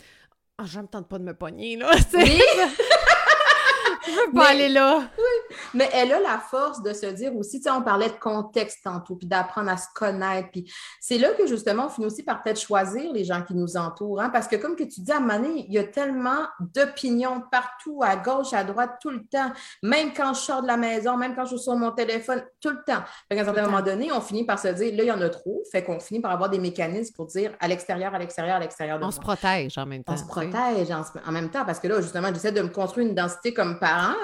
Ah, 0.58 0.64
je 0.64 0.80
me 0.80 0.86
tente 0.86 1.06
pas 1.08 1.18
de 1.18 1.24
me 1.24 1.34
pogner, 1.34 1.76
là. 1.76 1.90
Oui. 2.14 2.40
Je 4.06 4.12
veux 4.12 4.32
pas 4.32 4.40
Mais- 4.40 4.46
aller 4.46 4.68
là. 4.68 5.02
Mais 5.74 5.88
elle 5.92 6.12
a 6.12 6.20
la 6.20 6.38
force 6.38 6.82
de 6.82 6.92
se 6.92 7.06
dire 7.06 7.34
aussi, 7.36 7.58
tu 7.58 7.64
sais, 7.64 7.70
on 7.70 7.82
parlait 7.82 8.08
de 8.08 8.14
contexte 8.20 8.78
tantôt, 8.84 9.16
puis 9.16 9.26
d'apprendre 9.26 9.70
à 9.70 9.76
se 9.76 9.86
connaître. 9.94 10.48
Puis 10.52 10.72
c'est 11.00 11.18
là 11.18 11.30
que 11.34 11.46
justement, 11.46 11.86
on 11.86 11.88
finit 11.88 12.06
aussi 12.06 12.22
par 12.22 12.42
peut-être 12.42 12.60
choisir 12.60 13.12
les 13.12 13.24
gens 13.24 13.42
qui 13.42 13.54
nous 13.54 13.76
entourent. 13.76 14.20
hein, 14.20 14.30
parce 14.30 14.46
que 14.48 14.56
comme 14.56 14.76
que 14.76 14.84
tu 14.84 15.00
dis, 15.00 15.12
à 15.12 15.20
donné, 15.20 15.64
il 15.68 15.72
y 15.74 15.78
a 15.78 15.84
tellement 15.84 16.46
d'opinions 16.60 17.42
partout, 17.50 18.00
à 18.02 18.16
gauche, 18.16 18.52
à 18.52 18.64
droite, 18.64 18.92
tout 19.00 19.10
le 19.10 19.24
temps. 19.26 19.50
Même 19.82 20.12
quand 20.14 20.34
je 20.34 20.40
sors 20.40 20.62
de 20.62 20.66
la 20.66 20.76
maison, 20.76 21.16
même 21.16 21.34
quand 21.34 21.44
je 21.44 21.56
suis 21.56 21.64
sur 21.64 21.74
mon 21.76 21.90
téléphone, 21.90 22.42
tout 22.60 22.70
le 22.70 22.82
temps. 22.86 23.02
Fait 23.28 23.34
qu'à 23.36 23.42
un 23.42 23.44
certain 23.44 23.62
moment 23.66 23.82
donné, 23.82 24.12
on 24.12 24.20
finit 24.20 24.44
par 24.44 24.58
se 24.58 24.68
dire, 24.68 24.94
là, 24.96 25.02
il 25.02 25.06
y 25.06 25.12
en 25.12 25.20
a 25.20 25.28
trop. 25.28 25.62
Fait 25.72 25.82
qu'on 25.82 25.98
finit 26.00 26.20
par 26.20 26.30
avoir 26.32 26.48
des 26.50 26.58
mécanismes 26.58 27.14
pour 27.14 27.26
dire 27.26 27.52
à 27.60 27.68
l'extérieur, 27.68 28.14
à 28.14 28.18
l'extérieur, 28.18 28.56
à 28.56 28.60
l'extérieur 28.60 28.98
On 28.98 29.04
moi 29.04 29.12
se 29.12 29.20
protège 29.20 29.76
en 29.78 29.86
même 29.86 30.04
temps. 30.04 30.12
on 30.12 30.16
se 30.16 30.24
protège 30.26 30.90
en, 30.90 31.02
en 31.26 31.32
même 31.32 31.50
temps 31.50 31.64
parce 31.64 31.80
que 31.80 31.88
là, 31.88 32.00
justement, 32.00 32.28
j'essaie 32.32 32.52
de 32.52 32.62
me 32.62 32.68
construire 32.68 33.06
une 33.06 33.12
identité 33.12 33.52
comme 33.54 33.78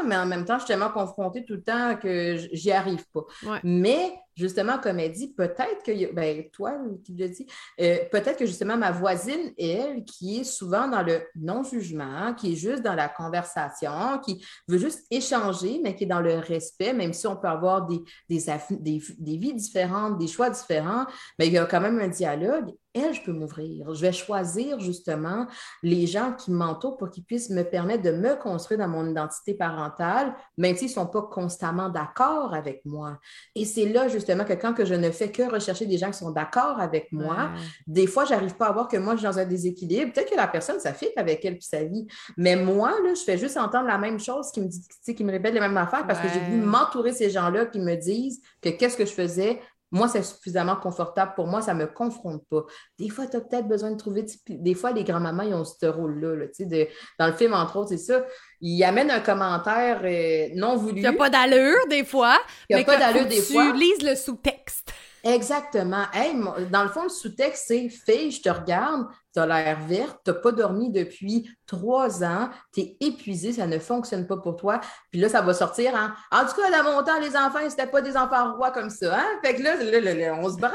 mais 0.06 0.16
en 0.16 0.26
même 0.26 0.44
temps, 0.44 0.54
je 0.54 0.64
suis 0.64 0.68
tellement 0.68 0.90
confrontée 0.90 1.44
tout 1.44 1.54
le 1.54 1.62
temps 1.62 1.96
que 1.96 2.36
j'y 2.52 2.72
arrive 2.72 3.04
pas. 3.12 3.24
Ouais. 3.44 3.60
Mais 3.64 4.12
justement, 4.36 4.78
comme 4.78 4.98
elle 4.98 5.12
dit, 5.12 5.32
peut-être 5.32 5.82
que, 5.84 6.12
ben, 6.12 6.48
toi 6.50 6.74
qui 7.04 7.12
le 7.14 7.28
dis, 7.28 7.46
euh, 7.80 7.98
peut-être 8.10 8.38
que 8.38 8.46
justement 8.46 8.76
ma 8.76 8.90
voisine, 8.90 9.52
elle, 9.58 10.04
qui 10.04 10.40
est 10.40 10.44
souvent 10.44 10.88
dans 10.88 11.02
le 11.02 11.22
non-jugement, 11.36 12.34
qui 12.34 12.52
est 12.52 12.56
juste 12.56 12.82
dans 12.82 12.94
la 12.94 13.08
conversation, 13.08 14.18
qui 14.24 14.44
veut 14.68 14.78
juste 14.78 15.06
échanger, 15.10 15.80
mais 15.82 15.94
qui 15.94 16.04
est 16.04 16.08
dans 16.08 16.20
le 16.20 16.36
respect, 16.36 16.92
même 16.92 17.12
si 17.12 17.26
on 17.26 17.36
peut 17.36 17.48
avoir 17.48 17.86
des, 17.86 18.02
des, 18.28 18.44
des, 18.70 19.02
des 19.18 19.36
vies 19.36 19.54
différentes, 19.54 20.18
des 20.18 20.28
choix 20.28 20.50
différents, 20.50 21.06
mais 21.38 21.46
il 21.46 21.52
y 21.52 21.58
a 21.58 21.66
quand 21.66 21.80
même 21.80 21.98
un 21.98 22.08
dialogue. 22.08 22.72
Elle, 22.94 23.14
je 23.14 23.22
peux 23.22 23.32
m'ouvrir. 23.32 23.94
Je 23.94 24.00
vais 24.02 24.12
choisir 24.12 24.78
justement 24.80 25.46
les 25.82 26.06
gens 26.06 26.32
qui 26.34 26.50
m'entourent 26.50 26.98
pour 26.98 27.10
qu'ils 27.10 27.24
puissent 27.24 27.48
me 27.48 27.62
permettre 27.62 28.02
de 28.02 28.10
me 28.10 28.34
construire 28.36 28.78
dans 28.80 28.88
mon 28.88 29.08
identité 29.08 29.54
parentale, 29.54 30.34
même 30.58 30.76
s'ils 30.76 30.88
ne 30.88 30.92
sont 30.92 31.06
pas 31.06 31.22
constamment 31.22 31.88
d'accord 31.88 32.52
avec 32.54 32.82
moi. 32.84 33.18
Et 33.54 33.64
c'est 33.64 33.86
là 33.86 34.08
justement 34.08 34.44
que 34.44 34.52
quand 34.52 34.74
que 34.74 34.84
je 34.84 34.94
ne 34.94 35.10
fais 35.10 35.30
que 35.30 35.42
rechercher 35.50 35.86
des 35.86 35.96
gens 35.96 36.10
qui 36.10 36.18
sont 36.18 36.30
d'accord 36.32 36.78
avec 36.80 37.10
moi, 37.12 37.32
Ouais. 37.32 37.60
des 37.86 38.06
fois, 38.06 38.24
j'arrive 38.26 38.56
pas 38.56 38.66
à 38.66 38.72
voir 38.72 38.88
que 38.88 38.96
moi, 38.98 39.14
je 39.14 39.20
suis 39.20 39.26
dans 39.28 39.38
un 39.38 39.46
déséquilibre. 39.46 40.12
Peut-être 40.12 40.30
que 40.30 40.36
la 40.36 40.46
personne, 40.48 40.78
ça 40.78 40.92
fit 40.92 41.08
avec 41.16 41.42
elle 41.44 41.54
puis 41.54 41.66
sa 41.66 41.84
vie. 41.84 42.06
Mais 42.36 42.56
moi, 42.56 42.90
là, 43.02 43.14
je 43.14 43.22
fais 43.22 43.38
juste 43.38 43.56
entendre 43.56 43.86
la 43.86 43.96
même 43.98 44.20
chose 44.20 44.50
qui 44.52 44.60
me 44.60 44.66
dit, 44.68 44.84
qui 45.14 45.24
me 45.24 45.32
répète 45.32 45.54
les 45.54 45.60
mêmes 45.60 45.76
affaires 45.78 46.06
parce 46.06 46.20
que 46.20 46.28
j'ai 46.28 46.40
voulu 46.40 46.58
m'entourer 46.58 47.12
de 47.12 47.16
ces 47.16 47.30
gens-là 47.30 47.66
qui 47.66 47.80
me 47.80 47.94
disent 47.96 48.40
que 48.60 48.68
qu'est-ce 48.68 48.96
que 48.96 49.06
je 49.06 49.12
faisais. 49.12 49.60
Moi, 49.92 50.08
c'est 50.08 50.22
suffisamment 50.24 50.74
confortable 50.76 51.34
pour 51.36 51.46
moi, 51.46 51.62
ça 51.62 51.74
ne 51.74 51.80
me 51.80 51.86
confronte 51.86 52.42
pas. 52.48 52.64
Des 52.98 53.08
fois, 53.10 53.26
tu 53.28 53.36
as 53.36 53.40
peut-être 53.42 53.68
besoin 53.68 53.92
de 53.92 53.96
trouver. 53.96 54.24
Des 54.48 54.74
fois, 54.74 54.90
les 54.90 55.04
grands-mamans, 55.04 55.42
ils 55.44 55.54
ont 55.54 55.64
ce 55.64 55.86
rôle-là. 55.86 56.34
là, 56.34 56.46
tu 56.48 56.54
sais, 56.54 56.64
de- 56.66 56.88
dans 57.18 57.26
le 57.28 57.34
film, 57.34 57.52
entre 57.54 57.76
autres, 57.76 57.90
c'est 57.90 57.98
ça. 57.98 58.24
Ils 58.60 58.82
amènent 58.82 59.10
un 59.10 59.20
commentaire 59.20 60.00
euh, 60.02 60.48
non 60.56 60.76
voulu. 60.76 60.96
Il 60.96 61.00
n'y 61.02 61.06
a 61.06 61.12
pas 61.12 61.30
d'allure, 61.30 61.86
des 61.88 62.04
fois. 62.04 62.38
Il 62.68 62.76
y 62.76 62.80
a 62.80 62.84
pas 62.84 62.96
d'allure 62.96 63.26
des 63.26 63.40
fois. 63.42 63.70
Tu 63.72 63.78
lises 63.78 64.02
le 64.02 64.16
sous-texte. 64.16 64.92
Exactement. 65.24 66.04
Hey, 66.12 66.34
dans 66.70 66.82
le 66.82 66.88
fond, 66.88 67.04
le 67.04 67.08
sous-texte, 67.08 67.64
c'est 67.68 67.88
Fille, 67.88 68.30
je 68.32 68.42
te 68.42 68.48
regarde, 68.48 69.06
tu 69.32 69.40
as 69.40 69.46
l'air 69.46 69.80
verte, 69.80 70.20
tu 70.24 70.30
n'as 70.30 70.36
pas 70.38 70.52
dormi 70.52 70.90
depuis 70.90 71.50
trois 71.66 72.22
ans, 72.22 72.50
tu 72.72 72.80
es 72.80 72.96
épuisé, 73.00 73.52
ça 73.52 73.66
ne 73.66 73.78
fonctionne 73.78 74.26
pas 74.26 74.36
pour 74.36 74.56
toi. 74.56 74.80
Puis 75.10 75.20
là, 75.20 75.28
ça 75.28 75.40
va 75.40 75.54
sortir 75.54 75.94
en 75.94 76.36
En 76.36 76.46
tout 76.46 76.60
cas, 76.60 76.70
dans 76.70 76.92
mon 76.92 77.02
temps, 77.02 77.18
les 77.20 77.36
enfants, 77.36 77.58
c'était 77.68 77.86
pas 77.86 78.02
des 78.02 78.16
enfants 78.16 78.54
rois 78.54 78.70
comme 78.70 78.90
ça. 78.90 79.18
Hein? 79.18 79.40
Fait 79.42 79.54
que 79.54 79.62
là, 79.62 79.76
là, 79.76 80.00
là, 80.00 80.14
là, 80.14 80.38
on 80.40 80.50
se 80.50 80.58
braque. 80.58 80.74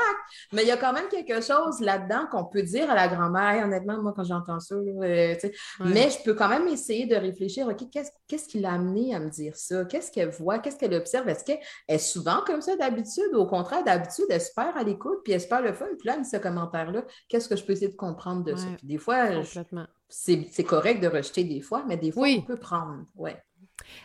Mais 0.54 0.64
il 0.64 0.68
y 0.68 0.72
a 0.72 0.78
quand 0.78 0.94
même 0.94 1.08
quelque 1.10 1.42
chose 1.42 1.80
là-dedans 1.82 2.28
qu'on 2.32 2.46
peut 2.46 2.64
dire 2.64 2.90
à 2.90 2.96
la 2.96 3.08
grand-mère. 3.08 3.48
Hey, 3.48 3.64
honnêtement, 3.64 4.02
moi, 4.02 4.14
quand 4.16 4.24
j'entends 4.24 4.60
ça, 4.60 4.76
euh, 4.76 5.36
mais 5.80 6.10
je 6.10 6.24
peux 6.24 6.34
quand 6.34 6.50
même 6.50 6.68
essayer 6.68 7.06
de 7.06 7.16
réfléchir, 7.16 7.68
OK, 7.68 7.90
qu'est-ce 7.92 8.12
qu'est-ce 8.28 8.48
qui 8.48 8.60
l'a 8.60 8.74
amené 8.74 9.16
à 9.16 9.20
me 9.20 9.30
dire 9.30 9.56
ça? 9.56 9.86
Qu'est-ce 9.86 10.12
qu'elle 10.12 10.30
voit? 10.30 10.60
Qu'est-ce 10.60 10.78
qu'elle 10.78 10.94
observe? 10.94 11.30
Est-ce 11.30 11.44
qu'elle 11.44 11.60
est 11.88 11.98
souvent 11.98 12.42
comme 12.46 12.62
ça 12.62 12.76
d'habitude? 12.76 13.34
Au 13.34 13.46
contraire, 13.46 13.84
d'habitude, 13.84 14.26
elle 14.30 14.38
est 14.38 14.40
super 14.40 14.76
à 14.76 14.84
l'écoute, 14.84 15.20
puis 15.24 15.34
elle 15.34 15.38
est 15.38 15.44
super 15.44 15.62
le 15.62 15.74
fun. 15.74 15.86
Puis 15.98 16.08
là, 16.08 16.14
elle 16.14 16.20
me 16.20 16.24
dit 16.24 16.30
ce 16.30 16.38
commentaire-là, 16.38 17.04
qu'est-ce 17.30 17.48
que 17.48 17.56
je 17.56 17.64
peux 17.64 17.74
essayer 17.74 17.92
de 17.92 17.96
comprendre 17.96 18.44
de 18.52 18.56
ça? 18.56 18.68
Ouais. 18.68 18.76
Puis 18.78 18.88
des 18.88 18.98
fois, 18.98 19.32
je- 19.32 19.48
Complètement. 19.48 19.88
c'est 20.10 20.48
c'est 20.52 20.64
correct 20.64 21.02
de 21.02 21.08
rejeter 21.08 21.44
des 21.44 21.62
fois, 21.62 21.84
mais 21.88 21.98
des 21.98 22.12
fois, 22.12 22.24
Oui. 22.24 22.40
on 22.40 22.46
peut 22.46 22.58
prendre. 22.58 23.06
Ouais. 23.16 23.42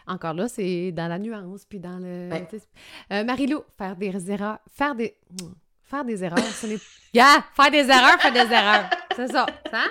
Encore 0.06 0.34
là, 0.34 0.48
c'est 0.48 0.92
dans 0.92 1.08
la 1.08 1.18
nuance, 1.18 1.64
puis 1.64 1.80
dans 1.80 1.98
le... 1.98 2.28
Ouais. 2.30 2.46
sais. 2.50 2.60
Euh, 3.12 3.24
Marie-Lou, 3.24 3.62
faire 3.78 3.96
des 3.96 4.30
erreurs... 4.30 4.58
Faire 4.70 4.94
des... 4.94 5.16
Hmm. 5.30 5.52
Faire 5.82 6.04
des 6.04 6.22
erreurs, 6.22 6.38
ce 6.38 6.66
n'est... 6.66 6.78
Yeah! 7.14 7.42
Faire 7.54 7.70
des 7.70 7.88
erreurs, 7.88 8.20
faire 8.20 8.32
des 8.32 8.52
erreurs. 8.54 8.90
C'est 9.16 9.28
ça. 9.32 9.46
Hein? 9.72 9.88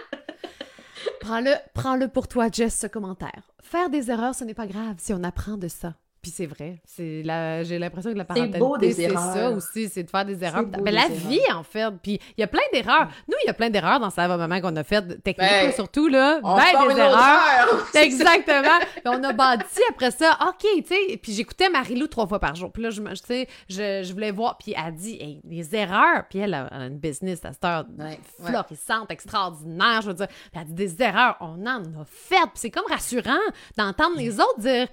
Prends-le 1.20 1.52
prends-le 1.74 2.08
pour 2.08 2.28
toi, 2.28 2.47
Jess, 2.52 2.80
ce 2.80 2.88
commentaire. 2.88 3.52
Faire 3.62 3.89
des 3.89 4.10
erreurs, 4.12 4.36
ce 4.36 4.43
n'est 4.43 4.54
pas 4.54 4.68
grave 4.68 4.95
si 4.97 5.14
on 5.14 5.24
apprend 5.24 5.58
de 5.58 5.68
ça. 5.68 5.95
Puis 6.22 6.30
c'est 6.30 6.45
vrai. 6.45 6.80
C'est 6.86 7.24
la... 7.24 7.63
J'ai 7.63 7.80
l'impression 7.80 8.11
que 8.13 8.17
la 8.17 8.26
C'est 8.36 8.59
beau, 8.59 8.78
des 8.78 8.93
parentalité, 8.93 8.93
c'est 8.93 9.39
ça 9.39 9.49
aussi, 9.49 9.89
c'est 9.89 10.03
de 10.03 10.09
faire 10.09 10.24
des 10.24 10.43
erreurs. 10.43 10.63
beau, 10.65 10.82
Ben, 10.84 10.86
des 10.86 10.91
la 10.91 11.05
erreurs. 11.05 11.17
vie, 11.17 11.41
en 11.51 11.63
fait. 11.63 11.89
Puis 12.03 12.19
il 12.38 12.41
y 12.41 12.43
a 12.43 12.47
plein 12.47 12.61
d'erreurs. 12.72 13.07
Nous, 13.28 13.36
il 13.43 13.47
y 13.47 13.49
a 13.49 13.53
plein 13.55 13.69
d'erreurs 13.72 13.99
dans 13.99 14.11
Ça 14.11 14.28
va 14.28 14.38
maman 14.38 14.61
qu'on 14.61 14.76
a 14.76 14.84
faites, 14.84 15.24
techniques, 15.24 15.49
Ben, 15.49 15.72
surtout, 15.74 16.07
là. 16.07 16.39
On 16.43 16.55
Ben, 16.55 16.63
des 16.88 16.93
une 16.93 16.99
erreurs. 16.99 17.88
Exactement. 17.95 18.80
Puis 18.93 19.01
on 19.07 19.24
a 19.24 19.34
bâti 19.34 19.82
après 19.89 20.11
ça, 20.11 20.38
OK, 20.47 20.63
tu 20.76 20.84
sais. 20.86 21.17
Puis 21.17 21.34
j'écoutais 21.34 21.69
Marie-Lou 21.69 22.05
trois 22.07 22.28
fois 22.28 22.39
par 22.39 22.53
jour. 22.55 22.72
Puis 22.72 22.84
là, 22.84 22.89
je, 22.91 23.01
me- 23.01 23.09
tu 23.15 23.22
sais, 23.26 23.47
je, 23.67 24.03
je 24.03 24.13
voulais 24.13 24.32
voir. 24.32 24.57
Puis 24.57 24.76
elle 24.78 24.93
dit, 24.93 25.17
hey, 25.19 25.41
les 25.43 25.76
erreurs. 25.76 26.26
Puis 26.30 26.38
elle 26.39 26.53
a, 26.53 26.69
elle 26.72 26.82
a 26.82 26.86
une 26.86 26.99
business 26.99 27.43
à 27.45 27.51
cette 27.53 27.65
heure 27.65 27.86
Ouais, 27.97 28.19
ouais. 28.39 28.49
florissante, 28.51 29.09
extraordinaire, 29.09 30.01
je 30.01 30.07
veux 30.09 30.13
dire. 30.13 30.28
Puis 30.28 30.61
elle 30.61 30.65
dit, 30.67 30.74
des 30.74 31.01
erreurs, 31.01 31.38
on 31.39 31.65
en 31.65 31.82
a 31.84 32.05
fait. 32.05 32.36
Puis 32.36 32.51
c'est 32.55 32.69
comme 32.72 32.86
rassurant 32.88 33.39
d'entendre 33.76 34.17
les 34.17 34.39
autres 34.39 34.59
dire, 34.59 34.88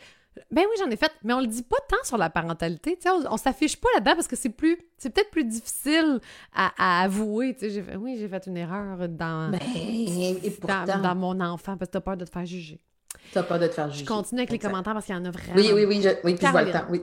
ben 0.50 0.62
oui, 0.68 0.76
j'en 0.78 0.90
ai 0.90 0.96
fait. 0.96 1.12
Mais 1.24 1.32
on 1.32 1.40
le 1.40 1.46
dit 1.46 1.62
pas 1.62 1.76
tant 1.88 2.02
sur 2.04 2.16
la 2.18 2.30
parentalité. 2.30 2.96
Tu 2.96 3.02
sais, 3.02 3.10
on, 3.10 3.32
on 3.32 3.36
s'affiche 3.36 3.76
pas 3.76 3.88
là-dedans 3.94 4.14
parce 4.14 4.28
que 4.28 4.36
c'est 4.36 4.48
plus, 4.50 4.78
c'est 4.96 5.10
peut-être 5.10 5.30
plus 5.30 5.44
difficile 5.44 6.20
à, 6.54 6.72
à 6.78 7.02
avouer. 7.04 7.54
Tu 7.58 7.70
sais, 7.70 7.84
oui, 7.96 8.16
j'ai 8.18 8.28
fait 8.28 8.46
une 8.46 8.56
erreur 8.56 9.08
dans, 9.08 9.50
Ben, 9.50 9.58
et 9.74 10.40
dans, 10.60 10.66
pourtant, 10.84 10.98
dans 11.02 11.14
mon 11.14 11.40
enfant 11.40 11.76
parce 11.76 11.88
que 11.88 11.92
t'as 11.92 12.00
peur 12.00 12.16
de 12.16 12.24
te 12.24 12.30
faire 12.30 12.46
juger. 12.46 12.80
t'as 13.32 13.42
pas 13.42 13.58
de 13.58 13.66
te 13.66 13.72
faire 13.72 13.90
juger. 13.90 14.04
Je 14.04 14.08
continue 14.08 14.40
avec 14.40 14.50
les 14.50 14.58
commentaires 14.58 14.92
parce 14.94 15.06
qu'il 15.06 15.14
y 15.14 15.18
en 15.18 15.24
a 15.24 15.30
vraiment. 15.30 15.56
Oui, 15.56 15.70
oui, 15.74 15.84
oui, 15.84 16.02
je, 16.02 16.10
oui, 16.24 16.36
je 16.40 16.46
vois 16.46 16.62
le 16.62 16.72
temps. 16.72 16.84
Oui. 16.90 17.02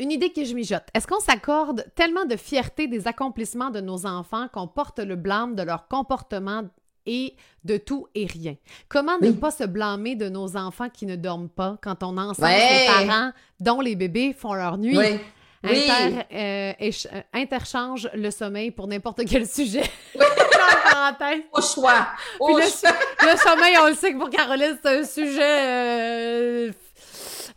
Une 0.00 0.12
idée 0.12 0.32
que 0.32 0.44
je 0.44 0.54
mijote. 0.54 0.84
Est-ce 0.94 1.08
qu'on 1.08 1.18
s'accorde 1.18 1.84
tellement 1.96 2.24
de 2.24 2.36
fierté 2.36 2.86
des 2.86 3.08
accomplissements 3.08 3.70
de 3.70 3.80
nos 3.80 4.06
enfants 4.06 4.46
qu'on 4.52 4.68
porte 4.68 5.00
le 5.00 5.16
blâme 5.16 5.56
de 5.56 5.62
leur 5.62 5.88
comportement 5.88 6.62
et 7.08 7.34
de 7.64 7.76
tout 7.78 8.06
et 8.14 8.26
rien? 8.26 8.54
Comment 8.88 9.18
ne 9.20 9.28
Oui. 9.30 9.32
pas 9.36 9.50
se 9.50 9.64
blâmer 9.64 10.14
de 10.14 10.28
nos 10.28 10.56
enfants 10.56 10.88
qui 10.88 11.06
ne 11.06 11.16
dorment 11.16 11.48
pas 11.48 11.76
quand 11.82 12.02
on 12.04 12.16
ensemble 12.18 12.46
Ouais. 12.48 12.86
les 13.00 13.06
parents 13.06 13.32
dont 13.58 13.80
les 13.80 13.96
bébés 13.96 14.32
font 14.32 14.54
leur 14.54 14.78
nuit? 14.78 14.96
Oui. 14.96 15.18
Oui. 15.64 15.90
Inter- 15.90 16.22
euh, 16.32 16.72
euh, 16.80 17.20
interchange 17.32 18.08
le 18.14 18.30
sommeil 18.30 18.70
pour 18.70 18.86
n'importe 18.86 19.22
quel 19.28 19.44
sujet. 19.44 19.82
Parenthèse. 20.92 21.42
Au 21.52 21.60
choix. 21.60 22.06
Au 22.38 22.56
le, 22.56 22.62
choix. 22.62 22.92
le 23.22 23.36
sommeil, 23.36 23.76
on 23.82 23.88
le 23.88 23.94
sait 23.94 24.12
que 24.12 24.18
pour 24.18 24.30
Caroline, 24.30 24.78
c'est 24.80 24.98
un 25.00 25.04
sujet, 25.04 25.40
euh, 25.42 26.70
tu 26.70 26.74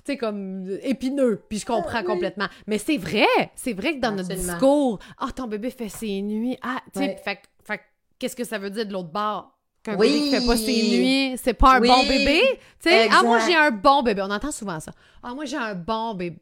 sais, 0.04 0.18
comme 0.18 0.68
épineux. 0.82 1.42
Puis 1.48 1.60
je 1.60 1.66
comprends 1.66 1.90
Ah, 1.94 2.00
oui. 2.00 2.06
complètement. 2.06 2.48
Mais 2.66 2.80
c'est 2.80 2.98
vrai, 2.98 3.28
c'est 3.56 3.74
vrai 3.74 3.96
que 3.96 4.00
dans 4.00 4.12
notre 4.14 4.34
discours, 4.34 4.98
ah, 5.20 5.28
ton 5.36 5.46
bébé 5.48 5.70
fait 5.70 5.90
ses 5.90 6.22
nuits. 6.24 6.58
Ah, 6.64 6.80
tu 6.94 7.00
sais, 7.00 7.06
Ouais. 7.06 7.22
fait, 7.24 7.40
qu'est-ce 8.22 8.36
que 8.36 8.44
ça 8.44 8.58
veut 8.58 8.70
dire 8.70 8.86
de 8.86 8.94
l'autre 8.94 9.10
bord? 9.12 9.58
Qu'un 9.84 9.98
Oui. 9.98 10.08
bébé 10.10 10.20
qui 10.22 10.30
fait 10.42 10.46
pas 10.48 10.58
ses 10.58 10.84
nuits, 10.84 11.38
c'est 11.42 11.54
pas 11.56 11.78
un 11.78 11.82
Oui. 11.82 11.88
bon 11.88 12.04
bébé? 12.08 12.42
Tu 12.82 12.90
sais, 12.90 13.10
ah, 13.12 13.24
moi, 13.24 13.40
j'ai 13.40 13.56
un 13.56 13.72
bon 13.72 14.04
bébé. 14.04 14.22
On 14.22 14.30
entend 14.30 14.52
souvent 14.52 14.80
ça. 14.80 14.92
Ah, 15.24 15.34
moi, 15.34 15.46
j'ai 15.46 15.58
un 15.58 15.74
bon 15.74 16.14
bébé. 16.14 16.38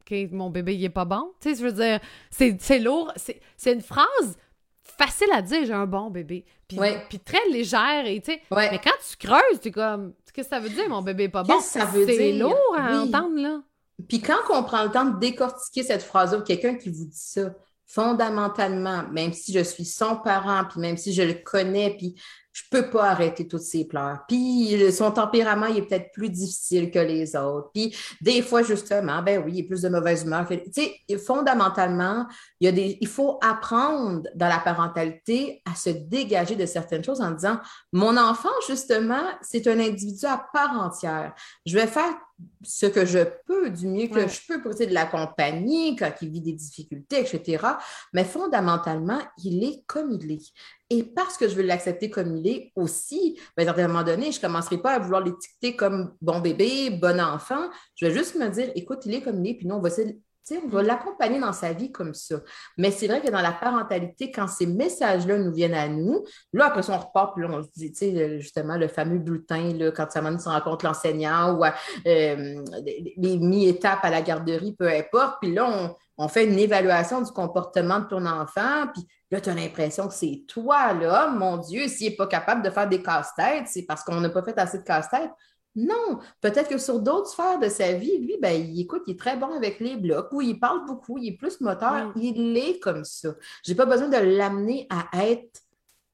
OK, 0.00 0.14
mon 0.32 0.50
bébé, 0.50 0.74
il 0.74 0.84
est 0.84 0.88
pas 0.90 1.04
bon? 1.04 1.32
Tu 1.40 1.50
sais, 1.54 1.60
je 1.60 1.64
veux 1.64 1.72
dire, 1.72 2.00
c'est 2.30 2.56
c'est 2.60 2.80
lourd. 2.80 3.12
C'est 3.16 3.40
c'est 3.56 3.72
une 3.72 3.80
phrase 3.80 4.36
facile 4.82 5.28
à 5.32 5.40
dire, 5.40 5.64
j'ai 5.64 5.72
un 5.72 5.86
bon 5.86 6.10
bébé. 6.10 6.44
Puis, 6.68 6.78
Ouais. 6.78 7.00
puis 7.08 7.18
très 7.20 7.48
légère, 7.50 8.04
et. 8.06 8.22
Ouais. 8.50 8.70
Mais 8.72 8.80
quand 8.82 8.90
tu 9.08 9.16
creuses, 9.24 9.60
tu 9.62 9.68
es 9.68 9.70
comme, 9.70 10.12
qu'est-ce 10.34 10.48
que 10.48 10.54
ça 10.54 10.60
veut 10.60 10.68
dire, 10.68 10.88
mon 10.88 11.00
bébé 11.02 11.24
est 11.24 11.28
pas 11.28 11.42
bon? 11.44 11.58
Ça 11.60 11.84
veut 11.86 12.06
C'est 12.06 12.32
dire? 12.32 12.44
lourd 12.48 12.76
à 12.76 12.90
Oui. 12.90 12.96
entendre, 13.08 13.40
là. 13.40 13.60
Puis 14.08 14.20
quand 14.20 14.38
on 14.50 14.62
prend 14.64 14.82
le 14.84 14.90
temps 14.90 15.04
de 15.04 15.18
décortiquer 15.20 15.84
cette 15.84 16.02
phrase-là, 16.02 16.40
quelqu'un 16.42 16.74
qui 16.74 16.90
vous 16.90 17.04
dit 17.06 17.16
ça, 17.16 17.50
fondamentalement, 17.86 19.04
même 19.12 19.32
si 19.32 19.52
je 19.52 19.60
suis 19.60 19.84
son 19.84 20.16
parent, 20.16 20.64
puis 20.68 20.80
même 20.80 20.96
si 20.96 21.12
je 21.12 21.22
le 21.22 21.34
connais, 21.34 21.94
puis 21.96 22.16
je 22.54 22.62
peux 22.70 22.88
pas 22.88 23.10
arrêter 23.10 23.48
toutes 23.48 23.62
ces 23.62 23.84
pleurs. 23.84 24.20
Puis 24.28 24.92
son 24.92 25.10
tempérament, 25.10 25.66
est 25.66 25.82
peut-être 25.82 26.12
plus 26.12 26.30
difficile 26.30 26.88
que 26.92 27.00
les 27.00 27.34
autres. 27.34 27.70
Puis 27.74 27.96
des 28.20 28.42
fois, 28.42 28.62
justement, 28.62 29.22
ben 29.22 29.42
oui, 29.44 29.54
il 29.56 29.64
a 29.64 29.66
plus 29.66 29.82
de 29.82 29.88
mauvaise 29.88 30.22
humeur. 30.22 30.46
Tu 30.48 30.60
sais, 30.72 31.18
fondamentalement, 31.18 32.26
il, 32.60 32.96
il 33.00 33.08
faut 33.08 33.40
apprendre 33.42 34.22
dans 34.36 34.48
la 34.48 34.60
parentalité 34.60 35.62
à 35.70 35.74
se 35.74 35.90
dégager 35.90 36.54
de 36.54 36.64
certaines 36.64 37.02
choses 37.02 37.20
en 37.20 37.32
disant, 37.32 37.58
mon 37.92 38.16
enfant, 38.16 38.54
justement, 38.68 39.24
c'est 39.42 39.66
un 39.66 39.80
individu 39.80 40.24
à 40.24 40.46
part 40.52 40.80
entière. 40.80 41.34
Je 41.66 41.76
vais 41.76 41.88
faire 41.88 42.14
ce 42.62 42.86
que 42.86 43.04
je 43.04 43.20
peux, 43.46 43.70
du 43.70 43.86
mieux 43.86 44.08
que 44.08 44.26
je 44.28 44.40
peux 44.46 44.60
pour 44.60 44.72
essayer 44.72 44.88
de 44.88 44.94
l'accompagner 44.94 45.96
quand 45.96 46.12
il 46.22 46.30
vit 46.30 46.40
des 46.40 46.52
difficultés, 46.52 47.20
etc. 47.20 47.64
Mais 48.12 48.24
fondamentalement, 48.24 49.20
il 49.42 49.64
est 49.64 49.84
comme 49.86 50.12
il 50.12 50.32
est. 50.32 50.52
Et 50.90 51.02
parce 51.02 51.36
que 51.36 51.48
je 51.48 51.54
veux 51.54 51.62
l'accepter 51.62 52.10
comme 52.10 52.36
il 52.36 52.46
est 52.46 52.72
aussi, 52.76 53.38
ben, 53.56 53.68
à 53.68 53.72
un 53.72 53.88
moment 53.88 54.02
donné, 54.02 54.32
je 54.32 54.38
ne 54.38 54.42
commencerai 54.42 54.78
pas 54.78 54.92
à 54.92 54.98
vouloir 54.98 55.22
l'étiqueter 55.22 55.76
comme 55.76 56.14
bon 56.20 56.40
bébé, 56.40 56.90
bon 56.90 57.20
enfant. 57.20 57.70
Je 57.94 58.06
vais 58.06 58.14
juste 58.14 58.36
me 58.36 58.48
dire, 58.48 58.70
écoute, 58.74 59.00
il 59.06 59.14
est 59.14 59.22
comme 59.22 59.44
il 59.44 59.50
est, 59.50 59.54
puis 59.54 59.66
nous, 59.66 59.76
on 59.76 59.80
va 59.80 59.88
essayer 59.88 60.18
on 60.52 60.68
va 60.68 60.82
l'accompagner 60.82 61.40
dans 61.40 61.52
sa 61.52 61.72
vie 61.72 61.90
comme 61.90 62.14
ça. 62.14 62.36
Mais 62.76 62.90
c'est 62.90 63.06
vrai 63.06 63.20
que 63.20 63.30
dans 63.30 63.40
la 63.40 63.52
parentalité, 63.52 64.30
quand 64.30 64.48
ces 64.48 64.66
messages-là 64.66 65.38
nous 65.38 65.52
viennent 65.52 65.74
à 65.74 65.88
nous, 65.88 66.24
là, 66.52 66.66
après 66.66 66.82
ça, 66.82 66.94
on 66.94 66.98
repart, 66.98 67.34
puis 67.34 67.44
là, 67.44 67.50
on 67.52 67.62
se 67.62 67.68
dit, 67.74 67.92
tu 67.92 67.98
sais, 67.98 68.40
justement, 68.40 68.76
le 68.76 68.88
fameux 68.88 69.18
bulletin, 69.18 69.72
là, 69.74 69.90
quand 69.90 70.10
ça 70.10 70.20
se 70.38 70.48
rencontre 70.48 70.84
l'enseignant 70.84 71.54
ou 71.54 71.64
euh, 71.64 71.70
les 72.04 73.38
mi-étapes 73.38 74.04
à 74.04 74.10
la 74.10 74.22
garderie, 74.22 74.74
peu 74.78 74.88
importe, 74.88 75.36
puis 75.40 75.52
là, 75.52 75.66
on, 75.66 75.94
on 76.16 76.28
fait 76.28 76.44
une 76.44 76.58
évaluation 76.58 77.20
du 77.22 77.30
comportement 77.32 78.00
de 78.00 78.06
ton 78.06 78.24
enfant, 78.26 78.86
puis 78.92 79.06
là, 79.30 79.40
tu 79.40 79.50
as 79.50 79.54
l'impression 79.54 80.08
que 80.08 80.14
c'est 80.14 80.44
toi, 80.46 80.92
là, 80.92 81.28
mon 81.28 81.56
Dieu, 81.56 81.88
s'il 81.88 82.10
n'est 82.10 82.16
pas 82.16 82.26
capable 82.26 82.62
de 82.62 82.70
faire 82.70 82.88
des 82.88 83.02
casse-têtes, 83.02 83.66
c'est 83.66 83.82
parce 83.82 84.04
qu'on 84.04 84.20
n'a 84.20 84.28
pas 84.28 84.42
fait 84.42 84.58
assez 84.58 84.78
de 84.78 84.84
casse-têtes. 84.84 85.30
Non, 85.76 86.20
peut-être 86.40 86.68
que 86.68 86.78
sur 86.78 87.00
d'autres 87.00 87.28
sphères 87.28 87.58
de 87.58 87.68
sa 87.68 87.92
vie, 87.92 88.18
lui, 88.18 88.36
ben, 88.40 88.52
il 88.52 88.80
écoute, 88.80 89.02
il 89.06 89.14
est 89.14 89.18
très 89.18 89.36
bon 89.36 89.52
avec 89.56 89.80
les 89.80 89.96
blocs, 89.96 90.28
ou 90.32 90.40
il 90.40 90.58
parle 90.60 90.84
beaucoup, 90.86 91.18
il 91.18 91.28
est 91.28 91.36
plus 91.36 91.60
moteur, 91.60 92.12
il 92.16 92.56
est 92.56 92.78
comme 92.78 93.04
ça. 93.04 93.30
Je 93.64 93.72
n'ai 93.72 93.76
pas 93.76 93.86
besoin 93.86 94.08
de 94.08 94.16
l'amener 94.16 94.86
à 94.88 95.26
être 95.26 95.62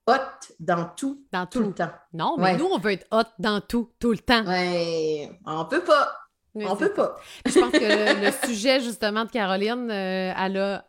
hot 0.07 0.55
dans 0.59 0.87
tout, 0.97 1.25
dans 1.31 1.47
tout, 1.47 1.61
le 1.61 1.73
temps. 1.73 1.93
Non, 2.15 2.37
mais 2.39 2.57
nous, 2.57 2.67
on 2.67 2.79
veut 2.79 2.93
être 2.93 3.07
hot 3.11 3.29
dans 3.39 3.61
tout, 3.61 3.91
tout 3.99 4.13
le 4.13 4.19
temps. 4.19 4.45
Oui, 4.47 5.29
on 5.45 5.67
peut 5.67 5.85
pas. 5.85 6.11
on 6.55 6.77
peut 6.77 6.93
pas. 6.93 7.17
Je 7.45 7.61
pense 7.61 7.73
que 7.73 8.25
le, 8.25 8.47
sujet, 8.47 8.81
justement, 8.81 9.25
de 9.25 9.31
Caroline, 9.31 9.91
euh, 9.91 10.33
elle 10.37 10.57
a 10.57 10.85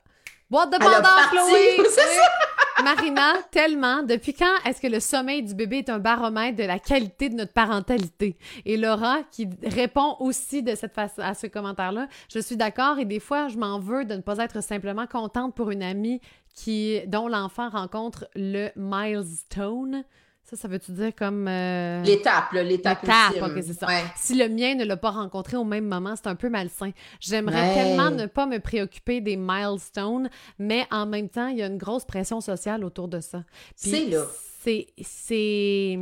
Boîte 0.51 0.69
de 0.73 0.77
pendant, 0.79 1.29
Chloé! 1.29 1.77
C'est 1.89 2.01
ça! 2.01 2.50
Marina, 2.83 3.33
tellement. 3.51 4.03
Depuis 4.03 4.33
quand 4.33 4.55
est-ce 4.65 4.81
que 4.81 4.87
le 4.87 4.99
sommeil 4.99 5.43
du 5.43 5.53
bébé 5.53 5.79
est 5.79 5.89
un 5.89 5.99
baromètre 5.99 6.57
de 6.57 6.63
la 6.63 6.79
qualité 6.79 7.29
de 7.29 7.35
notre 7.35 7.53
parentalité? 7.53 8.37
Et 8.65 8.77
Laura, 8.77 9.19
qui 9.31 9.47
répond 9.63 10.15
aussi 10.19 10.63
de 10.63 10.75
cette 10.75 10.93
façon 10.93 11.21
à 11.21 11.33
ce 11.33 11.47
commentaire-là, 11.47 12.07
je 12.33 12.39
suis 12.39 12.57
d'accord 12.57 12.99
et 12.99 13.05
des 13.05 13.19
fois, 13.19 13.47
je 13.47 13.57
m'en 13.57 13.79
veux 13.79 14.05
de 14.05 14.15
ne 14.15 14.21
pas 14.21 14.37
être 14.37 14.63
simplement 14.63 15.05
contente 15.07 15.55
pour 15.55 15.71
une 15.71 15.83
amie 15.83 16.21
qui, 16.55 16.99
dont 17.07 17.27
l'enfant 17.27 17.69
rencontre 17.69 18.25
le 18.35 18.69
milestone 18.75 20.03
ça, 20.51 20.57
ça 20.57 20.67
veut-tu 20.67 20.91
dire 20.91 21.15
comme... 21.15 21.47
Euh, 21.47 22.01
l'étape, 22.03 22.51
l'étape 22.51 23.03
L'étape, 23.03 23.41
ok, 23.41 23.63
c'est 23.63 23.73
ça. 23.73 23.87
Si 24.17 24.35
le 24.35 24.49
mien 24.49 24.75
ne 24.75 24.83
l'a 24.83 24.97
pas 24.97 25.11
rencontré 25.11 25.55
au 25.55 25.63
même 25.63 25.85
moment, 25.85 26.15
c'est 26.17 26.27
un 26.27 26.35
peu 26.35 26.49
malsain. 26.49 26.91
J'aimerais 27.21 27.73
tellement 27.73 28.11
ne 28.11 28.25
pas 28.25 28.45
me 28.45 28.59
préoccuper 28.59 29.21
des 29.21 29.37
milestones, 29.37 30.29
mais 30.59 30.85
en 30.91 31.05
même 31.05 31.29
temps, 31.29 31.47
il 31.47 31.57
y 31.57 31.63
a 31.63 31.67
une 31.67 31.77
grosse 31.77 32.03
pression 32.03 32.41
sociale 32.41 32.83
autour 32.83 33.07
de 33.07 33.21
ça. 33.21 33.45
C'est 33.75 34.07
là. 34.07 34.25
C'est... 35.01 35.97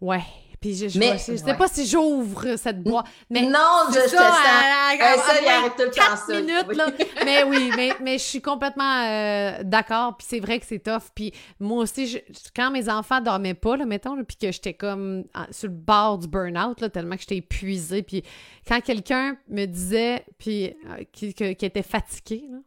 Ouais, 0.00 0.22
puis 0.64 0.74
je, 0.74 0.88
je, 0.88 1.36
sais 1.36 1.54
pas 1.58 1.68
si 1.68 1.86
j'ouvre 1.86 2.56
cette 2.56 2.82
boîte. 2.82 3.04
Mais 3.28 3.42
non, 3.42 3.84
je, 3.90 4.00
te 4.00 4.08
sens. 4.08 4.18
ça, 4.18 5.42
il 5.42 5.46
arrête 5.46 5.76
tout 5.76 5.82
le 5.82 5.90
temps 5.90 6.34
minutes, 6.34 6.74
là. 6.74 6.86
mais 7.26 7.42
oui, 7.44 7.70
mais, 7.76 7.92
mais 8.00 8.16
je 8.16 8.22
suis 8.22 8.40
complètement 8.40 9.02
euh, 9.02 9.58
d'accord. 9.62 10.16
Puis 10.16 10.26
c'est 10.26 10.40
vrai 10.40 10.58
que 10.58 10.64
c'est 10.64 10.78
tough. 10.78 11.10
Puis 11.14 11.34
moi 11.60 11.82
aussi, 11.82 12.18
quand 12.56 12.70
mes 12.70 12.88
enfants 12.88 13.20
dormaient 13.20 13.52
pas, 13.52 13.76
là, 13.76 13.84
mettons, 13.84 14.16
puis 14.24 14.38
que 14.38 14.50
j'étais 14.50 14.72
comme 14.72 15.24
sur 15.50 15.68
le 15.68 15.74
bord 15.74 16.16
du 16.16 16.28
burn-out, 16.28 16.80
là, 16.80 16.88
tellement 16.88 17.16
que 17.16 17.20
j'étais 17.20 17.36
épuisée. 17.36 18.02
Puis 18.02 18.24
quand 18.66 18.80
quelqu'un 18.80 19.36
me 19.50 19.66
disait, 19.66 20.24
puis 20.38 20.74
euh, 20.88 21.04
qui, 21.12 21.26
était 21.26 21.82
fatigué, 21.82 22.48
là, 22.50 22.58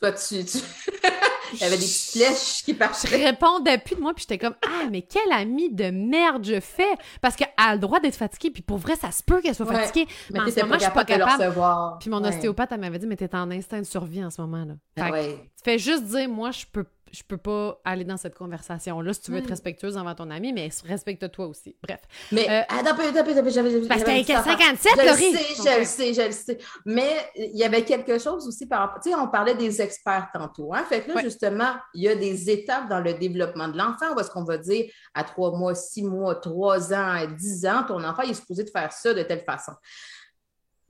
toi, 0.00 0.10
tu... 0.10 0.34
Il 1.54 1.60
y 1.60 1.64
avait 1.64 1.76
des 1.76 1.84
petites 1.84 2.12
flèches 2.12 2.62
qui 2.64 2.74
partaient. 2.74 3.08
Je 3.08 3.16
répondais 3.16 3.78
plus 3.78 3.96
de 3.96 4.00
moi, 4.00 4.14
puis 4.14 4.24
j'étais 4.28 4.38
comme 4.38 4.54
Ah, 4.64 4.88
mais 4.90 5.02
quelle 5.02 5.32
amie 5.32 5.70
de 5.70 5.90
merde 5.90 6.44
je 6.44 6.60
fais! 6.60 6.94
Parce 7.20 7.36
qu'elle 7.36 7.52
a 7.56 7.74
le 7.74 7.80
droit 7.80 8.00
d'être 8.00 8.16
fatiguée, 8.16 8.50
puis 8.50 8.62
pour 8.62 8.78
vrai, 8.78 8.96
ça 8.96 9.10
se 9.10 9.22
peut 9.22 9.40
qu'elle 9.40 9.54
soit 9.54 9.66
fatiguée. 9.66 10.06
Mais, 10.30 10.40
en 10.40 10.50
ce 10.50 10.60
moment, 10.60 10.74
je 10.74 10.84
suis 10.84 10.92
pas 10.92 11.04
capable. 11.04 11.98
Puis 12.00 12.10
mon 12.10 12.24
ostéopathe, 12.24 12.72
elle 12.72 12.80
m'avait 12.80 12.98
dit 12.98 13.06
Mais 13.06 13.16
t'es 13.16 13.34
en 13.34 13.50
instinct 13.50 13.80
de 13.80 13.86
survie 13.86 14.24
en 14.24 14.30
ce 14.30 14.40
moment-là. 14.42 14.74
Ah 14.98 15.10
fait 15.12 15.36
tu 15.56 15.64
fais 15.64 15.78
juste 15.78 16.04
dire 16.04 16.28
Moi, 16.28 16.50
je 16.50 16.64
peux 16.70 16.84
je 17.12 17.22
peux 17.22 17.36
pas 17.36 17.80
aller 17.84 18.04
dans 18.04 18.16
cette 18.16 18.34
conversation-là 18.34 19.12
si 19.12 19.20
tu 19.20 19.32
veux 19.32 19.38
être 19.38 19.48
respectueuse 19.48 19.96
envers 19.98 20.16
ton 20.16 20.30
ami, 20.30 20.52
mais 20.52 20.70
respecte-toi 20.86 21.46
aussi. 21.46 21.76
Bref. 21.82 22.00
Mais, 22.32 22.48
euh, 22.48 22.62
attends, 22.62 22.92
attends, 22.92 23.18
attends, 23.20 23.50
j'avais. 23.50 23.86
Parce 23.86 24.02
que 24.02 24.24
57, 24.24 24.92
Je 24.96 25.02
le 25.02 25.16
sais, 25.16 25.54
je 25.56 25.78
le 25.78 25.84
sais, 25.84 26.14
je 26.14 26.22
le 26.22 26.32
sais. 26.32 26.58
Mais 26.86 27.10
il 27.36 27.56
y 27.56 27.64
avait 27.64 27.84
quelque 27.84 28.18
chose 28.18 28.48
aussi 28.48 28.66
par 28.66 28.80
rapport. 28.80 29.02
Tu 29.02 29.10
sais, 29.10 29.16
on 29.16 29.28
parlait 29.28 29.54
des 29.54 29.82
experts 29.82 30.30
tantôt. 30.32 30.72
Hein? 30.72 30.84
Fait 30.88 31.02
que 31.02 31.12
là, 31.12 31.20
justement, 31.20 31.74
il 31.92 32.04
y 32.04 32.08
a 32.08 32.14
des 32.14 32.50
étapes 32.50 32.88
dans 32.88 33.00
le 33.00 33.12
développement 33.14 33.68
de 33.68 33.76
l'enfant 33.76 34.14
où 34.16 34.20
est-ce 34.20 34.30
qu'on 34.30 34.44
va 34.44 34.56
dire 34.56 34.90
à 35.12 35.24
trois 35.24 35.56
mois, 35.56 35.74
six 35.74 36.02
mois, 36.02 36.36
trois 36.36 36.94
ans, 36.94 37.26
dix 37.38 37.66
ans, 37.66 37.84
ton 37.86 38.02
enfant 38.02 38.22
il 38.22 38.30
est 38.30 38.34
supposé 38.34 38.64
de 38.64 38.70
faire 38.70 38.92
ça 38.92 39.12
de 39.12 39.22
telle 39.22 39.44
façon. 39.44 39.72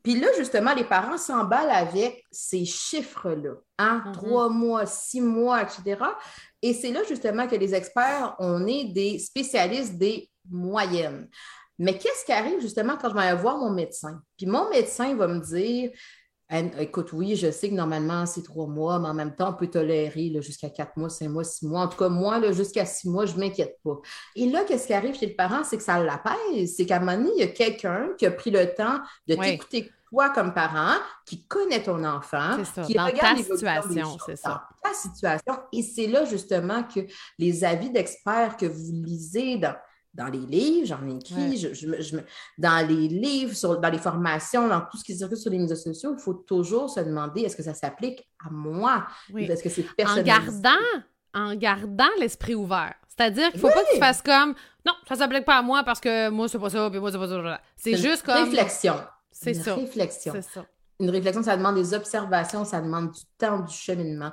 Puis 0.03 0.18
là, 0.18 0.28
justement, 0.36 0.74
les 0.74 0.84
parents 0.84 1.16
s'emballent 1.16 1.70
avec 1.70 2.24
ces 2.30 2.64
chiffres-là. 2.64 3.55
Hein? 3.78 4.03
Mm-hmm. 4.05 4.12
Trois 4.12 4.48
mois, 4.48 4.86
six 4.86 5.20
mois, 5.20 5.62
etc. 5.62 6.03
Et 6.61 6.74
c'est 6.74 6.90
là, 6.90 7.03
justement, 7.09 7.46
que 7.46 7.57
les 7.57 7.74
experts, 7.74 8.34
on 8.38 8.66
est 8.66 8.84
des 8.86 9.18
spécialistes 9.18 9.96
des 9.96 10.28
moyennes. 10.50 11.28
Mais 11.78 11.98
qu'est-ce 11.98 12.24
qui 12.24 12.32
arrive, 12.32 12.61
justement, 12.61 12.96
quand 12.96 13.11
je 13.11 13.14
vais 13.14 13.34
voir 13.34 13.59
mon 13.59 13.70
médecin? 13.70 14.20
Puis 14.36 14.46
mon 14.46 14.68
médecin 14.70 15.14
va 15.14 15.26
me 15.26 15.40
dire 15.40 15.90
Écoute, 16.78 17.12
oui, 17.14 17.34
je 17.34 17.50
sais 17.50 17.70
que 17.70 17.74
normalement, 17.74 18.26
c'est 18.26 18.42
trois 18.42 18.66
mois, 18.66 18.98
mais 18.98 19.09
en 19.09 19.14
même 19.14 19.34
temps, 19.34 19.50
on 19.50 19.55
peut 19.55 19.68
tolérer 19.68 20.32
jusqu'à 20.42 20.68
quatre 20.68 20.96
mois, 20.96 21.09
cinq 21.09 21.28
mois, 21.28 21.44
six 21.44 21.66
mois. 21.66 21.82
En 21.82 21.88
tout 21.88 21.96
cas, 21.96 22.11
moi, 22.11 22.53
jusqu'à 22.53 22.84
six 22.84 23.09
mois, 23.09 23.24
je 23.24 23.34
ne 23.34 23.40
m'inquiète 23.40 23.78
pas. 23.82 23.98
Et 24.36 24.50
là, 24.50 24.64
qu'est-ce 24.64 24.86
qui 24.86 24.92
arrive 24.92 25.14
chez 25.18 25.26
le 25.26 25.34
parent? 25.34 25.64
C'est 25.64 25.78
que 25.78 25.82
ça 25.82 26.03
l'apaise. 26.03 26.74
C'est 26.76 26.84
qu'à 26.84 26.96
un 26.96 27.00
moment 27.00 27.16
donné, 27.16 27.30
il 27.36 27.40
y 27.40 27.44
a 27.44 27.48
quelqu'un 27.48 28.11
qui 28.18 28.26
a 28.26 28.30
pris 28.30 28.50
le 28.50 28.74
temps 28.74 29.00
de 29.26 29.34
t'écouter 29.34 29.90
toi 30.11 30.28
comme 30.28 30.53
parent, 30.53 30.98
qui 31.24 31.46
connaît 31.46 31.82
ton 31.82 32.05
enfant, 32.05 32.59
qui 32.86 32.92
dans 32.92 33.07
regarde 33.07 33.38
ta 33.38 33.42
situation, 33.42 34.18
c'est 34.26 34.36
ça. 34.36 34.68
ta 34.82 34.92
situation. 34.92 35.55
Et 35.72 35.82
c'est 35.82 36.07
là, 36.07 36.26
justement, 36.26 36.82
que 36.82 37.00
les 37.38 37.64
avis 37.64 37.90
d'experts 37.90 38.59
que 38.59 38.66
vous 38.66 38.92
lisez 38.92 39.57
dans 39.57 39.74
dans 40.14 40.26
les 40.26 40.40
livres, 40.40 40.86
j'en 40.86 41.06
ai 41.08 41.16
écrit, 41.16 41.56
je, 41.56 42.16
dans 42.58 42.86
les 42.86 43.08
livres, 43.08 43.54
sur, 43.54 43.80
dans 43.80 43.88
les 43.88 43.98
formations, 43.98 44.68
dans 44.68 44.80
tout 44.82 44.98
ce 44.98 45.04
qui 45.04 45.16
circule 45.16 45.38
sur 45.38 45.50
les 45.50 45.58
médias 45.58 45.76
sociaux, 45.76 46.14
il 46.16 46.22
faut 46.22 46.34
toujours 46.34 46.90
se 46.90 47.00
demander 47.00 47.42
est-ce 47.42 47.56
que 47.56 47.62
ça 47.62 47.74
s'applique 47.74 48.28
à 48.44 48.50
moi? 48.50 49.06
Est-ce 49.36 49.62
que 49.62 49.70
c'est 49.70 49.82
personnel? 49.96 50.22
En 50.22 50.26
gardant, 50.26 51.02
en 51.34 51.54
gardant 51.54 52.10
l'esprit 52.20 52.54
ouvert. 52.54 52.94
C'est-à-dire 53.08 53.50
qu'il 53.50 53.60
ne 53.60 53.66
faut 53.66 53.72
pas 53.72 53.84
que 53.84 53.94
tu 53.94 53.98
fasses 53.98 54.22
comme 54.22 54.54
non, 54.84 54.92
ça 55.06 55.14
ne 55.14 55.18
s'applique 55.20 55.44
pas 55.44 55.58
à 55.58 55.62
moi 55.62 55.82
parce 55.84 56.00
que 56.00 56.28
moi, 56.28 56.48
c'est 56.48 56.58
pas 56.58 56.70
ça, 56.70 56.90
puis 56.90 56.98
moi, 56.98 57.12
c'est 57.12 57.18
pas 57.18 57.28
ça. 57.28 57.60
C'est 57.76 57.96
juste 57.96 58.24
comme. 58.24 58.50
Réflexion. 58.50 58.96
C'est 59.30 59.54
ça. 59.54 59.74
Réflexion. 59.74 60.32
C'est 60.34 60.42
ça. 60.42 60.66
Une 61.00 61.10
réflexion, 61.10 61.42
ça 61.42 61.56
demande 61.56 61.76
des 61.76 61.94
observations, 61.94 62.64
ça 62.64 62.80
demande 62.80 63.10
du 63.10 63.20
temps, 63.38 63.60
du 63.60 63.74
cheminement. 63.74 64.32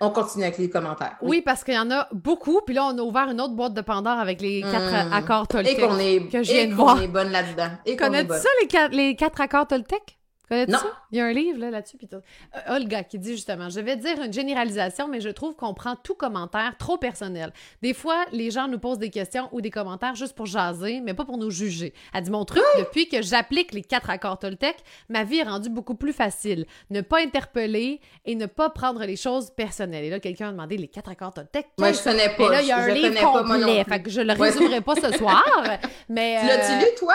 On 0.00 0.10
continue 0.10 0.44
avec 0.44 0.58
les 0.58 0.70
commentaires. 0.70 1.16
Oui, 1.22 1.42
parce 1.42 1.64
qu'il 1.64 1.74
y 1.74 1.78
en 1.78 1.90
a 1.90 2.08
beaucoup. 2.12 2.60
Puis 2.64 2.74
là, 2.74 2.84
on 2.84 2.98
a 2.98 3.02
ouvert 3.02 3.30
une 3.30 3.40
autre 3.40 3.54
boîte 3.54 3.74
de 3.74 3.80
Pandore 3.80 4.18
avec 4.18 4.40
les 4.40 4.60
quatre 4.62 5.08
mmh. 5.08 5.12
accords 5.12 5.48
Toltec. 5.48 5.78
Et 5.78 5.80
qu'on 5.80 5.98
est, 5.98 6.30
que 6.30 6.42
je 6.42 6.52
viens 6.52 6.66
de 6.66 6.74
voir. 6.74 7.02
est 7.02 7.08
bonne 7.08 7.30
là-dedans. 7.30 7.70
Connais-tu 7.98 8.32
ça, 8.32 8.48
les, 8.60 8.68
quatre, 8.68 8.94
les 8.94 9.16
quatre 9.16 9.40
accords 9.40 9.66
Toltec? 9.66 10.17
Connais-tu 10.48 10.72
ça? 10.72 10.86
Il 11.12 11.18
y 11.18 11.20
a 11.20 11.26
un 11.26 11.32
livre 11.32 11.58
là, 11.58 11.70
là-dessus. 11.70 11.96
Puis 11.96 12.08
euh, 12.12 12.20
Olga 12.68 13.04
qui 13.04 13.18
dit 13.18 13.32
justement 13.32 13.68
Je 13.68 13.80
vais 13.80 13.96
dire 13.96 14.20
une 14.22 14.32
généralisation, 14.32 15.08
mais 15.08 15.20
je 15.20 15.28
trouve 15.28 15.54
qu'on 15.54 15.74
prend 15.74 15.96
tout 15.96 16.14
commentaire 16.14 16.74
trop 16.78 16.96
personnel. 16.96 17.52
Des 17.82 17.94
fois, 17.94 18.24
les 18.32 18.50
gens 18.50 18.68
nous 18.68 18.78
posent 18.78 18.98
des 18.98 19.10
questions 19.10 19.48
ou 19.52 19.60
des 19.60 19.70
commentaires 19.70 20.14
juste 20.14 20.34
pour 20.34 20.46
jaser, 20.46 21.00
mais 21.00 21.14
pas 21.14 21.24
pour 21.24 21.38
nous 21.38 21.50
juger. 21.50 21.92
Elle 22.14 22.24
dit 22.24 22.30
Mon 22.30 22.44
truc, 22.44 22.62
depuis 22.78 23.08
que 23.08 23.22
j'applique 23.22 23.72
les 23.72 23.82
quatre 23.82 24.10
accords 24.10 24.38
Toltec, 24.38 24.76
ma 25.08 25.24
vie 25.24 25.38
est 25.38 25.44
rendue 25.44 25.70
beaucoup 25.70 25.94
plus 25.94 26.12
facile. 26.12 26.66
Ne 26.90 27.00
pas 27.00 27.20
interpeller 27.20 28.00
et 28.24 28.34
ne 28.34 28.46
pas 28.46 28.70
prendre 28.70 29.04
les 29.04 29.16
choses 29.16 29.50
personnelles. 29.50 30.04
Et 30.04 30.10
là, 30.10 30.20
quelqu'un 30.20 30.48
a 30.48 30.52
demandé 30.52 30.76
les 30.76 30.88
quatre 30.88 31.10
accords 31.10 31.34
Toltec. 31.34 31.66
Moi, 31.78 31.92
je 31.92 32.02
connais 32.02 32.30
pas. 32.30 32.46
Et 32.46 32.50
là, 32.50 32.62
il 32.62 32.68
y 32.68 32.72
a 32.72 32.78
un 32.78 32.88
livre 32.88 33.20
complet. 33.20 33.84
Fait 33.84 34.02
que 34.02 34.10
je 34.10 34.20
le 34.20 34.32
résumerai 34.32 34.80
pas 34.80 34.94
ce 34.94 35.12
soir. 35.12 35.44
mais, 36.08 36.38
tu 36.40 36.46
l'as-tu 36.46 36.72
euh, 36.72 36.78
lu, 36.78 36.86
toi? 36.98 37.14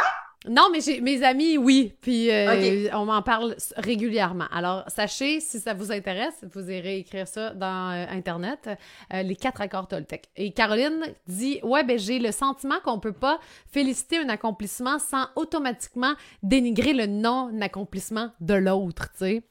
Non, 0.50 0.70
mais 0.72 0.82
j'ai 0.82 1.00
mes 1.00 1.24
amis, 1.24 1.58
oui. 1.58 1.94
Puis 2.02 2.30
euh, 2.30 2.90
on 2.94 3.06
m'en 3.06 3.22
parle 3.22 3.56
régulièrement. 3.78 4.48
Alors, 4.52 4.84
sachez, 4.88 5.40
si 5.40 5.60
ça 5.60 5.74
vous 5.74 5.92
intéresse, 5.92 6.46
vous 6.54 6.70
irez 6.70 6.98
écrire 6.98 7.28
ça 7.28 7.54
dans 7.54 7.92
euh, 7.92 8.06
Internet, 8.10 8.70
euh, 9.14 9.24
les 9.24 9.36
quatre 9.36 9.62
accords 9.62 9.88
Toltec. 9.88 10.26
Et 10.36 10.52
Caroline 10.52 11.02
dit 11.28 11.60
Ouais, 11.64 11.84
ben 11.84 11.98
j'ai 11.98 12.20
le 12.20 12.32
sentiment 12.32 12.80
qu'on 12.84 13.00
peut 13.00 13.14
pas 13.14 13.40
féliciter 13.72 14.18
un 14.18 14.30
accomplissement 14.30 15.00
sans 15.00 15.28
automatiquement 15.36 16.14
dénigrer 16.42 16.94
le 16.94 17.06
non-accomplissement 17.06 18.32
de 18.42 18.56
l'autre, 18.56 19.10
tu 19.14 19.20
sais. 19.20 19.44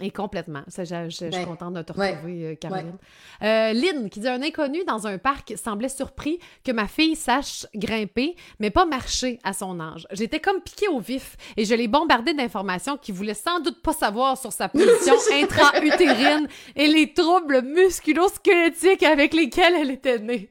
Et 0.00 0.10
complètement. 0.10 0.62
Ça, 0.68 0.84
je, 0.84 1.10
suis 1.10 1.28
ben, 1.28 1.44
contente 1.44 1.74
de 1.74 1.82
te 1.82 1.92
retrouver, 1.92 2.46
euh, 2.46 2.54
Caroline. 2.54 2.96
Euh, 3.42 3.72
Lynn, 3.72 4.08
qui 4.08 4.20
dit 4.20 4.28
Un 4.28 4.42
inconnu 4.42 4.84
dans 4.84 5.06
un 5.06 5.18
parc 5.18 5.54
semblait 5.62 5.88
surpris 5.88 6.38
que 6.64 6.72
ma 6.72 6.86
fille 6.86 7.16
sache 7.16 7.66
grimper, 7.74 8.34
mais 8.58 8.70
pas 8.70 8.86
marcher 8.86 9.38
à 9.44 9.52
son 9.52 9.78
âge. 9.78 10.06
J'étais 10.12 10.40
comme 10.40 10.60
piquée 10.60 10.88
au 10.88 11.00
vif 11.00 11.36
et 11.56 11.64
je 11.64 11.74
l'ai 11.74 11.88
bombardée 11.88 12.34
d'informations 12.34 12.96
qu'il 12.96 13.14
voulait 13.14 13.34
sans 13.34 13.60
doute 13.60 13.82
pas 13.82 13.92
savoir 13.92 14.38
sur 14.38 14.52
sa 14.52 14.68
position 14.68 15.14
intra-utérine 15.34 16.48
et 16.76 16.86
les 16.86 17.12
troubles 17.12 17.62
musculo-squelettiques 17.62 19.02
avec 19.02 19.34
lesquels 19.34 19.74
elle 19.74 19.90
était 19.90 20.18
née. 20.18 20.50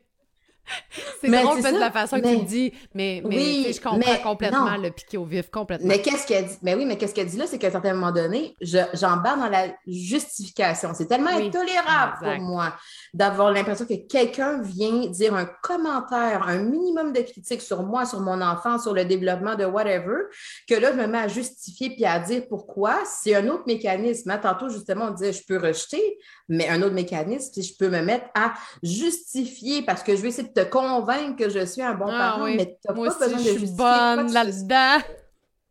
C'est 1.21 1.29
drôle 1.29 1.61
de 1.61 1.79
la 1.79 1.91
façon 1.91 2.19
que 2.19 2.37
tu 2.37 2.45
dis, 2.45 2.73
mais, 2.93 3.21
mais 3.25 3.35
oui, 3.35 3.71
je 3.73 3.81
comprends 3.81 4.17
complètement 4.23 4.77
le 4.77 4.91
piqué 4.91 5.17
au 5.17 5.25
vif, 5.25 5.49
complètement. 5.49 5.87
Mais 5.87 6.01
qu'est-ce 6.01 6.27
qu'elle 6.27 6.45
dit? 6.45 6.57
Mais 6.61 6.75
oui, 6.75 6.85
mais 6.85 6.97
qu'est-ce 6.97 7.13
qu'elle 7.13 7.27
dit 7.27 7.37
là? 7.37 7.45
C'est 7.47 7.57
qu'à 7.57 7.67
un 7.67 7.71
certain 7.71 7.93
moment 7.93 8.11
donné, 8.11 8.55
j'embarque 8.61 9.39
dans 9.39 9.49
la 9.49 9.67
justification. 9.87 10.91
C'est 10.93 11.07
tellement 11.07 11.31
intolérable 11.31 12.17
pour 12.19 12.41
moi 12.41 12.73
d'avoir 13.13 13.51
l'impression 13.51 13.85
que 13.85 14.07
quelqu'un 14.07 14.61
vient 14.61 15.07
dire 15.07 15.33
un 15.33 15.45
commentaire, 15.45 16.43
un 16.47 16.59
minimum 16.59 17.13
de 17.13 17.21
critique 17.21 17.61
sur 17.61 17.83
moi, 17.83 18.05
sur 18.05 18.21
mon 18.21 18.41
enfant, 18.41 18.79
sur 18.79 18.93
le 18.93 19.05
développement 19.05 19.55
de 19.55 19.65
whatever, 19.65 20.23
que 20.67 20.75
là, 20.75 20.91
je 20.91 20.97
me 20.97 21.07
mets 21.07 21.19
à 21.19 21.27
justifier 21.27 21.89
puis 21.91 22.05
à 22.05 22.19
dire 22.19 22.43
pourquoi. 22.49 22.99
C'est 23.05 23.35
un 23.35 23.47
autre 23.47 23.63
mécanisme. 23.67 24.29
Hein. 24.31 24.37
Tantôt, 24.37 24.69
justement, 24.69 25.05
on 25.05 25.11
disait 25.11 25.33
je 25.33 25.43
peux 25.45 25.57
rejeter, 25.57 26.17
mais 26.49 26.67
un 26.67 26.81
autre 26.81 26.95
mécanisme, 26.95 27.53
si 27.53 27.63
je 27.63 27.77
peux 27.77 27.89
me 27.89 28.01
mettre 28.01 28.25
à 28.35 28.53
justifier 28.83 29.83
parce 29.83 30.03
que 30.03 30.15
je 30.15 30.21
vais 30.21 30.29
essayer 30.29 30.47
de 30.47 30.53
te 30.53 30.67
convaincre 30.67 31.37
que 31.37 31.49
je 31.49 31.65
suis 31.65 31.81
un 31.81 31.93
bon 31.93 32.07
ah 32.09 32.17
parent, 32.17 32.45
mais 32.45 32.65
tu 32.65 32.87
n'as 32.87 32.95
pas 32.95 33.01
besoin 33.01 33.27
de 33.27 33.43
justifier. 33.43 33.77
bonne 33.77 34.33
là-dedans. 34.33 35.03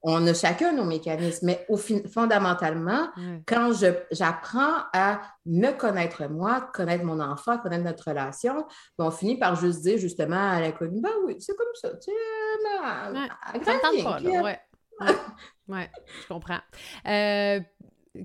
On 0.02 0.24
a 0.28 0.32
chacun 0.32 0.72
nos 0.72 0.84
mécanismes, 0.84 1.46
mais 1.46 1.66
au 1.68 1.76
fondamentalement, 1.76 3.08
quand 3.46 3.72
j'apprends 4.12 4.84
à 4.92 5.20
me 5.44 5.72
connaître 5.72 6.28
moi, 6.28 6.70
connaître 6.72 7.04
mon 7.04 7.18
enfant, 7.18 7.58
connaître 7.58 7.82
notre 7.82 8.08
relation, 8.08 8.64
ben, 8.96 9.06
on 9.06 9.10
finit 9.10 9.36
par 9.36 9.56
juste 9.56 9.82
dire 9.82 9.98
justement 9.98 10.52
à 10.52 10.60
l'inconnu, 10.60 11.00
ben 11.00 11.10
oui, 11.24 11.36
c'est 11.40 11.56
comme 11.56 11.66
ça, 11.74 11.90
tu 11.96 12.12
sais, 12.12 12.12
ouais, 14.40 14.40
ouais. 14.40 14.58
ouais, 15.68 15.90
je 16.22 16.28
comprends. 16.28 16.60
Euh, 17.06 17.60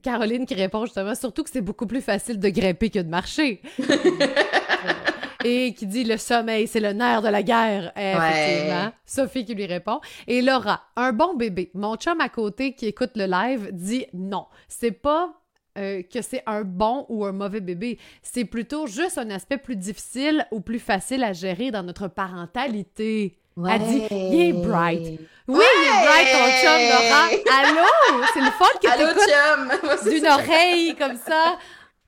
Caroline 0.01 0.45
qui 0.45 0.55
répond 0.55 0.85
justement, 0.85 1.15
surtout 1.15 1.43
que 1.43 1.49
c'est 1.49 1.61
beaucoup 1.61 1.87
plus 1.87 2.01
facile 2.01 2.39
de 2.39 2.49
grimper 2.49 2.89
que 2.89 2.99
de 2.99 3.09
marcher. 3.09 3.61
et 5.43 5.73
qui 5.73 5.87
dit 5.87 6.03
le 6.03 6.17
sommeil, 6.17 6.67
c'est 6.67 6.79
le 6.79 6.93
nerf 6.93 7.21
de 7.21 7.29
la 7.29 7.43
guerre. 7.43 7.91
Effectivement. 7.95 8.91
Sophie 9.05 9.45
qui 9.45 9.55
lui 9.55 9.65
répond. 9.65 9.99
Et 10.27 10.41
Laura, 10.41 10.81
un 10.95 11.11
bon 11.11 11.35
bébé. 11.35 11.71
Mon 11.73 11.95
chum 11.95 12.19
à 12.21 12.29
côté 12.29 12.73
qui 12.73 12.87
écoute 12.87 13.11
le 13.15 13.25
live 13.25 13.69
dit 13.71 14.05
non. 14.13 14.45
C'est 14.67 14.91
pas 14.91 15.33
euh, 15.77 16.03
que 16.03 16.21
c'est 16.21 16.43
un 16.45 16.63
bon 16.63 17.05
ou 17.09 17.25
un 17.25 17.31
mauvais 17.31 17.61
bébé. 17.61 17.99
C'est 18.21 18.45
plutôt 18.45 18.87
juste 18.87 19.17
un 19.17 19.29
aspect 19.29 19.57
plus 19.57 19.75
difficile 19.75 20.45
ou 20.51 20.61
plus 20.61 20.79
facile 20.79 21.23
à 21.23 21.33
gérer 21.33 21.71
dans 21.71 21.83
notre 21.83 22.07
parentalité. 22.07 23.39
Elle 23.57 23.81
dit, 23.83 24.03
il 24.11 24.49
est 24.49 24.53
bright. 24.53 25.19
Oui, 25.47 25.63
il 25.77 25.87
est 25.87 26.05
bright, 26.05 26.27
ton 26.31 26.47
chum, 26.61 26.79
Laura. 26.89 27.23
Allô? 27.59 28.25
C'est 28.33 28.41
le 28.41 28.51
fun 28.51 28.65
que 28.81 30.03
tu 30.03 30.09
d'une 30.09 30.27
oreille 30.27 30.95
comme 30.95 31.17
ça. 31.17 31.57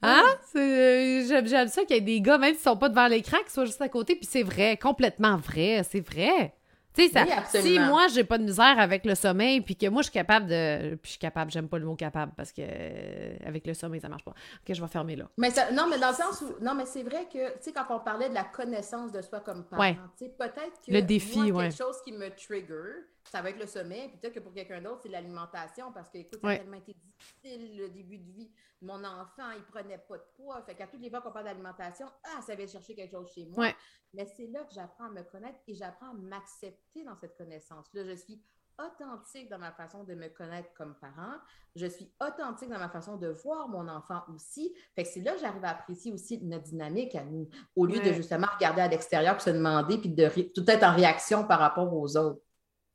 Hein? 0.02 0.24
Euh, 0.56 1.24
j'aime 1.46 1.68
ça 1.68 1.84
qu'il 1.84 1.96
y 1.96 2.00
ait 2.00 2.02
des 2.02 2.22
gars, 2.22 2.38
même 2.38 2.54
s'ils 2.54 2.64
sont 2.64 2.78
pas 2.78 2.90
devant 2.90 3.08
l'écran, 3.08 3.38
qui 3.46 3.52
soient 3.52 3.66
juste 3.66 3.82
à 3.82 3.90
côté, 3.90 4.16
puis 4.16 4.28
c'est 4.30 4.44
vrai, 4.44 4.78
complètement 4.78 5.38
vrai, 5.38 5.84
c'est 5.90 6.02
vrai. 6.02 6.55
Tu 6.96 7.10
sais, 7.10 7.62
si 7.62 7.80
moi, 7.80 8.08
j'ai 8.08 8.24
pas 8.24 8.38
de 8.38 8.44
misère 8.44 8.80
avec 8.80 9.06
le 9.06 9.16
sommeil, 9.16 9.62
puis 9.62 9.76
que 9.76 9.88
moi, 9.88 10.02
je 10.02 10.06
suis 10.06 10.14
capable 10.14 10.48
de. 10.48 10.96
Puis 10.96 11.04
je 11.04 11.10
suis 11.12 11.20
capable, 11.20 11.52
j'aime 11.52 11.68
pas 11.68 11.78
le 11.78 11.86
mot 11.86 11.96
capable, 11.96 12.32
parce 12.36 12.52
que 12.52 12.62
euh, 12.62 13.36
avec 13.46 13.68
le 13.68 13.74
sommeil, 13.74 14.00
ça 14.00 14.10
marche 14.10 14.24
pas. 14.24 14.32
Ok, 14.32 14.74
je 14.74 14.82
vais 14.82 14.88
fermer 14.88 15.16
là. 15.16 15.30
Mais 15.38 15.52
ça, 15.52 15.72
non, 15.72 15.88
mais 15.90 16.00
dans 16.00 16.10
le 16.10 16.16
sens 16.16 16.42
où. 16.42 16.64
Non, 16.64 16.74
mais 16.74 16.86
c'est 16.86 17.04
vrai 17.04 17.28
que, 17.32 17.54
tu 17.58 17.64
sais, 17.64 17.74
quand 17.74 17.86
on 17.90 18.00
parlait 18.00 18.30
de 18.30 18.34
la 18.34 18.46
connaissance 18.46 19.12
de 19.12 19.22
soi 19.22 19.42
comme 19.42 19.66
parent, 19.66 19.94
tu 20.18 20.26
sais, 20.26 20.34
peut-être 20.38 20.82
que. 20.86 20.92
Le 20.92 21.02
défi, 21.02 21.52
moi, 21.52 21.64
quelque 21.64 21.78
chose 21.78 21.98
qui 22.04 22.14
me 22.14 22.30
trigger, 22.30 23.06
ça 23.32 23.42
va 23.42 23.50
être 23.50 23.60
le 23.60 23.66
sommeil, 23.66 24.10
puis 24.10 24.18
peut-être 24.18 24.36
que 24.36 24.40
pour 24.40 24.54
quelqu'un 24.54 24.82
d'autre, 24.82 25.02
c'est 25.04 25.10
l'alimentation, 25.10 25.92
parce 25.92 26.10
que, 26.10 26.20
écoute, 26.20 26.40
ça 26.42 26.50
a 26.50 26.58
tellement 26.58 26.78
été 26.78 26.94
difficile 26.94 27.78
le 27.78 27.90
début 27.90 28.18
de 28.18 28.32
vie. 28.32 28.52
Mon 28.82 29.04
enfant, 29.04 29.52
il 29.56 29.64
prenait 29.64 29.98
pas 29.98 30.18
de 30.18 30.24
poids. 30.36 30.62
Fait 30.64 30.76
qu'à 30.76 30.88
toutes 30.88 31.02
les 31.02 31.10
fois 31.10 31.22
qu'on 31.22 31.32
parle 31.32 31.46
d'alimentation, 31.46 32.08
ah, 32.24 32.42
ça 32.42 32.56
va 32.56 32.68
chercher 32.68 32.96
quelque 32.96 33.12
chose 33.12 33.32
chez 33.34 33.46
moi. 33.46 33.74
Mais 34.14 34.26
c'est 34.38 34.48
là 34.48 34.64
que 34.64 34.74
j'apprends 34.74 35.06
à 35.06 35.10
me 35.10 35.24
connaître 35.24 35.60
et 35.68 35.74
j'apprends 35.74 36.12
à 36.12 36.14
m'accepter 36.14 37.04
dans 37.04 37.16
cette 37.16 37.36
connaissance-là. 37.36 38.04
Je 38.06 38.16
suis 38.16 38.42
authentique 38.78 39.50
dans 39.50 39.58
ma 39.58 39.72
façon 39.72 40.04
de 40.04 40.14
me 40.14 40.28
connaître 40.28 40.70
comme 40.74 40.96
parent. 40.96 41.38
Je 41.76 41.86
suis 41.86 42.12
authentique 42.20 42.70
dans 42.70 42.78
ma 42.78 42.90
façon 42.90 43.18
de 43.18 43.28
voir 43.28 43.70
mon 43.70 43.88
enfant 43.88 44.22
aussi. 44.34 44.74
Fait 44.96 45.04
que 45.04 45.10
c'est 45.10 45.22
là 45.22 45.34
que 45.34 45.40
j'arrive 45.40 45.64
à 45.64 45.70
apprécier 45.70 46.12
aussi 46.12 46.44
notre 46.44 46.66
dynamique 46.66 47.16
à 47.16 47.24
nous, 47.24 47.50
au 47.76 47.86
lieu 47.86 48.00
de 48.00 48.14
justement 48.14 48.48
regarder 48.56 48.82
à 48.82 48.88
l'extérieur, 48.88 49.36
puis 49.36 49.44
se 49.44 49.50
demander, 49.50 49.98
puis 49.98 50.10
de 50.10 50.30
tout 50.54 50.70
être 50.70 50.84
en 50.84 50.94
réaction 50.94 51.46
par 51.48 51.60
rapport 51.60 51.92
aux 51.94 52.18
autres. 52.18 52.42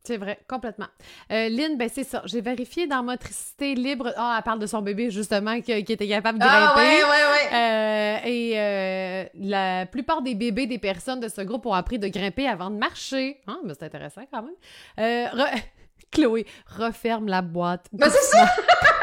C'est 0.03 0.17
vrai, 0.17 0.39
complètement. 0.49 0.87
Euh, 1.31 1.51
Lynn, 1.51 1.77
ben 1.77 1.91
c'est 1.93 2.05
ça. 2.05 2.23
J'ai 2.25 2.41
vérifié 2.41 2.87
dans 2.87 3.03
Motricité 3.03 3.75
libre. 3.75 4.13
Ah, 4.17 4.37
elle 4.39 4.43
parle 4.43 4.59
de 4.59 4.67
son 4.67 4.81
bébé, 4.81 5.11
justement, 5.11 5.61
qui, 5.61 5.73
était 5.73 6.09
capable 6.09 6.39
de 6.39 6.45
ah, 6.49 6.73
grimper. 6.75 6.81
Ah, 6.81 6.81
ouais, 6.81 7.03
ouais, 7.05 7.31
ouais. 7.33 7.55
Euh, 7.55 8.19
et 8.25 8.53
euh, 8.59 9.25
la 9.35 9.87
plupart 9.87 10.23
des 10.23 10.35
bébés 10.35 10.67
des 10.67 10.79
personnes 10.79 11.21
de 11.21 11.29
ce 11.29 11.43
groupe 11.43 11.67
ont 11.67 11.75
appris 11.75 11.99
de 11.99 12.09
grimper 12.09 12.49
avant 12.49 12.71
de 12.71 12.77
marcher. 12.77 13.41
Ah, 13.47 13.59
mais 13.63 13.75
c'est 13.75 13.85
intéressant 13.85 14.23
quand 14.33 14.43
même. 14.43 14.55
Euh, 14.99 15.45
Chloé, 16.11 16.47
referme 16.67 17.29
la 17.29 17.43
boîte. 17.43 17.87
Ben, 17.93 18.09
c'est 18.09 18.37
ça! 18.37 18.47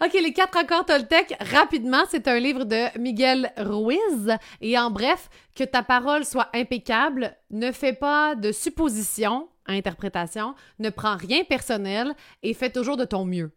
OK, 0.00 0.12
les 0.12 0.32
quatre 0.32 0.56
accords 0.56 0.86
Toltec, 0.86 1.34
rapidement, 1.40 2.04
c'est 2.08 2.28
un 2.28 2.38
livre 2.38 2.64
de 2.64 2.96
Miguel 3.00 3.52
Ruiz. 3.56 4.36
Et 4.60 4.78
en 4.78 4.90
bref, 4.90 5.28
que 5.56 5.64
ta 5.64 5.82
parole 5.82 6.24
soit 6.24 6.48
impeccable, 6.54 7.36
ne 7.50 7.72
fais 7.72 7.94
pas 7.94 8.36
de 8.36 8.52
suppositions 8.52 9.48
à 9.66 9.72
interprétation, 9.72 10.54
ne 10.78 10.90
prends 10.90 11.16
rien 11.16 11.42
personnel 11.42 12.14
et 12.44 12.54
fais 12.54 12.70
toujours 12.70 12.96
de 12.96 13.04
ton 13.04 13.24
mieux. 13.24 13.50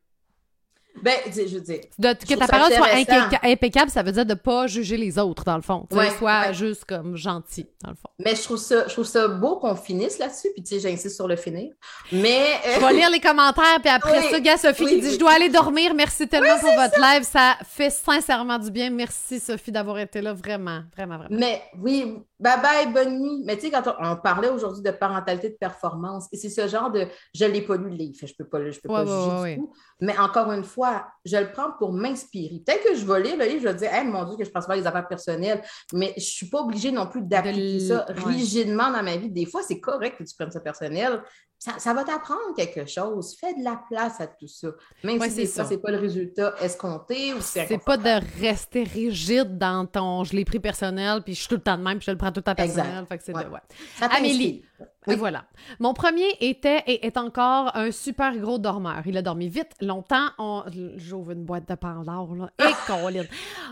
Ben, 1.02 1.16
je 1.34 1.56
veux 1.56 1.62
dire. 1.62 1.80
que 2.00 2.36
ta 2.36 2.48
parole 2.48 2.72
soit 2.74 3.40
impeccable, 3.44 3.90
ça 3.90 4.04
veut 4.04 4.12
dire 4.12 4.26
de 4.26 4.34
pas 4.34 4.68
juger 4.68 4.98
les 4.98 5.18
autres, 5.18 5.44
dans 5.44 5.56
le 5.56 5.62
fond. 5.62 5.88
Ouais, 5.92 6.10
soit 6.18 6.52
juste 6.52 6.86
comme 6.86 7.16
gentil, 7.16 7.66
dans 7.84 7.92
le 7.92 7.96
fond. 7.96 8.10
Mais 8.20 8.36
je 8.36 8.44
trouve 8.44 8.58
ça, 8.58 8.88
je 8.88 8.94
trouve 8.94 9.06
ça 9.06 9.28
beau 9.28 9.58
qu'on 9.58 9.76
finisse 9.76 10.20
là-dessus, 10.20 10.50
puis 10.54 10.64
tu 10.64 10.76
sais, 10.76 10.90
j'insiste 10.90 11.16
sur 11.16 11.28
le 11.28 11.36
finir. 11.36 11.72
Mais. 12.12 12.60
Euh, 12.68 12.76
je 12.76 12.86
vais 12.86 12.94
lire 12.94 13.10
les 13.10 13.20
commentaires, 13.20 13.80
puis 13.82 13.90
après 13.90 14.30
ça, 14.30 14.40
gars, 14.40 14.58
Sophie 14.58 14.86
qui 14.86 15.02
dit 15.02 15.12
Je 15.12 15.20
dois 15.20 15.32
aller 15.32 15.50
dormir. 15.50 15.94
Merci 15.96 16.28
tellement 16.28 16.60
pour 16.60 16.74
votre 16.74 17.00
live. 17.00 17.24
Ça 17.24 17.58
fait 17.68 17.90
sincèrement 17.90 18.60
du 18.60 18.72
bien. 18.72 18.90
Merci, 18.90 19.40
Sophie, 19.40 19.72
d'avoir 19.72 20.00
été 20.00 20.22
là. 20.22 20.34
Vraiment, 20.34 20.82
vraiment, 20.96 21.18
vraiment. 21.18 21.38
Mais 21.38 21.62
oui, 21.82 22.16
Bye 22.42 22.60
bye, 22.60 22.92
bonne 22.92 23.20
nuit. 23.20 23.44
Mais 23.46 23.56
tu 23.56 23.68
sais, 23.68 23.70
quand 23.70 23.84
on, 24.00 24.16
parlait 24.16 24.50
aujourd'hui 24.50 24.82
de 24.82 24.90
parentalité 24.90 25.50
de 25.50 25.54
performance, 25.54 26.28
et 26.32 26.38
c'est 26.38 26.50
ce 26.50 26.68
genre 26.68 26.90
de 26.90 27.06
je 27.36 27.46
ne 27.46 27.52
l'ai 27.52 27.62
pas 27.62 27.78
lu 27.78 27.84
le 27.84 27.96
livre, 27.96 28.18
je 28.20 28.34
peux 28.34 28.46
pas, 28.46 28.72
je 28.72 28.80
peux 28.80 28.90
pas 28.90 29.06
juger 29.06 29.56
du 29.56 29.62
tout. 29.62 29.72
Mais 30.02 30.18
encore 30.18 30.52
une 30.52 30.64
fois, 30.64 31.08
je 31.24 31.38
le 31.38 31.52
prends 31.52 31.72
pour 31.78 31.94
m'inspirer. 31.94 32.62
Peut-être 32.66 32.84
que 32.84 32.96
je 32.96 33.06
vais 33.06 33.22
lire 33.22 33.38
le 33.38 33.46
livre, 33.46 33.62
je 33.62 33.68
vais 33.68 33.76
dire, 33.76 33.94
hey, 33.94 34.06
mon 34.06 34.26
Dieu, 34.26 34.36
que 34.36 34.44
je 34.44 34.50
pense 34.50 34.66
pas 34.66 34.76
les 34.76 34.88
affaires 34.88 35.08
personnelles, 35.08 35.62
mais 35.94 36.08
je 36.18 36.22
ne 36.22 36.26
suis 36.26 36.50
pas 36.50 36.62
obligée 36.62 36.92
non 36.92 37.08
plus 37.08 37.22
d'appliquer 37.22 37.80
ça 37.80 38.06
rigidement 38.10 38.92
dans 38.92 39.04
ma 39.04 39.16
vie. 39.16 39.30
Des 39.30 39.46
fois, 39.46 39.62
c'est 39.62 39.80
correct 39.80 40.18
que 40.18 40.24
tu 40.24 40.36
prennes 40.36 40.52
ça 40.52 40.60
personnel, 40.60 41.22
ça, 41.62 41.94
va 41.94 42.04
t'apprendre 42.04 42.56
quelque 42.56 42.88
chose. 42.88 43.36
Fais 43.40 43.54
de 43.54 43.64
la 43.64 43.80
place 43.88 44.20
à 44.20 44.26
tout 44.26 44.48
ça. 44.48 44.70
Même 45.04 45.22
si 45.30 45.46
ça, 45.46 45.64
c'est 45.64 45.78
pas 45.78 45.92
le 45.92 46.00
résultat 46.00 46.56
escompté 46.60 47.36
ou 47.36 47.42
c'est 47.42 47.68
C'est 47.68 47.78
pas 47.78 47.98
de 47.98 48.42
rester 48.42 48.84
rigide 48.84 49.60
dans 49.60 49.86
ton 49.86 50.24
je 50.24 50.36
l'ai 50.36 50.44
pris 50.44 50.60
personnel, 50.60 51.22
puis 51.22 51.36
je 51.36 51.42
suis 51.42 51.50
tout 51.50 51.56
le 51.56 51.62
temps 51.62 51.78
de 51.78 51.84
même, 51.84 52.00
puis 52.00 52.06
je 52.08 52.12
le 52.12 52.18
prends 52.18 52.32
tout 52.32 52.40
le 52.40 52.44
temps 52.44 52.56
personnel. 52.56 53.06
Fait 53.08 53.18
que 53.18 53.24
c'est 53.24 53.36
ouais. 53.36 53.46
Amélie. 54.02 54.64
Oui. 55.08 55.16
Voilà. 55.16 55.46
Mon 55.80 55.94
premier 55.94 56.36
était 56.42 56.84
et 56.86 57.06
est 57.06 57.18
encore 57.18 57.76
un 57.76 57.92
super 57.92 58.38
gros 58.38 58.60
dormeur. 58.60 59.02
Il 59.06 59.18
a 59.18 59.24
dormi 59.24 59.50
vite, 59.50 59.72
longtemps. 59.82 60.28
On... 60.38 60.64
J'ouvre 60.98 61.32
une 61.32 61.44
boîte 61.44 61.68
de 61.68 61.74
Pandore, 61.74 62.36
là. 62.36 62.52
Et 62.60 62.72
Caroline. 62.86 63.28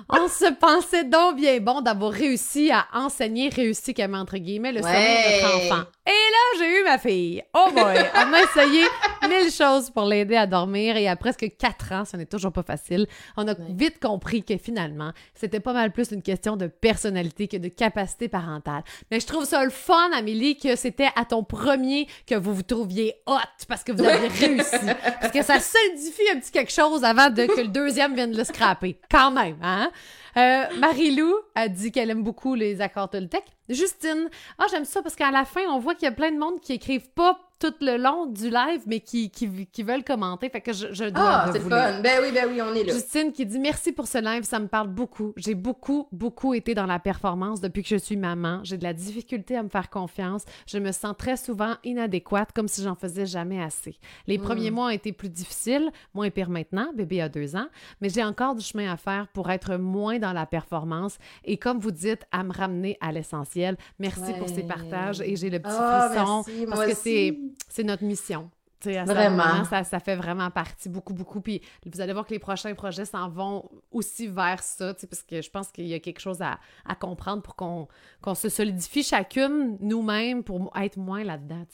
On 0.10 0.28
se 0.28 0.52
pensait 0.54 1.04
donc 1.04 1.36
bien 1.36 1.60
bon 1.60 1.82
d'avoir 1.82 2.12
réussi 2.12 2.72
à 2.72 2.88
enseigner, 2.94 3.50
réussi 3.50 3.94
comme 3.94 4.16
entre 4.16 4.38
guillemets, 4.38 4.72
le 4.72 4.82
sommeil 4.82 4.98
de 4.98 5.44
notre 5.44 5.56
enfant. 5.56 5.90
Et 6.08 6.10
là, 6.10 6.58
j'ai 6.58 6.80
eu 6.80 6.84
ma 6.84 6.98
fille. 6.98 7.44
Oh 7.54 7.70
boy! 7.84 7.98
On 8.16 8.34
a 8.34 8.42
essayé 8.42 8.84
mille 9.30 9.52
choses 9.52 9.90
pour 9.90 10.06
l'aider 10.06 10.36
à 10.36 10.48
dormir 10.48 10.98
et 10.98 11.08
à 11.08 11.16
presque 11.16 11.46
quatre 11.58 11.92
ans, 11.92 12.06
ce 12.06 12.18
n'est 12.18 12.26
toujours 12.26 12.52
pas 12.52 12.64
facile. 12.64 13.08
On 13.38 13.48
a 13.48 13.54
vite 13.70 14.00
compris 14.00 14.44
que 14.44 14.58
finalement, 14.58 15.12
c'était 15.36 15.60
pas 15.60 15.74
mal 15.74 15.92
plus 15.92 16.12
une 16.12 16.22
question 16.22 16.58
de 16.58 16.68
personnalité 16.68 17.48
que 17.48 17.58
de 17.58 17.68
capacité 17.68 18.28
parentale. 18.28 18.84
Mais 19.12 19.20
je 19.20 19.28
trouve 19.28 19.46
ça 19.46 19.64
le 19.64 19.70
fun, 19.70 20.12
Amélie, 20.14 20.58
que 20.58 20.76
c'était 20.76 21.10
à 21.16 21.26
ton 21.26 21.44
premier 21.44 22.08
que 22.26 22.36
vous 22.36 22.54
vous 22.54 22.64
trouviez 22.64 23.16
hot 23.28 23.38
parce 23.68 23.84
que 23.84 23.92
vous 23.92 24.04
avez 24.04 24.28
réussi. 24.28 24.78
Parce 25.22 25.32
que 25.32 25.44
ça 25.44 25.60
solidifie 25.60 26.30
un 26.34 26.40
petit 26.40 26.52
quelque 26.52 26.72
chose 26.72 27.04
avant 27.04 27.30
de, 27.30 27.46
que 27.46 27.62
le 27.62 27.68
deuxième 27.68 28.16
vienne 28.16 28.36
le 28.36 28.44
scraper. 28.44 29.00
Quand 29.10 29.32
même, 29.32 29.58
hein? 29.62 29.92
Euh, 30.38 30.64
Marie-Lou 30.78 31.34
a 31.56 31.68
dit 31.68 31.92
qu'elle 31.92 32.10
aime 32.12 32.24
beaucoup 32.24 32.56
les 32.56 32.82
accords 32.82 33.10
Toltec. 33.10 33.44
Justine, 33.68 34.30
ah, 34.58 34.66
j'aime 34.72 34.86
ça 34.86 35.02
parce 35.02 35.16
qu'à 35.16 35.32
la 35.32 35.46
fin, 35.46 35.62
on 35.70 35.80
voit 35.80 35.96
qu'il 35.96 36.06
y 36.06 36.08
a 36.08 36.14
plein 36.14 36.32
de 36.32 36.38
monde 36.38 36.60
qui 36.62 36.74
écrivent 36.74 37.10
pas 37.12 37.49
tout 37.60 37.74
le 37.82 37.98
long 37.98 38.26
du 38.26 38.50
live, 38.50 38.82
mais 38.88 39.00
qui, 39.02 39.30
qui, 39.30 39.68
qui 39.68 39.84
veulent 39.84 40.04
commenter. 40.04 40.50
Fait 40.50 40.62
que 40.62 40.74
je, 40.74 40.88
je 40.92 41.06
dois. 41.06 41.24
Ah, 41.24 41.50
c'est 41.52 41.60
fun. 41.60 41.70
Ben 42.02 42.20
oui, 42.22 42.32
ben 42.34 42.48
oui, 42.50 42.62
on 42.62 42.74
est 42.74 42.84
là. 42.86 42.94
Justine 42.94 43.32
qui 43.34 43.46
dit 43.46 43.60
merci 43.60 43.92
pour 43.92 44.08
ce 44.08 44.18
live, 44.18 44.44
ça 44.44 44.60
me 44.60 44.68
parle 44.68 44.88
beaucoup. 44.88 45.34
J'ai 45.38 45.56
beaucoup, 45.56 46.08
beaucoup 46.12 46.54
été 46.54 46.74
dans 46.74 46.86
la 46.86 47.00
performance 47.00 47.60
depuis 47.62 47.84
que 47.84 47.90
je 47.90 47.98
suis 47.98 48.18
maman. 48.18 48.62
J'ai 48.64 48.78
de 48.78 48.84
la 48.84 48.94
difficulté 48.94 49.58
à 49.58 49.64
me 49.64 49.70
faire 49.70 49.90
confiance. 49.90 50.44
Je 50.68 50.78
me 50.80 50.92
sens 50.92 51.14
très 51.18 51.36
souvent 51.38 51.76
inadéquate, 51.84 52.52
comme 52.54 52.68
si 52.68 52.82
j'en 52.82 52.96
faisais 52.96 53.26
jamais 53.26 53.62
assez. 53.62 53.98
Les 54.28 54.38
Hmm. 54.38 54.44
premiers 54.44 54.72
mois 54.72 54.86
ont 54.86 54.90
été 54.90 55.12
plus 55.12 55.30
difficiles, 55.30 55.92
moins 56.14 56.30
pire 56.30 56.50
maintenant. 56.50 56.88
Bébé 56.96 57.22
a 57.22 57.30
deux 57.30 57.56
ans, 57.56 57.68
mais 58.02 58.10
j'ai 58.10 58.24
encore 58.24 58.56
du 58.56 58.64
chemin 58.64 58.92
à 58.92 58.98
faire 58.98 59.28
pour 59.34 59.50
être 59.52 59.76
moins 59.78 60.18
dans 60.20 60.34
la 60.34 60.46
performance 60.46 61.18
et, 61.44 61.58
comme 61.58 61.80
vous 61.80 61.92
dites, 61.92 62.22
à 62.32 62.44
me 62.44 62.54
ramener 62.54 62.98
à 63.02 63.12
l'essentiel. 63.12 63.76
Merci 64.00 64.34
pour 64.40 64.48
ces 64.48 64.64
partages 64.64 65.20
et 65.22 65.36
j'ai 65.36 65.50
le 65.50 65.60
petit 65.60 65.74
Ah, 65.78 66.10
frisson 66.10 66.44
merci, 66.48 66.66
parce 66.68 66.86
que 66.88 66.96
c'est 66.96 67.38
c'est 67.68 67.84
notre 67.84 68.04
mission. 68.04 68.50
À 68.86 69.04
Vraiment. 69.04 69.66
ça, 69.66 69.84
ça 69.84 70.00
fait 70.00 70.16
vraiment 70.16 70.50
partie 70.52 70.88
beaucoup, 70.88 71.14
beaucoup. 71.14 71.42
Puis 71.42 71.62
vous 71.86 72.00
allez 72.00 72.14
voir 72.14 72.26
que 72.26 72.34
les 72.34 72.40
prochains 72.40 72.74
projets 72.76 73.04
s'en 73.04 73.28
vont 73.28 73.70
aussi 73.92 74.28
vers 74.28 74.64
ça, 74.64 74.94
parce 74.94 75.22
que 75.22 75.42
je 75.42 75.50
pense 75.50 75.70
qu'il 75.72 75.86
y 75.86 75.94
a 75.94 76.00
quelque 76.00 76.22
chose 76.22 76.42
à, 76.42 76.60
à 76.86 76.96
comprendre 76.96 77.42
pour 77.42 77.58
qu'on 77.58 78.36
se 78.36 78.48
solidifie 78.48 79.04
chacune 79.04 79.78
nous-mêmes 79.82 80.44
pour 80.44 80.72
être 80.78 80.98
moins 80.98 81.26
là-dedans. 81.26 81.66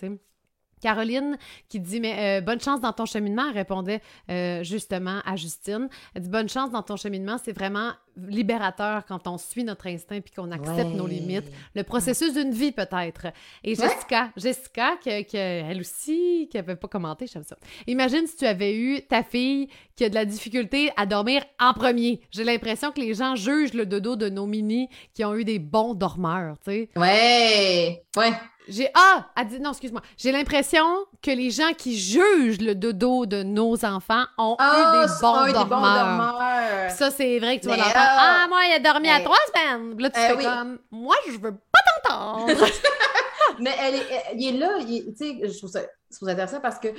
Caroline 0.82 1.38
qui 1.70 1.80
dit 1.80 2.00
mais 2.00 2.40
euh, 2.40 2.42
bonne 2.42 2.60
chance 2.60 2.82
dans 2.82 2.94
ton 2.94 3.06
cheminement 3.06 3.44
elle 3.50 3.56
répondait 3.56 4.02
euh, 4.30 4.64
justement 4.64 5.20
à 5.26 5.36
Justine. 5.36 5.88
Elle 6.14 6.22
dit 6.24 6.30
bonne 6.30 6.50
chance 6.50 6.72
dans 6.72 6.84
ton 6.84 6.96
cheminement 6.98 7.38
c'est 7.44 7.54
vraiment 7.54 7.92
libérateur 8.30 9.06
quand 9.06 9.28
on 9.28 9.38
suit 9.38 9.64
notre 9.64 9.88
instinct 9.88 10.22
puis 10.22 10.34
qu'on 10.34 10.52
accepte 10.52 10.76
Ouais. 10.92 10.96
nos 10.96 11.08
limites. 11.08 11.52
Le 11.76 11.84
processus 11.84 12.34
d'une 12.34 12.52
vie 12.52 12.72
peut-être. 12.72 13.28
Et 13.64 13.78
Ouais. 13.78 13.88
Jessica 13.90 14.30
Jessica 14.38 14.96
que, 15.04 15.24
que 15.24 15.36
elle 15.38 15.80
aussi 15.82 16.48
qui 16.52 16.58
avait 16.58 16.76
pas 16.76 16.88
commenté 16.88 17.28
j'aime 17.28 17.44
ça. 17.44 17.58
Imagine 17.88 18.26
si 18.28 18.38
tu 18.38 18.46
avais 18.46 18.76
eu 18.76 19.02
ta 19.02 19.24
fille 19.24 19.68
qui 19.96 20.06
a 20.06 20.10
de 20.10 20.16
la 20.16 20.26
difficulté 20.26 20.92
à 20.98 21.06
dormir 21.06 21.44
en 21.60 21.74
premier. 21.74 22.22
J'ai 22.32 22.44
l'impression 22.44 22.92
que 22.92 23.00
les 23.02 23.14
gens 23.14 23.36
jugent 23.36 23.74
le 23.74 23.86
dodo 23.86 24.16
de 24.16 24.30
nos 24.30 24.46
mini 24.46 24.88
qui 25.14 25.24
ont 25.26 25.36
eu 25.36 25.44
des 25.44 25.60
bons 25.60 25.94
dormeurs 25.94 26.56
tu 26.64 26.72
sais. 26.72 26.90
Ouais, 26.96 28.04
ouais. 28.18 28.32
J'ai 28.68 28.90
ah, 28.94 29.26
elle 29.38 29.48
dit 29.48 29.60
non, 29.60 29.72
excuse-moi. 29.72 30.02
J'ai 30.18 30.32
l'impression 30.32 30.86
que 31.22 31.32
les 31.32 31.52
gens 31.52 31.74
qui 31.78 31.98
jugent 31.98 32.60
le 32.62 32.74
dodo 32.76 33.26
de 33.26 33.44
nos 33.44 33.84
enfants 33.86 34.26
ont 34.38 34.56
Ah, 34.60 34.72
eu 35.04 35.08
des 35.08 35.14
bons 35.22 35.34
ah, 35.34 35.44
oui, 35.46 35.54
dormeurs. 35.54 35.80
dormeurs. 36.06 36.92
Ça 36.92 37.12
c'est 37.12 37.40
vrai 37.40 37.58
que 37.58 37.64
tu 37.64 37.70
vas 37.70 37.78
l'entendre. 37.78 37.96
ah, 37.96 38.42
ah 38.44 38.48
moi 38.48 38.60
il 38.68 38.74
a 38.74 38.80
dormi 38.80 39.10
à 39.10 39.20
trois 39.22 39.38
semaines. 39.54 40.00
Là 40.00 40.10
tu 40.10 40.20
Euh, 40.20 40.28
fais 40.30 40.36
oui. 40.38 40.44
comme 40.44 40.80
moi 40.92 41.16
je 41.28 41.32
veux 41.38 41.52
pas 41.54 41.80
t'entendre. 42.08 42.48
Mais 43.60 43.74
elle 43.80 43.96
est, 43.96 44.06
elle- 44.32 44.42
il 44.42 44.56
est 44.56 44.58
là, 44.60 44.70
tu 44.80 45.16
sais, 45.16 45.40
je 45.48 45.58
trouve 45.58 45.70
ça, 45.70 45.82
je 45.82 46.16
trouve 46.18 46.28
ça 46.28 46.34
intéressant 46.34 46.60
parce 46.60 46.78
que 46.80 46.90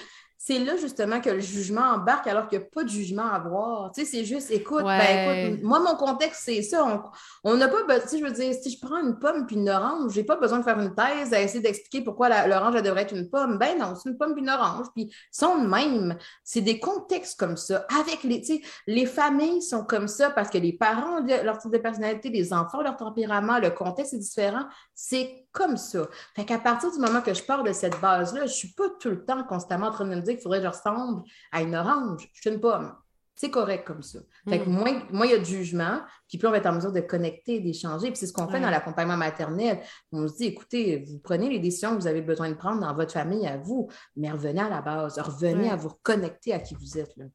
c'est 0.47 0.61
là 0.61 0.77
justement 0.77 1.21
que 1.21 1.29
le 1.31 1.41
jugement 1.41 1.81
embarque 1.81 2.29
alors 2.29 2.47
qu'il 2.47 2.59
n'y 2.61 2.65
a 2.65 2.69
pas 2.73 2.85
de 2.85 2.89
jugement 2.89 3.25
à 3.25 3.35
avoir. 3.35 3.91
Tu 3.91 4.03
sais, 4.05 4.07
c'est 4.07 4.25
juste, 4.25 4.53
écoute, 4.53 4.85
Ouais. 4.85 4.99
ben 4.99 5.49
écoute, 5.55 5.65
moi, 5.65 5.81
mon 5.81 5.97
contexte, 5.97 6.43
c'est 6.45 6.63
ça. 6.63 7.03
On- 7.43 7.57
n'a 7.57 7.67
pas, 7.67 7.83
be- 7.83 8.01
tu 8.03 8.09
sais, 8.11 8.19
je 8.21 8.25
veux 8.25 8.31
dire, 8.31 8.55
si 8.55 8.71
je 8.71 8.79
prends 8.81 8.99
une 8.99 9.19
pomme 9.19 9.45
puis 9.47 9.57
une 9.57 9.69
orange, 9.69 10.13
j'ai 10.13 10.23
pas 10.23 10.37
besoin 10.37 10.59
de 10.59 10.63
faire 10.63 10.79
une 10.79 10.95
thèse 10.95 11.35
à 11.35 11.41
essayer 11.43 11.61
d'expliquer 11.61 12.03
pourquoi 12.05 12.47
l'orange, 12.47 12.75
elle 12.77 12.83
devrait 12.83 13.03
être 13.03 13.15
une 13.17 13.29
pomme. 13.29 13.59
Ben 13.59 13.77
non, 13.77 13.95
c'est 13.97 14.09
une 14.09 14.17
pomme 14.17 14.35
puis 14.35 14.43
une 14.43 14.51
orange. 14.51 14.87
Puis 14.95 15.13
sont 15.33 15.59
de 15.63 15.67
même. 15.67 16.17
C'est 16.45 16.61
des 16.61 16.79
contextes 16.79 17.41
comme 17.41 17.57
ça. 17.57 17.85
Avec 18.01 18.23
les, 18.23 18.41
tu 18.41 18.59
sais, 18.59 18.61
les 18.87 19.07
familles 19.07 19.63
sont 19.63 19.85
comme 19.85 20.07
ça 20.07 20.31
parce 20.31 20.49
que 20.49 20.59
les 20.59 20.75
parents 20.75 21.23
ont 21.23 21.27
leur 21.27 21.59
type 21.59 21.73
de 21.73 21.79
personnalité, 21.79 22.29
les 22.29 22.53
enfants, 22.53 22.83
leur 22.83 22.97
tempérament, 22.97 23.59
le 23.59 23.71
contexte 23.71 24.15
est 24.15 24.19
différent. 24.19 24.67
C'est 24.95 25.46
comme 25.57 25.77
ça. 25.79 26.07
Fait 26.35 26.45
qu'à 26.45 26.59
partir 26.59 26.93
du 26.93 26.99
moment 26.99 27.23
que 27.23 27.33
je 27.33 27.43
pars 27.43 27.63
de 27.65 27.73
cette 27.73 27.99
base-là, 28.01 28.45
je 28.47 28.53
suis 28.53 28.69
pas 28.75 28.91
tout 29.01 29.09
le 29.11 29.25
temps 29.25 29.43
constamment 29.45 29.87
en 29.87 29.91
train 29.91 30.05
de 30.05 30.11
me 30.15 30.21
dire 30.21 30.35
qu'il 30.35 30.43
faudrait 30.43 30.59
que 30.59 30.65
je 30.65 30.69
ressemble 30.71 31.23
à 31.51 31.63
une 31.63 31.75
orange. 31.75 32.29
Je 32.35 32.41
suis 32.43 32.51
une 32.51 32.61
pomme. 32.61 32.93
C'est 33.39 33.51
correct 33.51 33.87
comme 33.87 34.03
ça. 34.03 34.19
Fait 34.49 34.61
que 34.61 34.69
Mm. 34.69 34.73
moins, 34.73 35.03
moins 35.13 35.27
il 35.27 35.33
y 35.33 35.35
a 35.35 35.39
de 35.39 35.45
jugement, 35.45 36.01
puis 36.29 36.39
plus 36.39 36.49
on 36.49 36.51
va 36.51 36.57
être 36.57 36.67
en 36.67 36.73
mesure 36.73 36.93
de 36.93 37.01
connecter, 37.01 37.61
d'échanger. 37.61 38.09
Puis 38.09 38.17
c'est 38.17 38.27
ce 38.27 38.33
qu'on 38.33 38.49
fait 38.49 38.61
dans 38.61 38.71
l'accompagnement 38.71 39.17
maternel. 39.19 39.81
On 40.11 40.27
se 40.27 40.37
dit, 40.37 40.45
écoutez, 40.47 41.05
vous 41.07 41.19
prenez 41.19 41.51
les 41.51 41.59
décisions 41.59 41.91
que 41.95 42.01
vous 42.01 42.07
avez 42.07 42.23
besoin 42.23 42.49
de 42.49 42.55
prendre 42.55 42.81
dans 42.81 42.95
votre 42.95 43.13
famille 43.13 43.47
à 43.47 43.59
vous, 43.59 43.89
mais 44.17 44.31
revenez 44.31 44.61
à 44.63 44.71
la 44.71 44.81
base. 44.81 45.19
Revenez 45.19 45.65
Ouais. 45.65 45.71
à 45.71 45.77
vous 45.77 45.89
reconnecter 45.91 46.55
à 46.55 46.61
qui 46.61 46.75
vous 46.75 46.97
êtes. 46.99 47.15
Là. 47.17 47.27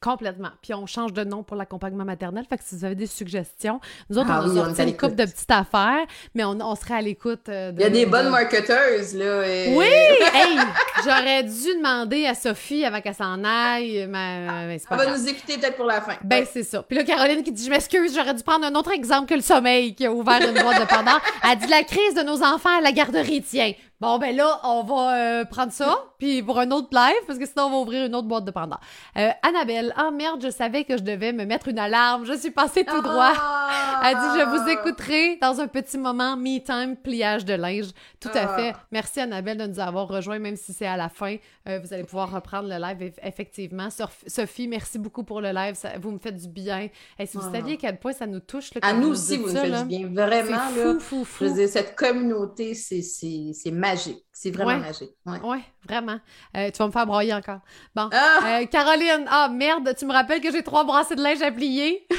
Complètement. 0.00 0.50
Puis 0.62 0.72
on 0.74 0.86
change 0.86 1.12
de 1.12 1.24
nom 1.24 1.42
pour 1.42 1.56
l'accompagnement 1.56 2.04
maternel. 2.04 2.44
Fait 2.48 2.56
que 2.56 2.62
si 2.64 2.76
vous 2.76 2.84
avez 2.84 2.94
des 2.94 3.08
suggestions, 3.08 3.80
nous 4.08 4.18
autres 4.18 4.28
Ah 4.30 4.42
on 4.44 4.44
a 4.44 4.48
oui, 4.48 4.56
est 4.58 4.64
sorti 4.76 4.82
une 4.84 4.96
couple 4.96 5.16
de 5.16 5.24
petites 5.24 5.50
affaires, 5.50 6.06
mais 6.36 6.44
on, 6.44 6.56
on 6.60 6.74
serait 6.76 6.94
à 6.94 7.00
l'écoute. 7.02 7.48
euh, 7.48 7.72
de- 7.72 7.80
Il 7.80 7.82
y 7.82 7.86
a 7.86 7.90
des 7.90 8.06
de- 8.06 8.10
bonnes 8.10 8.28
marketeuses, 8.28 9.16
là. 9.16 9.42
et- 9.48 9.74
Oui! 9.76 9.86
hey! 10.34 10.56
J'aurais 11.02 11.42
dû 11.42 11.74
demander 11.78 12.26
à 12.26 12.34
Sophie 12.36 12.84
avant 12.84 13.00
qu'elle 13.00 13.14
s'en 13.16 13.42
aille. 13.42 14.06
Mais, 14.08 14.78
pas 14.88 14.96
Elle 15.02 15.10
va 15.10 15.18
nous 15.18 15.28
écouter 15.28 15.58
peut-être 15.58 15.76
pour 15.76 15.86
la 15.86 16.00
fin. 16.00 16.14
Ben, 16.22 16.44
c'est 16.48 16.62
ça. 16.62 16.84
Puis 16.84 16.96
là, 16.96 17.02
Caroline 17.02 17.42
qui 17.42 17.50
dit 17.50 17.64
Je 17.64 17.70
m'excuse, 17.70 18.14
j'aurais 18.14 18.34
dû 18.34 18.42
prendre 18.44 18.66
un 18.66 18.74
autre 18.76 18.92
exemple 18.92 19.28
que 19.28 19.34
le 19.34 19.40
sommeil 19.42 19.96
qui 19.96 20.06
a 20.06 20.12
ouvert 20.12 20.40
une 20.40 20.62
boîte 20.62 20.80
de 20.80 20.86
Pandore. 20.86 21.20
Elle 21.50 21.58
dit 21.58 21.66
La 21.66 21.82
crise 21.82 22.14
de 22.14 22.22
nos 22.22 22.40
enfants 22.44 22.78
à 22.78 22.80
la 22.80 22.92
garderie, 22.92 23.42
tiens. 23.42 23.72
Bon, 24.00 24.18
ben 24.18 24.34
là, 24.36 24.60
on 24.62 24.84
va 24.84 25.16
euh, 25.40 25.44
prendre 25.44 25.72
ça, 25.72 26.04
puis 26.18 26.40
pour 26.40 26.58
un 26.60 26.70
autre 26.70 26.88
live, 26.92 27.16
parce 27.26 27.36
que 27.36 27.46
sinon, 27.46 27.64
on 27.64 27.70
va 27.70 27.76
ouvrir 27.78 28.06
une 28.06 28.14
autre 28.14 28.28
boîte 28.28 28.44
de 28.44 28.52
Pandore. 28.52 28.78
Euh, 29.16 29.30
Annabelle, 29.42 29.92
ah 29.96 30.12
merde, 30.12 30.40
je 30.40 30.50
savais 30.50 30.84
que 30.84 30.96
je 30.96 31.02
devais 31.02 31.32
me 31.32 31.44
mettre 31.44 31.66
une 31.66 31.80
alarme. 31.80 32.24
Je 32.24 32.34
suis 32.34 32.52
passée 32.52 32.84
tout 32.84 33.02
droit. 33.02 33.32
Ah! 33.36 34.02
Elle 34.04 34.14
dit, 34.14 34.38
je 34.40 34.44
vous 34.56 34.68
écouterai 34.68 35.36
dans 35.42 35.60
un 35.60 35.66
petit 35.66 35.98
moment, 35.98 36.36
me 36.36 36.58
time, 36.60 36.94
pliage 36.96 37.44
de 37.44 37.54
linge. 37.54 37.86
Tout 38.20 38.28
à 38.34 38.42
Ah. 38.52 38.56
fait. 38.56 38.72
Merci 38.92 39.18
Annabelle 39.20 39.58
de 39.58 39.66
nous 39.66 39.80
avoir 39.80 40.06
rejoints, 40.06 40.38
même 40.38 40.54
si 40.56 40.72
c'est 40.72 40.86
à 40.86 40.96
la 40.96 41.08
fin. 41.08 41.34
Euh, 41.68 41.80
vous 41.82 41.92
allez 41.92 42.04
pouvoir 42.04 42.30
reprendre 42.30 42.68
le 42.68 42.76
live, 42.80 42.98
eff- 43.12 43.18
effectivement. 43.26 43.88
Soph- 43.90 44.22
Sophie, 44.28 44.68
merci 44.68 45.00
beaucoup 45.00 45.24
pour 45.24 45.40
le 45.40 45.50
live. 45.50 45.74
Ça- 45.74 45.98
vous 46.00 46.12
me 46.12 46.18
faites 46.20 46.36
du 46.36 46.46
bien. 46.48 46.88
Et 47.18 47.26
si 47.26 47.36
vous 47.36 47.52
saviez 47.52 47.74
à 47.74 47.76
quel 47.78 47.98
point 47.98 48.12
ça 48.12 48.26
nous 48.28 48.38
touche. 48.40 48.72
Là, 48.74 48.80
À 48.84 48.92
nous 48.92 49.08
vous 49.08 49.12
aussi, 49.14 49.36
vous 49.38 49.48
nous 49.48 49.56
faites 49.56 49.88
du 49.88 49.98
bien. 49.98 50.06
Vraiment, 50.08 50.50
là. 50.56 50.70
fou, 50.70 51.00
fou, 51.00 51.24
fou. 51.24 51.44
Je 51.44 51.48
veux 51.50 51.54
dire, 51.56 51.68
cette 51.68 51.96
communauté, 51.96 52.74
c'est- 52.74 53.02
c'est 53.02 53.70
magique. 53.90 54.24
C'est 54.32 54.50
vraiment 54.50 54.70
Ouais. 54.72 54.78
magique. 54.78 55.10
Ouais, 55.44 55.62
vraiment. 55.86 56.18
Euh, 56.56 56.70
tu 56.70 56.78
vas 56.78 56.86
me 56.86 56.92
faire 56.92 57.06
broyer 57.06 57.34
encore. 57.34 57.60
Bon. 57.94 58.08
Ah! 58.12 58.60
Euh, 58.60 58.66
Caroline, 58.66 59.26
ah 59.28 59.48
merde, 59.48 59.94
tu 59.98 60.06
me 60.06 60.12
rappelles 60.12 60.40
que 60.40 60.52
j'ai 60.52 60.62
trois 60.62 60.84
brassées 60.84 61.16
de 61.16 61.22
linge 61.22 61.42
à 61.42 61.50
plier? 61.50 62.06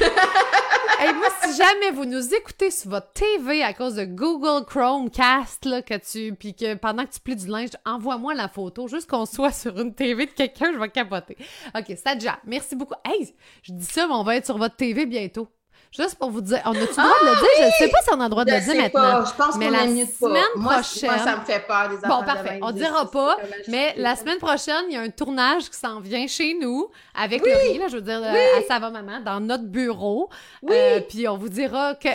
Et 1.01 1.13
moi, 1.13 1.27
si 1.41 1.55
jamais 1.55 1.91
vous 1.93 2.03
nous 2.03 2.33
écoutez 2.33 2.71
sur 2.71 2.89
votre 2.89 3.13
TV 3.13 3.63
à 3.63 3.73
cause 3.73 3.95
de 3.95 4.03
Google 4.03 4.65
Chromecast, 4.65 5.63
là, 5.63 5.81
que 5.81 5.93
tu, 5.95 6.35
puis 6.35 6.53
que 6.53 6.73
pendant 6.75 7.05
que 7.05 7.11
tu 7.13 7.21
plies 7.21 7.37
du 7.37 7.47
linge, 7.47 7.69
envoie-moi 7.85 8.33
la 8.33 8.49
photo, 8.49 8.89
juste 8.89 9.09
qu'on 9.09 9.25
soit 9.25 9.53
sur 9.53 9.79
une 9.79 9.95
TV 9.95 10.25
de 10.25 10.31
quelqu'un, 10.31 10.73
je 10.73 10.77
vais 10.77 10.89
capoter. 10.89 11.37
Ok, 11.73 11.95
Sadja, 12.03 12.39
merci 12.45 12.75
beaucoup. 12.75 12.95
Hey, 13.05 13.33
je 13.63 13.71
dis 13.71 13.85
ça, 13.85 14.07
mais 14.07 14.13
on 14.13 14.23
va 14.23 14.35
être 14.35 14.45
sur 14.45 14.57
votre 14.57 14.75
TV 14.75 15.05
bientôt. 15.05 15.47
Juste 15.91 16.15
pour 16.19 16.29
vous 16.29 16.41
dire, 16.41 16.61
on 16.65 16.69
a-tu 16.71 16.81
le 16.81 16.85
droit 16.93 17.03
de 17.03 17.25
le 17.25 17.35
dire? 17.39 17.49
Je 17.57 17.65
ne 17.65 17.71
sais 17.79 17.87
pas 17.89 17.97
si 18.03 18.09
on 18.13 18.19
a 18.19 18.23
le 18.25 18.29
droit 18.29 18.45
de 18.45 18.51
Je 18.51 18.55
le 18.55 18.61
dire 18.61 18.75
maintenant. 18.75 19.01
pas. 19.01 19.25
Je 19.25 19.43
pense 19.43 19.55
Mais 19.57 19.71
la 19.71 19.79
pas. 19.79 19.85
semaine 19.87 20.05
Moi, 20.21 20.39
c- 20.43 20.55
moi, 20.55 20.73
prochaine- 21.13 21.19
ça 21.25 21.35
me 21.37 21.45
fait 21.45 21.65
peur, 21.67 21.89
les 21.89 21.97
Bon, 22.07 22.23
parfait. 22.23 22.59
On 22.61 22.67
Je- 22.69 22.73
dira 22.73 23.09
pas, 23.09 23.37
mais 23.67 23.95
la 23.97 24.15
semaine 24.15 24.37
prochaine, 24.37 24.83
il 24.89 24.93
y 24.93 24.97
a 24.97 25.01
un 25.01 25.09
tournage 25.09 25.67
qui 25.67 25.77
s'en 25.77 25.99
vient 25.99 26.27
chez 26.27 26.53
nous 26.61 26.89
avec 27.15 27.43
Laurie, 27.43 27.79
là, 27.79 27.87
je 27.87 27.95
veux 27.95 28.01
dire, 28.03 28.21
euh, 28.23 28.59
à 28.59 28.61
Ça 28.67 28.77
va 28.77 28.91
maman, 28.91 29.19
dans 29.19 29.39
notre 29.39 29.63
bureau. 29.65 30.29
Oui. 30.61 30.75
Euh, 30.75 30.99
puis 31.09 31.27
on 31.27 31.37
vous 31.37 31.49
dira 31.49 31.95
que, 31.95 32.09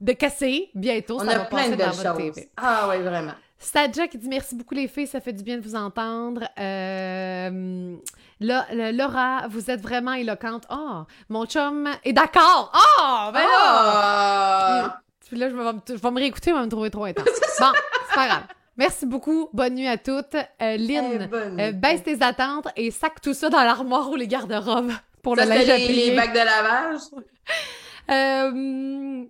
de, 0.00 0.12
casser 0.12 0.70
bientôt, 0.74 1.16
On 1.20 1.24
ça 1.24 1.30
a 1.30 1.38
va 1.38 1.44
plein 1.44 1.58
passer 1.58 1.70
de 1.70 1.76
dans 1.76 1.84
belles 1.84 1.94
votre 1.94 2.16
choses. 2.24 2.34
TV. 2.34 2.50
Ah 2.56 2.88
oui, 2.90 2.98
vraiment. 3.02 3.32
Stadja 3.56 4.08
qui 4.08 4.18
dit 4.18 4.28
merci 4.28 4.56
beaucoup 4.56 4.74
les 4.74 4.88
filles, 4.88 5.06
ça 5.06 5.20
fait 5.20 5.32
du 5.32 5.42
bien 5.44 5.56
de 5.58 5.62
vous 5.62 5.76
entendre. 5.76 6.42
Euh, 6.58 7.94
là, 8.46 8.92
Laura, 8.92 9.46
vous 9.48 9.70
êtes 9.70 9.80
vraiment 9.80 10.12
éloquente. 10.12 10.64
Ah, 10.68 11.06
mon 11.28 11.46
chum 11.46 11.88
est 12.04 12.12
d'accord. 12.12 12.72
Ah, 13.00 13.30
ben 13.32 13.40
là. 13.40 13.46
Ah! 13.56 15.00
Puis 15.26 15.36
là, 15.38 15.48
je 15.50 15.54
vais, 15.56 15.72
me- 15.72 15.80
je 15.88 15.94
vais 15.94 16.10
me 16.10 16.18
réécouter, 16.18 16.52
on 16.52 16.56
va 16.56 16.64
me 16.64 16.70
trouver 16.70 16.90
trop 16.90 17.04
intense. 17.04 17.24
Bon, 17.60 17.66
c'est 18.08 18.14
pas 18.14 18.26
grave. 18.26 18.42
Merci 18.76 19.06
beaucoup. 19.06 19.48
Bonne 19.52 19.74
nuit 19.74 19.86
à 19.88 19.96
toutes. 19.96 20.34
Euh, 20.34 20.76
Lynn, 20.76 21.28
Eh, 21.58 21.62
euh, 21.62 21.72
baisse 21.72 22.02
tes 22.02 22.20
attentes 22.22 22.68
et 22.76 22.90
sac 22.90 23.20
tout 23.20 23.32
ça 23.34 23.48
dans 23.48 23.62
l'armoire 23.62 24.10
ou 24.10 24.16
les 24.16 24.26
garde-robes 24.28 24.92
pour 25.22 25.36
Ça, 25.36 25.44
le 25.44 25.50
linge 25.50 25.66
les, 25.66 25.88
les 26.10 26.16
bacs 26.16 26.32
de 26.32 26.38
lavage? 26.38 27.00
Euh, 28.10 29.24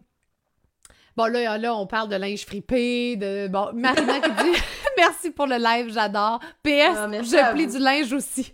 Bon, 1.16 1.26
là, 1.26 1.58
là, 1.58 1.74
on 1.76 1.86
parle 1.86 2.08
de 2.08 2.16
linge 2.16 2.44
fripé, 2.44 3.14
de. 3.16 3.46
Bon, 3.46 3.70
Marina 3.72 4.18
qui 4.18 4.30
dit 4.32 4.58
Merci 4.96 5.30
pour 5.30 5.46
le 5.46 5.56
live, 5.56 5.92
j'adore. 5.92 6.40
PS, 6.64 6.96
Ah, 6.96 7.08
je 7.12 7.52
plie 7.52 7.66
vous. 7.66 7.72
du 7.76 7.78
linge 7.78 8.12
aussi. 8.12 8.52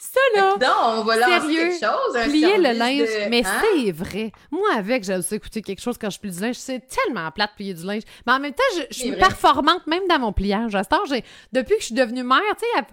Ça, 0.00 0.40
là. 0.40 0.56
Donc, 0.56 1.00
on 1.00 1.04
va 1.04 1.14
Sérieux, 1.16 1.68
quelque 1.68 1.84
chose. 1.84 2.30
Plier 2.30 2.56
le 2.56 2.72
linge, 2.72 3.00
de- 3.00 3.28
mais 3.28 3.42
hein? 3.44 3.62
c'est 3.62 3.92
vrai. 3.92 4.32
Moi, 4.50 4.68
avec, 4.74 5.04
j'ai 5.04 5.16
aussi 5.16 5.34
écouté 5.34 5.60
quelque 5.60 5.82
chose 5.82 5.98
quand 5.98 6.08
je 6.08 6.18
plie 6.18 6.30
du 6.30 6.40
linge. 6.40 6.54
C'est 6.54 6.82
tellement 6.86 7.30
plate 7.30 7.50
de 7.50 7.56
plier 7.56 7.74
du 7.74 7.84
linge. 7.84 8.02
Mais 8.26 8.32
en 8.32 8.40
même 8.40 8.54
temps, 8.54 8.62
je, 8.90 8.94
suis 8.94 9.10
vrai. 9.10 9.18
performante 9.18 9.86
même 9.86 10.06
dans 10.08 10.18
mon 10.18 10.32
pliage. 10.32 10.74
À 10.74 10.82
ce 10.82 10.88
temps, 10.88 11.02
depuis 11.52 11.74
que 11.74 11.80
je 11.80 11.86
suis 11.86 11.94
devenue 11.94 12.22
mère, 12.22 12.40
tu 12.58 12.64
sais, 12.78 12.86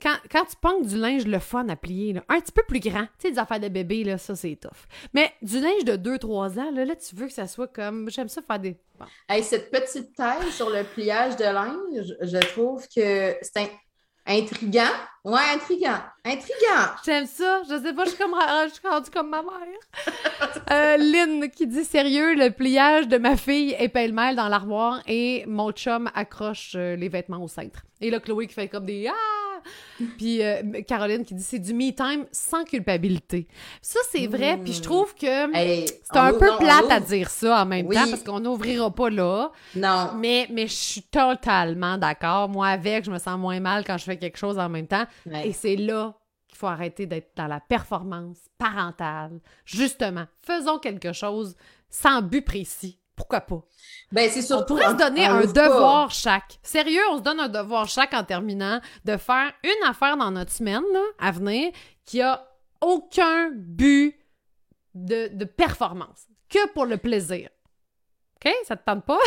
quand, 0.00 0.14
quand 0.30 0.44
tu 0.44 0.56
ponges 0.60 0.86
du 0.86 0.96
linge, 0.96 1.26
le 1.26 1.38
fun 1.38 1.68
à 1.68 1.76
plier, 1.76 2.12
là, 2.12 2.22
un 2.28 2.40
petit 2.40 2.52
peu 2.52 2.62
plus 2.62 2.80
grand, 2.80 3.04
tu 3.04 3.10
sais, 3.18 3.30
des 3.32 3.38
affaires 3.38 3.60
de 3.60 3.68
bébé, 3.68 4.04
là, 4.04 4.18
ça, 4.18 4.36
c'est 4.36 4.56
tough. 4.56 4.86
Mais 5.12 5.32
du 5.42 5.60
linge 5.60 5.84
de 5.84 5.96
2-3 5.96 6.58
ans, 6.60 6.70
là, 6.70 6.84
là, 6.84 6.94
tu 6.94 7.16
veux 7.16 7.26
que 7.26 7.32
ça 7.32 7.46
soit 7.46 7.68
comme. 7.68 8.08
J'aime 8.10 8.28
ça 8.28 8.42
faire 8.42 8.60
des. 8.60 8.76
Bon. 8.98 9.06
Hey, 9.28 9.42
cette 9.42 9.70
petite 9.70 10.14
taille 10.14 10.52
sur 10.52 10.70
le 10.70 10.84
pliage 10.84 11.36
de 11.36 11.44
linge, 11.44 12.14
je 12.20 12.38
trouve 12.52 12.86
que 12.94 13.36
c'est 13.42 13.72
intriguant. 14.26 14.92
Ouais, 15.24 15.40
intriguant. 15.54 15.98
Intriguant. 16.24 16.86
J'aime 17.04 17.26
ça. 17.26 17.62
Je 17.68 17.80
sais 17.82 17.92
pas, 17.92 18.04
je 18.04 18.10
suis 18.10 18.18
comme 18.18 18.34
je 18.68 18.72
suis 18.74 18.88
rendue 18.88 19.10
comme 19.10 19.30
ma 19.30 19.42
mère. 19.42 19.50
Euh, 20.70 20.96
Lynn 20.98 21.48
qui 21.50 21.66
dit 21.66 21.84
sérieux, 21.84 22.34
le 22.34 22.50
pliage 22.50 23.08
de 23.08 23.16
ma 23.16 23.36
fille 23.38 23.74
est 23.78 23.88
pêle-mêle 23.88 24.36
dans 24.36 24.48
l'armoire 24.48 25.00
et 25.06 25.44
mon 25.46 25.72
chum 25.72 26.10
accroche 26.14 26.72
euh, 26.76 26.94
les 26.94 27.08
vêtements 27.08 27.42
au 27.42 27.48
cintre. 27.48 27.84
Et 28.02 28.10
là, 28.10 28.20
Chloé 28.20 28.46
qui 28.46 28.52
fait 28.54 28.68
comme 28.68 28.84
des 28.84 29.08
ah! 29.08 29.14
Puis 30.18 30.42
euh, 30.42 30.62
Caroline 30.86 31.24
qui 31.24 31.34
dit 31.34 31.42
c'est 31.42 31.58
du 31.58 31.74
me 31.74 31.90
time 31.90 32.26
sans 32.30 32.64
culpabilité. 32.64 33.48
Ça, 33.82 33.98
c'est 34.10 34.26
vrai. 34.26 34.58
Puis 34.62 34.74
je 34.74 34.82
trouve 34.82 35.14
que 35.14 35.52
Hey, 35.56 35.86
c'est 36.04 36.16
un 36.18 36.30
ouvre- 36.30 36.38
peu 36.38 36.46
non, 36.46 36.54
on 36.54 36.58
plate 36.58 36.90
à 36.90 37.00
dire 37.00 37.28
ça 37.30 37.62
en 37.62 37.66
même 37.66 37.86
Oui. 37.86 37.96
temps 37.96 38.08
parce 38.08 38.22
qu'on 38.22 38.38
n'ouvrira 38.40 38.90
pas 38.94 39.10
là. 39.10 39.50
Non. 39.74 40.10
Mais, 40.16 40.46
mais 40.50 40.66
je 40.68 40.74
suis 40.74 41.02
totalement 41.02 41.96
d'accord. 41.98 42.48
Moi, 42.48 42.68
avec, 42.68 43.04
je 43.04 43.10
me 43.10 43.18
sens 43.18 43.38
moins 43.38 43.58
mal 43.58 43.84
quand 43.84 43.98
je 43.98 44.04
fais 44.04 44.16
quelque 44.16 44.38
chose 44.38 44.58
en 44.58 44.68
même 44.68 44.86
temps. 44.86 45.04
Ouais. 45.26 45.48
Et 45.48 45.52
c'est 45.52 45.76
là 45.76 46.14
qu'il 46.48 46.56
faut 46.58 46.66
arrêter 46.66 47.06
d'être 47.06 47.32
dans 47.36 47.46
la 47.46 47.60
performance 47.60 48.38
parentale. 48.58 49.40
Justement, 49.64 50.26
faisons 50.42 50.78
quelque 50.78 51.12
chose 51.12 51.56
sans 51.90 52.22
but 52.22 52.42
précis. 52.42 53.00
Pourquoi 53.16 53.40
pas? 53.40 53.60
Ben, 54.12 54.30
c'est 54.30 54.40
On 54.40 54.58
surtout. 54.58 54.74
pourrait 54.76 54.90
se 54.90 54.96
donner 54.96 55.26
on 55.28 55.34
un 55.38 55.40
pas. 55.40 55.46
devoir 55.68 56.10
chaque. 56.12 56.58
Sérieux, 56.62 57.02
on 57.10 57.18
se 57.18 57.22
donne 57.22 57.40
un 57.40 57.48
devoir 57.48 57.88
chaque 57.88 58.14
en 58.14 58.22
terminant 58.22 58.80
de 59.04 59.16
faire 59.16 59.52
une 59.64 59.88
affaire 59.88 60.16
dans 60.16 60.30
notre 60.30 60.52
semaine 60.52 60.84
là, 60.92 61.02
à 61.18 61.32
venir 61.32 61.72
qui 62.04 62.22
a 62.22 62.48
aucun 62.80 63.50
but 63.54 64.16
de, 64.94 65.28
de 65.34 65.44
performance, 65.44 66.26
que 66.48 66.68
pour 66.72 66.86
le 66.86 66.96
plaisir. 66.96 67.50
OK? 68.36 68.52
Ça 68.64 68.76
te 68.76 68.84
tente 68.84 69.04
pas? 69.04 69.18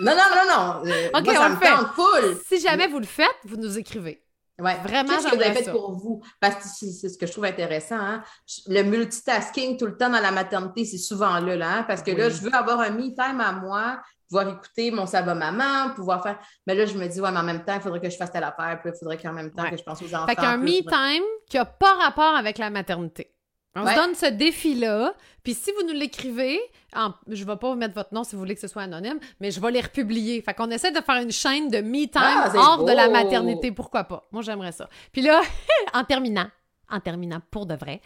Non, 0.00 0.12
non, 0.12 0.24
non, 0.34 0.82
non. 0.84 0.90
Euh, 0.90 1.10
moi, 1.12 1.20
on 1.22 1.32
ça 1.34 1.48
le 1.48 1.54
me 1.54 1.60
fait. 1.60 1.70
tente 1.74 1.88
full. 1.94 2.38
si 2.46 2.58
jamais 2.60 2.86
vous 2.88 2.98
le 2.98 3.04
faites, 3.06 3.36
vous 3.44 3.56
nous 3.56 3.78
écrivez. 3.78 4.22
Ouais. 4.58 4.76
Vraiment, 4.82 5.10
Qu'est-ce 5.14 5.26
que 5.28 5.36
vous 5.36 5.42
avez 5.42 5.52
fait 5.54 5.64
ça. 5.64 5.72
pour 5.72 5.92
vous? 5.92 6.22
Parce 6.40 6.54
que 6.56 6.62
c'est 6.64 6.90
c'est 6.90 7.08
ce 7.10 7.18
que 7.18 7.26
je 7.26 7.32
trouve 7.32 7.44
intéressant. 7.44 7.98
hein. 7.98 8.22
Le 8.68 8.82
multitasking 8.82 9.76
tout 9.76 9.86
le 9.86 9.96
temps 9.96 10.08
dans 10.10 10.20
la 10.20 10.30
maternité, 10.32 10.84
c'est 10.84 10.98
souvent 10.98 11.38
là, 11.40 11.56
là 11.56 11.78
hein, 11.78 11.82
parce 11.82 12.02
que 12.02 12.10
là, 12.10 12.28
je 12.30 12.40
veux 12.42 12.54
avoir 12.54 12.80
un 12.80 12.90
me-time 12.90 13.40
à 13.40 13.52
moi, 13.52 14.00
pouvoir 14.28 14.48
écouter 14.48 14.90
mon 14.90 15.06
ça 15.06 15.20
va 15.22 15.34
maman, 15.34 15.90
pouvoir 15.94 16.22
faire. 16.22 16.38
Mais 16.66 16.74
là, 16.74 16.86
je 16.86 16.96
me 16.96 17.06
dis, 17.06 17.20
ouais, 17.20 17.30
mais 17.30 17.38
en 17.38 17.42
même 17.42 17.64
temps, 17.64 17.74
il 17.74 17.80
faudrait 17.82 18.00
que 18.00 18.08
je 18.10 18.16
fasse 18.16 18.32
telle 18.32 18.44
affaire, 18.44 18.80
puis 18.82 18.90
il 18.94 18.98
faudrait 18.98 19.18
qu'en 19.18 19.32
même 19.32 19.52
temps 19.52 19.62
Ouais. 19.62 19.70
que 19.72 19.76
je 19.76 19.82
pense 19.82 20.00
aux 20.02 20.14
enfants. 20.14 20.26
Fait 20.26 20.36
qu'un 20.36 20.56
me-time 20.56 21.22
qui 21.48 21.58
a 21.58 21.64
pas 21.66 21.94
rapport 21.94 22.34
avec 22.34 22.56
la 22.58 22.70
maternité. 22.70 23.35
On 23.76 23.84
Ouais. 23.84 23.94
se 23.94 23.96
donne 24.00 24.14
ce 24.14 24.26
défi-là, 24.26 25.12
puis 25.44 25.52
si 25.54 25.70
vous 25.72 25.86
nous 25.86 25.92
l'écrivez, 25.92 26.58
en- 26.94 27.12
je 27.28 27.44
vais 27.44 27.56
pas 27.56 27.68
vous 27.70 27.76
mettre 27.76 27.94
votre 27.94 28.12
nom 28.14 28.24
si 28.24 28.34
vous 28.34 28.40
voulez 28.40 28.54
que 28.54 28.60
ce 28.60 28.68
soit 28.68 28.82
anonyme, 28.82 29.18
mais 29.40 29.50
je 29.50 29.60
vais 29.60 29.70
les 29.70 29.80
republier. 29.82 30.40
Fait 30.40 30.54
qu'on 30.54 30.70
essaie 30.70 30.92
de 30.92 31.00
faire 31.02 31.16
une 31.16 31.30
chaîne 31.32 31.68
de 31.68 31.80
me-time 31.82 32.10
Ah, 32.22 32.50
hors 32.54 32.84
de 32.84 32.92
la 32.92 33.08
maternité, 33.08 33.70
pourquoi 33.72 34.04
pas? 34.04 34.26
Moi, 34.32 34.42
j'aimerais 34.42 34.72
ça. 34.72 34.88
Puis 35.12 35.20
là, 35.22 35.42
en 35.94 36.04
terminant, 36.04 36.46
en 36.90 37.00
terminant 37.00 37.40
pour 37.50 37.66
de 37.66 37.74
vrai, 37.74 38.00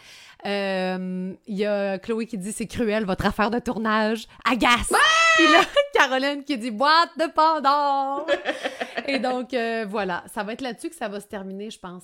euh, 0.46 1.32
il 1.46 1.56
y 1.58 1.66
a 1.66 1.98
Chloé 1.98 2.26
qui 2.26 2.38
dit 2.38 2.52
c'est 2.52 2.66
cruel 2.66 3.04
votre 3.04 3.26
affaire 3.26 3.50
de 3.50 3.58
tournage, 3.58 4.26
agace. 4.44 4.92
Puis 5.36 5.46
là, 5.52 5.60
Caroline 5.94 6.44
qui 6.44 6.56
dit 6.58 6.70
boîte 6.70 7.10
de 7.18 7.26
Pandore. 7.30 8.26
Et 9.06 9.18
donc 9.18 9.52
euh, 9.54 9.84
voilà, 9.88 10.24
ça 10.32 10.42
va 10.42 10.52
être 10.54 10.62
là-dessus 10.62 10.88
que 10.90 10.96
ça 10.96 11.08
va 11.08 11.20
se 11.20 11.26
terminer, 11.26 11.70
je 11.70 11.78
pense. 11.78 12.02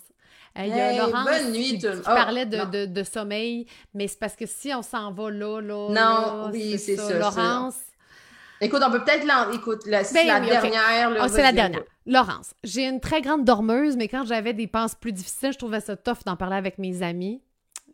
Il 0.58 0.68
y 0.68 0.80
a 0.80 1.06
Laurence 1.06 1.24
bonne 1.24 1.52
nuit, 1.52 1.64
qui, 1.64 1.78
tout 1.80 1.86
le- 1.88 1.94
qui 1.96 2.00
Oh, 2.10 2.14
parlait 2.14 2.46
de, 2.46 2.64
de- 2.70 2.86
de 2.86 3.02
sommeil, 3.02 3.66
mais 3.94 4.08
c'est 4.08 4.18
parce 4.18 4.36
que 4.36 4.46
si 4.46 4.72
on 4.74 4.82
s'en 4.82 5.12
va 5.12 5.30
là, 5.30 5.60
là, 5.60 5.88
Non, 5.88 5.92
là, 5.94 6.50
oui, 6.52 6.78
c'est 6.78 6.96
ça, 6.96 7.18
Laurence, 7.18 7.76
Écoute, 8.60 8.80
on 8.86 8.90
peut 8.90 9.04
peut-être 9.04 9.26
l'en. 9.26 9.52
Écoute, 9.52 9.82
la, 9.84 10.02
c'est 10.02 10.14
Ben 10.14 10.26
la 10.28 10.40
oui, 10.40 10.46
dernière. 10.48 11.10
Ah, 11.20 11.28
c'est 11.28 11.42
la 11.42 11.52
dernière. 11.52 11.82
Laurence, 12.06 12.54
j'ai 12.64 12.86
une 12.86 13.00
très 13.00 13.20
grande 13.20 13.44
dormeuse, 13.44 13.96
mais 13.98 14.08
quand 14.08 14.24
j'avais 14.24 14.54
des 14.54 14.66
penses 14.66 14.94
plus 14.94 15.12
difficiles, 15.12 15.52
je 15.52 15.58
trouvais 15.58 15.80
ça 15.80 15.94
tough 15.96 16.24
d'en 16.24 16.36
parler 16.36 16.56
avec 16.56 16.78
mes 16.78 17.02
amis. 17.02 17.42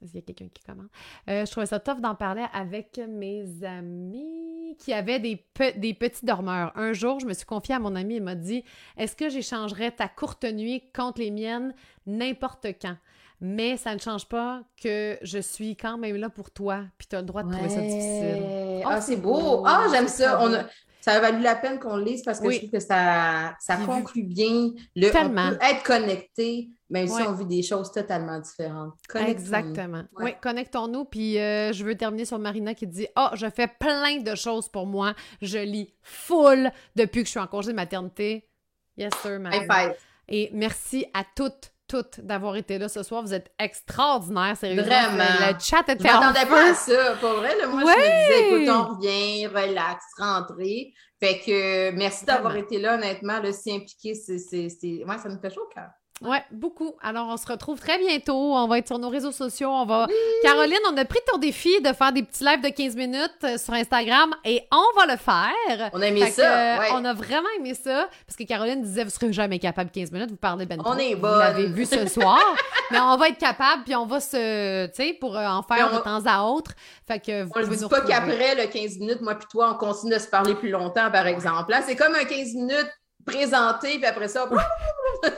Il 0.03 0.15
y 0.15 0.19
a 0.19 0.23
quelqu'un 0.23 0.49
qui 0.53 0.63
commande. 0.63 0.89
Euh, 1.31 1.45
je 1.47 1.51
trouvais 1.51 1.67
ça 1.67 1.79
tough 1.81 2.01
d'en 2.01 2.15
parler 2.15 2.45
avec 2.53 3.01
mes 3.09 3.45
amis 3.65 4.77
qui 4.79 4.93
avaient 4.93 5.19
des, 5.21 5.37
pe- 5.37 5.79
des 5.79 5.95
petits 5.95 6.25
dormeurs. 6.25 6.73
Un 6.77 6.93
jour, 6.93 7.21
je 7.21 7.27
me 7.27 7.35
suis 7.35 7.47
confiée 7.47 7.75
à 7.75 7.79
mon 7.79 7.95
ami 7.95 8.17
et 8.17 8.21
m'a 8.21 8.35
dit 8.35 8.65
Est-ce 8.97 9.15
que 9.17 9.29
j'échangerais 9.29 9.91
ta 9.91 10.09
courte 10.09 10.45
nuit 10.45 10.83
contre 10.95 11.21
les 11.21 11.31
miennes 11.31 11.75
n'importe 12.07 12.67
quand? 12.81 12.97
Mais 13.41 13.77
ça 13.77 13.93
ne 13.95 13.99
change 13.99 14.27
pas 14.29 14.63
que 14.83 15.19
je 15.23 15.39
suis 15.41 15.77
quand 15.77 15.99
même 15.99 16.15
là 16.17 16.29
pour 16.31 16.51
toi, 16.53 16.85
puis 16.97 17.09
tu 17.09 17.17
as 17.17 17.21
le 17.21 17.27
droit 17.27 17.43
de 17.43 17.51
trouver 17.53 17.69
ça 17.69 17.81
difficile. 17.81 18.37
Oh, 18.41 18.83
Ah, 18.87 19.01
c'est 19.01 19.17
beau. 19.17 19.65
Ah, 19.67 19.87
j'aime 19.93 20.07
C'est 20.09 20.23
ça. 20.25 20.39
On 20.43 20.53
a- 20.55 20.65
Ça 21.05 21.13
a 21.15 21.21
valu 21.21 21.43
la 21.43 21.57
peine 21.57 21.79
qu'on 21.81 21.97
le 21.97 22.05
lise 22.05 22.23
parce 22.23 22.39
que 22.41 22.47
Oui. 22.47 22.55
je 22.55 22.59
trouve 22.61 22.71
que 22.71 22.81
ça, 22.81 23.55
conclut 23.85 24.23
bien. 24.23 24.71
Le, 24.95 25.11
Tellement. 25.11 25.49
On 25.49 25.51
peut 25.51 25.59
être 25.61 25.83
connecté, 25.83 26.69
même 26.89 27.09
Ouais. 27.11 27.23
si 27.23 27.29
on 27.29 27.33
vit 27.33 27.45
des 27.47 27.63
choses 27.63 27.91
totalement 27.91 28.39
différentes. 28.39 28.95
Exactement. 29.27 30.05
Ouais. 30.17 30.25
Oui, 30.25 30.31
connectons-nous. 30.41 31.05
Puis 31.07 31.39
euh, 31.39 31.73
je 31.73 31.85
veux 31.85 31.97
terminer 31.97 32.25
sur 32.25 32.39
Marina 32.39 32.75
qui 32.75 32.87
dit 32.87 33.09
Ah, 33.17 33.33
je 33.35 33.51
fais 33.51 33.67
plein 33.67 34.19
de 34.21 34.35
choses 34.37 34.69
pour 34.69 34.87
moi. 34.87 35.15
Je 35.41 35.59
lis 35.59 35.93
full 36.03 36.71
depuis 36.95 37.23
que 37.23 37.27
je 37.27 37.31
suis 37.33 37.41
en 37.41 37.47
congé 37.49 37.73
de 37.73 37.77
maternité. 37.77 38.49
Yes, 38.97 39.13
sir, 39.23 39.33
High 39.37 39.41
Marina. 39.41 39.75
five. 39.89 39.97
Et 40.29 40.51
merci 40.53 41.05
à 41.15 41.25
toutes, 41.35 41.72
toutes 41.93 42.21
d'avoir 42.21 42.57
été 42.57 42.79
là 42.79 42.89
ce 42.89 43.03
soir. 43.03 43.23
Vous 43.23 43.35
êtes 43.35 43.53
extraordinaires, 43.59 44.57
sérieusement. 44.57 44.85
Vraiment. 44.87 45.25
Le 45.41 45.59
chat 45.61 45.85
Je 45.87 45.93
était 45.93 46.11
en 46.11 46.21
m'attendais 46.21 46.47
pas 46.47 46.71
à 46.71 46.75
ça. 46.75 47.17
Pour 47.21 47.35
vrai, 47.35 47.57
là, 47.59 47.67
moi, 47.67 47.83
Ouais. 47.85 47.93
je 47.93 47.99
me 47.99 48.05
disais, 48.05 48.49
écoute, 48.65 48.75
on 48.75 48.95
revient, 48.95 49.47
relax, 49.47 50.05
rentrer. 50.19 50.93
Fait 51.21 51.39
que 51.39 51.91
euh, 51.91 51.93
merci 51.95 52.25
d'avoir 52.25 52.57
été 52.57 52.79
là, 52.81 52.95
honnêtement, 52.95 53.41
là, 53.41 53.53
si 53.53 53.71
impliqué. 53.73 54.15
C'est, 54.15 54.39
c'est, 54.39 54.69
c'est... 54.69 55.05
Ouais, 55.07 55.19
ça 55.19 55.29
me 55.29 55.39
fait 55.39 55.51
chaud 55.55 55.63
au 55.71 55.75
cœur. 55.75 55.91
Ouais, 56.25 56.43
beaucoup. 56.51 56.95
Alors, 57.03 57.29
on 57.29 57.37
se 57.37 57.47
retrouve 57.47 57.81
très 57.81 57.99
bientôt. 57.99 58.35
On 58.55 58.67
va 58.69 58.79
être 58.79 58.87
sur 58.87 58.99
nos 58.99 59.09
réseaux 59.09 59.33
sociaux. 59.33 59.69
On 59.71 59.85
va. 59.85 60.07
Caroline, 60.43 60.79
on 60.93 60.97
a 60.97 61.05
pris 61.05 61.19
ton 61.31 61.39
défi 61.39 61.81
de 61.81 61.93
faire 61.93 62.13
des 62.13 62.23
petits 62.23 62.45
lives 62.45 62.63
de 62.63 62.69
15 62.69 62.97
minutes 62.97 63.31
euh, 63.45 63.59
sur 63.59 63.75
Instagram 63.75 64.35
et 64.45 64.63
on 64.71 64.99
va 65.01 65.13
le 65.13 65.19
faire. 65.19 65.91
On 65.93 66.01
a 66.01 66.07
aimé 66.07 66.23
Fait 66.27 66.31
ça. 66.31 66.79
ouais. 66.81 66.89
On 66.93 67.05
a 67.05 67.13
vraiment 67.13 67.49
aimé 67.59 67.75
ça. 67.75 68.09
Parce 68.27 68.37
que 68.37 68.45
Caroline 68.45 68.83
disait, 68.83 69.05
vous 69.05 69.11
serez 69.11 69.33
jamais 69.33 69.59
capable 69.59 69.91
15 69.91 70.13
minutes, 70.13 70.31
vous 70.31 70.37
parlez 70.37 70.67
ben. 70.67 70.81
On 70.85 70.97
est 70.97 71.15
Vous 71.15 71.27
l'avez 71.27 71.67
vu 71.67 71.85
ce 71.87 72.07
soir. 72.07 72.39
mais 72.91 73.01
on 73.01 73.17
va 73.17 73.29
être 73.29 73.39
capable, 73.39 73.83
puis 73.85 73.97
on 73.97 74.07
va 74.07 74.21
se. 74.21 74.87
Tu 74.87 74.93
sais, 74.95 75.13
pour 75.21 75.37
euh, 75.37 75.47
en 75.47 75.63
faire 75.63 75.91
on- 75.93 75.97
de 75.97 76.03
temps 76.03 76.23
à 76.27 76.43
autre. 76.45 76.73
Fait 77.07 77.19
que 77.19 77.43
vous 77.43 77.51
On 77.57 77.61
ne 77.61 77.67
dit 77.75 77.89
pas 77.89 78.01
qu'après 78.03 78.55
le 78.55 78.67
15 78.71 78.99
minutes, 78.99 79.21
moi 79.23 79.35
puis 79.35 79.47
toi, 79.51 79.71
on 79.73 79.75
continue 79.79 80.13
de 80.15 80.19
se 80.19 80.29
parler 80.29 80.55
plus 80.55 80.71
longtemps, 80.71 81.11
par 81.11 81.27
exemple. 81.27 81.71
Là, 81.71 81.83
c'est 81.83 81.97
comme 81.97 82.15
un 82.15 82.25
15 82.25 82.55
minutes 82.55 82.91
présenté, 83.25 83.99
puis 83.99 84.07
après 84.07 84.29
ça, 84.29 84.49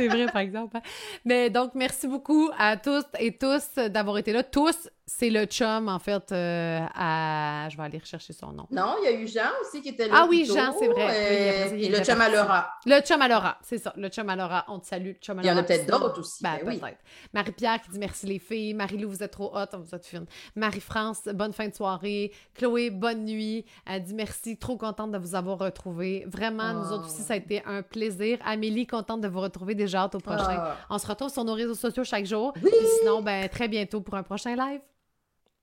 C'est 0.00 0.08
vrai, 0.08 0.26
par 0.26 0.40
exemple. 0.40 0.78
hein. 0.78 0.82
Mais 1.26 1.50
donc, 1.50 1.72
merci 1.74 2.08
beaucoup 2.08 2.48
à 2.58 2.78
tous 2.78 3.04
et 3.18 3.36
tous 3.36 3.74
d'avoir 3.76 4.16
été 4.16 4.32
là. 4.32 4.42
Tous, 4.42 4.88
c'est 5.12 5.28
le 5.28 5.44
chum, 5.44 5.88
en 5.88 5.98
fait, 5.98 6.30
euh, 6.30 6.80
à... 6.94 7.66
Je 7.68 7.76
vais 7.76 7.82
aller 7.82 7.98
rechercher 7.98 8.32
son 8.32 8.52
nom. 8.52 8.66
non, 8.70 8.94
il 9.02 9.04
y 9.04 9.08
a 9.08 9.12
eu 9.12 9.26
Jean 9.26 9.50
aussi 9.60 9.82
qui 9.82 9.88
était 9.88 10.06
là. 10.06 10.14
Ah 10.16 10.26
oui, 10.30 10.44
Jean, 10.46 10.72
c'est 10.78 10.86
vrai. 10.86 11.02
euh, 11.02 11.08
Oui, 11.08 11.48
après 11.48 11.68
ça, 11.68 11.74
il 11.76 11.84
et 11.84 11.88
le 11.88 12.04
chum 12.04 12.20
à. 12.20 12.28
Laura. 12.28 12.70
Le 12.86 13.00
chum 13.00 13.20
à 13.20 13.28
Laura, 13.28 13.58
c'est 13.60 13.78
ça. 13.78 13.92
Le 13.96 14.08
chum 14.08 14.28
à 14.28 14.36
Laura, 14.36 14.64
on 14.68 14.78
te 14.78 14.86
salue. 14.86 15.12
Chum 15.20 15.38
à 15.40 15.42
Il 15.42 15.46
y 15.46 15.50
en 15.50 15.56
a 15.56 15.62
peut-être 15.64 15.86
d'autres 15.86 16.20
aussi. 16.20 16.42
Ben, 16.42 16.58
ben 16.62 16.68
oui. 16.68 16.78
peut-être. 16.78 16.98
Marie-Pierre 17.34 17.82
qui 17.82 17.90
dit 17.90 17.98
merci 17.98 18.26
les 18.26 18.38
filles. 18.38 18.72
Marie-Lou, 18.74 19.10
vous 19.10 19.22
êtes 19.22 19.32
trop 19.32 19.50
hot, 19.54 19.66
vous 19.78 19.94
êtes 19.94 20.06
fine. 20.06 20.26
Marie-France, 20.54 21.22
bonne 21.34 21.52
fin 21.52 21.68
de 21.68 21.74
soirée. 21.74 22.32
Chloé, 22.54 22.90
bonne 22.90 23.24
nuit. 23.24 23.64
Elle 23.86 24.04
dit 24.04 24.14
merci, 24.14 24.56
trop 24.58 24.76
contente 24.76 25.10
de 25.10 25.18
vous 25.18 25.34
avoir 25.34 25.58
retrouvés. 25.58 26.24
Vraiment, 26.28 26.72
nous 26.72 26.92
autres 26.92 27.06
aussi, 27.06 27.22
ça 27.22 27.34
a 27.34 27.36
été 27.36 27.62
un 27.66 27.82
plaisir. 27.82 28.38
Amélie, 28.44 28.86
contente 28.86 29.20
de 29.20 29.28
vous 29.28 29.40
retrouver 29.40 29.74
déjà 29.74 30.02
hâte 30.02 30.14
au 30.14 30.20
prochain. 30.20 30.56
Ah. 30.56 30.76
On 30.88 30.98
se 30.98 31.06
retrouve 31.06 31.30
sur 31.30 31.44
nos 31.44 31.54
réseaux 31.54 31.74
sociaux 31.74 32.04
chaque 32.04 32.26
jour. 32.26 32.52
Oui. 32.62 32.70
Puis 32.70 32.86
sinon, 33.00 33.22
ben, 33.22 33.48
très 33.48 33.66
bientôt 33.66 34.00
pour 34.00 34.14
un 34.14 34.22
prochain 34.22 34.54
live. 34.54 34.80